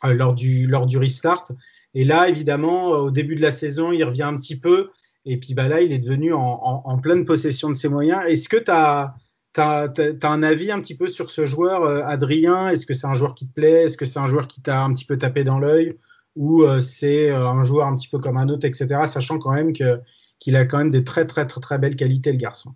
lors, 0.04 0.34
du, 0.34 0.68
lors 0.68 0.86
du 0.86 0.98
restart. 0.98 1.52
Et 1.94 2.04
là, 2.04 2.30
évidemment, 2.30 2.90
au 2.90 3.12
début 3.12 3.36
de 3.36 3.42
la 3.42 3.52
saison, 3.52 3.92
il 3.92 4.04
revient 4.04 4.24
un 4.24 4.36
petit 4.36 4.60
peu. 4.60 4.90
Et 5.26 5.38
puis 5.38 5.54
bah, 5.54 5.68
là, 5.68 5.82
il 5.82 5.92
est 5.92 6.00
devenu 6.00 6.34
en, 6.34 6.82
en, 6.86 6.98
pleine 7.00 7.26
possession 7.26 7.70
de 7.70 7.76
ses 7.76 7.90
moyens. 7.90 8.22
Est-ce 8.28 8.48
que 8.48 8.58
tu 8.58 8.72
as, 8.72 9.16
as, 9.58 9.90
un 10.24 10.44
avis 10.44 10.72
un 10.72 10.80
petit 10.80 10.96
peu 10.96 11.08
sur 11.08 11.32
ce 11.32 11.46
joueur, 11.46 11.84
Adrien? 12.08 12.70
Est-ce 12.70 12.86
que 12.86 12.94
c'est 12.94 13.08
un 13.08 13.14
joueur 13.14 13.36
qui 13.36 13.48
te 13.48 13.54
plaît? 13.54 13.86
Est-ce 13.86 13.98
que 13.98 14.06
c'est 14.06 14.20
un 14.20 14.28
joueur 14.28 14.48
qui 14.48 14.62
t'a 14.62 14.84
un 14.84 14.94
petit 14.94 15.06
peu 15.06 15.18
tapé 15.18 15.44
dans 15.44 15.60
l'œil? 15.60 15.98
Ou 16.38 16.64
euh, 16.64 16.80
c'est 16.80 17.32
euh, 17.32 17.48
un 17.48 17.64
joueur 17.64 17.88
un 17.88 17.96
petit 17.96 18.08
peu 18.08 18.20
comme 18.20 18.38
un 18.38 18.48
autre, 18.48 18.66
etc. 18.66 18.88
Sachant 19.08 19.40
quand 19.40 19.52
même 19.52 19.74
qu'il 19.74 20.56
a 20.56 20.66
quand 20.66 20.78
même 20.78 20.92
des 20.92 21.04
très 21.04 21.26
très 21.26 21.48
très 21.48 21.60
très 21.60 21.78
belles 21.80 21.96
qualités, 21.96 22.32
le 22.32 22.38
garçon. 22.38 22.76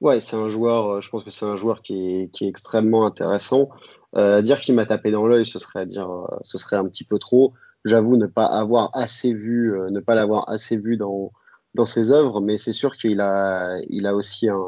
Ouais, 0.00 0.18
c'est 0.20 0.36
un 0.36 0.48
joueur, 0.48 0.94
euh, 0.94 1.00
je 1.00 1.08
pense 1.10 1.22
que 1.22 1.30
c'est 1.30 1.46
un 1.46 1.56
joueur 1.56 1.80
qui 1.80 1.94
est, 1.94 2.30
qui 2.32 2.44
est 2.44 2.48
extrêmement 2.48 3.06
intéressant. 3.06 3.68
Dire 4.14 4.60
qu'il 4.60 4.74
m'a 4.74 4.86
tapé 4.86 5.10
dans 5.10 5.26
l'œil, 5.26 5.46
ce 5.46 5.58
serait 5.58 5.86
dire, 5.86 6.10
ce 6.42 6.58
serait 6.58 6.76
un 6.76 6.86
petit 6.86 7.04
peu 7.04 7.18
trop. 7.18 7.54
J'avoue 7.84 8.16
ne 8.16 8.26
pas 8.26 8.46
avoir 8.46 8.90
assez 8.94 9.34
vu, 9.34 9.72
ne 9.90 10.00
pas 10.00 10.14
l'avoir 10.14 10.48
assez 10.48 10.76
vu 10.76 10.96
dans, 10.96 11.32
dans 11.74 11.86
ses 11.86 12.10
œuvres, 12.10 12.40
mais 12.40 12.56
c'est 12.56 12.72
sûr 12.72 12.96
qu'il 12.96 13.20
a, 13.20 13.78
il 13.88 14.06
a 14.06 14.14
aussi 14.14 14.48
un, 14.48 14.64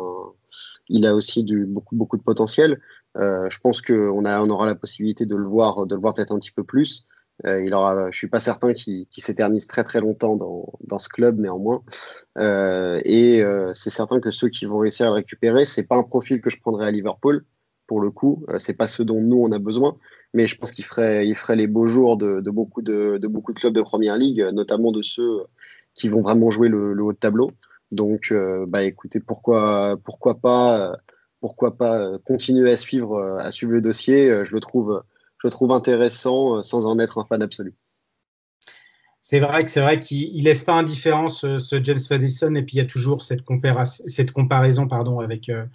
il 0.88 1.06
a 1.06 1.14
aussi 1.14 1.42
du, 1.44 1.64
beaucoup, 1.66 1.96
beaucoup 1.96 2.16
de 2.16 2.22
potentiel. 2.22 2.80
je 3.16 3.58
pense 3.60 3.80
qu'on 3.82 4.24
on 4.24 4.50
aura 4.50 4.66
la 4.66 4.74
possibilité 4.74 5.26
de 5.26 5.36
le 5.36 5.46
voir, 5.46 5.86
de 5.86 5.94
le 5.94 6.00
voir 6.00 6.14
peut-être 6.14 6.32
un 6.32 6.38
petit 6.38 6.52
peu 6.52 6.64
plus. 6.64 7.06
Euh, 7.46 7.64
il 7.64 7.72
aura, 7.74 8.10
je 8.10 8.16
suis 8.16 8.28
pas 8.28 8.40
certain 8.40 8.72
qu'il 8.72 9.06
s'éternise 9.10 9.66
très 9.66 9.84
très 9.84 10.00
longtemps 10.00 10.36
dans, 10.36 10.72
dans 10.86 10.98
ce 10.98 11.08
club 11.08 11.38
néanmoins. 11.38 11.82
Euh, 12.38 13.00
et 13.04 13.42
euh, 13.42 13.72
c'est 13.74 13.90
certain 13.90 14.20
que 14.20 14.30
ceux 14.30 14.48
qui 14.48 14.66
vont 14.66 14.78
réussir 14.78 15.06
à 15.06 15.10
le 15.10 15.14
récupérer, 15.16 15.64
c'est 15.64 15.86
pas 15.86 15.96
un 15.96 16.02
profil 16.02 16.40
que 16.40 16.50
je 16.50 16.60
prendrais 16.60 16.86
à 16.86 16.90
Liverpool 16.90 17.44
pour 17.90 18.00
le 18.00 18.12
coup. 18.12 18.46
c'est 18.58 18.76
pas 18.76 18.86
ce 18.86 19.02
dont 19.02 19.20
nous 19.20 19.42
on 19.42 19.50
a 19.50 19.58
besoin, 19.58 19.96
mais 20.32 20.46
je 20.46 20.56
pense 20.56 20.70
qu'il 20.70 20.84
ferait, 20.84 21.26
il 21.26 21.34
ferait 21.34 21.56
les 21.56 21.66
beaux 21.66 21.88
jours 21.88 22.16
de, 22.16 22.40
beaucoup 22.50 22.82
de, 22.82 23.18
beaucoup 23.26 23.52
de 23.52 23.58
clubs 23.58 23.74
de 23.74 23.82
première 23.82 24.16
ligue, 24.16 24.46
notamment 24.52 24.92
de 24.92 25.02
ceux 25.02 25.42
qui 25.94 26.08
vont 26.08 26.22
vraiment 26.22 26.52
jouer 26.52 26.68
le, 26.68 27.02
haut 27.02 27.12
de 27.12 27.18
tableau. 27.18 27.50
Donc, 27.90 28.32
bah 28.68 28.84
écoutez, 28.84 29.18
pourquoi, 29.18 29.98
pourquoi 30.04 30.36
pas, 30.36 30.96
pourquoi 31.40 31.76
pas 31.76 32.18
continuer 32.24 32.70
à 32.70 32.76
suivre, 32.76 33.38
à 33.40 33.50
suivre 33.50 33.72
le 33.72 33.80
dossier. 33.80 34.44
Je 34.44 34.52
le 34.52 34.60
trouve 34.60 35.02
je 35.40 35.46
le 35.46 35.50
trouve 35.50 35.72
intéressant 35.72 36.58
euh, 36.58 36.62
sans 36.62 36.86
en 36.86 36.98
être 36.98 37.18
un 37.18 37.24
fan 37.24 37.42
absolu. 37.42 37.74
C'est 39.22 39.40
vrai 39.40 39.64
que 39.64 39.70
c'est 39.70 39.80
vrai 39.80 40.00
qu'il 40.00 40.44
laisse 40.44 40.64
pas 40.64 40.74
indifférent 40.74 41.28
ce, 41.28 41.80
James 41.82 41.98
Madison 42.10 42.54
et 42.54 42.62
puis 42.62 42.76
il 42.76 42.78
y 42.78 42.82
a 42.82 42.86
toujours 42.86 43.22
cette, 43.22 43.42
comparaison 43.42 44.88
pardon 44.88 45.18
avec 45.18 45.48
euh, 45.48 45.66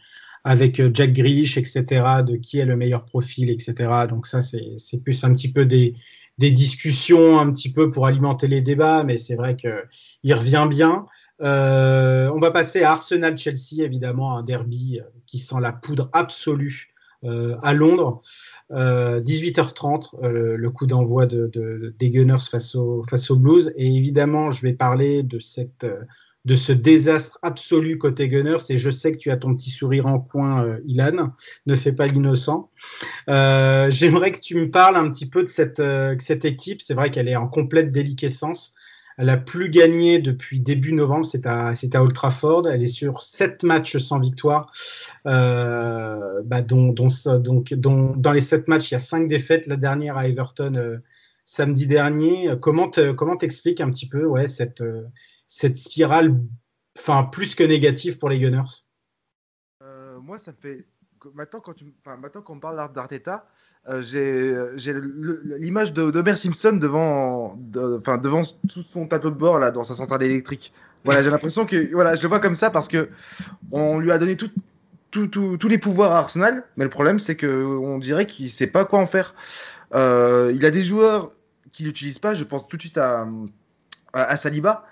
avec 0.45 0.79
euh, 0.79 0.89
Jack 0.93 1.11
Grealish 1.11 1.57
etc 1.57 2.23
de 2.25 2.37
qui 2.37 2.59
est 2.59 2.65
le 2.65 2.77
meilleur 2.77 3.03
profil 3.03 3.49
etc 3.49 4.05
donc 4.07 4.27
ça 4.27 4.41
c'est 4.41 5.03
plus 5.03 5.23
un 5.25 5.33
petit 5.33 5.51
peu 5.51 5.65
des, 5.65 5.95
des 6.37 6.51
discussions 6.51 7.37
un 7.37 7.51
petit 7.51 7.73
peu 7.73 7.91
pour 7.91 8.05
alimenter 8.05 8.47
les 8.47 8.61
débats 8.61 9.03
mais 9.03 9.17
c'est 9.17 9.35
vrai 9.35 9.57
que 9.57 9.83
il 10.23 10.33
revient 10.33 10.67
bien. 10.69 11.05
On 11.41 12.39
va 12.39 12.51
passer 12.51 12.83
à 12.83 12.93
Arsenal 12.93 13.37
Chelsea 13.37 13.83
évidemment 13.83 14.37
un 14.37 14.43
derby 14.43 15.01
qui 15.27 15.37
sent 15.37 15.59
la 15.59 15.73
poudre 15.73 16.09
absolue 16.13 16.95
à 17.21 17.73
Londres. 17.73 18.21
18h30, 18.71 20.15
euh, 20.15 20.27
euh, 20.27 20.57
le 20.57 20.69
coup 20.69 20.87
d'envoi 20.87 21.25
de, 21.25 21.93
des 21.99 22.09
Gunners 22.09 22.45
face, 22.49 22.75
au, 22.75 23.03
face 23.03 23.29
aux 23.29 23.35
Blues. 23.35 23.73
Et 23.77 23.87
évidemment, 23.95 24.51
je 24.51 24.61
vais 24.61 24.73
parler 24.73 25.23
de 25.23 25.39
cette, 25.39 25.85
de 26.45 26.55
ce 26.55 26.71
désastre 26.71 27.39
absolu 27.41 27.97
côté 27.97 28.29
Gunners. 28.29 28.69
Et 28.69 28.77
je 28.77 28.89
sais 28.91 29.11
que 29.11 29.17
tu 29.17 29.31
as 29.31 29.37
ton 29.37 29.55
petit 29.55 29.71
sourire 29.71 30.05
en 30.05 30.19
coin, 30.19 30.63
euh, 30.65 30.77
Ilan. 30.85 31.33
Ne 31.65 31.75
fais 31.75 31.91
pas 31.91 32.07
l'innocent. 32.07 32.69
Euh, 33.29 33.89
J'aimerais 33.89 34.31
que 34.31 34.39
tu 34.39 34.55
me 34.55 34.69
parles 34.69 34.95
un 34.95 35.09
petit 35.09 35.27
peu 35.27 35.41
de 35.43 35.49
cette, 35.49 35.79
euh, 35.79 36.15
cette 36.19 36.45
équipe. 36.45 36.81
C'est 36.81 36.93
vrai 36.93 37.09
qu'elle 37.09 37.27
est 37.27 37.35
en 37.35 37.47
complète 37.47 37.91
déliquescence. 37.91 38.75
Elle 39.17 39.29
a 39.29 39.37
plus 39.37 39.69
gagné 39.69 40.19
depuis 40.19 40.59
début 40.59 40.91
novembre, 40.91 41.25
c'est 41.25 41.45
à, 41.45 41.69
à. 41.69 42.61
Elle 42.69 42.83
est 42.83 42.87
sur 42.87 43.23
sept 43.23 43.63
matchs 43.63 43.95
sans 43.95 44.19
victoire, 44.19 44.73
bah, 45.23 46.61
donc, 46.61 47.73
dans 47.73 48.31
les 48.33 48.41
sept 48.41 48.67
matchs, 48.67 48.91
il 48.91 48.95
y 48.95 48.97
a 48.97 48.99
cinq 48.99 49.29
défaites. 49.29 49.67
La 49.67 49.77
dernière 49.77 50.17
à 50.17 50.27
Everton 50.27 50.99
samedi 51.45 51.87
dernier. 51.87 52.55
Comment 52.59 52.89
t'expliques 52.89 53.79
un 53.79 53.89
petit 53.89 54.09
peu 54.09 54.25
ouais, 54.25 54.49
cette, 54.49 54.83
cette 55.47 55.77
spirale 55.77 56.35
enfin, 56.97 57.23
plus 57.23 57.55
que 57.55 57.63
négative 57.63 58.17
pour 58.17 58.29
les 58.29 58.39
Gunners? 58.39 58.89
Euh, 59.83 60.19
Moi, 60.19 60.37
ça 60.37 60.53
fait. 60.53 60.85
Maintenant, 61.33 61.59
quand, 61.59 61.73
tu... 61.73 61.85
enfin, 62.05 62.17
maintenant 62.17 62.43
qu'on 62.43 62.59
parle 62.59 62.93
d'Arteta, 62.93 63.47
euh, 63.89 64.01
j'ai 64.75 64.93
l'image 65.57 65.91
de 65.91 66.11
d'Homer 66.11 66.35
Simpson 66.35 66.73
devant, 66.73 67.55
de, 67.57 67.97
enfin, 67.99 68.19
devant 68.19 68.43
tout 68.43 68.83
son 68.83 69.07
tableau 69.07 69.31
de 69.31 69.35
bord 69.35 69.57
là, 69.57 69.71
dans 69.71 69.83
sa 69.83 69.95
centrale 69.95 70.21
électrique. 70.21 70.71
Voilà, 71.03 71.23
j'ai 71.23 71.31
l'impression 71.31 71.65
que 71.65 71.91
voilà, 71.93 72.15
je 72.15 72.21
le 72.21 72.27
vois 72.27 72.39
comme 72.39 72.53
ça 72.53 72.69
parce 72.69 72.87
que 72.87 73.09
on 73.71 73.97
lui 73.97 74.11
a 74.11 74.19
donné 74.19 74.35
tout, 74.35 74.51
tout, 75.09 75.57
tous 75.57 75.67
les 75.67 75.79
pouvoirs 75.79 76.11
à 76.11 76.19
Arsenal, 76.19 76.63
mais 76.77 76.83
le 76.83 76.91
problème 76.91 77.17
c'est 77.17 77.35
que 77.35 77.47
on 77.47 77.97
dirait 77.97 78.27
qu'il 78.27 78.49
sait 78.49 78.67
pas 78.67 78.85
quoi 78.85 78.99
en 78.99 79.07
faire. 79.07 79.33
Euh, 79.95 80.51
il 80.53 80.63
a 80.63 80.69
des 80.71 80.83
joueurs 80.83 81.31
qu'il 81.71 81.87
n'utilise 81.87 82.19
pas. 82.19 82.35
Je 82.35 82.43
pense 82.43 82.67
tout 82.67 82.77
de 82.77 82.81
suite 82.81 82.99
à, 82.99 83.27
à 84.13 84.35
Saliba 84.35 84.85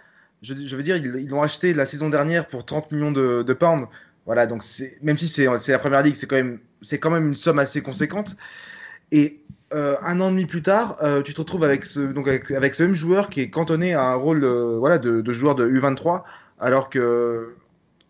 je, 0.44 0.76
veux 0.76 0.84
dire, 0.84 0.98
ils 0.98 1.28
l'ont 1.28 1.42
acheté 1.42 1.74
la 1.74 1.86
saison 1.86 2.10
dernière 2.10 2.48
pour 2.48 2.66
30 2.66 2.92
millions 2.92 3.12
de, 3.12 3.44
de 3.44 3.54
pounds. 3.54 3.88
Voilà, 4.26 4.46
donc 4.46 4.64
même 5.02 5.18
si 5.18 5.28
c'est 5.28 5.46
la 5.46 5.80
première 5.80 6.02
ligue, 6.02 6.16
c'est 6.16 6.28
quand, 6.28 6.36
même, 6.36 6.60
quand 7.02 7.12
même 7.12 7.28
une 7.28 7.36
somme 7.36 7.60
assez 7.60 7.82
conséquente. 7.82 8.36
Et 9.12 9.42
euh, 9.74 9.96
un 10.02 10.20
an 10.22 10.28
et 10.28 10.32
demi 10.32 10.46
plus 10.46 10.62
tard, 10.62 10.98
euh, 11.02 11.22
tu 11.22 11.34
te 11.34 11.42
retrouves 11.42 11.64
avec 11.64 11.84
ce, 11.84 12.00
donc 12.00 12.28
avec, 12.28 12.80
même 12.80 12.96
joueur 12.96 13.30
qui 13.30 13.42
est 13.42 13.50
cantonné 13.50 13.94
à 13.94 14.04
un 14.04 14.16
rôle 14.16 14.44
euh, 14.44 14.78
voilà, 14.78 14.98
de, 14.98 15.34
joueur 15.34 15.56
de 15.56 15.68
U23, 15.68 16.24
alors 16.60 16.90
que 16.90 17.56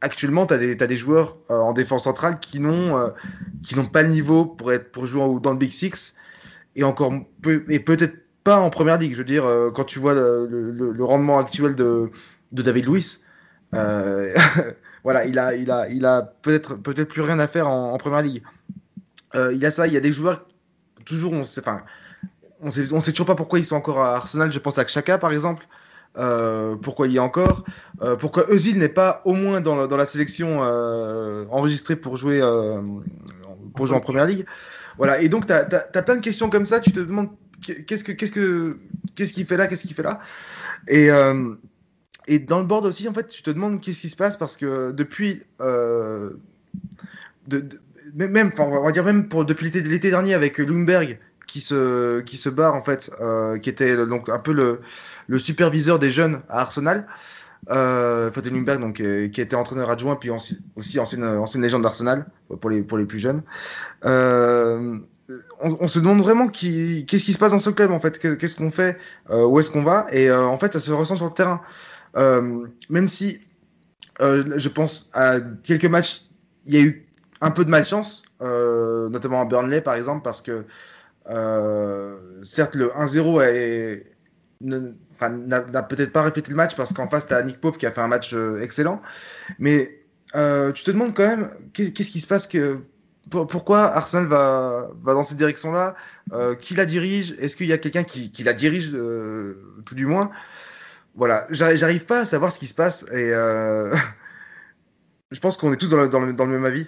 actuellement, 0.02 0.46
tu 0.46 0.54
as, 0.54 0.58
des 0.58 0.96
joueurs 0.96 1.38
en 1.50 1.74
défense 1.74 2.04
centrale 2.04 2.40
qui 2.40 2.60
n'ont 2.60 3.14
pas 3.92 4.04
le 4.04 4.10
niveau 4.10 4.46
pour, 4.46 4.74
être, 4.74 4.92
pour 4.92 5.06
jouer 5.06 5.40
dans 5.42 5.52
le 5.52 5.58
Big 5.58 5.72
Six 5.72 6.16
et, 6.76 6.84
encore 6.84 7.14
et 7.70 7.80
peut-être 7.80 8.16
pas 8.44 8.58
en 8.58 8.70
première 8.70 8.98
ligue. 8.98 9.14
Je 9.14 9.20
veux 9.20 9.24
dire, 9.24 9.46
euh, 9.46 9.72
quand 9.72 9.84
tu 9.84 10.00
vois 10.00 10.14
le, 10.14 10.96
rendement 11.00 11.40
actuel 11.40 11.76
de, 11.76 12.12
David 12.52 12.86
Luiz, 12.86 13.22
euh, 13.74 14.36
voilà, 15.04 15.26
il 15.26 15.40
a, 15.40 15.56
il 15.56 15.72
a, 15.72 15.90
il 15.90 16.06
a 16.06 16.22
peut-être 16.22 16.76
peut-être 16.76 17.10
plus 17.10 17.22
rien 17.22 17.40
à 17.40 17.48
faire 17.48 17.68
en, 17.68 17.98
première 17.98 18.22
ligue. 18.22 18.44
Euh, 19.36 19.54
il 19.54 19.60
y 19.60 19.66
a 19.66 19.72
ça, 19.72 19.88
il 19.88 19.94
y 19.94 19.98
a 19.98 20.00
des 20.00 20.12
joueurs 20.12 20.46
toujours, 21.06 21.34
on 21.34 21.44
sait, 21.44 21.62
on 22.62 22.70
sait, 22.70 22.94
on 22.94 23.02
sait 23.02 23.12
toujours 23.12 23.26
pas 23.26 23.36
pourquoi 23.36 23.60
ils 23.60 23.66
sont 23.66 23.76
encore 23.76 24.00
à 24.00 24.16
Arsenal. 24.16 24.52
Je 24.52 24.60
pense 24.60 24.78
à 24.78 24.86
Chaka 24.86 25.18
par 25.18 25.32
exemple. 25.32 25.66
Euh, 26.16 26.76
pourquoi 26.76 27.08
il 27.08 27.14
y 27.14 27.18
a 27.18 27.24
encore? 27.24 27.64
Pourquoi 28.20 28.48
Özil 28.52 28.78
n'est 28.78 28.88
pas 28.88 29.22
au 29.26 29.34
moins 29.34 29.62
dans 29.62 29.88
dans 29.88 29.98
la 29.98 30.06
sélection 30.06 30.60
enregistrée 31.50 31.96
pour 31.96 32.18
jouer, 32.18 32.42
pour 33.76 33.88
jouer 33.88 33.98
en 33.98 34.02
première 34.02 34.26
ligue? 34.26 34.46
Voilà, 34.98 35.22
et 35.22 35.30
donc 35.30 35.48
tu 35.48 35.54
as, 35.54 35.64
plein 36.04 36.16
de 36.16 36.22
questions 36.22 36.52
comme 36.52 36.68
ça, 36.68 36.80
tu 36.80 36.92
te 36.92 37.00
demandes 37.00 37.30
qu'est-ce 37.64 38.04
que 38.04 38.12
qu'est-ce 38.12 38.32
que 38.32 38.78
qu'est-ce 39.16 39.34
qu'il 39.34 39.46
fait 39.46 39.58
là, 39.58 39.68
qu'est-ce 39.68 39.84
qu'il 39.84 39.96
fait 39.96 40.04
là 40.04 40.20
Et 40.88 41.10
euh, 41.10 41.56
et 42.28 42.40
dans 42.40 42.60
le 42.60 42.66
board 42.66 42.86
aussi, 42.86 43.08
en 43.08 43.14
fait, 43.14 43.28
tu 43.28 43.44
te 43.44 43.52
demandes 43.52 43.82
qu'est-ce 43.82 44.02
qui 44.02 44.10
se 44.10 44.16
passe 44.16 44.38
parce 44.38 44.56
que 44.56 44.92
depuis 44.92 45.44
euh, 45.62 46.32
de, 47.48 47.60
de, 47.60 47.80
même, 48.14 48.48
enfin, 48.54 48.64
on 48.64 48.84
va 48.84 48.92
dire 48.92 49.04
même 49.04 49.28
pour 49.28 49.46
depuis 49.46 49.70
l'été 49.70 50.10
dernier 50.10 50.34
avec 50.34 50.58
Lundberg 50.58 51.20
qui 51.48 51.60
se 51.60 52.22
qui 52.22 52.38
se 52.38 52.50
barre 52.50 52.76
en 52.76 52.84
fait, 52.84 53.12
euh, 53.22 53.58
qui 53.60 53.70
était 53.70 54.06
donc 54.06 54.30
un 54.30 54.40
peu 54.40 54.54
le, 54.54 54.82
le 55.28 55.38
superviseur 55.38 56.00
des 56.00 56.12
jeunes 56.12 56.42
à 56.50 56.62
Arsenal. 56.62 57.06
Euh, 57.70 58.30
Lundberg, 58.52 58.80
donc, 58.80 58.96
qui, 58.96 59.32
qui 59.32 59.42
était 59.42 59.56
entraîneur 59.56 59.90
adjoint, 59.90 60.16
puis 60.16 60.30
aussi 60.30 61.00
ancienne, 61.00 61.24
ancienne 61.24 61.64
légende 61.64 61.84
d'Arsenal, 61.84 62.26
pour 62.60 62.70
les, 62.70 62.82
pour 62.82 62.98
les 62.98 63.06
plus 63.06 63.20
jeunes. 63.20 63.42
Euh, 64.06 64.98
on, 65.64 65.88
se 65.88 66.00
demande 66.00 66.22
vraiment 66.22 66.48
qu'est-ce 66.48 67.24
qui 67.24 67.34
se 67.34 67.38
passe 67.38 67.52
dans 67.52 67.60
ce 67.60 67.70
club 67.70 67.92
en 67.92 68.00
fait, 68.00 68.20
qu'est-ce 68.20 68.56
qu'on 68.56 68.72
fait, 68.72 68.98
euh, 69.30 69.46
où 69.46 69.60
est-ce 69.60 69.72
qu'on 69.72 69.84
va, 69.84 70.08
et 70.12 70.30
euh, 70.30 70.46
en 70.46 70.58
fait 70.58 70.74
ça 70.74 70.80
se 70.80 70.92
ressent 70.92 71.16
sur 71.16 71.26
le 71.26 71.34
terrain. 71.34 71.62
Euh, 72.18 72.68
même 72.90 73.10
si 73.10 73.42
je 74.20 74.68
pense 74.70 75.10
à 75.14 75.40
quelques 75.64 75.86
matchs, 75.86 76.24
il 76.66 76.76
y 76.76 76.78
a 76.78 76.82
eu 76.82 77.08
un 77.42 77.52
peu 77.52 77.66
de 77.66 77.70
malchance, 77.70 78.24
notamment 78.42 79.42
à 79.42 79.46
Burnley 79.46 79.82
par 79.82 79.96
exemple, 79.96 80.22
parce 80.24 80.42
que 80.42 80.66
certes 82.44 82.76
le 82.76 82.90
1-0 82.90 84.04
n'a 84.62 85.84
peut-être 85.84 86.12
pas 86.12 86.24
reflété 86.24 86.52
le 86.52 86.58
match 86.58 86.76
parce 86.76 86.94
qu'en 86.94 87.08
face 87.08 87.28
tu 87.28 87.34
as 87.34 87.42
Nick 87.42 87.60
Pope 87.60 87.78
qui 87.78 87.86
a 87.86 87.92
fait 87.92 88.02
un 88.02 88.08
match 88.08 88.36
excellent, 88.62 89.02
mais 89.60 90.00
tu 90.34 90.84
te 90.84 90.92
demandes 90.92 91.14
quand 91.14 91.28
même 91.28 91.50
qu'est-ce 91.74 92.12
qui 92.12 92.20
se 92.20 92.28
passe 92.28 92.48
pourquoi 93.30 93.86
Arsenal 93.86 94.28
va, 94.28 94.90
va 95.02 95.14
dans 95.14 95.24
cette 95.24 95.38
direction-là? 95.38 95.96
Euh, 96.34 96.56
Qui 96.56 96.76
la 96.76 96.86
dirige? 96.86 97.36
Est-ce 97.40 97.56
qu'il 97.56 97.68
y 97.68 97.74
a 97.74 97.78
quelqu'un 97.78 98.04
qui, 98.04 98.32
qui, 98.32 98.44
la 98.44 98.54
dirige, 98.54 98.92
euh, 98.94 99.82
tout 99.86 99.96
du 99.96 100.06
moins? 100.06 100.30
Voilà, 101.16 101.48
j'arrive 101.50 102.06
pas 102.06 102.22
à 102.22 102.26
savoir 102.26 102.52
ce 102.52 102.60
qui 102.60 102.68
se 102.68 102.74
passe 102.74 103.04
et 103.12 103.32
euh... 103.32 103.96
je 105.32 105.40
pense 105.40 105.58
qu'on 105.58 105.72
est 105.72 105.78
tous 105.78 105.92
dans 105.92 105.98
le, 105.98 106.10
dans, 106.10 106.26
dans 106.34 106.46
le, 106.46 106.52
même 106.52 106.66
avis. 106.66 106.88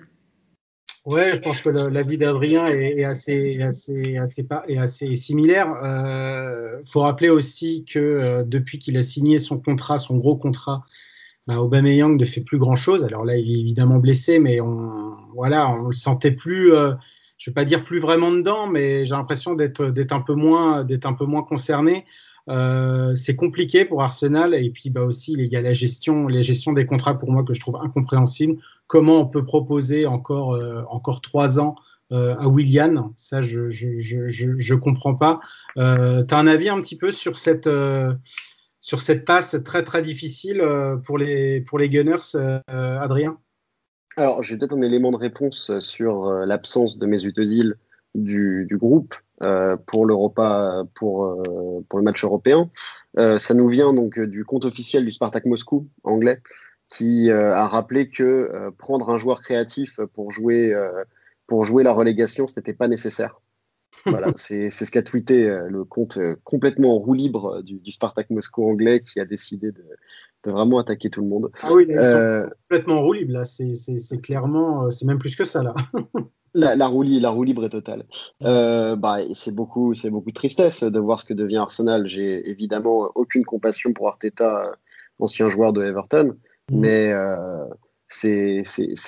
Ouais, 1.05 1.35
je 1.35 1.41
pense 1.41 1.61
que 1.61 1.69
l'avis 1.69 2.17
d'Adrien 2.17 2.67
est, 2.67 2.97
est, 2.97 3.03
assez, 3.03 3.61
assez, 3.61 4.17
assez, 4.17 4.47
est 4.67 4.77
assez 4.77 5.15
similaire. 5.15 5.67
Il 6.83 6.89
faut 6.89 7.01
rappeler 7.01 7.29
aussi 7.29 7.85
que 7.85 8.43
depuis 8.43 8.79
qu'il 8.79 8.97
a 8.97 9.03
signé 9.03 9.37
son 9.37 9.59
contrat, 9.59 9.99
son 9.99 10.17
gros 10.17 10.35
contrat 10.35 10.83
bah, 11.47 11.61
Aubameyang 11.61 12.19
ne 12.19 12.25
fait 12.25 12.41
plus 12.41 12.57
grand 12.57 12.75
chose. 12.75 13.03
Alors 13.03 13.23
là, 13.23 13.37
il 13.37 13.55
est 13.55 13.59
évidemment 13.59 13.97
blessé, 13.97 14.39
mais 14.39 14.59
on, 14.61 15.15
voilà, 15.33 15.69
on 15.69 15.87
le 15.87 15.93
sentait 15.93 16.31
plus, 16.31 16.73
euh, 16.73 16.93
je 17.37 17.49
ne 17.49 17.51
vais 17.51 17.53
pas 17.53 17.65
dire 17.65 17.83
plus 17.83 17.99
vraiment 17.99 18.31
dedans, 18.31 18.67
mais 18.67 19.05
j'ai 19.05 19.13
l'impression 19.13 19.53
d'être, 19.53 19.81
un 20.11 20.21
peu 20.21 20.33
moins, 20.33 21.43
concerné. 21.43 22.05
Euh, 22.47 23.15
c'est 23.15 23.35
compliqué 23.35 23.85
pour 23.85 24.03
Arsenal 24.03 24.53
et 24.53 24.69
puis 24.69 24.91
bah 24.91 25.01
aussi 25.01 25.33
il 25.33 25.47
y 25.47 25.55
a 25.55 25.61
la 25.61 25.73
gestion, 25.73 26.27
des 26.27 26.85
contrats 26.85 27.17
pour 27.17 27.31
moi 27.31 27.43
que 27.43 27.55
je 27.55 27.59
trouve 27.59 27.77
incompréhensible. 27.77 28.57
Comment 28.85 29.19
on 29.21 29.25
peut 29.25 29.43
proposer 29.43 30.05
encore 30.05 30.53
euh, 30.53 30.83
trois 31.23 31.59
ans 31.59 31.73
à 32.11 32.47
Willian? 32.47 33.13
Ça, 33.15 33.41
je 33.41 33.69
je, 33.71 34.75
comprends 34.75 35.15
pas. 35.15 35.39
Euh, 35.77 36.23
tu 36.23 36.35
as 36.35 36.37
un 36.37 36.45
avis 36.45 36.69
un 36.69 36.79
petit 36.81 36.97
peu 36.97 37.11
sur 37.11 37.37
cette 37.39 37.67
sur 38.85 39.01
cette 39.01 39.25
passe 39.25 39.57
très 39.65 39.83
très 39.83 40.03
difficile 40.03 40.61
euh, 40.61 40.95
pour 40.95 41.17
les, 41.17 41.59
pour 41.61 41.79
les 41.79 41.89
Gunners, 41.89 42.35
euh, 42.35 42.59
Adrien? 42.67 43.39
Alors, 44.15 44.43
j'ai 44.43 44.57
peut-être 44.57 44.77
un 44.77 44.81
élément 44.83 45.11
de 45.11 45.17
réponse 45.17 45.79
sur 45.79 46.27
euh, 46.27 46.45
l'absence 46.45 46.99
de 46.99 47.07
Mesut 47.07 47.33
Özil 47.35 47.73
du, 48.13 48.67
du 48.69 48.77
groupe 48.77 49.15
pour 49.87 50.05
l'Europa, 50.05 50.83
pour, 50.93 51.43
pour 51.89 51.99
le 51.99 52.05
match 52.05 52.23
européen. 52.23 52.69
Ça 53.17 53.53
nous 53.53 53.67
vient 53.67 53.91
donc 53.91 54.17
du 54.17 54.45
compte 54.45 54.63
officiel 54.63 55.03
du 55.03 55.11
Spartak 55.11 55.43
Moscou, 55.43 55.89
anglais, 56.05 56.41
qui 56.87 57.29
a 57.29 57.67
rappelé 57.67 58.09
que 58.09 58.71
prendre 58.77 59.09
un 59.09 59.17
joueur 59.17 59.41
créatif 59.41 59.99
pour 60.13 60.31
jouer, 60.31 60.73
pour 61.47 61.65
jouer 61.65 61.83
la 61.83 61.91
relégation, 61.91 62.47
ce 62.47 62.57
n'était 62.57 62.71
pas 62.73 62.87
nécessaire 62.87 63.41
voilà, 64.05 64.27
c'est 64.35 64.69
ce 64.69 64.91
qu'a 64.91 65.01
tweeté 65.01 65.47
euh, 65.49 65.67
le 65.69 65.83
compte 65.83 66.17
euh, 66.17 66.35
complètement 66.43 66.95
en 66.95 66.99
roue 66.99 67.13
libre 67.13 67.61
du, 67.63 67.79
du, 67.79 67.91
Spartak 67.91 68.29
Moscou 68.29 68.69
anglais 68.69 69.01
qui 69.01 69.19
a 69.19 69.25
décidé 69.25 69.71
de, 69.71 69.83
de, 70.43 70.51
vraiment 70.51 70.79
attaquer 70.79 71.09
tout 71.09 71.21
le 71.21 71.27
monde. 71.27 71.51
Ah 71.61 71.69
oui, 71.73 71.85
ils 71.89 71.97
euh, 71.97 72.43
sont 72.43 72.49
complètement 72.69 72.99
en 72.99 73.01
roue 73.03 73.13
libre 73.13 73.33
là, 73.33 73.45
c'est 73.45 74.21
clairement, 74.21 74.89
c'est 74.91 75.05
même 75.05 75.19
plus 75.19 75.35
que 75.35 75.43
ça 75.43 75.63
là. 75.63 75.73
la, 76.53 76.75
la, 76.75 76.87
roue, 76.87 77.03
la 77.03 77.29
roue 77.29 77.43
libre 77.43 77.65
est 77.65 77.69
totale. 77.69 78.05
Euh, 78.43 78.95
bah, 78.95 79.17
c'est 79.33 79.53
beaucoup, 79.53 79.93
beaucoup 80.09 80.29
de 80.29 80.35
tristesse 80.35 80.83
de 80.83 80.99
voir 80.99 81.19
ce 81.19 81.25
que 81.25 81.33
devient 81.33 81.57
Arsenal. 81.57 82.07
J'ai 82.07 82.49
évidemment 82.49 83.11
aucune 83.15 83.43
compassion 83.43 83.93
pour 83.93 84.07
Arteta, 84.07 84.71
ancien 85.19 85.49
joueur 85.49 85.73
de 85.73 85.83
Everton, 85.83 86.35
mmh. 86.71 86.79
mais 86.79 87.11
euh, 87.11 87.65
c'est 88.07 88.63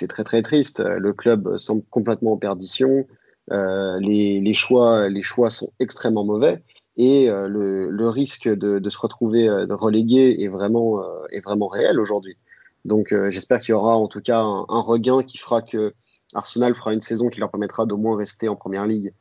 très 0.08 0.24
très 0.24 0.42
triste. 0.42 0.82
Le 0.84 1.12
club 1.12 1.56
semble 1.56 1.82
complètement 1.90 2.32
en 2.32 2.36
perdition. 2.36 3.06
Euh, 3.52 3.98
les, 4.00 4.52
choix, 4.52 5.08
les 5.08 5.22
choix 5.22 5.50
sont 5.50 5.72
extrêmement 5.78 6.24
mauvais 6.24 6.62
et 6.96 7.30
euh, 7.30 7.48
le, 7.48 8.08
risque 8.08 8.48
de, 8.48 8.90
se 8.90 8.98
retrouver 8.98 9.48
euh, 9.48 9.66
relégué 9.70 10.36
est 10.40 10.48
vraiment, 10.48 11.02
est 11.30 11.40
vraiment 11.40 11.68
réel 11.68 11.98
aujourd'hui. 12.00 12.36
Donc 12.84 13.14
j'espère 13.30 13.60
qu'il 13.60 13.70
y 13.70 13.74
aura 13.74 13.96
en 13.96 14.06
tout 14.08 14.20
cas 14.20 14.40
un, 14.40 14.80
regain 14.80 15.22
qui 15.22 15.36
fera 15.36 15.62
que 15.62 15.94
Arsenal 16.34 16.74
fera 16.74 16.92
une 16.94 17.00
saison 17.00 17.28
qui 17.28 17.40
leur 17.40 17.50
permettra 17.50 17.86
d'au 17.86 17.96
moins 17.96 18.16
rester 18.16 18.48
en 18.48 18.56
première 18.56 18.86
ligue 18.86 19.12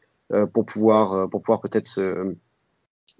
pour 0.53 0.65
pouvoir, 0.65 1.29
pour 1.29 1.41
pouvoir 1.41 1.59
peut-être 1.59 1.87
se, 1.87 2.35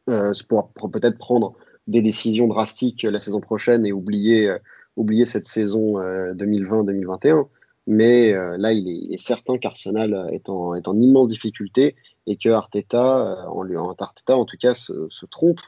peut-être 0.06 1.18
prendre 1.18 1.54
des 1.88 2.02
décisions 2.02 2.48
drastiques 2.48 3.04
la 3.04 3.20
saison 3.20 3.42
prochaine 3.42 3.86
et 3.86 3.92
oublier 3.92 4.56
oublier 4.96 5.26
cette 5.26 5.48
saison 5.48 6.00
2020-2021. 6.00 7.48
Mais 7.88 8.34
là, 8.58 8.74
il 8.74 9.14
est, 9.14 9.18
certain 9.18 9.58
qu'Arsenal 9.58 10.30
est 10.32 10.50
en, 10.50 10.76
est 10.76 10.90
en 10.90 11.00
immense 11.00 11.30
difficulté 11.30 11.96
et 12.26 12.36
que 12.36 12.50
Arteta, 12.50 13.48
en, 13.50 13.64
lui, 13.64 13.78
en 13.78 13.94
Arteta 13.98 14.36
en 14.38 14.44
tout 14.44 14.58
cas, 14.58 14.74
se, 14.74 15.08
se 15.10 15.26
trompe 15.26 15.62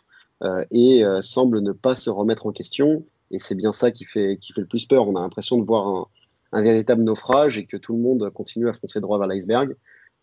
et 0.70 1.04
semble 1.22 1.62
ne 1.62 1.72
pas 1.72 1.96
se 1.96 2.10
remettre 2.10 2.46
en 2.46 2.52
question. 2.52 3.06
Et 3.32 3.40
c'est 3.40 3.56
bien 3.56 3.72
ça 3.72 3.92
qui 3.92 4.04
fait, 4.04 4.38
qui 4.42 4.52
fait 4.52 4.62
le 4.62 4.68
plus 4.68 4.86
peur. 4.86 5.08
On 5.08 5.16
a 5.16 5.22
l'impression 5.22 5.58
de 5.58 5.64
voir 5.64 5.88
un, 5.88 6.08
un 6.52 6.62
véritable 6.62 7.04
naufrage 7.04 7.58
et 7.58 7.66
que 7.66 7.78
tout 7.78 7.94
le 7.94 8.00
monde 8.00 8.30
continue 8.32 8.70
à 8.70 8.74
foncer 8.74 9.00
droit 9.00 9.18
vers 9.18 9.28
l'iceberg. 9.28 9.76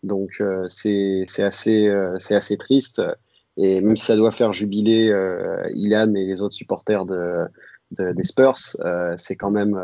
Donc 0.03 0.31
euh, 0.41 0.65
c'est 0.67 1.25
assez, 1.39 1.87
euh, 1.87 2.17
triste. 2.59 3.01
Et 3.57 3.81
même 3.81 3.97
si 3.97 4.05
ça 4.05 4.15
doit 4.15 4.31
faire 4.31 4.53
jubiler 4.53 5.09
euh, 5.09 5.67
Ilan 5.73 6.13
et 6.13 6.25
les 6.25 6.41
autres 6.41 6.53
supporters 6.53 7.05
de, 7.05 7.45
des 7.91 8.23
Spurs, 8.23 8.57
c'est 9.15 9.35
quand 9.35 9.51
même 9.51 9.83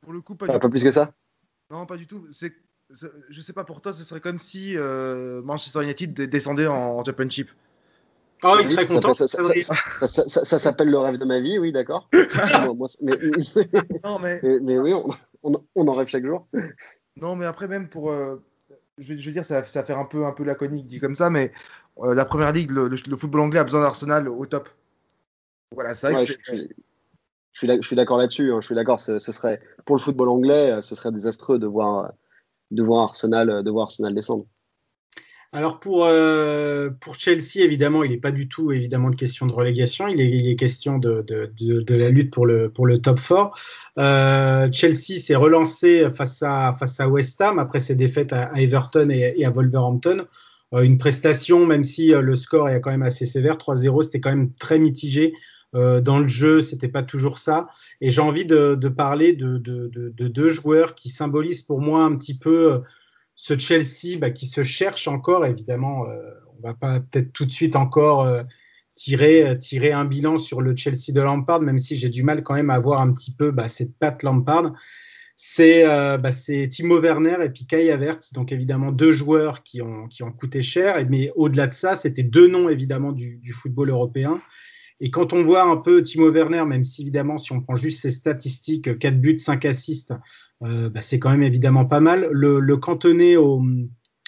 Pour 0.00 0.12
le 0.12 0.20
coup, 0.20 0.34
pas, 0.34 0.58
pas, 0.58 0.68
plus 0.68 0.82
que 0.82 0.90
ça. 0.90 1.12
Non, 1.70 1.86
pas 1.86 1.96
du 1.96 2.06
tout. 2.06 2.26
C'est 2.30 2.54
je 3.30 3.40
sais 3.40 3.52
pas 3.52 3.64
pour 3.64 3.80
toi, 3.80 3.92
ce 3.92 4.04
serait 4.04 4.20
comme 4.20 4.38
si 4.38 4.76
Manchester 4.76 5.82
United 5.82 6.14
descendait 6.14 6.68
en, 6.68 7.02
Championship. 7.04 7.50
Oh, 8.44 8.56
il 8.60 8.66
serait 8.66 8.86
content. 8.86 9.12
Ça, 9.12 9.26
ça, 9.26 10.58
s'appelle 10.58 10.90
le 10.90 10.98
rêve 10.98 11.18
de 11.18 11.24
ma 11.24 11.40
vie, 11.40 11.58
oui, 11.58 11.72
d'accord. 11.72 12.08
mais, 12.12 13.16
mais, 14.20 14.40
mais, 14.60 14.78
oui, 14.78 14.92
on, 15.42 15.52
on, 15.74 15.88
en 15.88 15.94
rêve 15.94 16.06
chaque 16.06 16.24
jour. 16.24 16.46
Non, 17.16 17.36
mais 17.36 17.46
après, 17.46 17.68
même 17.68 17.88
pour. 17.88 18.10
Euh, 18.10 18.42
je, 18.98 19.14
veux 19.14 19.32
dire, 19.32 19.44
ça, 19.44 19.62
ça 19.64 19.82
fait 19.82 19.94
un 19.94 20.04
peu, 20.04 20.26
un 20.26 20.32
peu 20.32 20.44
laconique 20.44 20.86
dit 20.86 21.00
comme 21.00 21.14
ça, 21.14 21.30
mais 21.30 21.52
euh, 21.98 22.14
la 22.14 22.24
première 22.24 22.52
ligue, 22.52 22.70
le, 22.70 22.96
football 23.16 23.42
anglais 23.42 23.60
a 23.60 23.64
besoin 23.64 23.80
d'Arsenal 23.80 24.28
au 24.28 24.46
top. 24.46 24.68
Voilà, 25.72 25.94
c'est 25.94 26.12
vrai 26.12 26.24
que 26.24 26.68
je, 27.60 27.80
suis 27.82 27.96
d'accord 27.96 28.18
là-dessus. 28.18 28.52
Hein, 28.52 28.60
je 28.60 28.66
suis 28.66 28.74
d'accord. 28.74 29.00
Ce, 29.00 29.18
serait 29.18 29.60
pour 29.84 29.96
le 29.96 30.00
football 30.00 30.28
anglais, 30.28 30.72
euh, 30.72 30.82
ce 30.82 30.94
serait 30.94 31.12
désastreux 31.12 31.58
de 31.58 31.66
voir, 31.66 32.12
de 32.70 32.82
voir 32.82 33.02
Arsenal, 33.04 33.62
de 33.62 33.70
voir 33.70 33.84
Arsenal 33.84 34.14
descendre. 34.14 34.46
Alors 35.52 35.80
pour, 35.80 36.04
euh, 36.04 36.90
pour 37.00 37.14
Chelsea, 37.14 37.60
évidemment, 37.60 38.02
il 38.02 38.10
n'est 38.10 38.18
pas 38.18 38.32
du 38.32 38.48
tout 38.48 38.72
évidemment 38.72 39.10
de 39.10 39.16
question 39.16 39.46
de 39.46 39.52
relégation, 39.52 40.06
il 40.08 40.20
est, 40.20 40.56
question 40.56 40.98
de, 40.98 41.24
de, 41.26 41.94
la 41.94 42.10
lutte 42.10 42.30
pour 42.32 42.46
le, 42.46 42.68
pour 42.68 42.86
le 42.86 43.00
top 43.00 43.20
4. 43.20 43.50
Euh, 43.98 44.68
Chelsea 44.72 45.18
s'est 45.18 45.36
relancé 45.36 46.10
face 46.10 46.42
à, 46.42 46.74
face 46.78 47.00
à 47.00 47.08
West 47.08 47.40
Ham 47.40 47.58
après 47.58 47.80
ses 47.80 47.94
défaites 47.94 48.32
à, 48.32 48.50
Everton 48.60 49.08
et, 49.08 49.44
à 49.44 49.50
Wolverhampton. 49.50 50.26
Euh, 50.74 50.82
une 50.82 50.98
prestation, 50.98 51.64
même 51.64 51.84
si 51.84 52.08
le 52.08 52.34
score 52.34 52.68
est 52.68 52.80
quand 52.80 52.90
même 52.90 53.02
assez 53.02 53.24
sévère, 53.24 53.56
3-0, 53.56 54.02
c'était 54.02 54.20
quand 54.20 54.30
même 54.30 54.52
très 54.52 54.78
mitigé. 54.78 55.32
Dans 56.00 56.18
le 56.18 56.28
jeu, 56.28 56.60
c'était 56.60 56.88
pas 56.88 57.02
toujours 57.02 57.38
ça. 57.38 57.68
Et 58.00 58.10
j'ai 58.10 58.22
envie 58.22 58.46
de, 58.46 58.88
parler 58.88 59.34
de, 59.34 59.58
de, 59.58 60.28
deux 60.28 60.50
joueurs 60.50 60.94
qui 60.94 61.08
symbolisent 61.08 61.62
pour 61.62 61.80
moi 61.80 62.04
un 62.04 62.14
petit 62.14 62.38
peu 62.38 62.82
ce 63.36 63.56
Chelsea 63.56 64.18
bah, 64.18 64.30
qui 64.30 64.46
se 64.46 64.64
cherche 64.64 65.06
encore, 65.06 65.44
évidemment, 65.44 66.08
euh, 66.08 66.30
on 66.58 66.66
va 66.66 66.74
pas 66.74 67.00
peut-être 67.00 67.32
tout 67.32 67.44
de 67.44 67.52
suite 67.52 67.76
encore 67.76 68.24
euh, 68.24 68.42
tirer, 68.94 69.46
euh, 69.46 69.94
un 69.94 70.04
bilan 70.06 70.38
sur 70.38 70.62
le 70.62 70.74
Chelsea 70.74 71.12
de 71.12 71.20
Lampard, 71.20 71.60
même 71.60 71.78
si 71.78 71.96
j'ai 71.96 72.08
du 72.08 72.22
mal 72.22 72.42
quand 72.42 72.54
même 72.54 72.70
à 72.70 72.78
voir 72.78 73.02
un 73.02 73.12
petit 73.12 73.32
peu 73.32 73.50
bah, 73.50 73.68
cette 73.68 73.96
patte 73.98 74.22
Lampard. 74.22 74.72
C'est 75.38 75.84
bah, 75.84 76.30
Timo 76.70 76.98
Werner 76.98 77.36
et 77.44 77.50
puis 77.50 77.66
Kai 77.66 77.92
Havertz, 77.92 78.32
donc 78.32 78.52
évidemment 78.52 78.90
deux 78.90 79.12
joueurs 79.12 79.62
qui 79.62 79.82
ont, 79.82 80.08
coûté 80.34 80.62
cher, 80.62 80.96
mais 81.10 81.30
au-delà 81.36 81.66
de 81.66 81.74
ça, 81.74 81.94
c'était 81.94 82.22
deux 82.22 82.46
noms 82.46 82.70
évidemment 82.70 83.12
du, 83.12 83.52
football 83.52 83.90
européen. 83.90 84.40
Et 85.00 85.10
quand 85.10 85.32
on 85.32 85.44
voit 85.44 85.64
un 85.64 85.76
peu 85.76 86.02
Timo 86.02 86.30
Werner, 86.30 86.64
même 86.66 86.84
si 86.84 87.02
évidemment, 87.02 87.38
si 87.38 87.52
on 87.52 87.60
prend 87.60 87.76
juste 87.76 88.00
ses 88.00 88.10
statistiques, 88.10 88.98
4 88.98 89.20
buts, 89.20 89.38
5 89.38 89.64
assists, 89.64 90.14
euh, 90.62 90.88
bah, 90.88 91.02
c'est 91.02 91.18
quand 91.18 91.30
même 91.30 91.42
évidemment 91.42 91.84
pas 91.84 92.00
mal. 92.00 92.28
Le, 92.32 92.60
le 92.60 92.76
cantonner 92.76 93.36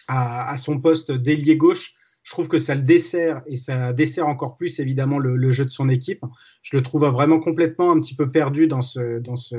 à, 0.09 0.57
son 0.57 0.81
poste 0.81 1.12
d'ailier 1.12 1.57
gauche, 1.57 1.95
je 2.23 2.32
trouve 2.32 2.49
que 2.49 2.59
ça 2.59 2.74
le 2.74 2.82
dessert 2.82 3.43
et 3.47 3.57
ça 3.57 3.95
dessert 3.95 4.28
encore 4.28 4.57
plus 4.57 4.81
évidemment 4.81 5.19
le, 5.19 5.36
le, 5.36 5.51
jeu 5.51 5.65
de 5.65 5.70
son 5.70 5.89
équipe. 5.89 6.23
Je 6.62 6.77
le 6.77 6.82
trouve 6.82 7.07
vraiment 7.07 7.40
complètement 7.40 7.90
un 7.90 7.99
petit 7.99 8.15
peu 8.15 8.31
perdu 8.31 8.66
dans 8.66 8.82
ce, 8.82 9.19
dans 9.20 9.36
ce, 9.36 9.57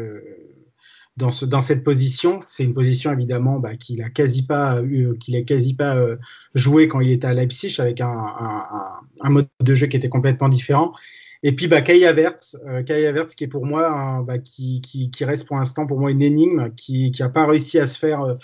dans, 1.17 1.31
ce, 1.31 1.45
dans 1.45 1.61
cette 1.61 1.83
position. 1.83 2.41
C'est 2.47 2.63
une 2.63 2.73
position 2.73 3.11
évidemment 3.11 3.59
bah, 3.59 3.75
qu'il 3.75 4.01
a 4.01 4.09
quasi 4.09 4.45
pas 4.45 4.81
qu'il 5.19 5.35
a 5.35 5.41
quasi 5.43 5.75
pas 5.75 5.97
euh, 5.97 6.17
joué 6.55 6.87
quand 6.87 6.99
il 6.99 7.11
était 7.11 7.27
à 7.27 7.33
Leipzig 7.33 7.75
avec 7.79 8.01
un, 8.01 8.09
un, 9.21 9.29
mode 9.29 9.47
de 9.61 9.75
jeu 9.75 9.87
qui 9.87 9.97
était 9.97 10.09
complètement 10.09 10.49
différent. 10.49 10.93
Et 11.41 11.55
puis, 11.55 11.67
bah, 11.67 11.81
Kai 11.81 12.05
Havertz, 12.05 12.57
euh, 12.67 12.83
qui 12.83 13.43
est 13.43 13.47
pour 13.47 13.65
moi, 13.65 14.23
bah, 14.27 14.39
qui, 14.39 14.81
qui, 14.81 15.23
reste 15.23 15.47
pour 15.47 15.55
l'instant 15.55 15.87
pour 15.87 15.97
moi 15.97 16.11
une 16.11 16.21
énigme, 16.21 16.73
qui 16.75 17.13
n'a 17.17 17.29
pas 17.29 17.45
réussi 17.45 17.79
à 17.79 17.87
se 17.87 17.97
faire 17.97 18.37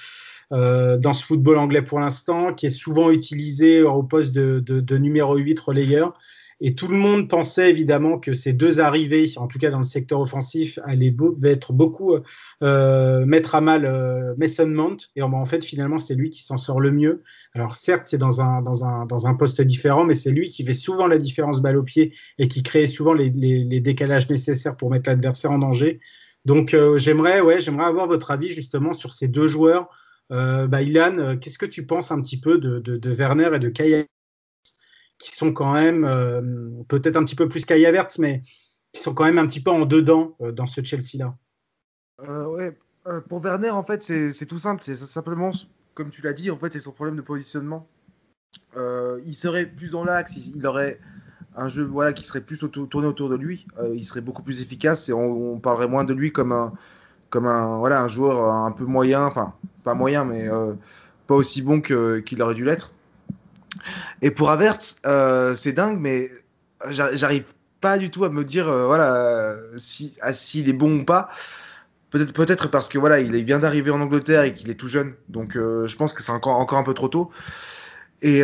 euh, 0.53 0.97
dans 0.97 1.13
ce 1.13 1.25
football 1.25 1.57
anglais 1.57 1.81
pour 1.81 1.99
l'instant, 1.99 2.53
qui 2.53 2.67
est 2.67 2.69
souvent 2.69 3.09
utilisé 3.09 3.81
au 3.81 4.03
poste 4.03 4.31
de, 4.31 4.59
de, 4.59 4.79
de 4.79 4.97
numéro 4.97 5.35
8 5.35 5.59
relayeur. 5.59 6.13
Et 6.61 6.73
tout 6.73 6.88
le 6.88 6.95
monde 6.95 7.27
pensait 7.27 7.69
évidemment 7.69 8.18
que 8.18 8.34
ces 8.34 8.53
deux 8.53 8.80
arrivées, 8.80 9.30
en 9.36 9.48
tout 9.48 9.60
cas 9.60 9.72
dans 9.72 9.80
le 9.80 9.84
secteur 9.84 10.22
offensif, 10.22 10.80
allaient 10.86 11.14
être 11.44 11.73
beaucoup 11.73 12.15
euh, 12.64 13.26
mettre 13.26 13.56
à 13.56 13.61
mal 13.61 13.86
euh, 13.86 14.34
Mason 14.38 14.68
Mount. 14.68 14.98
Et 15.18 15.22
en 15.22 15.45
fait, 15.45 15.65
finalement, 15.65 15.99
c'est 15.99 16.15
lui 16.15 16.30
qui 16.30 16.44
s'en 16.44 16.57
sort 16.57 16.80
le 16.80 16.91
mieux. 16.91 17.23
Alors 17.53 17.76
certes, 17.76 18.03
c'est 18.06 18.18
dans 18.18 18.40
un, 18.40 18.61
dans, 18.61 18.86
un, 18.86 19.06
dans 19.06 19.27
un 19.27 19.34
poste 19.34 19.61
différent, 19.61 20.06
mais 20.06 20.15
c'est 20.15 20.32
lui 20.32 20.49
qui 20.49 20.64
fait 20.64 20.73
souvent 20.73 21.07
la 21.07 21.18
différence 21.18 21.61
balle 21.61 21.76
au 21.76 21.84
pied 21.84 22.14
et 22.38 22.48
qui 22.48 22.64
crée 22.64 22.88
souvent 22.88 23.14
les, 23.14 23.30
les, 23.30 23.80
décalages 23.82 24.30
nécessaires 24.30 24.77
pour 24.77 24.90
mettre 24.90 25.10
l'adversaire 25.10 25.52
en 25.52 25.60
danger. 25.60 25.99
Donc 26.45 26.73
euh, 26.73 26.98
j'aimerais 26.98 27.41
ouais, 27.41 27.57
avoir 27.80 28.07
votre 28.07 28.32
avis 28.32 28.52
justement 28.52 28.94
sur 28.94 29.11
ces 29.11 29.27
deux 29.27 29.48
joueurs. 29.48 29.90
Euh, 30.32 30.68
bah, 30.68 30.82
Ilan, 30.82 31.38
qu'est-ce 31.38 31.57
que 31.57 31.65
tu 31.65 31.86
penses 31.86 32.11
un 32.11 32.22
petit 32.22 32.40
peu 32.40 32.57
de, 32.60 32.80
de, 32.80 32.98
de 32.98 33.10
Werner 33.11 33.49
et 33.53 33.60
de 33.60 33.69
Kaya 33.69 34.06
qui 35.17 35.31
sont 35.31 35.53
quand 35.53 35.73
même 35.73 36.05
euh, 36.05 36.41
peut-être 36.87 37.15
un 37.15 37.23
petit 37.23 37.35
peu 37.35 37.47
plus 37.47 37.65
qu'Aya 37.65 37.91
mais 38.19 38.41
qui 38.91 39.01
sont 39.01 39.13
quand 39.13 39.25
même 39.25 39.37
un 39.37 39.45
petit 39.45 39.61
peu 39.61 39.71
en 39.71 39.85
dedans 39.85 40.35
euh, 40.41 40.51
dans 40.51 40.67
ce 40.67 40.83
Chelsea-là. 40.83 41.35
Euh, 42.21 42.45
ouais, 42.47 42.77
pour 43.27 43.43
Werner, 43.43 43.69
en 43.69 43.83
fait, 43.83 44.03
c'est 44.03 44.45
tout 44.45 44.59
simple. 44.59 44.81
C'est 44.83 44.95
simplement, 44.95 45.51
comme 45.93 46.09
tu 46.09 46.21
l'as 46.21 46.33
dit, 46.33 46.49
en 46.49 46.57
fait, 46.57 46.73
c'est 46.73 46.79
son 46.79 46.91
problème 46.91 47.15
de 47.17 47.21
positionnement. 47.21 47.87
il 48.75 49.35
serait 49.35 49.65
plus 49.65 49.91
dans 49.91 50.03
l'axe, 50.03 50.37
il, 50.37 50.65
aurait 50.65 50.99
un 51.57 51.67
jeu 51.67 51.83
voilà, 51.83 52.13
qui 52.13 52.23
serait 52.25 52.41
plus 52.41 52.57
tourné 52.89 53.07
autour 53.07 53.29
de 53.29 53.35
lui. 53.35 53.67
il 53.93 54.03
serait 54.03 54.21
beaucoup 54.21 54.43
plus 54.43 54.61
efficace 54.61 55.09
et 55.09 55.13
on, 55.13 55.59
parlerait 55.59 55.89
moins 55.89 56.05
de 56.05 56.13
lui 56.13 56.31
comme 56.31 56.53
un, 56.53 56.73
comme 57.29 57.47
un, 57.47 57.77
voilà, 57.77 58.01
un 58.01 58.07
joueur 58.07 58.49
un 58.53 58.71
peu 58.71 58.85
moyen, 58.85 59.25
enfin, 59.25 59.53
pas 59.83 59.93
moyen, 59.93 60.23
mais 60.23 60.49
pas 61.27 61.35
aussi 61.35 61.61
bon 61.61 61.81
qu'il 61.81 62.41
aurait 62.41 62.55
dû 62.55 62.63
l'être. 62.63 62.94
Et 64.21 64.31
pour 64.31 64.49
Avertz, 64.49 64.97
euh, 65.05 65.53
c'est 65.53 65.73
dingue, 65.73 65.99
mais 65.99 66.31
j'arrive 66.89 67.45
pas 67.81 67.97
du 67.97 68.09
tout 68.09 68.23
à 68.25 68.29
me 68.29 68.43
dire 68.43 68.67
euh, 68.67 68.85
voilà 68.85 69.55
si 69.77 70.17
ah, 70.21 70.33
s'il 70.33 70.69
est 70.69 70.73
bon 70.73 70.99
ou 70.99 71.05
pas. 71.05 71.29
Peut-être 72.09 72.33
peut-être 72.33 72.69
parce 72.69 72.87
que 72.87 72.97
voilà, 72.97 73.19
il 73.19 73.43
vient 73.43 73.59
d'arriver 73.59 73.91
en 73.91 73.99
Angleterre 73.99 74.43
et 74.43 74.53
qu'il 74.53 74.69
est 74.69 74.75
tout 74.75 74.87
jeune, 74.87 75.15
donc 75.27 75.57
euh, 75.57 75.85
je 75.85 75.95
pense 75.97 76.13
que 76.13 76.23
c'est 76.23 76.31
encore 76.31 76.57
encore 76.57 76.77
un 76.77 76.83
peu 76.83 76.93
trop 76.93 77.09
tôt. 77.09 77.31
Et 78.21 78.41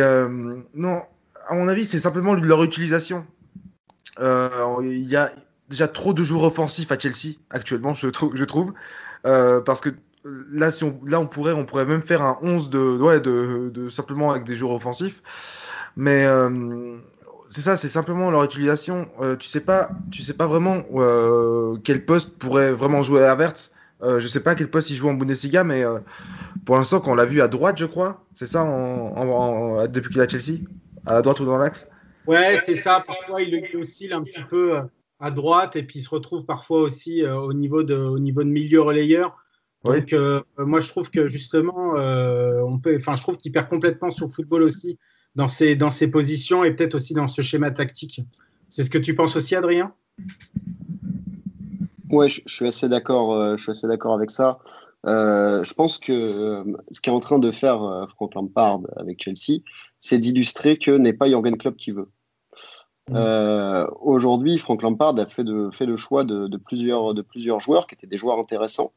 non, 0.74 1.02
à 1.48 1.54
mon 1.54 1.66
avis, 1.66 1.84
c'est 1.84 1.98
simplement 1.98 2.34
leur 2.34 2.62
utilisation. 2.62 3.26
Il 4.20 5.06
y 5.08 5.16
a 5.16 5.32
déjà 5.68 5.88
trop 5.88 6.12
de 6.12 6.22
joueurs 6.22 6.44
offensifs 6.44 6.92
à 6.92 6.98
Chelsea 6.98 7.38
actuellement, 7.50 7.94
je 7.94 8.08
je 8.34 8.44
trouve 8.44 8.74
parce 9.22 9.80
que 9.80 9.90
là, 10.24 10.70
si 10.70 10.84
on, 10.84 11.00
là, 11.04 11.20
on 11.20 11.26
pourrait, 11.26 11.52
on 11.52 11.64
pourrait 11.64 11.86
même 11.86 12.02
faire 12.02 12.22
un 12.22 12.38
11 12.42 12.70
de, 12.70 12.78
ouais, 12.78 13.20
de, 13.20 13.70
de 13.72 13.88
simplement 13.88 14.30
avec 14.30 14.44
des 14.44 14.56
joueurs 14.56 14.74
offensifs. 14.74 15.22
Mais 15.96 16.24
euh, 16.24 16.98
c'est 17.52 17.60
ça, 17.60 17.76
c'est 17.76 17.88
simplement 17.88 18.30
leur 18.30 18.44
utilisation. 18.44 19.08
Euh, 19.20 19.36
tu 19.36 19.46
sais 19.46 19.60
pas, 19.60 19.90
tu 20.10 20.22
sais 20.22 20.34
pas 20.34 20.46
vraiment 20.46 20.82
euh, 20.94 21.76
quel 21.84 22.06
poste 22.06 22.38
pourrait 22.38 22.72
vraiment 22.72 23.02
jouer 23.02 23.24
à. 23.24 23.36
Euh, 24.02 24.20
je 24.20 24.26
sais 24.26 24.42
pas 24.42 24.54
quel 24.54 24.70
poste 24.70 24.88
il 24.88 24.96
joue 24.96 25.10
en 25.10 25.14
Bundesliga, 25.14 25.62
mais 25.62 25.84
pour 26.64 26.76
l'instant, 26.76 27.00
quand 27.00 27.12
on 27.12 27.14
l'a 27.14 27.26
vu 27.26 27.42
à 27.42 27.48
droite, 27.48 27.76
je 27.78 27.84
crois, 27.84 28.24
c'est 28.34 28.46
ça, 28.46 28.64
depuis 29.88 30.12
qu'il 30.12 30.20
à 30.22 30.26
Chelsea, 30.26 30.60
à 31.04 31.20
droite 31.20 31.40
ou 31.40 31.44
dans 31.44 31.58
l'axe. 31.58 31.90
Ouais, 32.26 32.58
c'est 32.64 32.74
ça. 32.74 33.02
Parfois, 33.06 33.42
il 33.42 33.76
oscille 33.76 34.14
un 34.14 34.22
petit 34.22 34.42
peu 34.48 34.78
à 35.20 35.30
droite 35.30 35.76
et 35.76 35.82
puis 35.82 35.98
il 35.98 36.02
se 36.02 36.08
retrouve 36.08 36.46
parfois 36.46 36.80
aussi 36.80 37.22
au 37.24 37.52
niveau 37.52 37.82
de, 37.82 37.94
au 37.94 38.18
niveau 38.18 38.42
de 38.42 38.48
milieu 38.48 38.80
relayeur. 38.80 39.41
Donc, 39.84 40.12
euh, 40.12 40.42
moi, 40.58 40.80
je 40.80 40.88
trouve 40.88 41.10
que 41.10 41.26
justement, 41.26 41.96
euh, 41.96 42.60
on 42.62 42.78
peut, 42.78 42.96
enfin, 42.96 43.16
je 43.16 43.22
trouve 43.22 43.36
qu'il 43.36 43.52
perd 43.52 43.68
complètement 43.68 44.10
son 44.10 44.28
football 44.28 44.62
aussi 44.62 44.98
dans 45.34 45.48
ses, 45.48 45.74
dans 45.74 45.90
ses 45.90 46.10
positions 46.10 46.62
et 46.62 46.72
peut-être 46.72 46.94
aussi 46.94 47.14
dans 47.14 47.28
ce 47.28 47.42
schéma 47.42 47.70
tactique. 47.70 48.20
C'est 48.68 48.84
ce 48.84 48.90
que 48.90 48.98
tu 48.98 49.14
penses 49.14 49.36
aussi, 49.36 49.56
Adrien? 49.56 49.92
Ouais, 52.10 52.28
je, 52.28 52.42
suis 52.46 52.66
assez 52.66 52.88
d'accord. 52.88 53.32
Euh, 53.32 53.56
je 53.56 53.62
suis 53.62 53.72
assez 53.72 53.88
d'accord 53.88 54.14
avec 54.14 54.30
ça. 54.30 54.58
je 55.04 55.74
pense 55.74 55.98
que 55.98 56.64
ce 56.90 57.00
qu'est 57.00 57.10
en 57.10 57.20
train 57.20 57.38
de 57.38 57.50
faire 57.50 58.06
Frank 58.14 58.34
Lampard 58.34 58.80
avec 58.96 59.22
Chelsea, 59.22 59.62
c'est 59.98 60.18
d'illustrer 60.18 60.78
que 60.78 60.92
n'est 60.92 61.12
pas 61.12 61.28
Jürgen 61.28 61.56
Klopp 61.56 61.76
qui 61.76 61.90
veut. 61.90 62.08
Euh, 63.10 63.86
aujourd'hui, 64.00 64.58
Frank 64.58 64.82
Lampard 64.82 65.18
a 65.18 65.26
fait, 65.26 65.44
de, 65.44 65.70
fait 65.72 65.86
le 65.86 65.96
choix 65.96 66.24
de, 66.24 66.46
de, 66.46 66.56
plusieurs, 66.56 67.14
de 67.14 67.22
plusieurs 67.22 67.60
joueurs 67.60 67.86
qui 67.86 67.94
étaient 67.94 68.06
des 68.06 68.18
joueurs 68.18 68.38
intéressants, 68.38 68.92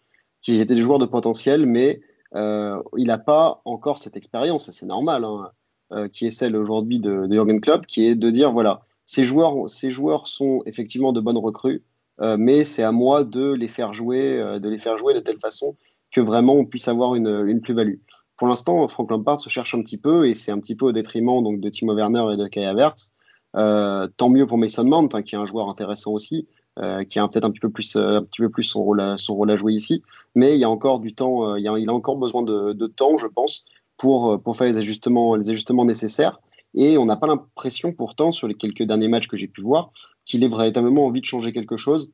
qui 0.46 0.62
étaient 0.62 0.76
des 0.76 0.82
joueurs 0.82 1.00
de 1.00 1.08
potentiel, 1.08 1.66
mais 1.66 2.02
euh, 2.36 2.78
il 2.98 3.08
n'a 3.08 3.18
pas 3.18 3.62
encore 3.66 3.98
cette 3.98 4.16
expérience, 4.16 4.70
c'est 4.70 4.86
normal, 4.86 5.26
hein, 5.26 5.50
euh, 5.92 6.08
qui 6.08 6.28
est 6.28 6.30
celle 6.30 6.56
aujourd'hui 6.56 7.00
de, 7.00 7.26
de 7.26 7.34
Jürgen 7.34 7.60
Klopp, 7.60 7.88
qui 7.88 8.06
est 8.06 8.14
de 8.14 8.30
dire 8.30 8.52
voilà, 8.52 8.82
ces 9.08 9.26
joueurs, 9.26 9.68
ces 9.68 9.90
joueurs 9.90 10.28
sont 10.28 10.62
effectivement 10.68 11.14
de 11.14 11.20
bonnes 11.20 11.40
recrues, 11.40 11.84
euh, 12.22 12.38
mais 12.38 12.64
c'est 12.64 12.84
à 12.84 12.92
moi 12.92 13.24
de 13.24 13.54
les 13.54 13.68
faire 13.68 13.96
jouer, 13.96 14.38
de 14.62 14.70
les 14.70 14.78
faire 14.78 15.00
jouer 15.00 15.16
de 15.16 15.20
telle 15.20 15.40
façon 15.40 15.76
que 16.12 16.22
vraiment 16.22 16.54
on 16.54 16.66
puisse 16.66 16.88
avoir 16.88 17.16
une, 17.16 17.60
plus-value. 17.60 17.98
Pour 18.38 18.48
l'instant, 18.48 18.88
Frank 18.88 19.10
Lampard 19.10 19.40
se 19.40 19.50
cherche 19.50 19.74
un 19.74 19.82
petit 19.82 19.98
peu, 19.98 20.28
et 20.28 20.36
c'est 20.36 20.52
un 20.52 20.60
petit 20.60 20.76
peu 20.76 20.86
au 20.86 20.92
détriment 20.92 21.42
donc, 21.42 21.60
de 21.60 21.70
Timo 21.70 21.96
Werner 21.96 22.34
et 22.34 22.38
de 22.38 22.48
Kai 22.48 22.66
Havertz. 22.66 23.14
Tant 23.54 24.30
mieux 24.30 24.46
pour 24.46 24.60
Mason 24.60 24.84
Mount, 24.84 25.10
hein, 25.14 25.24
qui 25.24 25.34
est 25.34 25.40
un 25.40 25.46
joueur 25.46 25.70
intéressant 25.70 26.12
aussi, 26.12 26.48
euh, 26.78 27.06
qui 27.06 27.20
a 27.20 27.28
peut-être 27.30 27.46
un 27.46 27.52
petit 27.52 27.62
peu 27.62 27.70
plus, 27.70 27.96
euh, 27.96 28.18
un 28.18 28.24
petit 28.24 28.42
peu 28.42 28.50
plus 28.50 28.64
son 28.64 28.84
rôle, 28.84 29.00
à, 29.00 29.56
jouer 29.56 29.72
ici. 29.72 30.04
Mais 30.36 30.52
euh, 30.52 30.56
il, 30.56 30.64
a, 30.66 30.70
encore 30.70 31.00
besoin 31.00 32.44
de, 32.44 32.88
temps, 32.88 33.16
je 33.16 33.28
pense, 33.28 33.64
pour, 33.98 34.42
faire 34.58 34.68
les 34.68 34.78
ajustements, 34.78 35.38
nécessaires. 35.86 36.42
Et 36.74 36.98
on 36.98 37.06
n'a 37.06 37.16
pas 37.16 37.28
l'impression, 37.28 37.94
pourtant, 37.94 38.32
sur 38.32 38.50
les 38.50 38.56
quelques 38.56 38.84
derniers 38.84 39.08
matchs 39.08 39.30
que 39.30 39.38
j'ai 39.38 39.48
pu 39.48 39.62
voir, 39.62 39.92
qu'il 40.26 40.44
ait 40.44 40.50
véritablement 40.50 41.06
envie 41.06 41.22
de 41.22 41.26
changer 41.26 41.54
quelque 41.54 41.78
chose. 41.78 42.12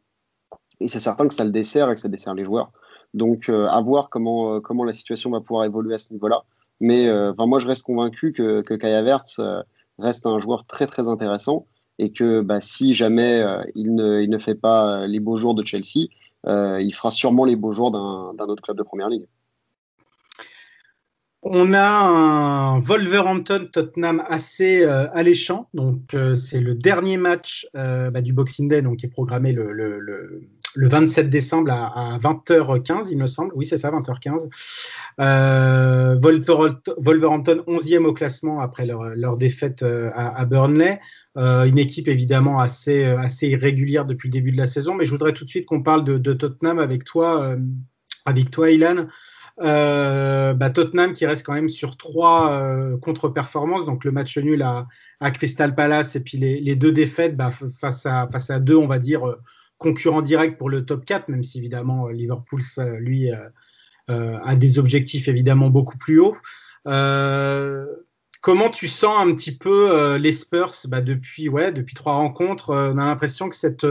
Et 0.79 0.87
c'est 0.87 0.99
certain 0.99 1.27
que 1.27 1.33
ça 1.33 1.43
le 1.43 1.51
dessert 1.51 1.89
et 1.89 1.95
que 1.95 1.99
ça 1.99 2.09
dessert 2.09 2.35
les 2.35 2.45
joueurs. 2.45 2.71
Donc, 3.15 3.49
à 3.49 3.81
voir 3.81 4.11
comment, 4.11 4.61
la 4.85 4.93
situation 4.93 5.31
va 5.31 5.41
pouvoir 5.41 5.65
évoluer 5.65 5.95
à 5.95 5.97
ce 5.97 6.13
niveau-là. 6.13 6.43
Mais 6.79 7.09
moi, 7.39 7.57
je 7.57 7.65
reste 7.65 7.81
convaincu 7.81 8.31
que, 8.31 8.61
que 8.61 8.75
Kai 8.75 8.93
Havertz 8.93 9.41
reste 9.97 10.27
un 10.27 10.37
joueur 10.37 10.65
très 10.65 10.85
très 10.85 11.07
intéressant 11.07 11.65
et 12.01 12.11
que 12.11 12.41
bah, 12.41 12.59
si 12.59 12.95
jamais 12.95 13.41
euh, 13.41 13.61
il, 13.75 13.93
ne, 13.93 14.37
fait 14.39 14.55
pas 14.55 15.05
les 15.05 15.19
beaux 15.19 15.37
jours 15.37 15.53
de 15.53 15.63
Chelsea, 15.63 16.07
euh, 16.47 16.81
il 16.81 16.91
fera 16.93 17.11
sûrement 17.11 17.45
les 17.45 17.55
beaux 17.55 17.71
jours 17.71 17.91
d'un 17.91 18.45
autre 18.45 18.63
club 18.63 18.75
de 18.75 18.83
Première 18.83 19.07
Ligue. 19.07 19.27
On 21.43 21.73
a 21.73 21.83
un 21.83 22.79
Wolverhampton-Tottenham 22.79 24.23
assez 24.27 24.83
euh, 24.83 25.09
alléchant. 25.11 25.69
Donc, 25.73 26.13
euh, 26.13 26.35
c'est 26.35 26.59
le 26.59 26.75
dernier 26.75 27.17
match 27.17 27.67
euh, 27.75 28.11
bah, 28.11 28.21
du 28.21 28.31
Boxing 28.31 28.69
Day, 28.69 28.83
donc, 28.83 28.97
qui 28.97 29.07
est 29.07 29.09
programmé 29.09 29.51
le, 29.51 29.71
le, 29.71 29.99
le, 29.99 30.43
le 30.75 30.87
27 30.87 31.31
décembre 31.31 31.71
à, 31.71 32.13
à, 32.13 32.19
20h15, 32.19 33.07
il 33.09 33.17
me 33.17 33.25
semble. 33.25 33.51
Oui, 33.55 33.65
c'est 33.65 33.77
ça, 33.77 33.89
20h15. 33.89 34.49
Wolverhampton, 36.99 37.63
11e 37.67 38.05
au 38.05 38.13
classement 38.13 38.59
après 38.59 38.85
leur, 38.85 39.37
défaite 39.37 39.83
à, 40.13 40.45
Burnley. 40.45 40.99
Une 41.35 41.79
équipe 41.79 42.07
évidemment 42.07 42.59
assez, 42.59 43.05
assez 43.05 43.47
irrégulière 43.47 44.05
depuis 44.05 44.27
le 44.27 44.33
début 44.33 44.51
de 44.51 44.57
la 44.57 44.67
saison. 44.67 44.95
Mais 44.95 45.05
je 45.05 45.11
voudrais 45.11 45.33
tout 45.33 45.45
de 45.45 45.49
suite 45.49 45.65
qu'on 45.65 45.81
parle 45.81 46.03
de, 46.03 46.33
Tottenham 46.33 46.79
avec 46.79 47.03
toi, 47.03 47.55
avec 48.25 48.51
toi, 48.51 48.69
Ilan. 48.69 49.07
Euh, 49.59 50.53
bah, 50.53 50.69
Tottenham 50.69 51.13
qui 51.13 51.25
reste 51.25 51.45
quand 51.45 51.53
même 51.53 51.69
sur 51.69 51.97
trois 51.97 52.51
euh, 52.53 52.97
contre-performances, 52.97 53.85
donc 53.85 54.05
le 54.05 54.11
match 54.11 54.37
nul 54.37 54.63
à, 54.63 54.87
Crystal 55.31 55.75
Palace 55.75 56.15
et 56.15 56.23
puis 56.23 56.37
les, 56.37 56.75
deux 56.75 56.91
défaites 56.91 57.35
bah, 57.35 57.51
face, 57.51 58.05
à, 58.05 58.27
face 58.31 58.49
à 58.49 58.59
deux, 58.59 58.75
on 58.75 58.87
va 58.87 58.97
dire, 58.97 59.27
euh, 59.27 59.35
concurrents 59.77 60.21
directs 60.21 60.57
pour 60.57 60.69
le 60.69 60.85
top 60.85 61.05
4, 61.05 61.29
même 61.29 61.43
si 61.43 61.59
évidemment 61.59 62.07
Liverpool, 62.07 62.61
lui, 62.99 63.29
a 64.07 64.55
des 64.55 64.77
objectifs 64.77 65.27
évidemment 65.27 65.69
beaucoup 65.69 65.97
plus 65.97 66.19
hauts. 66.19 66.35
Comment 68.41 68.69
tu 68.69 68.87
sens 68.87 69.15
un 69.19 69.33
petit 69.33 69.55
peu 69.55 70.17
les 70.17 70.31
Spurs 70.31 70.73
bah, 70.87 71.01
depuis, 71.01 71.47
ouais, 71.47 71.71
depuis 71.71 71.95
trois 71.95 72.13
rencontres 72.13 72.71
On 72.73 72.97
a 72.97 73.05
l'impression 73.05 73.49
que 73.49 73.55
cette, 73.55 73.87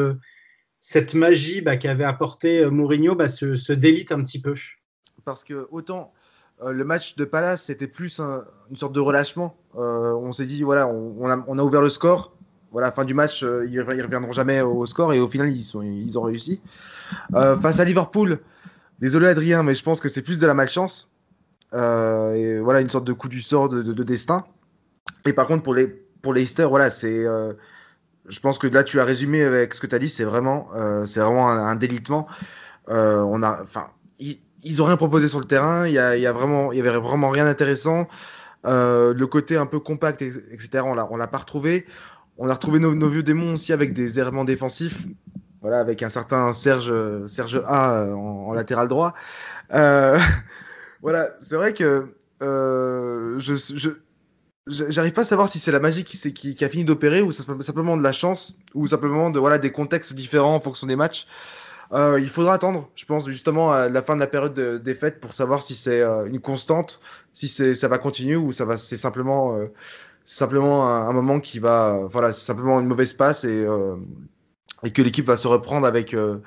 cette 0.80 1.14
magie 1.14 1.60
bah, 1.60 1.76
qu'avait 1.76 2.04
apporté 2.04 2.68
Mourinho 2.70 3.14
bah, 3.14 3.28
se, 3.28 3.72
délite 3.72 4.12
un 4.12 4.22
petit 4.22 4.40
peu? 4.40 4.54
Parce 5.24 5.44
que 5.44 5.68
autant 5.70 6.12
euh, 6.62 6.72
le 6.72 6.84
match 6.84 7.16
de 7.16 7.24
Palace 7.24 7.64
c'était 7.64 7.86
plus 7.86 8.20
un, 8.20 8.44
une 8.70 8.76
sorte 8.76 8.92
de 8.92 9.00
relâchement. 9.00 9.56
Euh, 9.76 10.12
on 10.14 10.32
s'est 10.32 10.46
dit 10.46 10.62
voilà, 10.62 10.88
on, 10.88 11.28
a, 11.28 11.62
ouvert 11.62 11.82
le 11.82 11.88
score. 11.88 12.36
Voilà, 12.72 12.92
fin 12.92 13.04
du 13.04 13.14
match, 13.14 13.42
euh, 13.42 13.66
ils, 13.66 13.74
ils 13.74 14.02
reviendront 14.02 14.32
jamais 14.32 14.60
au 14.60 14.86
score 14.86 15.12
et 15.12 15.18
au 15.18 15.28
final 15.28 15.50
ils, 15.50 16.18
ont 16.18 16.22
réussi. 16.22 16.60
Euh, 17.34 17.56
face 17.56 17.80
à 17.80 17.84
Liverpool, 17.84 18.38
désolé 19.00 19.26
Adrien, 19.26 19.62
mais 19.62 19.74
je 19.74 19.82
pense 19.82 20.00
que 20.00 20.08
c'est 20.08 20.22
plus 20.22 20.38
de 20.38 20.46
la 20.46 20.54
malchance. 20.54 21.10
Euh, 21.74 22.60
voilà, 22.62 22.80
une 22.80 22.90
sorte 22.90 23.04
de 23.06 23.12
coup 23.12 23.28
du 23.28 23.42
sort 23.42 23.68
de, 23.68 23.82
de, 23.82 23.92
de 23.92 24.02
destin. 24.02 24.44
Et 25.26 25.32
par 25.32 25.46
contre 25.46 25.62
pour 25.62 25.74
les 25.74 25.86
pour 25.86 26.34
Leicester, 26.34 26.64
voilà, 26.64 26.90
c'est 26.90 27.24
je 28.28 28.40
pense 28.40 28.58
que 28.58 28.66
là 28.66 28.84
tu 28.84 29.00
as 29.00 29.04
résumé 29.04 29.42
avec 29.42 29.74
ce 29.74 29.80
que 29.80 29.86
tu 29.86 29.94
as 29.94 29.98
dit, 29.98 30.08
c'est 30.08 30.24
vraiment 30.24 30.68
c'est 31.06 31.20
vraiment 31.20 31.48
un, 31.48 31.76
délitement. 31.76 32.26
on 32.88 33.42
a 33.42 33.62
enfin 33.62 33.88
ils 34.62 34.82
ont 34.82 34.84
rien 34.84 34.96
proposé 34.96 35.28
sur 35.28 35.38
le 35.38 35.46
terrain. 35.46 35.86
Il 35.86 35.92
y, 35.92 35.98
a, 35.98 36.16
y 36.16 36.26
a 36.26 36.32
vraiment, 36.32 36.72
il 36.72 36.78
y 36.78 36.80
avait 36.80 36.90
vraiment 36.98 37.30
rien 37.30 37.44
d'intéressant. 37.44 38.08
Euh, 38.66 39.14
le 39.14 39.26
côté 39.26 39.56
un 39.56 39.66
peu 39.66 39.80
compact, 39.80 40.22
etc. 40.22 40.82
On 40.84 40.94
l'a, 40.94 41.08
on 41.10 41.16
l'a 41.16 41.26
pas 41.26 41.38
retrouvé. 41.38 41.86
On 42.38 42.48
a 42.48 42.52
retrouvé 42.52 42.78
nos, 42.78 43.08
vieux 43.08 43.22
démons 43.22 43.54
aussi 43.54 43.72
avec 43.72 43.92
des 43.92 44.18
errements 44.18 44.44
défensifs. 44.44 45.06
Voilà, 45.60 45.78
avec 45.78 46.02
un 46.02 46.08
certain 46.08 46.52
Serge, 46.52 46.92
Serge 47.26 47.62
A 47.66 48.06
en 48.14 48.52
latéral 48.52 48.88
droit. 48.88 49.14
Voilà, 51.02 51.30
c'est 51.40 51.56
vrai 51.56 51.72
que 51.72 52.14
euh, 52.42 53.38
je, 53.38 53.54
je 53.54 53.90
j'arrive 54.66 55.12
pas 55.12 55.22
à 55.22 55.24
savoir 55.24 55.48
si 55.48 55.58
c'est 55.58 55.72
la 55.72 55.80
magie 55.80 56.04
qui, 56.04 56.32
qui, 56.32 56.54
qui 56.54 56.64
a 56.64 56.68
fini 56.68 56.84
d'opérer 56.84 57.22
ou 57.22 57.32
simplement 57.32 57.96
de 57.96 58.02
la 58.02 58.12
chance 58.12 58.58
ou 58.74 58.86
simplement 58.88 59.30
de 59.30 59.38
voilà 59.38 59.58
des 59.58 59.72
contextes 59.72 60.12
différents 60.12 60.54
en 60.54 60.60
fonction 60.60 60.86
des 60.86 60.96
matchs. 60.96 61.26
Euh, 61.92 62.20
il 62.20 62.28
faudra 62.28 62.54
attendre, 62.54 62.88
je 62.94 63.04
pense, 63.04 63.26
justement 63.26 63.72
à 63.72 63.88
la 63.88 64.00
fin 64.00 64.14
de 64.14 64.20
la 64.20 64.28
période 64.28 64.54
de, 64.54 64.78
des 64.78 64.94
fêtes 64.94 65.20
pour 65.20 65.32
savoir 65.32 65.62
si 65.62 65.74
c'est 65.74 66.00
euh, 66.00 66.24
une 66.26 66.38
constante, 66.40 67.00
si 67.32 67.48
ça 67.48 67.88
va 67.88 67.98
continuer 67.98 68.36
ou 68.36 68.52
ça 68.52 68.64
va, 68.64 68.76
c'est 68.76 68.96
simplement, 68.96 69.56
euh, 69.56 69.66
simplement 70.24 70.88
un, 70.88 71.08
un, 71.08 71.12
moment 71.12 71.40
qui 71.40 71.58
va, 71.58 71.98
voilà, 72.08 72.30
c'est 72.30 72.44
simplement 72.44 72.78
une 72.78 72.86
mauvaise 72.86 73.12
passe 73.12 73.42
et, 73.44 73.64
euh, 73.64 73.96
et 74.84 74.92
que 74.92 75.02
l'équipe 75.02 75.26
va 75.26 75.36
se 75.36 75.48
reprendre 75.48 75.84
avec, 75.84 76.14
euh, 76.14 76.38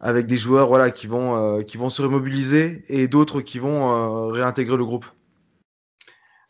avec 0.00 0.26
des 0.26 0.36
joueurs, 0.36 0.68
voilà, 0.68 0.90
qui 0.90 1.06
vont, 1.06 1.62
qui 1.64 1.76
vont 1.76 1.90
se 1.90 2.02
remobiliser 2.02 2.84
et 2.88 3.08
d'autres 3.08 3.40
qui 3.40 3.58
vont 3.58 4.28
réintégrer 4.28 4.76
le 4.76 4.84
groupe. 4.84 5.06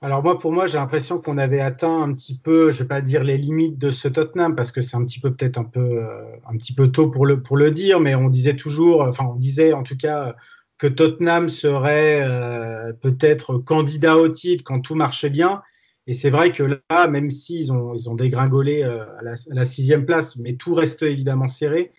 Alors 0.01 0.23
moi, 0.23 0.39
pour 0.39 0.53
moi, 0.53 0.69
j'ai 0.69 0.79
l'impression 0.79 1.21
qu'on 1.21 1.39
avait 1.39 1.61
atteint 1.61 1.99
un 2.03 2.13
petit 2.15 2.39
peu, 2.39 2.71
je 2.71 2.85
vais 2.85 2.89
pas 2.89 3.01
dire 3.01 3.25
les 3.25 3.37
limites 3.37 3.79
de 3.79 3.91
ce 3.91 4.07
Tottenham 4.07 4.55
parce 4.55 4.71
que 4.71 4.81
c'est 4.81 4.97
un 4.97 5.05
petit 5.05 5.19
peu 5.19 5.35
peut-être 5.35 5.59
un 5.59 5.65
peu 5.65 5.81
euh, 5.81 6.37
un 6.49 6.57
petit 6.57 6.73
peu 6.73 6.89
tôt 6.93 7.11
pour 7.11 7.27
le 7.27 7.43
pour 7.43 7.57
le 7.57 7.73
dire, 7.73 7.99
mais 7.99 8.15
on 8.15 8.29
disait 8.29 8.55
toujours, 8.55 9.03
enfin 9.03 9.25
on 9.25 9.35
disait 9.35 9.73
en 9.73 9.83
tout 9.83 9.97
cas 9.97 10.37
que 10.79 10.87
Tottenham 10.87 11.49
serait 11.49 12.23
euh, 12.23 12.93
peut-être 12.93 13.59
candidat 13.59 14.17
au 14.17 14.29
titre 14.29 14.63
quand 14.65 14.81
tout 14.81 14.95
marchait 14.95 15.31
bien. 15.31 15.63
Et 16.07 16.13
c'est 16.15 16.31
vrai 16.31 16.53
que 16.53 16.63
là, 16.63 17.09
même 17.09 17.33
s'ils 17.33 17.73
ont 17.73 17.93
ils 17.95 18.09
ont 18.09 18.15
dégringolé 18.15 18.85
euh, 18.85 19.05
à, 19.19 19.23
la, 19.49 19.65
sixième 19.65 20.07
place, 20.07 20.37
mais 20.37 20.55
tout 20.55 20.75
reste 20.75 21.03
évidemment 21.03 21.49
serré. 21.49 21.91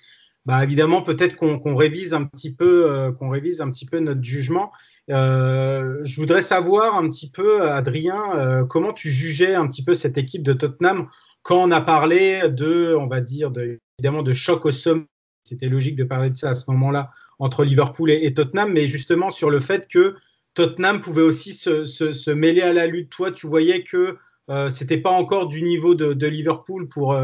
Bah 0.49 0.63
évidemment, 0.63 1.03
peut-être 1.03 1.35
qu'on 1.35 1.59
qu 1.59 1.75
révise 1.75 2.15
un 2.15 2.23
petit 2.23 2.51
peu 2.51 2.89
euh, 2.89 3.11
qu'on 3.11 3.29
révise 3.29 3.61
un 3.61 3.69
petit 3.69 3.85
peu 3.85 3.99
notre 3.99 4.23
jugement. 4.23 4.71
Euh, 5.11 5.99
je 6.03 6.19
voudrais 6.19 6.41
savoir 6.41 6.95
un 6.97 7.07
petit 7.07 7.29
peu, 7.29 7.69
Adrien, 7.69 8.19
euh, 8.35 8.65
comment 8.65 8.91
tu 8.91 9.11
jugeais 9.11 9.53
un 9.53 9.67
petit 9.67 9.83
peu 9.83 9.93
cette 9.93 10.17
équipe 10.17 10.41
de 10.41 10.53
Tottenham 10.53 11.07
quand 11.43 11.61
on 11.61 11.69
a 11.69 11.81
parlé 11.81 12.49
de, 12.49 12.95
on 12.95 13.05
va 13.05 13.21
dire, 13.21 13.51
de, 13.51 13.77
évidemment 13.99 14.23
de 14.23 14.33
choc 14.33 14.65
au 14.65 14.71
sommet. 14.71 15.05
C'était 15.43 15.69
logique 15.69 15.95
de 15.95 16.03
parler 16.03 16.31
de 16.31 16.35
ça 16.35 16.49
à 16.49 16.55
ce 16.55 16.71
moment-là 16.71 17.11
entre 17.37 17.63
Liverpool 17.63 18.09
et, 18.09 18.33
Tottenham, 18.33 18.73
mais 18.73 18.87
justement 18.87 19.29
sur 19.29 19.51
le 19.51 19.59
fait 19.59 19.87
que 19.87 20.15
Tottenham 20.55 20.99
pouvait 20.99 21.21
aussi 21.21 21.53
se, 21.53 21.85
se, 21.85 22.31
mêler 22.31 22.61
à 22.61 22.73
la 22.73 22.87
lutte. 22.87 23.11
Toi, 23.11 23.31
tu 23.31 23.45
voyais 23.45 23.83
que 23.83 24.17
euh, 24.49 24.71
c'était 24.71 24.97
pas 24.97 25.11
encore 25.11 25.47
du 25.47 25.61
niveau 25.61 25.93
de, 25.93 26.25
Liverpool 26.25 26.87
pour, 26.89 27.15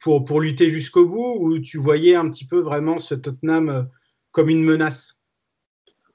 pour, 0.00 0.24
pour 0.24 0.40
lutter 0.40 0.68
jusqu'au 0.70 1.06
bout, 1.06 1.36
ou 1.38 1.58
tu 1.58 1.78
voyais 1.78 2.14
un 2.14 2.28
petit 2.28 2.46
peu 2.46 2.58
vraiment 2.58 2.98
ce 2.98 3.14
Tottenham 3.14 3.68
euh, 3.68 3.82
comme 4.32 4.48
une 4.48 4.64
menace? 4.64 5.20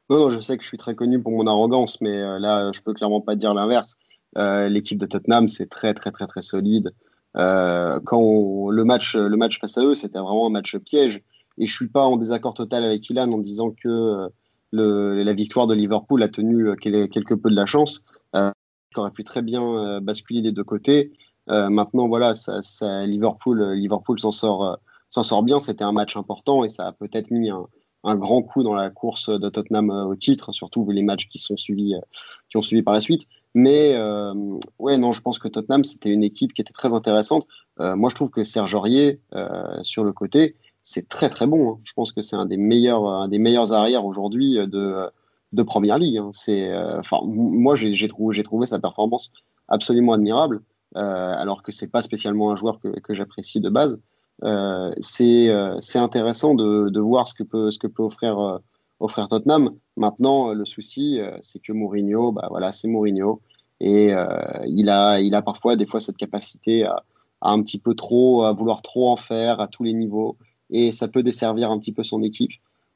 Non, 0.10 0.30
je 0.30 0.40
sais 0.40 0.58
que 0.58 0.64
je 0.64 0.68
suis 0.68 0.78
très 0.78 0.96
connu 0.96 1.22
pour 1.22 1.32
mon 1.32 1.48
arrogance, 1.48 2.02
mais 2.02 2.18
euh, 2.18 2.40
là, 2.40 2.72
je 2.74 2.82
peux 2.82 2.94
clairement 2.94 3.22
pas 3.22 3.36
dire 3.36 3.54
l'inverse. 3.54 3.98
Euh, 4.38 4.70
L'équipe 4.70 4.98
de 4.98 5.06
Tottenham, 5.06 5.48
c'est 5.48 5.70
très, 5.70 5.94
très, 5.94 6.12
très, 6.12 6.28
très 6.28 6.42
solide. 6.42 6.92
Quand 7.34 8.70
le 8.70 8.84
match, 8.86 9.16
le 9.18 9.36
match 9.36 9.60
face 9.60 9.78
à 9.78 9.84
eux, 9.84 9.94
c'était 9.94 10.20
vraiment 10.20 10.48
un 10.48 10.52
match 10.52 10.78
piège. 10.78 11.22
Et 11.58 11.68
je 11.68 11.76
suis 11.76 11.90
pas 11.90 12.06
en 12.06 12.16
désaccord 12.16 12.54
total 12.54 12.86
avec 12.86 13.10
Ilan 13.10 13.30
en 13.34 13.40
disant 13.40 13.72
que 13.72 14.30
le, 14.72 15.22
la 15.22 15.34
victoire 15.34 15.68
de 15.68 15.74
Liverpool 15.74 16.24
a 16.24 16.30
tenu 16.30 16.78
quelque 16.78 17.34
peu 17.34 17.50
de 17.50 17.56
la 17.56 17.66
chance. 17.66 18.06
Euh, 18.38 18.52
aurait 18.96 19.12
pu 19.12 19.26
très 19.26 19.42
bien 19.42 20.00
basculer 20.00 20.42
des 20.42 20.54
deux 20.54 20.64
côtés. 20.64 21.12
Maintenant, 21.48 22.08
voilà, 22.08 22.36
ça, 22.36 22.62
ça, 22.62 23.06
Liverpool, 23.06 23.74
Liverpool 23.74 24.20
s'en 24.20 24.32
sort, 24.32 24.80
s'en 25.10 25.24
sort 25.24 25.44
bien. 25.44 25.60
C'était 25.60 25.84
un 25.84 25.92
match 25.92 26.18
important 26.18 26.64
et 26.64 26.70
ça 26.70 26.88
a 26.88 26.92
peut-être 26.92 27.32
mis 27.32 27.50
un, 27.50 28.16
grand 28.16 28.42
coup 28.42 28.64
dans 28.64 28.76
la 28.76 28.90
course 28.90 29.30
de 29.30 29.50
Tottenham 29.50 29.90
au 29.90 30.16
titre, 30.16 30.52
surtout 30.54 30.90
les 30.90 31.04
matchs 31.04 31.28
qui 31.28 31.40
sont 31.40 31.58
suivis, 31.58 31.96
qui 32.50 32.58
ont 32.58 32.62
suivi 32.62 32.84
par 32.84 32.94
la 32.94 33.00
suite. 33.00 33.28
Mais 33.56 33.94
euh, 33.96 34.34
ouais, 34.80 34.98
non, 34.98 35.14
je 35.14 35.22
pense 35.22 35.40
que 35.40 35.48
Tottenham, 35.48 35.86
c'était 35.86 36.10
une 36.10 36.24
équipe 36.24 36.54
qui 36.54 36.62
était 36.62 36.74
très 36.74 36.94
intéressante. 36.94 37.48
Euh, 37.80 37.96
moi, 37.96 38.10
je 38.10 38.16
trouve 38.16 38.30
que 38.30 38.44
Serge 38.44 38.76
Aurier, 38.76 39.22
euh, 39.34 39.82
sur 39.82 40.04
le 40.04 40.12
côté, 40.12 40.58
c'est 40.84 41.08
très 41.08 41.30
très 41.30 41.48
bon. 41.48 41.72
hein. 41.72 41.80
Je 41.86 41.94
pense 41.94 42.12
que 42.12 42.22
c'est 42.22 42.36
un 42.36 42.46
des 42.46 42.58
meilleurs, 42.58 43.08
un 43.08 43.30
des 43.30 43.40
meilleurs 43.40 43.72
arrières 43.72 44.06
aujourd'hui 44.06 44.56
de, 44.56 45.10
de 45.54 45.64
Première 45.64 45.98
Ligue. 45.98 46.18
hein. 46.18 46.32
C'est, 46.34 46.70
euh, 46.70 47.00
enfin, 47.00 47.22
moi, 47.24 47.78
j'ai 47.78 48.08
trouvé, 48.08 48.66
sa 48.66 48.78
performance 48.78 49.32
absolument 49.70 50.12
admirable, 50.12 50.58
euh, 50.58 50.62
alors 50.94 51.64
que 51.64 51.72
c'est 51.72 51.92
pas 51.92 52.02
spécialement 52.02 52.52
un 52.52 52.56
joueur 52.56 52.80
que, 52.80 53.14
j'apprécie 53.14 53.60
de 53.60 53.70
base. 53.70 54.00
Euh, 54.44 54.92
c'est 55.00 55.50
euh, 55.50 55.78
c'est 55.80 56.00
intéressant 56.00 56.56
de, 56.56 56.90
de 56.90 57.00
voir 57.00 57.28
ce 57.28 57.34
que 57.34 57.44
peut, 57.44 57.72
ce 57.72 57.80
que 57.80 57.88
peut 57.88 58.04
offrir, 58.04 58.38
euh, 58.40 58.58
offrir 59.00 59.28
Tottenham. 59.28 59.72
Maintenant, 59.98 60.50
euh, 60.50 60.54
le 60.54 60.66
souci, 60.66 61.20
euh, 61.20 61.38
c'est 61.42 61.60
que 61.60 61.72
Mourinho, 61.72 62.32
bah, 62.32 62.48
voilà, 62.50 62.72
c'est 62.72 62.88
Mourinho. 62.88 63.42
Et 63.80 64.14
euh, 64.14 64.28
il, 64.68 64.90
a, 64.90 65.20
il 65.22 65.36
a 65.36 65.42
parfois, 65.42 65.76
des 65.76 65.86
fois, 65.86 66.00
cette 66.00 66.18
capacité 66.18 66.84
à, 66.86 67.04
un 67.42 67.62
petit 67.62 67.80
peu 67.80 67.94
trop, 67.96 68.44
à 68.44 68.54
vouloir 68.54 68.82
trop 68.82 69.10
en 69.10 69.16
faire 69.16 69.60
à 69.60 69.68
tous 69.68 69.84
les 69.84 69.94
niveaux. 69.94 70.38
Et 70.70 70.92
ça 70.92 71.08
peut 71.08 71.24
desservir 71.24 71.72
un 71.72 71.80
petit 71.80 71.92
peu 71.92 72.04
son 72.04 72.24
équipe. 72.24 72.52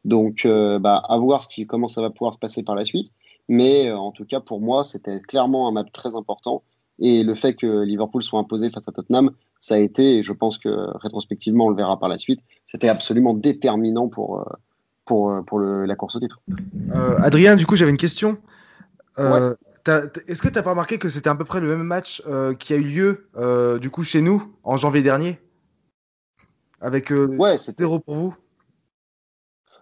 Donc, 0.05 0.45
euh, 0.45 0.79
bah, 0.79 1.03
à 1.07 1.17
voir 1.17 1.41
ce 1.41 1.49
qui, 1.49 1.67
comment 1.67 1.87
ça 1.87 2.01
va 2.01 2.09
pouvoir 2.09 2.33
se 2.33 2.39
passer 2.39 2.63
par 2.63 2.75
la 2.75 2.85
suite. 2.85 3.13
Mais 3.47 3.89
euh, 3.89 3.97
en 3.97 4.11
tout 4.11 4.25
cas, 4.25 4.39
pour 4.39 4.61
moi, 4.61 4.83
c'était 4.83 5.19
clairement 5.19 5.67
un 5.67 5.71
match 5.71 5.91
très 5.91 6.15
important. 6.15 6.63
Et 6.99 7.23
le 7.23 7.35
fait 7.35 7.53
que 7.53 7.83
Liverpool 7.83 8.21
soit 8.23 8.39
imposé 8.39 8.69
face 8.69 8.87
à 8.87 8.91
Tottenham, 8.91 9.31
ça 9.59 9.75
a 9.75 9.77
été, 9.77 10.17
et 10.17 10.23
je 10.23 10.33
pense 10.33 10.57
que 10.57 10.69
rétrospectivement, 10.99 11.65
on 11.65 11.69
le 11.69 11.75
verra 11.75 11.97
par 11.99 12.09
la 12.09 12.17
suite, 12.17 12.41
c'était 12.65 12.89
absolument 12.89 13.33
déterminant 13.33 14.07
pour, 14.09 14.39
euh, 14.39 14.43
pour, 15.05 15.31
euh, 15.31 15.41
pour 15.41 15.59
le- 15.59 15.85
la 15.85 15.95
course 15.95 16.15
au 16.15 16.19
titre. 16.19 16.41
Euh, 16.93 17.17
Adrien, 17.21 17.55
du 17.55 17.65
coup, 17.65 17.75
j'avais 17.75 17.91
une 17.91 17.97
question. 17.97 18.37
Euh, 19.17 19.53
Est-ce 20.27 20.41
que 20.41 20.49
tu 20.49 20.55
n'as 20.55 20.63
pas 20.63 20.71
remarqué 20.71 20.97
que 20.99 21.09
c'était 21.09 21.29
à 21.29 21.35
peu 21.35 21.45
près 21.45 21.59
le 21.61 21.67
même 21.67 21.83
match 21.83 22.21
euh, 22.27 22.53
qui 22.53 22.73
a 22.73 22.75
eu 22.75 22.83
lieu 22.83 23.29
euh, 23.37 23.79
du 23.79 23.89
coup 23.89 24.03
chez 24.03 24.21
nous 24.21 24.53
en 24.63 24.77
janvier 24.77 25.01
dernier? 25.01 25.39
Avec 26.81 27.11
euh, 27.11 27.27
Ouais, 27.37 27.57
c'était 27.57 27.83
0 27.83 27.99
pour 27.99 28.15
vous? 28.15 28.35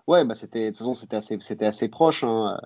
Ouais, 0.08 0.24
bah 0.24 0.36
c'était, 0.36 0.66
de 0.66 0.68
toute 0.70 0.78
façon, 0.78 0.94
c'était 0.94 1.18
assez, 1.18 1.38
c'était 1.42 1.66
assez 1.66 1.90
proche. 1.90 2.24
hein. 2.24 2.58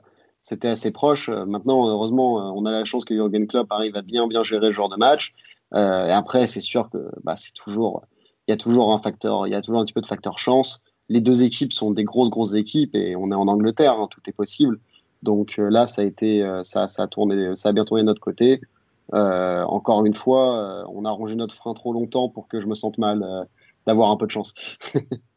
C'était 0.43 0.69
assez 0.69 0.91
proche. 0.91 1.29
Euh, 1.29 1.45
Maintenant, 1.45 1.87
heureusement, 1.87 2.39
euh, 2.39 2.51
on 2.55 2.65
a 2.65 2.71
la 2.71 2.85
chance 2.85 3.05
que 3.05 3.13
Jürgen 3.13 3.47
Klopp 3.47 3.71
arrive 3.71 3.95
à 3.95 4.01
bien, 4.01 4.27
bien 4.27 4.43
gérer 4.43 4.67
le 4.67 4.73
genre 4.73 4.89
de 4.89 4.97
match. 4.97 5.33
Euh, 5.73 6.07
et 6.07 6.11
après, 6.11 6.47
c'est 6.47 6.61
sûr 6.61 6.89
que 6.89 6.97
bah, 7.23 7.35
c'est 7.35 7.53
toujours, 7.53 8.03
il 8.47 8.51
y 8.51 8.53
a 8.53 8.57
toujours 8.57 8.93
un 8.93 8.99
facteur, 8.99 9.47
il 9.47 9.51
y 9.51 9.55
a 9.55 9.61
toujours 9.61 9.79
un 9.79 9.85
petit 9.85 9.93
peu 9.93 10.01
de 10.01 10.07
facteur 10.07 10.37
chance. 10.39 10.83
Les 11.09 11.21
deux 11.21 11.43
équipes 11.43 11.73
sont 11.73 11.91
des 11.91 12.03
grosses, 12.03 12.29
grosses 12.29 12.55
équipes 12.55 12.95
et 12.95 13.15
on 13.15 13.31
est 13.31 13.35
en 13.35 13.47
Angleterre, 13.47 13.93
hein, 13.93 14.07
tout 14.09 14.21
est 14.27 14.33
possible. 14.33 14.79
Donc 15.23 15.55
là, 15.57 15.85
ça 15.85 16.01
a 16.01 16.05
été, 16.05 16.43
ça, 16.63 16.87
a 16.97 17.07
tourné, 17.07 17.55
ça 17.55 17.69
a 17.69 17.71
bien 17.73 17.85
tourné 17.85 18.01
de 18.01 18.07
notre 18.07 18.21
côté. 18.21 18.59
Encore 19.13 20.05
une 20.05 20.15
fois, 20.15 20.85
on 20.89 21.05
a 21.05 21.11
rongé 21.11 21.35
notre 21.35 21.53
frein 21.53 21.73
trop 21.73 21.93
longtemps 21.93 22.29
pour 22.29 22.47
que 22.47 22.59
je 22.59 22.65
me 22.65 22.75
sente 22.75 22.97
mal 22.97 23.47
d'avoir 23.85 24.09
un 24.09 24.17
peu 24.17 24.25
de 24.25 24.31
chance. 24.31 24.53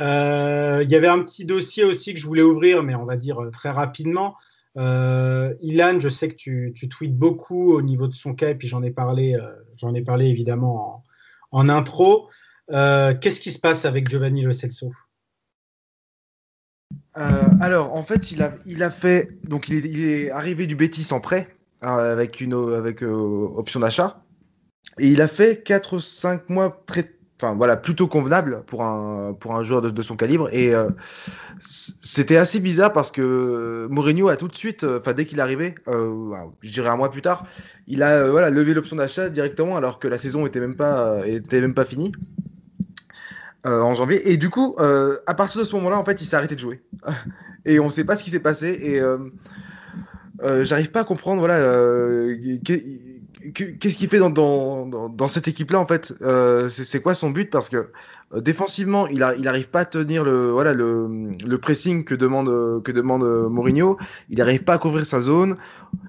Euh, 0.00 0.80
Il 0.82 0.90
y 0.90 0.96
avait 0.96 1.08
un 1.08 1.22
petit 1.22 1.44
dossier 1.44 1.84
aussi 1.84 2.14
que 2.14 2.18
je 2.18 2.26
voulais 2.26 2.42
ouvrir, 2.42 2.82
mais 2.82 2.94
on 2.94 3.04
va 3.04 3.16
dire 3.16 3.40
euh, 3.40 3.50
très 3.50 3.70
rapidement. 3.70 4.36
Euh, 4.78 5.54
Ilan, 5.60 6.00
je 6.00 6.08
sais 6.08 6.28
que 6.28 6.34
tu, 6.34 6.72
tweets 6.88 7.16
beaucoup 7.16 7.74
au 7.74 7.82
niveau 7.82 8.08
de 8.08 8.14
son 8.14 8.34
cas, 8.34 8.48
et 8.48 8.54
puis 8.54 8.66
j'en 8.66 8.82
ai 8.82 8.90
parlé, 8.90 9.36
j'en 9.76 9.94
ai 9.94 10.02
parlé 10.02 10.26
évidemment 10.26 11.04
en, 11.50 11.68
intro. 11.68 12.28
Qu'est-ce 12.68 13.40
qui 13.40 13.52
se 13.52 13.60
passe 13.60 13.84
avec 13.84 14.08
Giovanni 14.08 14.42
Lo 14.42 14.52
Celso? 14.52 14.92
Alors, 17.14 17.94
en 17.94 18.02
fait, 18.02 18.32
il 18.32 18.42
a, 18.42 18.90
fait. 18.90 19.38
Donc, 19.44 19.68
il 19.68 20.00
est, 20.00 20.30
arrivé 20.30 20.66
du 20.66 20.74
Betis 20.74 21.12
en 21.12 21.20
prêt 21.20 21.54
avec 21.82 22.40
une 22.40 22.54
option 22.54 23.80
d'achat. 23.80 24.24
Et 24.98 25.08
il 25.08 25.20
a 25.22 25.28
fait 25.28 25.66
4-5 25.66 26.52
mois 26.52 26.82
très. 26.86 27.14
Enfin, 27.42 27.56
voilà, 27.56 27.76
plutôt 27.76 28.06
convenable 28.06 28.62
pour 28.68 28.84
un, 28.84 29.32
pour 29.32 29.56
un 29.56 29.64
joueur 29.64 29.82
de, 29.82 29.90
de 29.90 30.02
son 30.02 30.14
calibre. 30.14 30.48
Et 30.52 30.72
euh, 30.72 30.90
c'était 31.58 32.36
assez 32.36 32.60
bizarre 32.60 32.92
parce 32.92 33.10
que 33.10 33.88
Mourinho 33.90 34.28
a 34.28 34.36
tout 34.36 34.46
de 34.46 34.54
suite, 34.54 34.84
euh, 34.84 35.00
enfin, 35.00 35.12
dès 35.12 35.26
qu'il 35.26 35.38
est 35.38 35.42
arrivé, 35.42 35.74
euh, 35.88 36.30
je 36.60 36.70
dirais 36.70 36.88
un 36.88 36.96
mois 36.96 37.10
plus 37.10 37.22
tard, 37.22 37.44
il 37.88 38.04
a 38.04 38.30
voilà, 38.30 38.48
levé 38.48 38.74
l'option 38.74 38.94
d'achat 38.94 39.28
directement 39.28 39.76
alors 39.76 39.98
que 39.98 40.06
la 40.06 40.18
saison 40.18 40.46
était 40.46 40.60
même 40.60 40.76
pas, 40.76 41.26
était 41.26 41.60
même 41.60 41.74
pas 41.74 41.84
finie. 41.84 42.12
en 43.64 43.92
janvier. 43.92 44.30
Et 44.30 44.36
du 44.36 44.48
coup, 44.48 44.76
à 44.78 45.34
partir 45.34 45.58
de 45.58 45.64
ce 45.64 45.74
moment-là, 45.74 45.98
en 45.98 46.04
fait, 46.04 46.20
il 46.22 46.26
s'est 46.26 46.36
arrêté 46.36 46.54
de 46.54 46.60
jouer. 46.60 46.80
et 47.64 47.80
on 47.80 47.86
ne 47.86 47.90
sait 47.90 48.04
pas 48.04 48.14
ce 48.14 48.22
qui 48.22 48.30
s'est 48.30 48.38
passé. 48.38 48.68
Et 48.68 49.00
j'arrive 50.62 50.92
pas 50.92 51.00
à 51.00 51.04
comprendre, 51.04 51.40
voilà, 51.40 51.58
qu'est-ce 53.52 53.96
qu'il 53.96 54.08
fait 54.08 54.18
dans, 54.18 54.30
dans, 54.30 55.08
dans, 55.08 55.28
cette 55.28 55.48
équipe-là, 55.48 55.78
en 55.80 55.86
fait? 55.86 56.14
Euh, 56.22 56.68
c'est 56.68 57.00
quoi 57.00 57.14
son 57.14 57.30
but? 57.30 57.50
Parce 57.50 57.68
que 57.68 57.88
euh, 58.34 58.40
défensivement, 58.40 59.06
il 59.08 59.18
n'arrive 59.18 59.64
il 59.64 59.68
pas 59.68 59.80
à 59.80 59.84
tenir 59.84 60.24
le, 60.24 60.50
voilà, 60.50 60.72
le, 60.72 61.30
le 61.46 61.58
pressing 61.58 62.04
que 62.04 62.14
demande, 62.14 62.82
que 62.82 62.92
demande 62.92 63.24
euh, 63.24 63.48
Mourinho. 63.48 63.98
Il 64.28 64.38
n'arrive 64.38 64.64
pas 64.64 64.74
à 64.74 64.78
couvrir 64.78 65.06
sa 65.06 65.20
zone. 65.20 65.56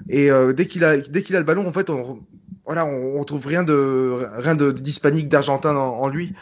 Et 0.10 0.31
euh, 0.31 0.53
dès 0.53 0.65
qu'il 0.65 0.84
a, 0.84 0.97
dès 0.97 1.35
a 1.35 1.39
le 1.39 1.45
ballon, 1.45 1.68
en 1.68 1.72
fait, 1.72 1.89
on, 1.89 2.19
voilà, 2.65 2.85
on, 2.85 3.23
trouve 3.23 3.45
rien 3.45 3.64
de 3.64 4.26
rien 4.38 4.55
de 4.55 4.72
d'hispanique, 4.72 5.27
d'argentin 5.27 5.76
en, 5.76 5.99
en 5.99 6.07
lui. 6.07 6.34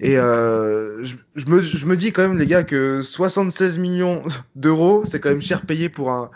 Et 0.00 0.18
euh, 0.18 1.02
je, 1.04 1.16
je 1.36 1.46
me, 1.46 1.62
je 1.62 1.86
me 1.86 1.96
dis 1.96 2.12
quand 2.12 2.22
même, 2.22 2.38
les 2.38 2.46
gars, 2.46 2.64
que 2.64 3.02
76 3.02 3.78
millions 3.78 4.22
d'euros, 4.56 5.04
c'est 5.06 5.20
quand 5.20 5.30
même 5.30 5.40
cher 5.40 5.62
payé 5.64 5.88
pour 5.88 6.10
un, 6.10 6.30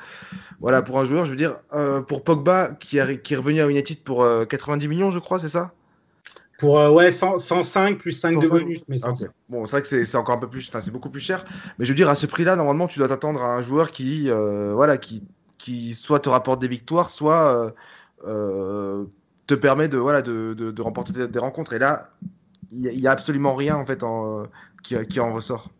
voilà, 0.63 0.83
pour 0.83 0.99
un 1.01 1.05
joueur. 1.07 1.27
Je 1.27 1.31
veux 1.31 1.37
dire, 1.37 1.57
euh, 1.75 2.03
pour 2.03 2.25
Pogba, 2.25 2.71
qui, 2.81 2.99
est- 2.99 3.23
qui 3.23 3.35
est 3.35 3.37
revenu 3.39 3.61
à 3.63 3.69
United 3.71 4.05
pour 4.05 4.23
euh, 4.25 4.45
90 4.47 4.89
millions, 4.89 5.11
je 5.13 5.19
crois, 5.21 5.39
c'est 5.41 5.51
ça? 5.51 5.73
Pour 6.59 6.79
euh, 6.79 6.91
ouais, 6.93 7.11
100 7.11 7.39
105 7.39 7.99
plus 7.99 8.13
5 8.13 8.39
de 8.39 8.49
105. 8.49 8.49
bonus, 8.49 8.85
mais 8.89 8.99
Ah, 9.03 9.11
105. 9.13 9.29
ok. 9.29 9.31
Bon, 9.49 9.65
c'est 9.67 9.73
vrai 9.73 9.83
que 9.83 10.05
c'est 10.05 10.17
encore 10.17 10.37
un 10.37 10.39
peu 10.39 10.49
plus, 10.51 10.69
enfin, 10.69 10.81
c'est 10.81 10.91
beaucoup 10.91 11.11
plus 11.11 11.21
cher. 11.21 11.45
Mais 11.79 11.85
je 11.85 11.91
veux 11.91 11.97
dire, 11.97 12.09
à 12.11 12.15
ce 12.15 12.27
prix-là, 12.27 12.57
normalement, 12.57 12.87
tu 12.89 12.99
dois 12.99 13.09
t'attendre 13.09 13.43
à 13.43 13.55
un 13.55 13.63
joueur 13.63 13.93
qui, 13.93 14.31
euh, 14.31 14.73
voilà, 14.75 14.99
qui, 14.99 15.27
qui 15.59 15.95
soit 15.95 16.21
te 16.21 16.29
rapporte 16.29 16.61
des 16.61 16.69
victoires, 16.69 17.11
soit 17.11 17.55
euh, 17.67 17.71
euh, 18.27 19.07
te 19.47 19.55
permet 19.55 19.89
de, 19.89 19.99
voilà, 19.99 20.23
de, 20.23 20.55
de, 20.55 20.71
de 20.71 20.83
remporter 20.83 21.13
des, 21.15 21.29
des 21.29 21.39
rencontres. 21.39 21.73
Et 21.73 21.79
là, 21.79 22.11
n'y 22.73 23.07
a, 23.07 23.11
absolument 23.11 23.55
rien 23.55 23.77
en 23.77 23.85
fait 23.85 24.03
en, 24.03 24.45
qui, 24.83 25.21
en 25.21 25.33
ressort. 25.33 25.71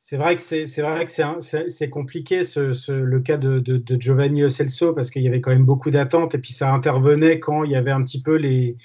C'est 0.00 0.16
vrai 0.16 0.36
que 0.36 0.42
c'est 0.42 0.82
vrai 0.82 1.06
que 1.06 1.12
c'est 1.68 1.90
compliqué 1.90 2.42
le 2.88 3.18
cas 3.20 3.36
de, 3.38 3.82
Giovanni 3.98 4.50
Celso 4.50 4.92
parce 4.92 5.10
qu'il 5.10 5.22
y 5.22 5.28
avait 5.28 5.40
quand 5.40 5.50
même 5.50 5.64
beaucoup 5.64 5.90
d'attentes 5.90 6.34
et 6.34 6.38
puis 6.38 6.52
ça 6.52 6.72
intervenait 6.72 7.40
quand 7.40 7.64
il 7.64 7.70
y 7.70 7.76
avait 7.76 7.92
un 7.92 8.02
petit 8.02 8.20
peu 8.20 8.36
les 8.36 8.76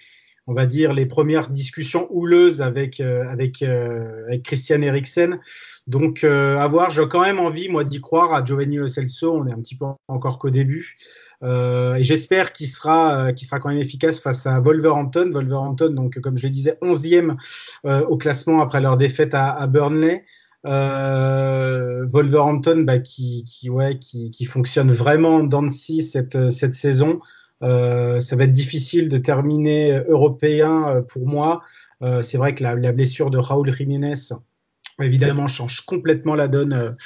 on 0.47 0.53
va 0.53 0.65
dire 0.65 0.93
les 0.93 1.05
premières 1.05 1.49
discussions 1.49 2.07
houleuses 2.09 2.61
avec 2.61 3.01
euh, 3.01 3.29
avec 3.29 3.61
euh, 3.61 4.38
Christian 4.43 4.81
Eriksen. 4.81 5.39
Donc 5.85 6.23
euh, 6.23 6.57
à 6.57 6.67
voir, 6.67 6.89
j'ai 6.89 7.07
quand 7.09 7.21
même 7.21 7.39
envie 7.39 7.69
moi 7.69 7.84
d'y 7.84 7.99
croire 7.99 8.34
à 8.34 8.43
Giovanni 8.43 8.77
Celso. 8.89 9.35
On 9.35 9.45
est 9.45 9.51
un 9.51 9.61
petit 9.61 9.75
peu 9.75 9.85
encore 10.07 10.39
qu'au 10.39 10.49
début. 10.49 10.95
Euh, 11.43 11.93
et 11.95 12.03
j'espère 12.03 12.51
qu'il 12.51 12.68
sera, 12.68 13.27
euh, 13.27 13.31
qu'il 13.31 13.47
sera 13.47 13.59
quand 13.59 13.69
même 13.69 13.77
efficace 13.77 14.19
face 14.19 14.47
à 14.47 14.59
Wolverhampton. 14.59 15.30
Wolverhampton, 15.31 15.91
donc 15.91 16.19
comme 16.19 16.38
je 16.38 16.47
le 16.47 16.51
disais, 16.51 16.77
11e 16.81 17.38
euh, 17.85 18.03
au 18.05 18.18
classement 18.18 18.61
après 18.61 18.81
leur 18.81 18.97
défaite 18.97 19.34
à, 19.34 19.65
Burnley. 19.68 20.26
Wolverhampton 20.64 22.81
bah, 22.81 22.99
qui, 22.99 23.45
ouais, 23.69 23.99
qui, 23.99 24.45
fonctionne 24.45 24.91
vraiment 24.91 25.43
dans 25.43 25.61
le 25.61 25.69
cette, 25.69 26.51
cette 26.51 26.76
saison. 26.76 27.22
Ça 27.61 28.35
va 28.35 28.43
être 28.43 28.53
difficile 28.53 29.07
de 29.07 29.18
terminer 29.18 30.01
européen 30.09 31.05
pour 31.07 31.26
moi. 31.26 31.61
C'est 32.22 32.38
vrai 32.38 32.53
que 32.53 32.64
la, 32.64 32.76
la, 32.76 32.91
blessure 32.91 33.30
de 33.30 33.38
Raúl 33.38 33.73
Jiménez, 33.73 34.34
évidemment, 35.01 35.47
change 35.47 35.85
complètement 35.85 36.35
la 36.35 36.49
donne. 36.49 36.97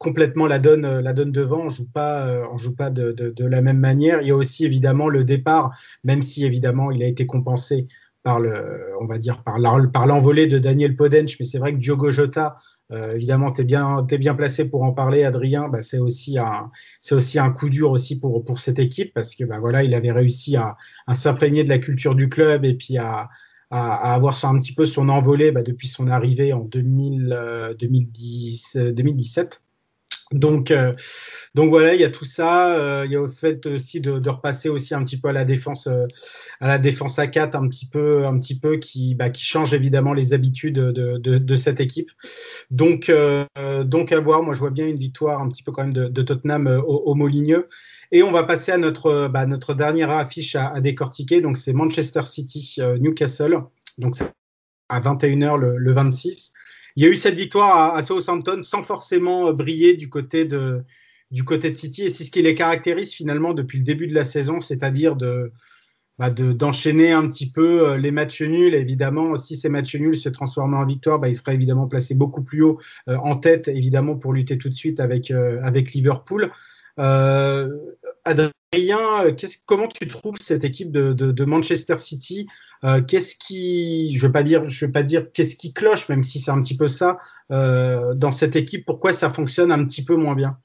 Complètement 0.00 0.46
la 0.46 0.58
donne, 0.58 0.86
euh, 0.86 1.02
la 1.02 1.12
donne 1.12 1.30
devant. 1.30 1.66
On 1.66 1.68
joue 1.68 1.90
pas, 1.92 2.26
euh, 2.26 2.46
on 2.50 2.56
joue 2.56 2.74
pas 2.74 2.88
de, 2.90 3.12
de, 3.12 3.44
la 3.44 3.60
même 3.60 3.78
manière. 3.78 4.22
Il 4.22 4.28
y 4.28 4.30
a 4.30 4.34
aussi 4.34 4.64
évidemment 4.64 5.10
le 5.10 5.24
départ, 5.24 5.78
même 6.04 6.22
si 6.22 6.46
évidemment 6.46 6.90
il 6.90 7.02
a 7.02 7.06
été 7.06 7.26
compensé 7.26 7.86
par 8.22 8.40
le, 8.40 8.94
on 9.02 9.06
va 9.06 9.18
dire 9.18 9.42
par 9.42 9.58
l'envolée 9.58 10.46
de 10.46 10.58
Daniel 10.58 10.96
Podench. 10.96 11.36
Mais 11.38 11.44
c'est 11.44 11.58
vrai 11.58 11.74
que 11.74 11.78
Diogo 11.78 12.10
Jota, 12.10 12.56
euh, 12.92 13.14
évidemment, 13.14 13.52
tu 13.52 13.60
es 13.60 13.64
bien, 13.64 14.00
bien 14.02 14.34
placé 14.34 14.70
pour 14.70 14.84
en 14.84 14.92
parler, 14.92 15.22
Adrien. 15.22 15.68
Bah, 15.68 15.82
c'est 15.82 15.98
aussi 15.98 16.38
un, 16.38 16.70
c'est 17.02 17.14
aussi 17.14 17.38
un 17.38 17.50
coup 17.50 17.68
dur 17.68 17.90
aussi 17.90 18.18
pour 18.18 18.42
pour 18.42 18.58
cette 18.58 18.78
équipe 18.78 19.12
parce 19.12 19.34
que 19.34 19.44
bah, 19.44 19.58
voilà, 19.60 19.84
il 19.84 19.94
avait 19.94 20.12
réussi 20.12 20.56
à, 20.56 20.76
s'imprégner 21.12 21.62
de 21.62 21.68
la 21.68 21.78
culture 21.78 22.14
du 22.14 22.30
club 22.30 22.64
et 22.64 22.72
puis 22.72 22.96
à 22.96 23.28
à, 23.70 24.14
avoir 24.14 24.42
un 24.46 24.58
petit 24.58 24.72
peu 24.74 24.86
son 24.86 25.10
envolée 25.10 25.52
bah, 25.52 25.62
depuis 25.62 25.88
son 25.88 26.08
arrivée 26.08 26.54
en 26.54 26.60
2000, 26.64 27.32
euh, 27.32 27.74
2010, 27.74 28.76
2017. 28.94 29.60
Donc, 30.32 30.70
euh, 30.70 30.94
donc 31.56 31.70
voilà, 31.70 31.94
il 31.94 32.00
y 32.00 32.04
a 32.04 32.10
tout 32.10 32.24
ça. 32.24 32.72
Euh, 32.74 33.04
il 33.04 33.12
y 33.12 33.16
a 33.16 33.20
au 33.20 33.26
fait 33.26 33.66
aussi 33.66 34.00
de, 34.00 34.28
repasser 34.28 34.68
aussi 34.68 34.94
un 34.94 35.02
petit 35.02 35.18
peu 35.18 35.28
à 35.28 35.32
la 35.32 35.44
défense, 35.44 35.88
euh, 35.88 36.06
à 36.60 36.68
la 36.68 36.78
défense 36.78 37.18
à 37.18 37.26
4, 37.26 37.56
un 37.56 37.68
petit 37.68 37.86
peu, 37.86 38.24
un 38.26 38.38
petit 38.38 38.58
peu 38.58 38.76
qui, 38.76 39.16
bah, 39.16 39.30
qui 39.30 39.42
change 39.42 39.74
évidemment 39.74 40.12
les 40.12 40.32
habitudes 40.32 40.78
de, 40.78 41.56
cette 41.56 41.80
équipe. 41.80 42.10
Donc, 42.70 43.12
donc 43.84 44.12
à 44.12 44.20
voir. 44.20 44.42
Moi, 44.42 44.54
je 44.54 44.60
vois 44.60 44.70
bien 44.70 44.86
une 44.86 44.96
victoire 44.96 45.40
un 45.40 45.48
petit 45.48 45.64
peu 45.64 45.72
quand 45.72 45.82
même 45.82 45.92
de, 45.92 46.22
Tottenham 46.22 46.68
au, 46.86 47.12
au. 47.12 47.30
Et 48.12 48.22
on 48.22 48.32
va 48.32 48.44
passer 48.44 48.72
à 48.72 48.78
notre, 48.78 49.28
bah, 49.28 49.46
notre 49.46 49.74
dernière 49.74 50.10
affiche 50.10 50.54
à, 50.54 50.80
décortiquer. 50.80 51.40
Donc, 51.40 51.56
c'est 51.58 51.72
Manchester 51.72 52.24
City 52.24 52.78
Newcastle. 53.00 53.62
Donc, 53.98 54.14
à 54.88 55.00
21h 55.00 55.58
le, 55.58 55.76
le 55.76 55.92
26 55.92 56.52
il 56.96 57.04
y 57.04 57.06
a 57.06 57.08
eu 57.08 57.16
cette 57.16 57.34
victoire 57.34 57.94
à, 57.94 58.02
Southampton 58.02 58.62
sans 58.62 58.82
forcément 58.82 59.48
euh, 59.48 59.52
briller 59.52 59.94
du 59.96 60.08
côté 60.08 60.44
de, 60.44 60.82
du 61.30 61.44
côté 61.44 61.70
de 61.70 61.74
City. 61.74 62.04
Et 62.04 62.10
c'est 62.10 62.24
ce 62.24 62.30
qui 62.30 62.42
les 62.42 62.54
caractérise 62.54 63.12
finalement 63.12 63.54
depuis 63.54 63.78
le 63.78 63.84
début 63.84 64.06
de 64.06 64.14
la 64.14 64.24
saison, 64.24 64.60
c'est-à-dire 64.60 65.16
de, 65.16 65.52
bah, 66.18 66.30
d'enchaîner 66.30 67.12
un 67.12 67.28
petit 67.28 67.50
peu 67.50 67.90
euh, 67.90 67.96
les 67.96 68.10
matchs 68.10 68.42
nuls. 68.42 68.74
Évidemment, 68.74 69.36
si 69.36 69.56
ces 69.56 69.68
matchs 69.68 69.96
nuls 69.96 70.16
se 70.16 70.28
transformaient 70.28 70.76
en 70.76 70.86
victoire, 70.86 71.18
bah, 71.18 71.28
il 71.28 71.36
serait 71.36 71.54
évidemment 71.54 71.86
placé 71.86 72.14
beaucoup 72.14 72.42
plus 72.42 72.62
haut 72.62 72.78
euh, 73.08 73.16
en 73.16 73.36
tête, 73.36 73.68
évidemment, 73.68 74.16
pour 74.16 74.32
lutter 74.32 74.58
tout 74.58 74.68
de 74.68 74.74
suite 74.74 75.00
avec, 75.00 75.30
avec 75.30 75.92
Liverpool. 75.92 76.50
Comment 79.66 79.88
tu 79.88 80.06
trouves 80.06 80.36
cette 80.40 80.64
équipe 80.64 80.92
de, 80.92 81.44
Manchester 81.44 81.98
City? 81.98 82.46
Euh, 82.84 83.02
qu'est-ce 83.02 83.36
qui, 83.36 84.16
je 84.16 84.26
ne 84.26 84.32
pas 84.32 84.42
dire, 84.42 84.68
je 84.68 84.86
vais 84.86 84.92
pas 84.92 85.02
dire 85.02 85.32
qu'est-ce 85.32 85.56
qui 85.56 85.72
cloche, 85.72 86.08
même 86.08 86.24
si 86.24 86.38
c'est 86.38 86.50
un 86.50 86.62
petit 86.62 86.76
peu 86.76 86.88
ça 86.88 87.18
euh, 87.50 88.14
dans 88.14 88.30
cette 88.30 88.56
équipe. 88.56 88.86
Pourquoi 88.86 89.12
ça 89.12 89.28
fonctionne 89.28 89.70
un 89.72 89.84
petit 89.84 90.04
peu 90.04 90.16
moins 90.16 90.34
bien? 90.34 90.56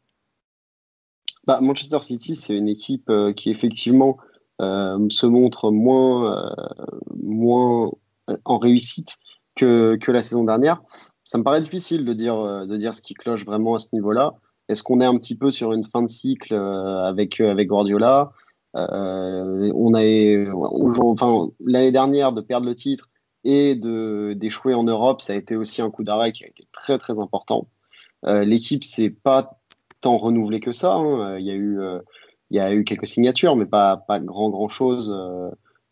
Bah, 1.45 1.59
Manchester 1.61 2.01
City, 2.01 2.35
c'est 2.35 2.55
une 2.55 2.69
équipe 2.69 3.09
euh, 3.09 3.33
qui 3.33 3.49
effectivement 3.49 4.17
se 4.57 5.25
montre 5.25 5.69
moins, 5.69 6.55
moins 7.21 7.91
en 8.45 8.57
réussite 8.57 9.17
que, 9.53 9.97
que, 10.01 10.13
la 10.13 10.21
saison 10.21 10.45
dernière. 10.45 10.81
Ça 11.25 11.37
me 11.37 11.43
paraît 11.43 11.59
difficile 11.59 12.05
de 12.05 12.13
dire, 12.13 12.65
de 12.65 12.77
dire 12.77 12.95
ce 12.95 13.01
qui 13.01 13.15
cloche 13.15 13.43
vraiment 13.43 13.75
à 13.75 13.79
ce 13.79 13.89
niveau-là. 13.91 14.35
Est-ce 14.69 14.83
qu'on 14.83 15.01
est 15.01 15.05
un 15.05 15.17
petit 15.17 15.37
peu 15.37 15.51
sur 15.51 15.73
une 15.73 15.83
fin 15.85 16.01
de 16.01 16.09
cycle 16.09 16.53
avec, 16.53 17.39
avec 17.39 17.67
Guardiola? 17.67 18.31
Euh, 18.75 19.71
on 19.73 19.93
a, 19.93 20.01
enfin, 21.01 21.49
l'année 21.65 21.91
dernière, 21.91 22.33
de 22.33 22.41
perdre 22.41 22.67
le 22.67 22.75
titre 22.75 23.09
et 23.43 23.75
d'échouer 23.75 24.73
en 24.73 24.83
Europe, 24.83 25.21
ça 25.21 25.33
a 25.33 25.35
été 25.35 25.55
aussi 25.55 25.81
un 25.81 25.91
coup 25.91 26.03
d'arrêt 26.03 26.31
qui 26.31 26.43
a 26.43 26.47
été 26.47 26.67
très 26.71 26.97
très 26.97 27.19
important. 27.19 27.67
Euh, 28.25 28.43
l'équipe 28.43 28.83
s'est 28.83 29.11
pas 29.11 29.59
tant 30.01 30.17
renouvelée 30.17 30.59
que 30.59 30.71
ça. 30.71 30.95
Hein. 30.95 31.37
Il 31.37 31.45
y 31.45 31.51
a 31.51 31.55
eu 31.55 31.79
il 32.51 32.57
y 32.57 32.59
a 32.59 32.73
eu 32.73 32.83
quelques 32.83 33.07
signatures, 33.07 33.55
mais 33.55 33.65
pas, 33.65 33.97
pas 33.97 34.19
grand 34.19 34.49
grand 34.49 34.69
chose. 34.69 35.13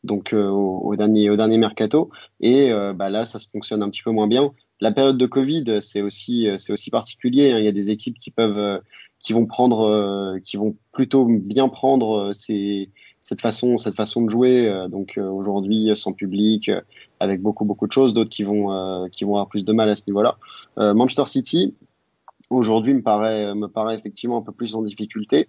donc 0.04 0.34
au, 0.34 0.96
dernier 0.96 1.30
au 1.30 1.36
dernier 1.38 1.58
mercato 1.58 2.10
et 2.42 2.72
bah 2.96 3.10
là 3.10 3.26
ça 3.26 3.40
se 3.40 3.48
fonctionne 3.50 3.84
un 3.84 3.90
petit 3.90 4.04
peu 4.04 4.12
moins 4.12 4.28
bien. 4.28 4.52
La 4.84 4.92
période 4.92 5.18
de 5.18 5.26
Covid 5.26 5.78
c'est 5.82 6.02
aussi 6.02 6.48
c'est 6.58 6.74
aussi 6.74 6.92
particulier. 6.92 7.52
Hein. 7.52 7.60
Il 7.60 7.66
y 7.66 7.70
a 7.70 7.72
des 7.72 7.90
équipes 7.90 8.20
qui 8.20 8.32
peuvent 8.32 8.82
qui 9.24 9.34
vont 9.34 9.46
prendre, 9.46 9.88
euh, 9.88 10.40
qui 10.44 10.58
vont 10.58 10.76
plutôt 10.92 11.26
bien 11.26 11.70
prendre 11.70 12.18
euh, 12.18 12.34
ces, 12.34 12.92
cette 13.24 13.40
façon, 13.42 13.78
cette 13.78 13.96
façon 13.96 14.22
de 14.22 14.30
jouer. 14.30 14.68
Euh, 14.68 14.88
donc 14.90 15.18
aujourd'hui 15.18 15.96
sans 15.96 16.12
public, 16.12 16.70
avec 17.20 17.42
beaucoup 17.42 17.66
beaucoup 17.66 17.88
de 17.88 17.92
choses, 17.92 18.14
d'autres 18.14 18.30
qui 18.30 18.44
vont 18.44 19.08
qui 19.12 19.24
vont 19.24 19.32
avoir 19.32 19.48
plus 19.48 19.66
de 19.66 19.74
mal 19.74 19.90
à 19.90 19.96
ce 19.96 20.04
niveau-là. 20.08 20.38
Manchester 20.78 21.26
City 21.26 21.74
aujourd'hui 22.50 22.94
me 22.94 23.02
paraît 23.02 23.56
me 23.56 23.68
paraît 23.68 23.96
effectivement 23.96 24.38
un 24.38 24.42
peu 24.42 24.52
plus 24.52 24.76
en 24.76 24.82
difficulté 24.82 25.48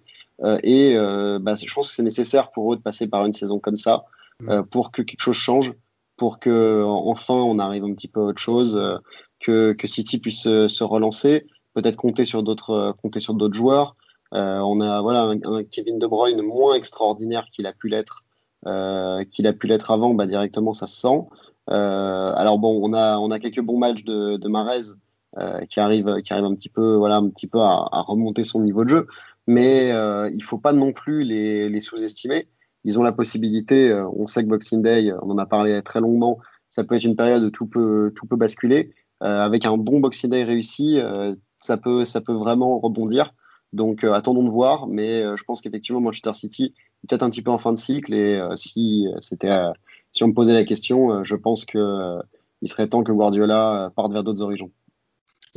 et 0.63 0.95
bah, 1.41 1.55
je 1.55 1.73
pense 1.73 1.89
que 1.89 1.93
c'est 1.93 2.03
nécessaire 2.03 2.51
pour 2.51 2.73
eux 2.73 2.77
de 2.77 2.81
passer 2.81 3.07
par 3.07 3.25
une 3.25 3.33
saison 3.33 3.59
comme 3.59 3.75
ça 3.75 4.05
pour 4.71 4.91
que 4.91 5.01
quelque 5.01 5.21
chose 5.21 5.35
change, 5.35 5.73
pour 6.15 6.39
que 6.39 6.83
enfin 6.85 7.35
on 7.35 7.59
arrive 7.59 7.83
un 7.83 7.93
petit 7.93 8.07
peu 8.07 8.21
à 8.21 8.23
autre 8.23 8.41
chose, 8.41 8.79
que, 9.39 9.75
City 9.85 10.19
puisse 10.19 10.43
se 10.43 10.83
relancer 10.83 11.45
peut-être 11.75 11.97
compter 11.97 12.25
sur 12.25 12.41
d'autres 12.41 12.71
euh, 12.71 12.93
compter 12.93 13.19
sur 13.19 13.35
d'autres 13.35 13.53
joueurs. 13.53 13.95
Euh, 14.33 14.59
on 14.59 14.81
a 14.81 15.01
voilà 15.01 15.33
un, 15.43 15.63
Kevin 15.63 15.99
De 15.99 16.07
Bruyne 16.07 16.41
moins 16.41 16.73
extraordinaire 16.73 17.45
qu'il 17.51 17.67
a 17.67 17.73
pu 17.73 17.89
l'être 17.89 18.23
euh, 18.65 19.23
qu'il 19.25 19.45
a 19.45 19.53
pu 19.53 19.67
l'être 19.67 19.91
avant. 19.91 20.15
Bah, 20.15 20.25
directement 20.25 20.73
ça 20.73 20.87
se 20.87 20.99
sent. 20.99 21.19
alors 21.67 22.57
bon, 22.57 22.79
on 22.81 22.93
a 22.93 23.19
on 23.19 23.29
a 23.29 23.39
quelques 23.39 23.61
bons 23.61 23.77
matchs 23.77 24.03
de, 24.03 24.37
de 24.37 24.47
Marez 24.47 24.95
qui 25.69 25.81
arrive 25.81 26.21
qui 26.23 26.31
arrive 26.31 26.45
un 26.45 26.55
petit 26.55 26.69
peu 26.69 26.95
voilà 26.95 27.17
un 27.17 27.27
petit 27.29 27.47
peu 27.47 27.59
à, 27.59 27.89
remonter 28.07 28.45
son 28.45 28.61
niveau 28.61 28.85
de 28.85 28.89
jeu, 28.89 29.07
mais 29.47 29.89
il 30.33 30.43
faut 30.43 30.57
pas 30.57 30.73
non 30.73 30.93
plus 30.93 31.23
les, 31.23 31.69
les 31.69 31.81
sous-estimer. 31.81 32.47
Ils 32.87 32.99
ont 32.99 33.03
la 33.03 33.11
possibilité. 33.11 33.93
on 34.15 34.27
sait 34.27 34.43
que 34.43 34.49
Boxing 34.49 34.81
Day, 34.81 35.11
on 35.23 35.31
en 35.31 35.37
a 35.37 35.45
parlé 35.45 35.81
très 35.81 35.99
longuement. 35.99 36.39
Ça 36.69 36.83
peut 36.83 36.95
être 36.95 37.03
une 37.03 37.15
période 37.15 37.43
où 37.43 37.49
tout 37.49 37.65
peut 37.65 38.13
tout 38.15 38.27
peut 38.27 38.37
basculer. 38.37 38.93
Avec 39.21 39.65
un 39.65 39.77
bon 39.77 39.99
Boxing 39.99 40.29
Day 40.29 40.43
réussi, 40.43 40.99
ça 41.59 41.77
peut, 41.77 42.05
ça 42.05 42.21
peut 42.21 42.33
vraiment 42.33 42.79
rebondir. 42.79 43.33
Donc 43.75 44.03
euh, 44.03 44.13
attendons 44.13 44.43
de 44.43 44.49
voir, 44.49 44.87
mais 44.87 45.21
euh, 45.21 45.35
je 45.35 45.43
pense 45.43 45.61
qu'effectivement 45.61 45.99
Manchester 45.99 46.33
City 46.33 46.73
est 47.03 47.07
peut-être 47.07 47.23
un 47.23 47.29
petit 47.29 47.41
peu 47.41 47.51
en 47.51 47.59
fin 47.59 47.73
de 47.73 47.77
cycle 47.77 48.13
et 48.13 48.39
euh, 48.39 48.55
si 48.55 49.07
c'était 49.19 49.51
si 50.11 50.23
on 50.23 50.29
me 50.29 50.33
posait 50.33 50.53
la 50.53 50.63
question, 50.63 51.25
je 51.25 51.35
pense 51.35 51.65
que 51.65 52.19
il 52.61 52.69
serait 52.69 52.87
temps 52.87 53.03
que 53.03 53.11
Guardiola 53.11 53.91
parte 53.95 54.13
vers 54.13 54.23
d'autres 54.23 54.41
horizons. 54.41 54.71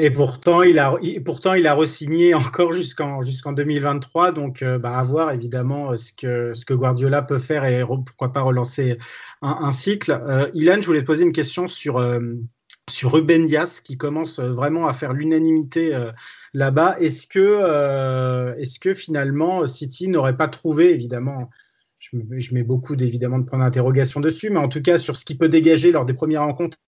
Et 0.00 0.10
pourtant, 0.10 0.62
il 0.62 0.78
a, 0.78 0.96
pourtant, 1.24 1.54
il 1.54 1.66
a 1.66 1.74
re-signé 1.74 2.34
encore 2.34 2.72
jusqu'en 2.72 3.22
jusqu'en 3.22 3.52
2023. 3.52 4.32
Donc, 4.32 4.64
bah, 4.64 4.98
à 4.98 5.04
voir 5.04 5.30
évidemment 5.30 5.96
ce 5.96 6.12
que, 6.12 6.54
ce 6.54 6.64
que 6.64 6.74
Guardiola 6.74 7.22
peut 7.22 7.38
faire 7.38 7.64
et 7.64 7.84
pourquoi 7.84 8.32
pas 8.32 8.42
relancer 8.42 8.98
un, 9.42 9.70
cycle. 9.70 10.20
Ilan, 10.54 10.78
je 10.80 10.86
voulais 10.86 11.02
te 11.02 11.06
poser 11.06 11.22
une 11.22 11.32
question 11.32 11.68
sur, 11.68 12.00
sur 12.90 13.12
Ruben 13.12 13.46
Dias 13.46 13.80
qui 13.82 13.96
commence 13.96 14.38
euh, 14.38 14.52
vraiment 14.52 14.86
à 14.86 14.92
faire 14.92 15.12
l'unanimité 15.12 15.94
euh, 15.94 16.12
là-bas. 16.54 16.96
Est-ce 17.00 17.26
que, 17.26 17.38
euh, 17.38 18.94
finalement 18.94 19.66
City 19.66 20.08
n'aurait 20.08 20.36
pas 20.36 20.48
trouvé, 20.48 20.92
évidemment, 20.92 21.50
je, 21.98 22.54
mets 22.54 22.62
beaucoup 22.62 22.96
de 22.96 23.06
points 23.44 23.58
d'interrogation 23.58 24.20
dessus, 24.20 24.50
mais 24.50 24.58
en 24.58 24.68
tout 24.68 24.82
cas 24.82 24.98
sur 24.98 25.16
ce 25.16 25.24
qu'il 25.24 25.38
peut 25.38 25.48
dégager 25.48 25.90
lors 25.90 26.06
des 26.06 26.14
premières 26.14 26.42
rencontres 26.42 26.78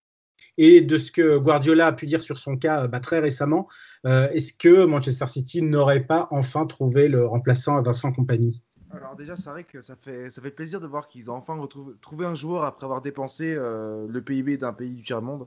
et 0.57 0.81
de 0.81 0.99
ce 0.99 1.11
que 1.13 1.37
Guardiola 1.37 1.89
a 1.89 1.93
pu 1.93 2.07
dire 2.07 2.23
sur 2.23 2.39
son 2.39 2.57
cas 2.57 2.87
bah, 2.87 3.01
très 3.01 3.19
récemment, 3.19 3.69
est-ce 4.05 4.53
que 4.53 4.85
Manchester 4.85 5.27
City 5.29 5.63
n'aurait 5.63 6.05
pas 6.05 6.29
enfin 6.31 6.67
trouvé 6.67 7.09
le 7.09 7.27
remplaçant 7.27 7.77
à 7.77 7.83
Vincent 7.83 8.13
Compagnie 8.13 8.63
alors 8.93 9.15
déjà, 9.15 9.37
c'est 9.37 9.51
vrai 9.51 9.63
que 9.63 9.81
ça 9.81 9.95
fait, 9.95 10.31
ça 10.31 10.43
fait 10.43 10.51
plaisir 10.51 10.81
de 10.81 10.87
voir 10.89 11.07
qu'ils 11.07 11.31
ont 11.31 11.35
enfin 11.35 11.57
trouvé 12.01 12.27
un 12.27 12.35
joueur 12.35 12.65
après 12.65 12.87
avoir 12.87 13.01
dépensé 13.01 13.55
le 13.55 14.21
PIB 14.21 14.57
d'un 14.57 14.73
pays 14.73 14.95
du 14.95 15.05
tiers-monde 15.05 15.47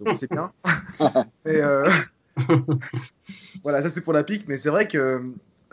donc 0.00 0.16
c'est 0.16 0.30
bien. 0.30 0.52
Euh, 1.46 1.90
voilà, 3.62 3.82
ça 3.82 3.90
c'est 3.90 4.00
pour 4.00 4.12
la 4.12 4.24
pique, 4.24 4.46
mais 4.48 4.56
c'est 4.56 4.70
vrai 4.70 4.88
que 4.88 5.22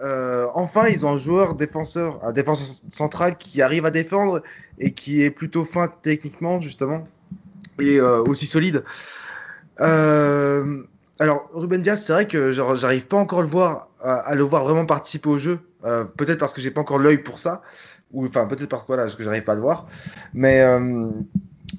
euh, 0.01 0.47
enfin 0.53 0.87
ils 0.87 1.05
ont 1.05 1.11
un 1.11 1.17
joueur 1.17 1.55
défenseur, 1.55 2.23
un 2.25 2.31
défenseur 2.33 2.83
central 2.91 3.37
qui 3.37 3.61
arrive 3.61 3.85
à 3.85 3.91
défendre 3.91 4.41
et 4.79 4.91
qui 4.91 5.23
est 5.23 5.29
plutôt 5.29 5.63
fin 5.63 5.87
techniquement 6.01 6.59
justement 6.59 7.07
et 7.79 7.99
euh, 7.99 8.21
aussi 8.23 8.47
solide. 8.47 8.83
alors 9.77 11.49
Ruben 11.53 11.81
Diaz, 11.81 12.03
c'est 12.03 12.13
vrai 12.13 12.27
que 12.27 12.51
j'arrive 12.51 13.07
pas 13.07 13.17
encore 13.17 13.39
à 13.39 13.43
le 13.43 13.47
voir, 13.47 13.87
à, 14.01 14.35
le 14.35 14.43
voir 14.43 14.63
vraiment 14.63 14.85
participer 14.85 15.29
au 15.29 15.37
jeu. 15.37 15.59
peut-être 16.17 16.39
parce 16.39 16.53
que 16.53 16.61
j'ai 16.61 16.71
pas 16.71 16.81
encore 16.81 16.99
l'œil 16.99 17.19
pour 17.19 17.39
ça, 17.39 17.61
ou 18.11 18.25
enfin 18.25 18.45
peut-être 18.45 18.69
parce 18.69 18.83
que 18.83 18.87
voilà, 18.87 19.07
que 19.07 19.23
j'arrive 19.23 19.43
pas 19.43 19.53
à 19.53 19.55
le 19.55 19.61
voir. 19.61 19.87
Mais 20.33 20.65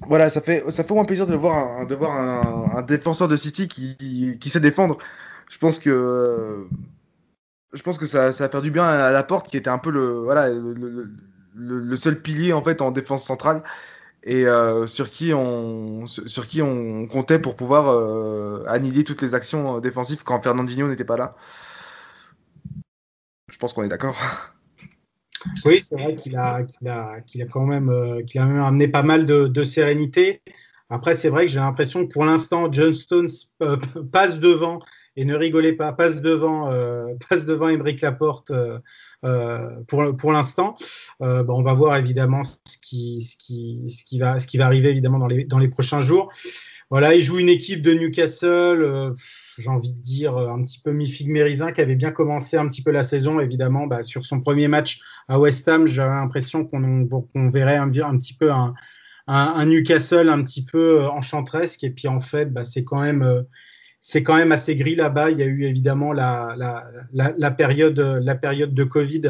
voilà, 0.07 0.29
ça 0.29 0.41
fait, 0.41 0.69
ça 0.71 0.83
fait 0.83 0.93
moins 0.93 1.05
plaisir 1.05 1.27
de 1.27 1.35
voir 1.35 1.81
un, 1.81 1.85
de 1.85 1.95
voir 1.95 2.17
un, 2.17 2.81
défenseur 2.81 3.27
de 3.27 3.35
City 3.35 3.67
qui, 3.67 4.37
qui, 4.39 4.49
sait 4.49 4.59
défendre. 4.59 4.97
Je 5.49 5.57
pense 5.57 5.79
que, 5.79 6.67
je 7.73 7.81
pense 7.81 7.97
que 7.97 8.05
ça, 8.05 8.31
ça 8.31 8.45
va 8.45 8.49
faire 8.49 8.61
du 8.61 8.71
bien 8.71 8.85
à 8.85 9.11
la 9.11 9.23
porte 9.23 9.49
qui 9.49 9.57
était 9.57 9.69
un 9.69 9.77
peu 9.77 9.91
le, 9.91 10.19
voilà, 10.19 10.49
le, 10.49 11.09
le, 11.55 11.95
seul 11.95 12.21
pilier 12.21 12.53
en 12.53 12.63
fait 12.63 12.81
en 12.81 12.91
défense 12.91 13.25
centrale 13.25 13.63
et 14.23 14.45
euh, 14.47 14.87
sur 14.87 15.09
qui 15.11 15.33
on 15.33 16.07
sur 16.07 16.47
qui 16.47 16.61
on 16.61 17.07
comptait 17.07 17.39
pour 17.39 17.55
pouvoir 17.55 17.89
euh, 17.89 18.63
annihiler 18.67 19.03
toutes 19.03 19.21
les 19.21 19.35
actions 19.35 19.79
défensives 19.79 20.23
quand 20.23 20.41
Fernandinho 20.41 20.87
n'était 20.87 21.03
pas 21.05 21.17
là. 21.17 21.35
Je 23.49 23.57
pense 23.57 23.73
qu'on 23.73 23.83
est 23.83 23.89
d'accord. 23.89 24.17
Oui, 25.65 25.81
c'est 25.81 25.95
vrai 25.95 26.15
qu'il 26.15 26.37
a, 26.37 26.65
quand 27.51 27.65
même, 27.65 27.89
euh, 27.89 28.21
a 28.35 28.45
même 28.45 28.61
amené 28.61 28.87
pas 28.87 29.03
mal 29.03 29.25
de, 29.25 29.63
sérénité. 29.63 30.41
Après, 30.89 31.15
c'est 31.15 31.29
vrai 31.29 31.45
que 31.45 31.51
j'ai 31.51 31.59
l'impression 31.59 32.05
que 32.05 32.13
pour 32.13 32.25
l'instant, 32.25 32.71
John 32.71 32.93
Stones 32.93 33.27
euh, 33.61 33.77
passe 34.11 34.39
devant 34.39 34.79
et 35.15 35.25
ne 35.25 35.35
rigolez 35.35 35.73
pas, 35.73 35.93
passe 35.93 36.21
devant, 36.21 36.71
euh, 36.71 37.05
passe 37.29 37.45
devant 37.45 37.69
Emeric 37.69 38.01
Laporte 38.01 38.51
pour, 39.87 40.15
pour 40.17 40.31
l'instant. 40.31 40.75
on 41.19 41.61
va 41.61 41.73
voir 41.73 41.97
évidemment 41.97 42.43
ce 42.43 42.77
qui, 42.81 43.21
ce, 43.21 43.37
qui, 43.37 43.83
ce, 43.87 44.03
qui 44.03 44.19
va, 44.19 44.39
ce 44.39 44.47
qui 44.47 44.57
va 44.57 44.65
arriver 44.65 44.89
évidemment 44.89 45.19
dans 45.19 45.27
les, 45.27 45.45
dans 45.45 45.59
les 45.59 45.69
prochains 45.69 46.01
jours. 46.01 46.31
Voilà, 46.89 47.15
il 47.15 47.23
joue 47.23 47.39
une 47.39 47.49
équipe 47.49 47.81
de 47.81 47.93
Newcastle 47.93 49.13
j'ai 49.57 49.69
envie 49.69 49.93
de 49.93 50.01
dire, 50.01 50.37
un 50.37 50.63
petit 50.63 50.79
peu 50.79 50.91
mi-figue 50.91 51.73
qui 51.73 51.81
avait 51.81 51.95
bien 51.95 52.11
commencé 52.11 52.57
un 52.57 52.67
petit 52.67 52.81
peu 52.81 52.91
la 52.91 53.03
saison. 53.03 53.39
Évidemment, 53.39 53.87
bah, 53.87 54.03
sur 54.03 54.25
son 54.25 54.41
premier 54.41 54.67
match 54.67 55.01
à 55.27 55.39
West 55.39 55.67
Ham, 55.67 55.87
j'avais 55.87 56.13
l'impression 56.13 56.65
qu'on 56.65 57.49
verrait 57.49 57.77
un, 57.77 57.89
petit 57.89 58.33
peu 58.33 58.51
un, 58.51 58.73
un, 59.27 59.65
Newcastle 59.65 60.29
un 60.29 60.43
petit 60.43 60.65
peu 60.65 61.05
enchantresque. 61.07 61.83
Et 61.83 61.89
puis 61.89 62.07
en 62.07 62.19
fait, 62.19 62.51
bah, 62.51 62.65
c'est 62.65 62.83
quand 62.83 63.01
même 63.01 63.45
c'est 64.05 64.21
quand 64.21 64.35
même 64.35 64.51
assez 64.51 64.75
gris 64.75 64.95
là-bas. 64.95 65.31
Il 65.31 65.39
y 65.39 65.43
a 65.43 65.45
eu 65.45 65.63
évidemment 65.63 66.11
la, 66.11 66.53
période, 67.57 67.93
de 67.93 68.83
Covid 68.83 69.21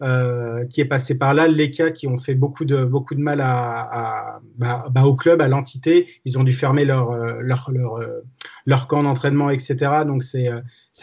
euh, 0.00 0.64
qui 0.66 0.80
est 0.80 0.84
passée 0.84 1.18
par 1.18 1.34
là, 1.34 1.48
les 1.48 1.72
cas 1.72 1.90
qui 1.90 2.06
ont 2.06 2.18
fait 2.18 2.36
beaucoup 2.36 2.64
de, 2.64 2.88
mal 3.16 3.40
à, 3.42 4.40
bah, 4.56 4.86
bah, 4.92 5.02
au 5.02 5.16
club, 5.16 5.42
à 5.42 5.48
l'entité. 5.48 6.06
Ils 6.24 6.38
ont 6.38 6.44
dû 6.44 6.52
fermer 6.52 6.84
leur, 6.84 7.10
euh, 7.10 7.42
euh, 7.42 8.76
camp 8.88 9.02
d'entraînement, 9.02 9.50
etc. 9.50 10.04
Donc 10.06 10.22
c'est 10.22 10.48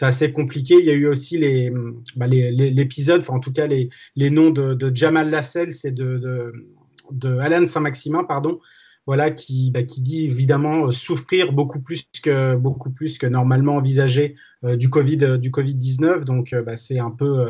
assez 0.00 0.32
compliqué. 0.32 0.76
Il 0.78 0.86
y 0.86 0.90
a 0.90 0.94
eu 0.94 1.06
aussi 1.06 1.38
bah, 2.16 2.26
l'épisode, 2.26 3.22
en 3.28 3.38
tout 3.38 3.52
cas 3.52 3.66
les, 3.66 3.90
noms 4.30 4.50
de, 4.50 4.90
Jamal 4.94 5.28
Lascelles 5.28 5.74
et 5.84 5.90
de, 5.90 6.16
de, 6.16 6.52
de 7.12 7.36
Alan 7.36 7.66
Saint-Maximin, 7.66 8.24
pardon, 8.24 8.60
voilà, 9.06 9.30
qui, 9.30 9.70
bah, 9.70 9.82
qui 9.82 10.02
dit 10.02 10.24
évidemment 10.26 10.86
euh, 10.86 10.92
souffrir 10.92 11.52
beaucoup 11.52 11.80
plus 11.80 12.04
que, 12.22 12.54
beaucoup 12.56 12.90
plus 12.90 13.18
que 13.18 13.26
normalement 13.26 13.76
envisagé 13.76 14.36
euh, 14.64 14.76
du 14.76 14.90
Covid, 14.90 15.18
euh, 15.22 15.38
du 15.38 15.50
Covid-19. 15.50 16.24
Donc, 16.24 16.54
bah, 16.54 16.76
c'est 16.76 16.98
un 16.98 17.10
peu, 17.10 17.48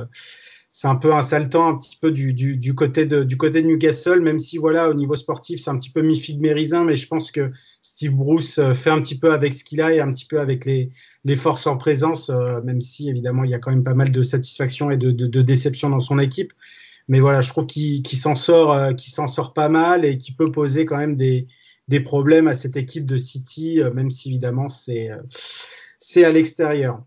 c'est 0.71 0.89
un 0.89 0.95
peu 0.97 1.13
insaltant 1.13 1.69
un 1.69 1.77
petit 1.77 1.99
peu 2.01 2.13
du, 2.13 2.33
du, 2.33 2.57
du, 2.57 2.75
côté 2.75 3.05
de, 3.05 3.25
du 3.25 3.37
côté 3.37 3.63
de 3.63 3.67
Newcastle, 3.67 4.21
même 4.21 4.39
si 4.39 4.59
voilà, 4.59 4.89
au 4.89 4.95
niveau 4.95 5.17
sportif, 5.17 5.61
c'est 5.61 5.71
un 5.71 5.79
petit 5.79 5.91
peu 5.91 6.03
mi-figue 6.03 6.41
mérisin, 6.41 6.85
mais 6.85 6.97
je 6.97 7.09
pense 7.09 7.33
que 7.33 7.51
Steve 7.81 8.13
Bruce 8.13 8.61
fait 8.75 8.91
un 8.91 9.01
petit 9.01 9.19
peu 9.19 9.33
avec 9.33 9.53
ce 9.53 9.65
qu'il 9.65 9.81
a 9.81 9.93
et 9.93 10.01
un 10.01 10.13
petit 10.13 10.27
peu 10.27 10.41
avec 10.41 10.65
les, 10.65 10.91
les 11.25 11.37
forces 11.37 11.67
en 11.67 11.77
présence, 11.77 12.31
même 12.65 12.81
si 12.81 13.09
évidemment 13.09 13.45
il 13.45 13.51
y 13.51 13.55
a 13.55 13.59
quand 13.59 13.71
même 13.71 13.85
pas 13.85 13.95
mal 13.95 14.13
de 14.13 14.23
satisfaction 14.23 14.91
et 14.91 14.97
de, 14.97 15.11
de 15.11 15.43
déception 15.43 15.91
dans 15.91 16.01
son 16.01 16.19
équipe 16.19 16.53
mais 17.11 17.19
voilà, 17.19 17.41
je 17.41 17.49
trouve 17.49 17.67
qu'il 17.67 18.07
s'en 18.17 18.37
sort, 18.37 18.73
euh, 18.73 18.93
sort 19.27 19.53
pas 19.53 19.69
mal 19.69 20.05
et 20.05 20.17
qui 20.17 20.31
peut 20.33 20.53
poser 20.53 20.87
quand 20.87 20.97
même 20.97 21.17
des, 21.17 21.49
des 21.89 21.99
problèmes 21.99 22.47
à 22.47 22.55
cette 22.55 22.77
équipe 22.77 23.05
de 23.05 23.17
City, 23.17 23.81
euh, 23.81 23.93
même 23.93 24.13
si 24.13 24.29
évidemment 24.29 24.69
c'est 24.69 25.11
euh, 25.11 26.25
à 26.25 26.31
l'extérieur. 26.31 27.03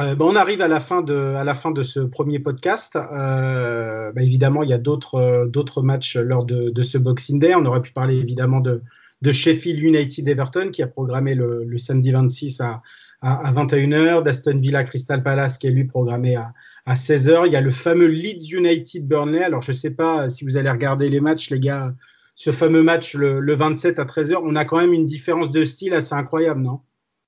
Euh, 0.00 0.16
on 0.18 0.34
arrive 0.34 0.62
à 0.62 0.68
la 0.68 0.80
fin 0.80 1.00
de, 1.00 1.14
à 1.14 1.44
la 1.44 1.54
fin 1.54 1.70
de 1.70 1.84
ce 1.84 2.00
premier 2.00 2.40
podcast. 2.40 2.94
Bah, 2.94 4.10
évidemment, 4.16 4.64
il 4.64 4.70
y 4.70 4.74
a 4.74 4.78
d'autres, 4.78 5.46
d'autres 5.46 5.80
matchs 5.80 6.16
lors 6.16 6.44
de, 6.44 6.70
de, 6.70 6.82
ce 6.82 6.98
Boxing 6.98 7.38
Day. 7.38 7.54
On 7.54 7.64
aurait 7.66 7.82
pu 7.82 7.92
parler 7.92 8.16
évidemment 8.16 8.58
de, 8.58 8.82
de 9.22 9.32
Sheffield 9.32 9.78
United 9.78 10.28
Everton 10.28 10.70
qui 10.72 10.82
a 10.82 10.88
programmé 10.88 11.36
le, 11.36 11.62
le 11.64 11.78
samedi 11.78 12.10
26 12.10 12.60
à, 12.62 12.82
à, 13.26 13.52
21h, 13.52 14.22
d'Aston 14.22 14.56
Villa 14.56 14.84
Crystal 14.84 15.22
Palace 15.22 15.58
qui 15.58 15.66
est 15.66 15.70
lui 15.70 15.84
programmé 15.84 16.36
à, 16.36 16.52
à 16.84 16.94
16h. 16.94 17.46
Il 17.46 17.52
y 17.52 17.56
a 17.56 17.60
le 17.60 17.70
fameux 17.70 18.06
Leeds 18.06 18.52
United 18.52 19.06
Burnley. 19.06 19.42
Alors 19.42 19.62
je 19.62 19.72
ne 19.72 19.76
sais 19.76 19.90
pas 19.90 20.28
si 20.28 20.44
vous 20.44 20.56
allez 20.56 20.70
regarder 20.70 21.08
les 21.08 21.20
matchs, 21.20 21.50
les 21.50 21.58
gars. 21.58 21.94
Ce 22.36 22.52
fameux 22.52 22.82
match 22.82 23.14
le, 23.14 23.54
27 23.54 23.98
à 23.98 24.04
13h, 24.04 24.38
on 24.42 24.54
a 24.54 24.64
quand 24.64 24.76
même 24.78 24.92
une 24.92 25.06
différence 25.06 25.50
de 25.50 25.64
style 25.64 25.94
assez 25.94 26.14
incroyable, 26.14 26.60
non? 26.60 26.80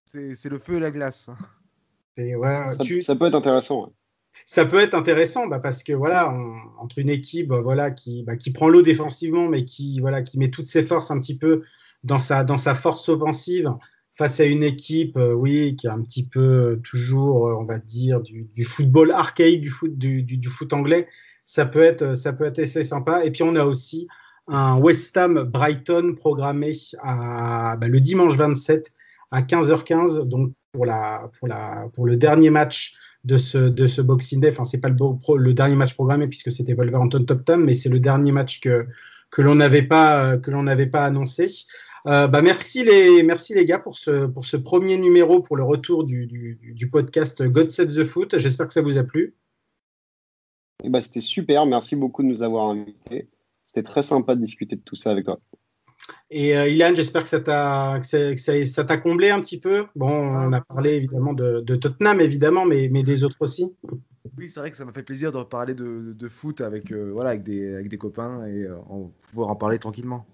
C'est 0.05 0.49
le 0.49 0.59
feu 0.59 0.77
et 0.77 0.81
la 0.81 0.91
glace. 0.91 1.31
Ouais, 2.17 2.65
ça, 2.67 2.85
ça, 3.01 3.17
peut 3.17 3.27
être 3.27 3.37
intéressant. 3.37 3.93
ça 4.45 4.65
peut 4.67 4.81
être 4.81 4.95
intéressant 4.95 5.47
bah, 5.47 5.61
parce 5.61 5.85
que 5.85 5.93
voilà 5.93 6.35
entre 6.81 6.99
une 6.99 7.11
équipe 7.11 7.53
voilà 7.53 7.93
qui, 7.93 8.25
bah, 8.25 8.35
qui 8.35 8.51
prend 8.51 8.69
l'eau 8.69 8.83
défensivement 8.83 9.47
mais 9.47 9.65
qui 9.65 10.01
voilà 10.01 10.23
qui 10.23 10.37
met 10.37 10.51
toutes 10.51 10.67
ses 10.67 10.83
forces 10.83 11.13
un 11.13 11.21
petit 11.21 11.39
peu 11.39 11.63
dans 12.03 12.19
sa 12.19 12.43
dans 12.43 12.57
sa 12.57 12.75
force 12.75 13.09
offensive 13.09 13.73
face 14.19 14.41
à 14.41 14.45
une 14.45 14.65
équipe, 14.65 15.17
euh, 15.17 15.33
oui, 15.33 15.77
qui 15.77 15.87
est 15.87 15.91
un 15.91 16.03
petit 16.03 16.27
peu 16.27 16.41
euh, 16.41 16.77
toujours, 16.83 17.47
euh, 17.47 17.55
on 17.55 17.65
va 17.65 17.79
dire, 17.79 18.21
du, 18.21 18.65
football 18.65 19.13
archaïque, 19.13 19.61
du 19.61 19.71
foot, 20.49 20.73
anglais, 20.73 21.07
ça 21.45 21.65
peut, 21.65 21.83
être, 21.83 22.17
ça 22.17 22.33
peut 22.33 22.45
être 22.45 22.59
assez 22.59 22.83
sympa. 22.83 23.25
Et 23.25 23.31
puis 23.31 23.45
on 23.45 23.55
a 23.55 23.65
aussi 23.65 24.09
un 24.49 24.77
West 24.79 25.17
Ham 25.17 25.45
Brighton 25.45 26.15
programmé 26.17 26.73
bah, 27.03 27.79
le 27.81 28.01
dimanche 28.01 28.37
27 28.37 28.93
à 29.31 29.43
15h15, 29.43 30.25
donc 30.25 30.53
pour, 30.73 30.85
la, 30.85 31.31
pour 31.95 32.07
le 32.07 32.17
dernier 32.17 32.51
match 32.51 32.95
de 33.25 33.39
ce, 33.39 33.59
de 33.59 33.87
ce 33.87 34.03
Boxing 34.03 34.41
Day. 34.41 34.51
Enfin, 34.51 34.65
c'est 34.65 34.81
pas 34.81 34.89
le, 34.89 34.97
le, 35.37 35.55
dernier 35.55 35.77
match 35.77 35.95
programmé 35.95 36.27
puisque 36.27 36.51
c'était 36.51 36.75
Wolverhampton 36.75 37.25
Tottenham, 37.25 37.65
mais 37.65 37.75
c'est 37.75 37.89
le 37.89 38.01
dernier 38.01 38.33
match 38.33 38.61
que, 38.61 38.87
que 39.31 39.43
l'on 39.43 39.55
n'avait 39.55 39.83
pas, 39.83 40.39
que 40.39 40.51
l'on 40.51 40.65
n'avait 40.65 40.87
pas 40.87 41.05
annoncé. 41.05 41.51
Euh, 42.09 42.27
bah 42.27 42.41
merci, 42.41 42.85
les, 42.85 43.23
merci 43.23 43.53
les 43.53 43.67
gars 43.67 43.79
pour 43.79 43.99
ce, 43.99 44.25
pour 44.25 44.47
ce 44.47 44.57
premier 44.57 44.97
numéro, 44.97 45.43
pour 45.43 45.57
le 45.57 45.63
retour 45.63 46.05
du, 46.05 46.27
du, 46.27 46.59
du 46.63 46.89
podcast 46.89 47.43
God 47.43 47.71
Save 47.71 47.95
the 47.95 48.05
Foot. 48.05 48.39
J'espère 48.39 48.67
que 48.67 48.73
ça 48.73 48.81
vous 48.81 48.97
a 48.97 49.05
plu. 49.05 49.35
Eh 50.85 50.89
bah, 50.89 51.03
C'était 51.03 51.21
super, 51.21 51.67
merci 51.67 51.97
beaucoup 51.97 52.23
de 52.23 52.29
nous 52.29 52.43
avoir 52.43 52.71
invités. 52.71 53.29
C'était 53.67 53.83
très 53.83 54.01
sympa 54.01 54.35
de 54.35 54.41
discuter 54.41 54.77
de 54.77 54.81
tout 54.81 54.97
ça 54.97 55.11
avec 55.11 55.27
toi. 55.27 55.39
Et 56.31 56.57
euh, 56.57 56.69
Ilan, 56.69 56.95
j'espère 56.95 57.25
que 57.25 57.29
ça 57.29 57.41
t'a 57.41 58.01
ça, 58.03 58.85
t'a 58.85 58.97
comblé 58.97 59.29
un 59.29 59.41
petit 59.41 59.61
peu. 59.61 59.85
Bon, 59.95 60.09
on 60.09 60.53
a 60.55 60.63
parlé 60.63 60.95
évidemment 60.95 61.35
de, 61.35 61.61
de 61.61 61.77
Tottenham, 61.77 62.23
évidemment, 62.23 62.65
mais, 62.65 62.89
mais 62.91 63.03
des 63.03 63.25
autres 63.25 63.37
aussi. 63.41 63.75
Oui, 64.39 64.49
c'est 64.49 64.61
vrai 64.61 64.71
que 64.71 64.79
ça 64.79 64.87
m'a 64.87 64.93
fait 64.93 65.03
plaisir 65.03 65.31
de 65.31 65.37
reparler 65.37 65.75
de, 65.75 66.15
de 66.17 66.29
foot 66.29 66.63
avec, 66.63 66.91
euh, 66.91 67.11
voilà, 67.13 67.31
avec, 67.31 67.43
des, 67.43 67.75
avec 67.75 67.89
des 67.89 67.99
copains 67.99 68.47
et 68.47 68.63
euh, 68.63 68.77
pouvoir 69.27 69.51
en 69.51 69.57
parler 69.57 69.79
tranquillement. 69.79 70.25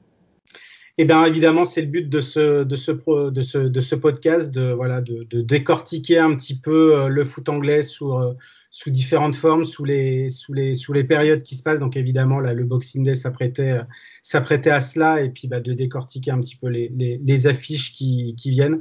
Eh 0.97 1.05
bien, 1.05 1.25
évidemment, 1.25 1.65
c'est 1.65 1.81
le 1.81 1.89
but 1.89 2.09
de 2.09 2.21
ce, 2.21 2.63
de 2.63 2.77
ce, 2.77 2.93
de 3.31 3.43
ce, 3.43 3.59
de 3.59 3.81
ce 3.81 3.95
podcast, 3.97 4.55
de, 4.55 4.73
voilà, 4.73 5.01
de, 5.01 5.25
décortiquer 5.41 6.19
un 6.19 6.35
petit 6.37 6.57
peu 6.57 6.97
euh, 6.97 7.09
le 7.09 7.25
foot 7.25 7.49
anglais 7.49 7.83
sous, 7.83 8.13
euh, 8.13 8.33
sous 8.71 8.91
différentes 8.91 9.35
formes, 9.35 9.65
sous 9.65 9.85
les, 9.85 10.31
sous, 10.31 10.53
les, 10.53 10.77
sous 10.77 10.93
les 10.93 11.03
périodes 11.03 11.43
qui 11.43 11.57
se 11.57 11.65
passent. 11.65 11.81
Donc, 11.81 11.97
évidemment, 11.97 12.39
là, 12.39 12.55
le 12.55 12.65
Boxing 12.65 13.05
Day 13.05 13.17
s'apprêtait, 13.17 13.73
euh, 13.73 13.83
s'apprêtait 14.23 14.71
à 14.71 14.81
cela 14.81 15.21
et 15.21 15.31
puis 15.31 15.49
bah, 15.49 15.61
de 15.61 15.73
décortiquer 15.73 16.31
un 16.31 16.41
petit 16.41 16.57
peu 16.57 16.69
les, 16.69 16.89
les, 16.97 17.21
les 17.25 17.47
affiches 17.49 17.93
qui, 17.93 18.37
qui 18.37 18.51
viennent. 18.51 18.81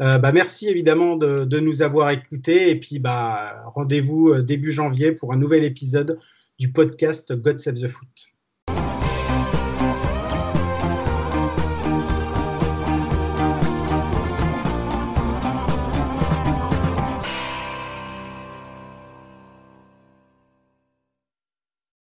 Euh, 0.00 0.18
bah, 0.18 0.32
merci 0.32 0.68
évidemment 0.68 1.14
de, 1.16 1.44
de, 1.44 1.60
nous 1.60 1.82
avoir 1.82 2.10
écoutés 2.10 2.70
et 2.70 2.76
puis 2.78 2.98
bah, 2.98 3.64
rendez-vous 3.74 4.42
début 4.42 4.72
janvier 4.72 5.12
pour 5.12 5.32
un 5.32 5.36
nouvel 5.36 5.62
épisode 5.62 6.18
du 6.58 6.72
podcast 6.72 7.32
God 7.34 7.60
Save 7.60 7.80
the 7.80 7.88
Foot. 7.88 8.31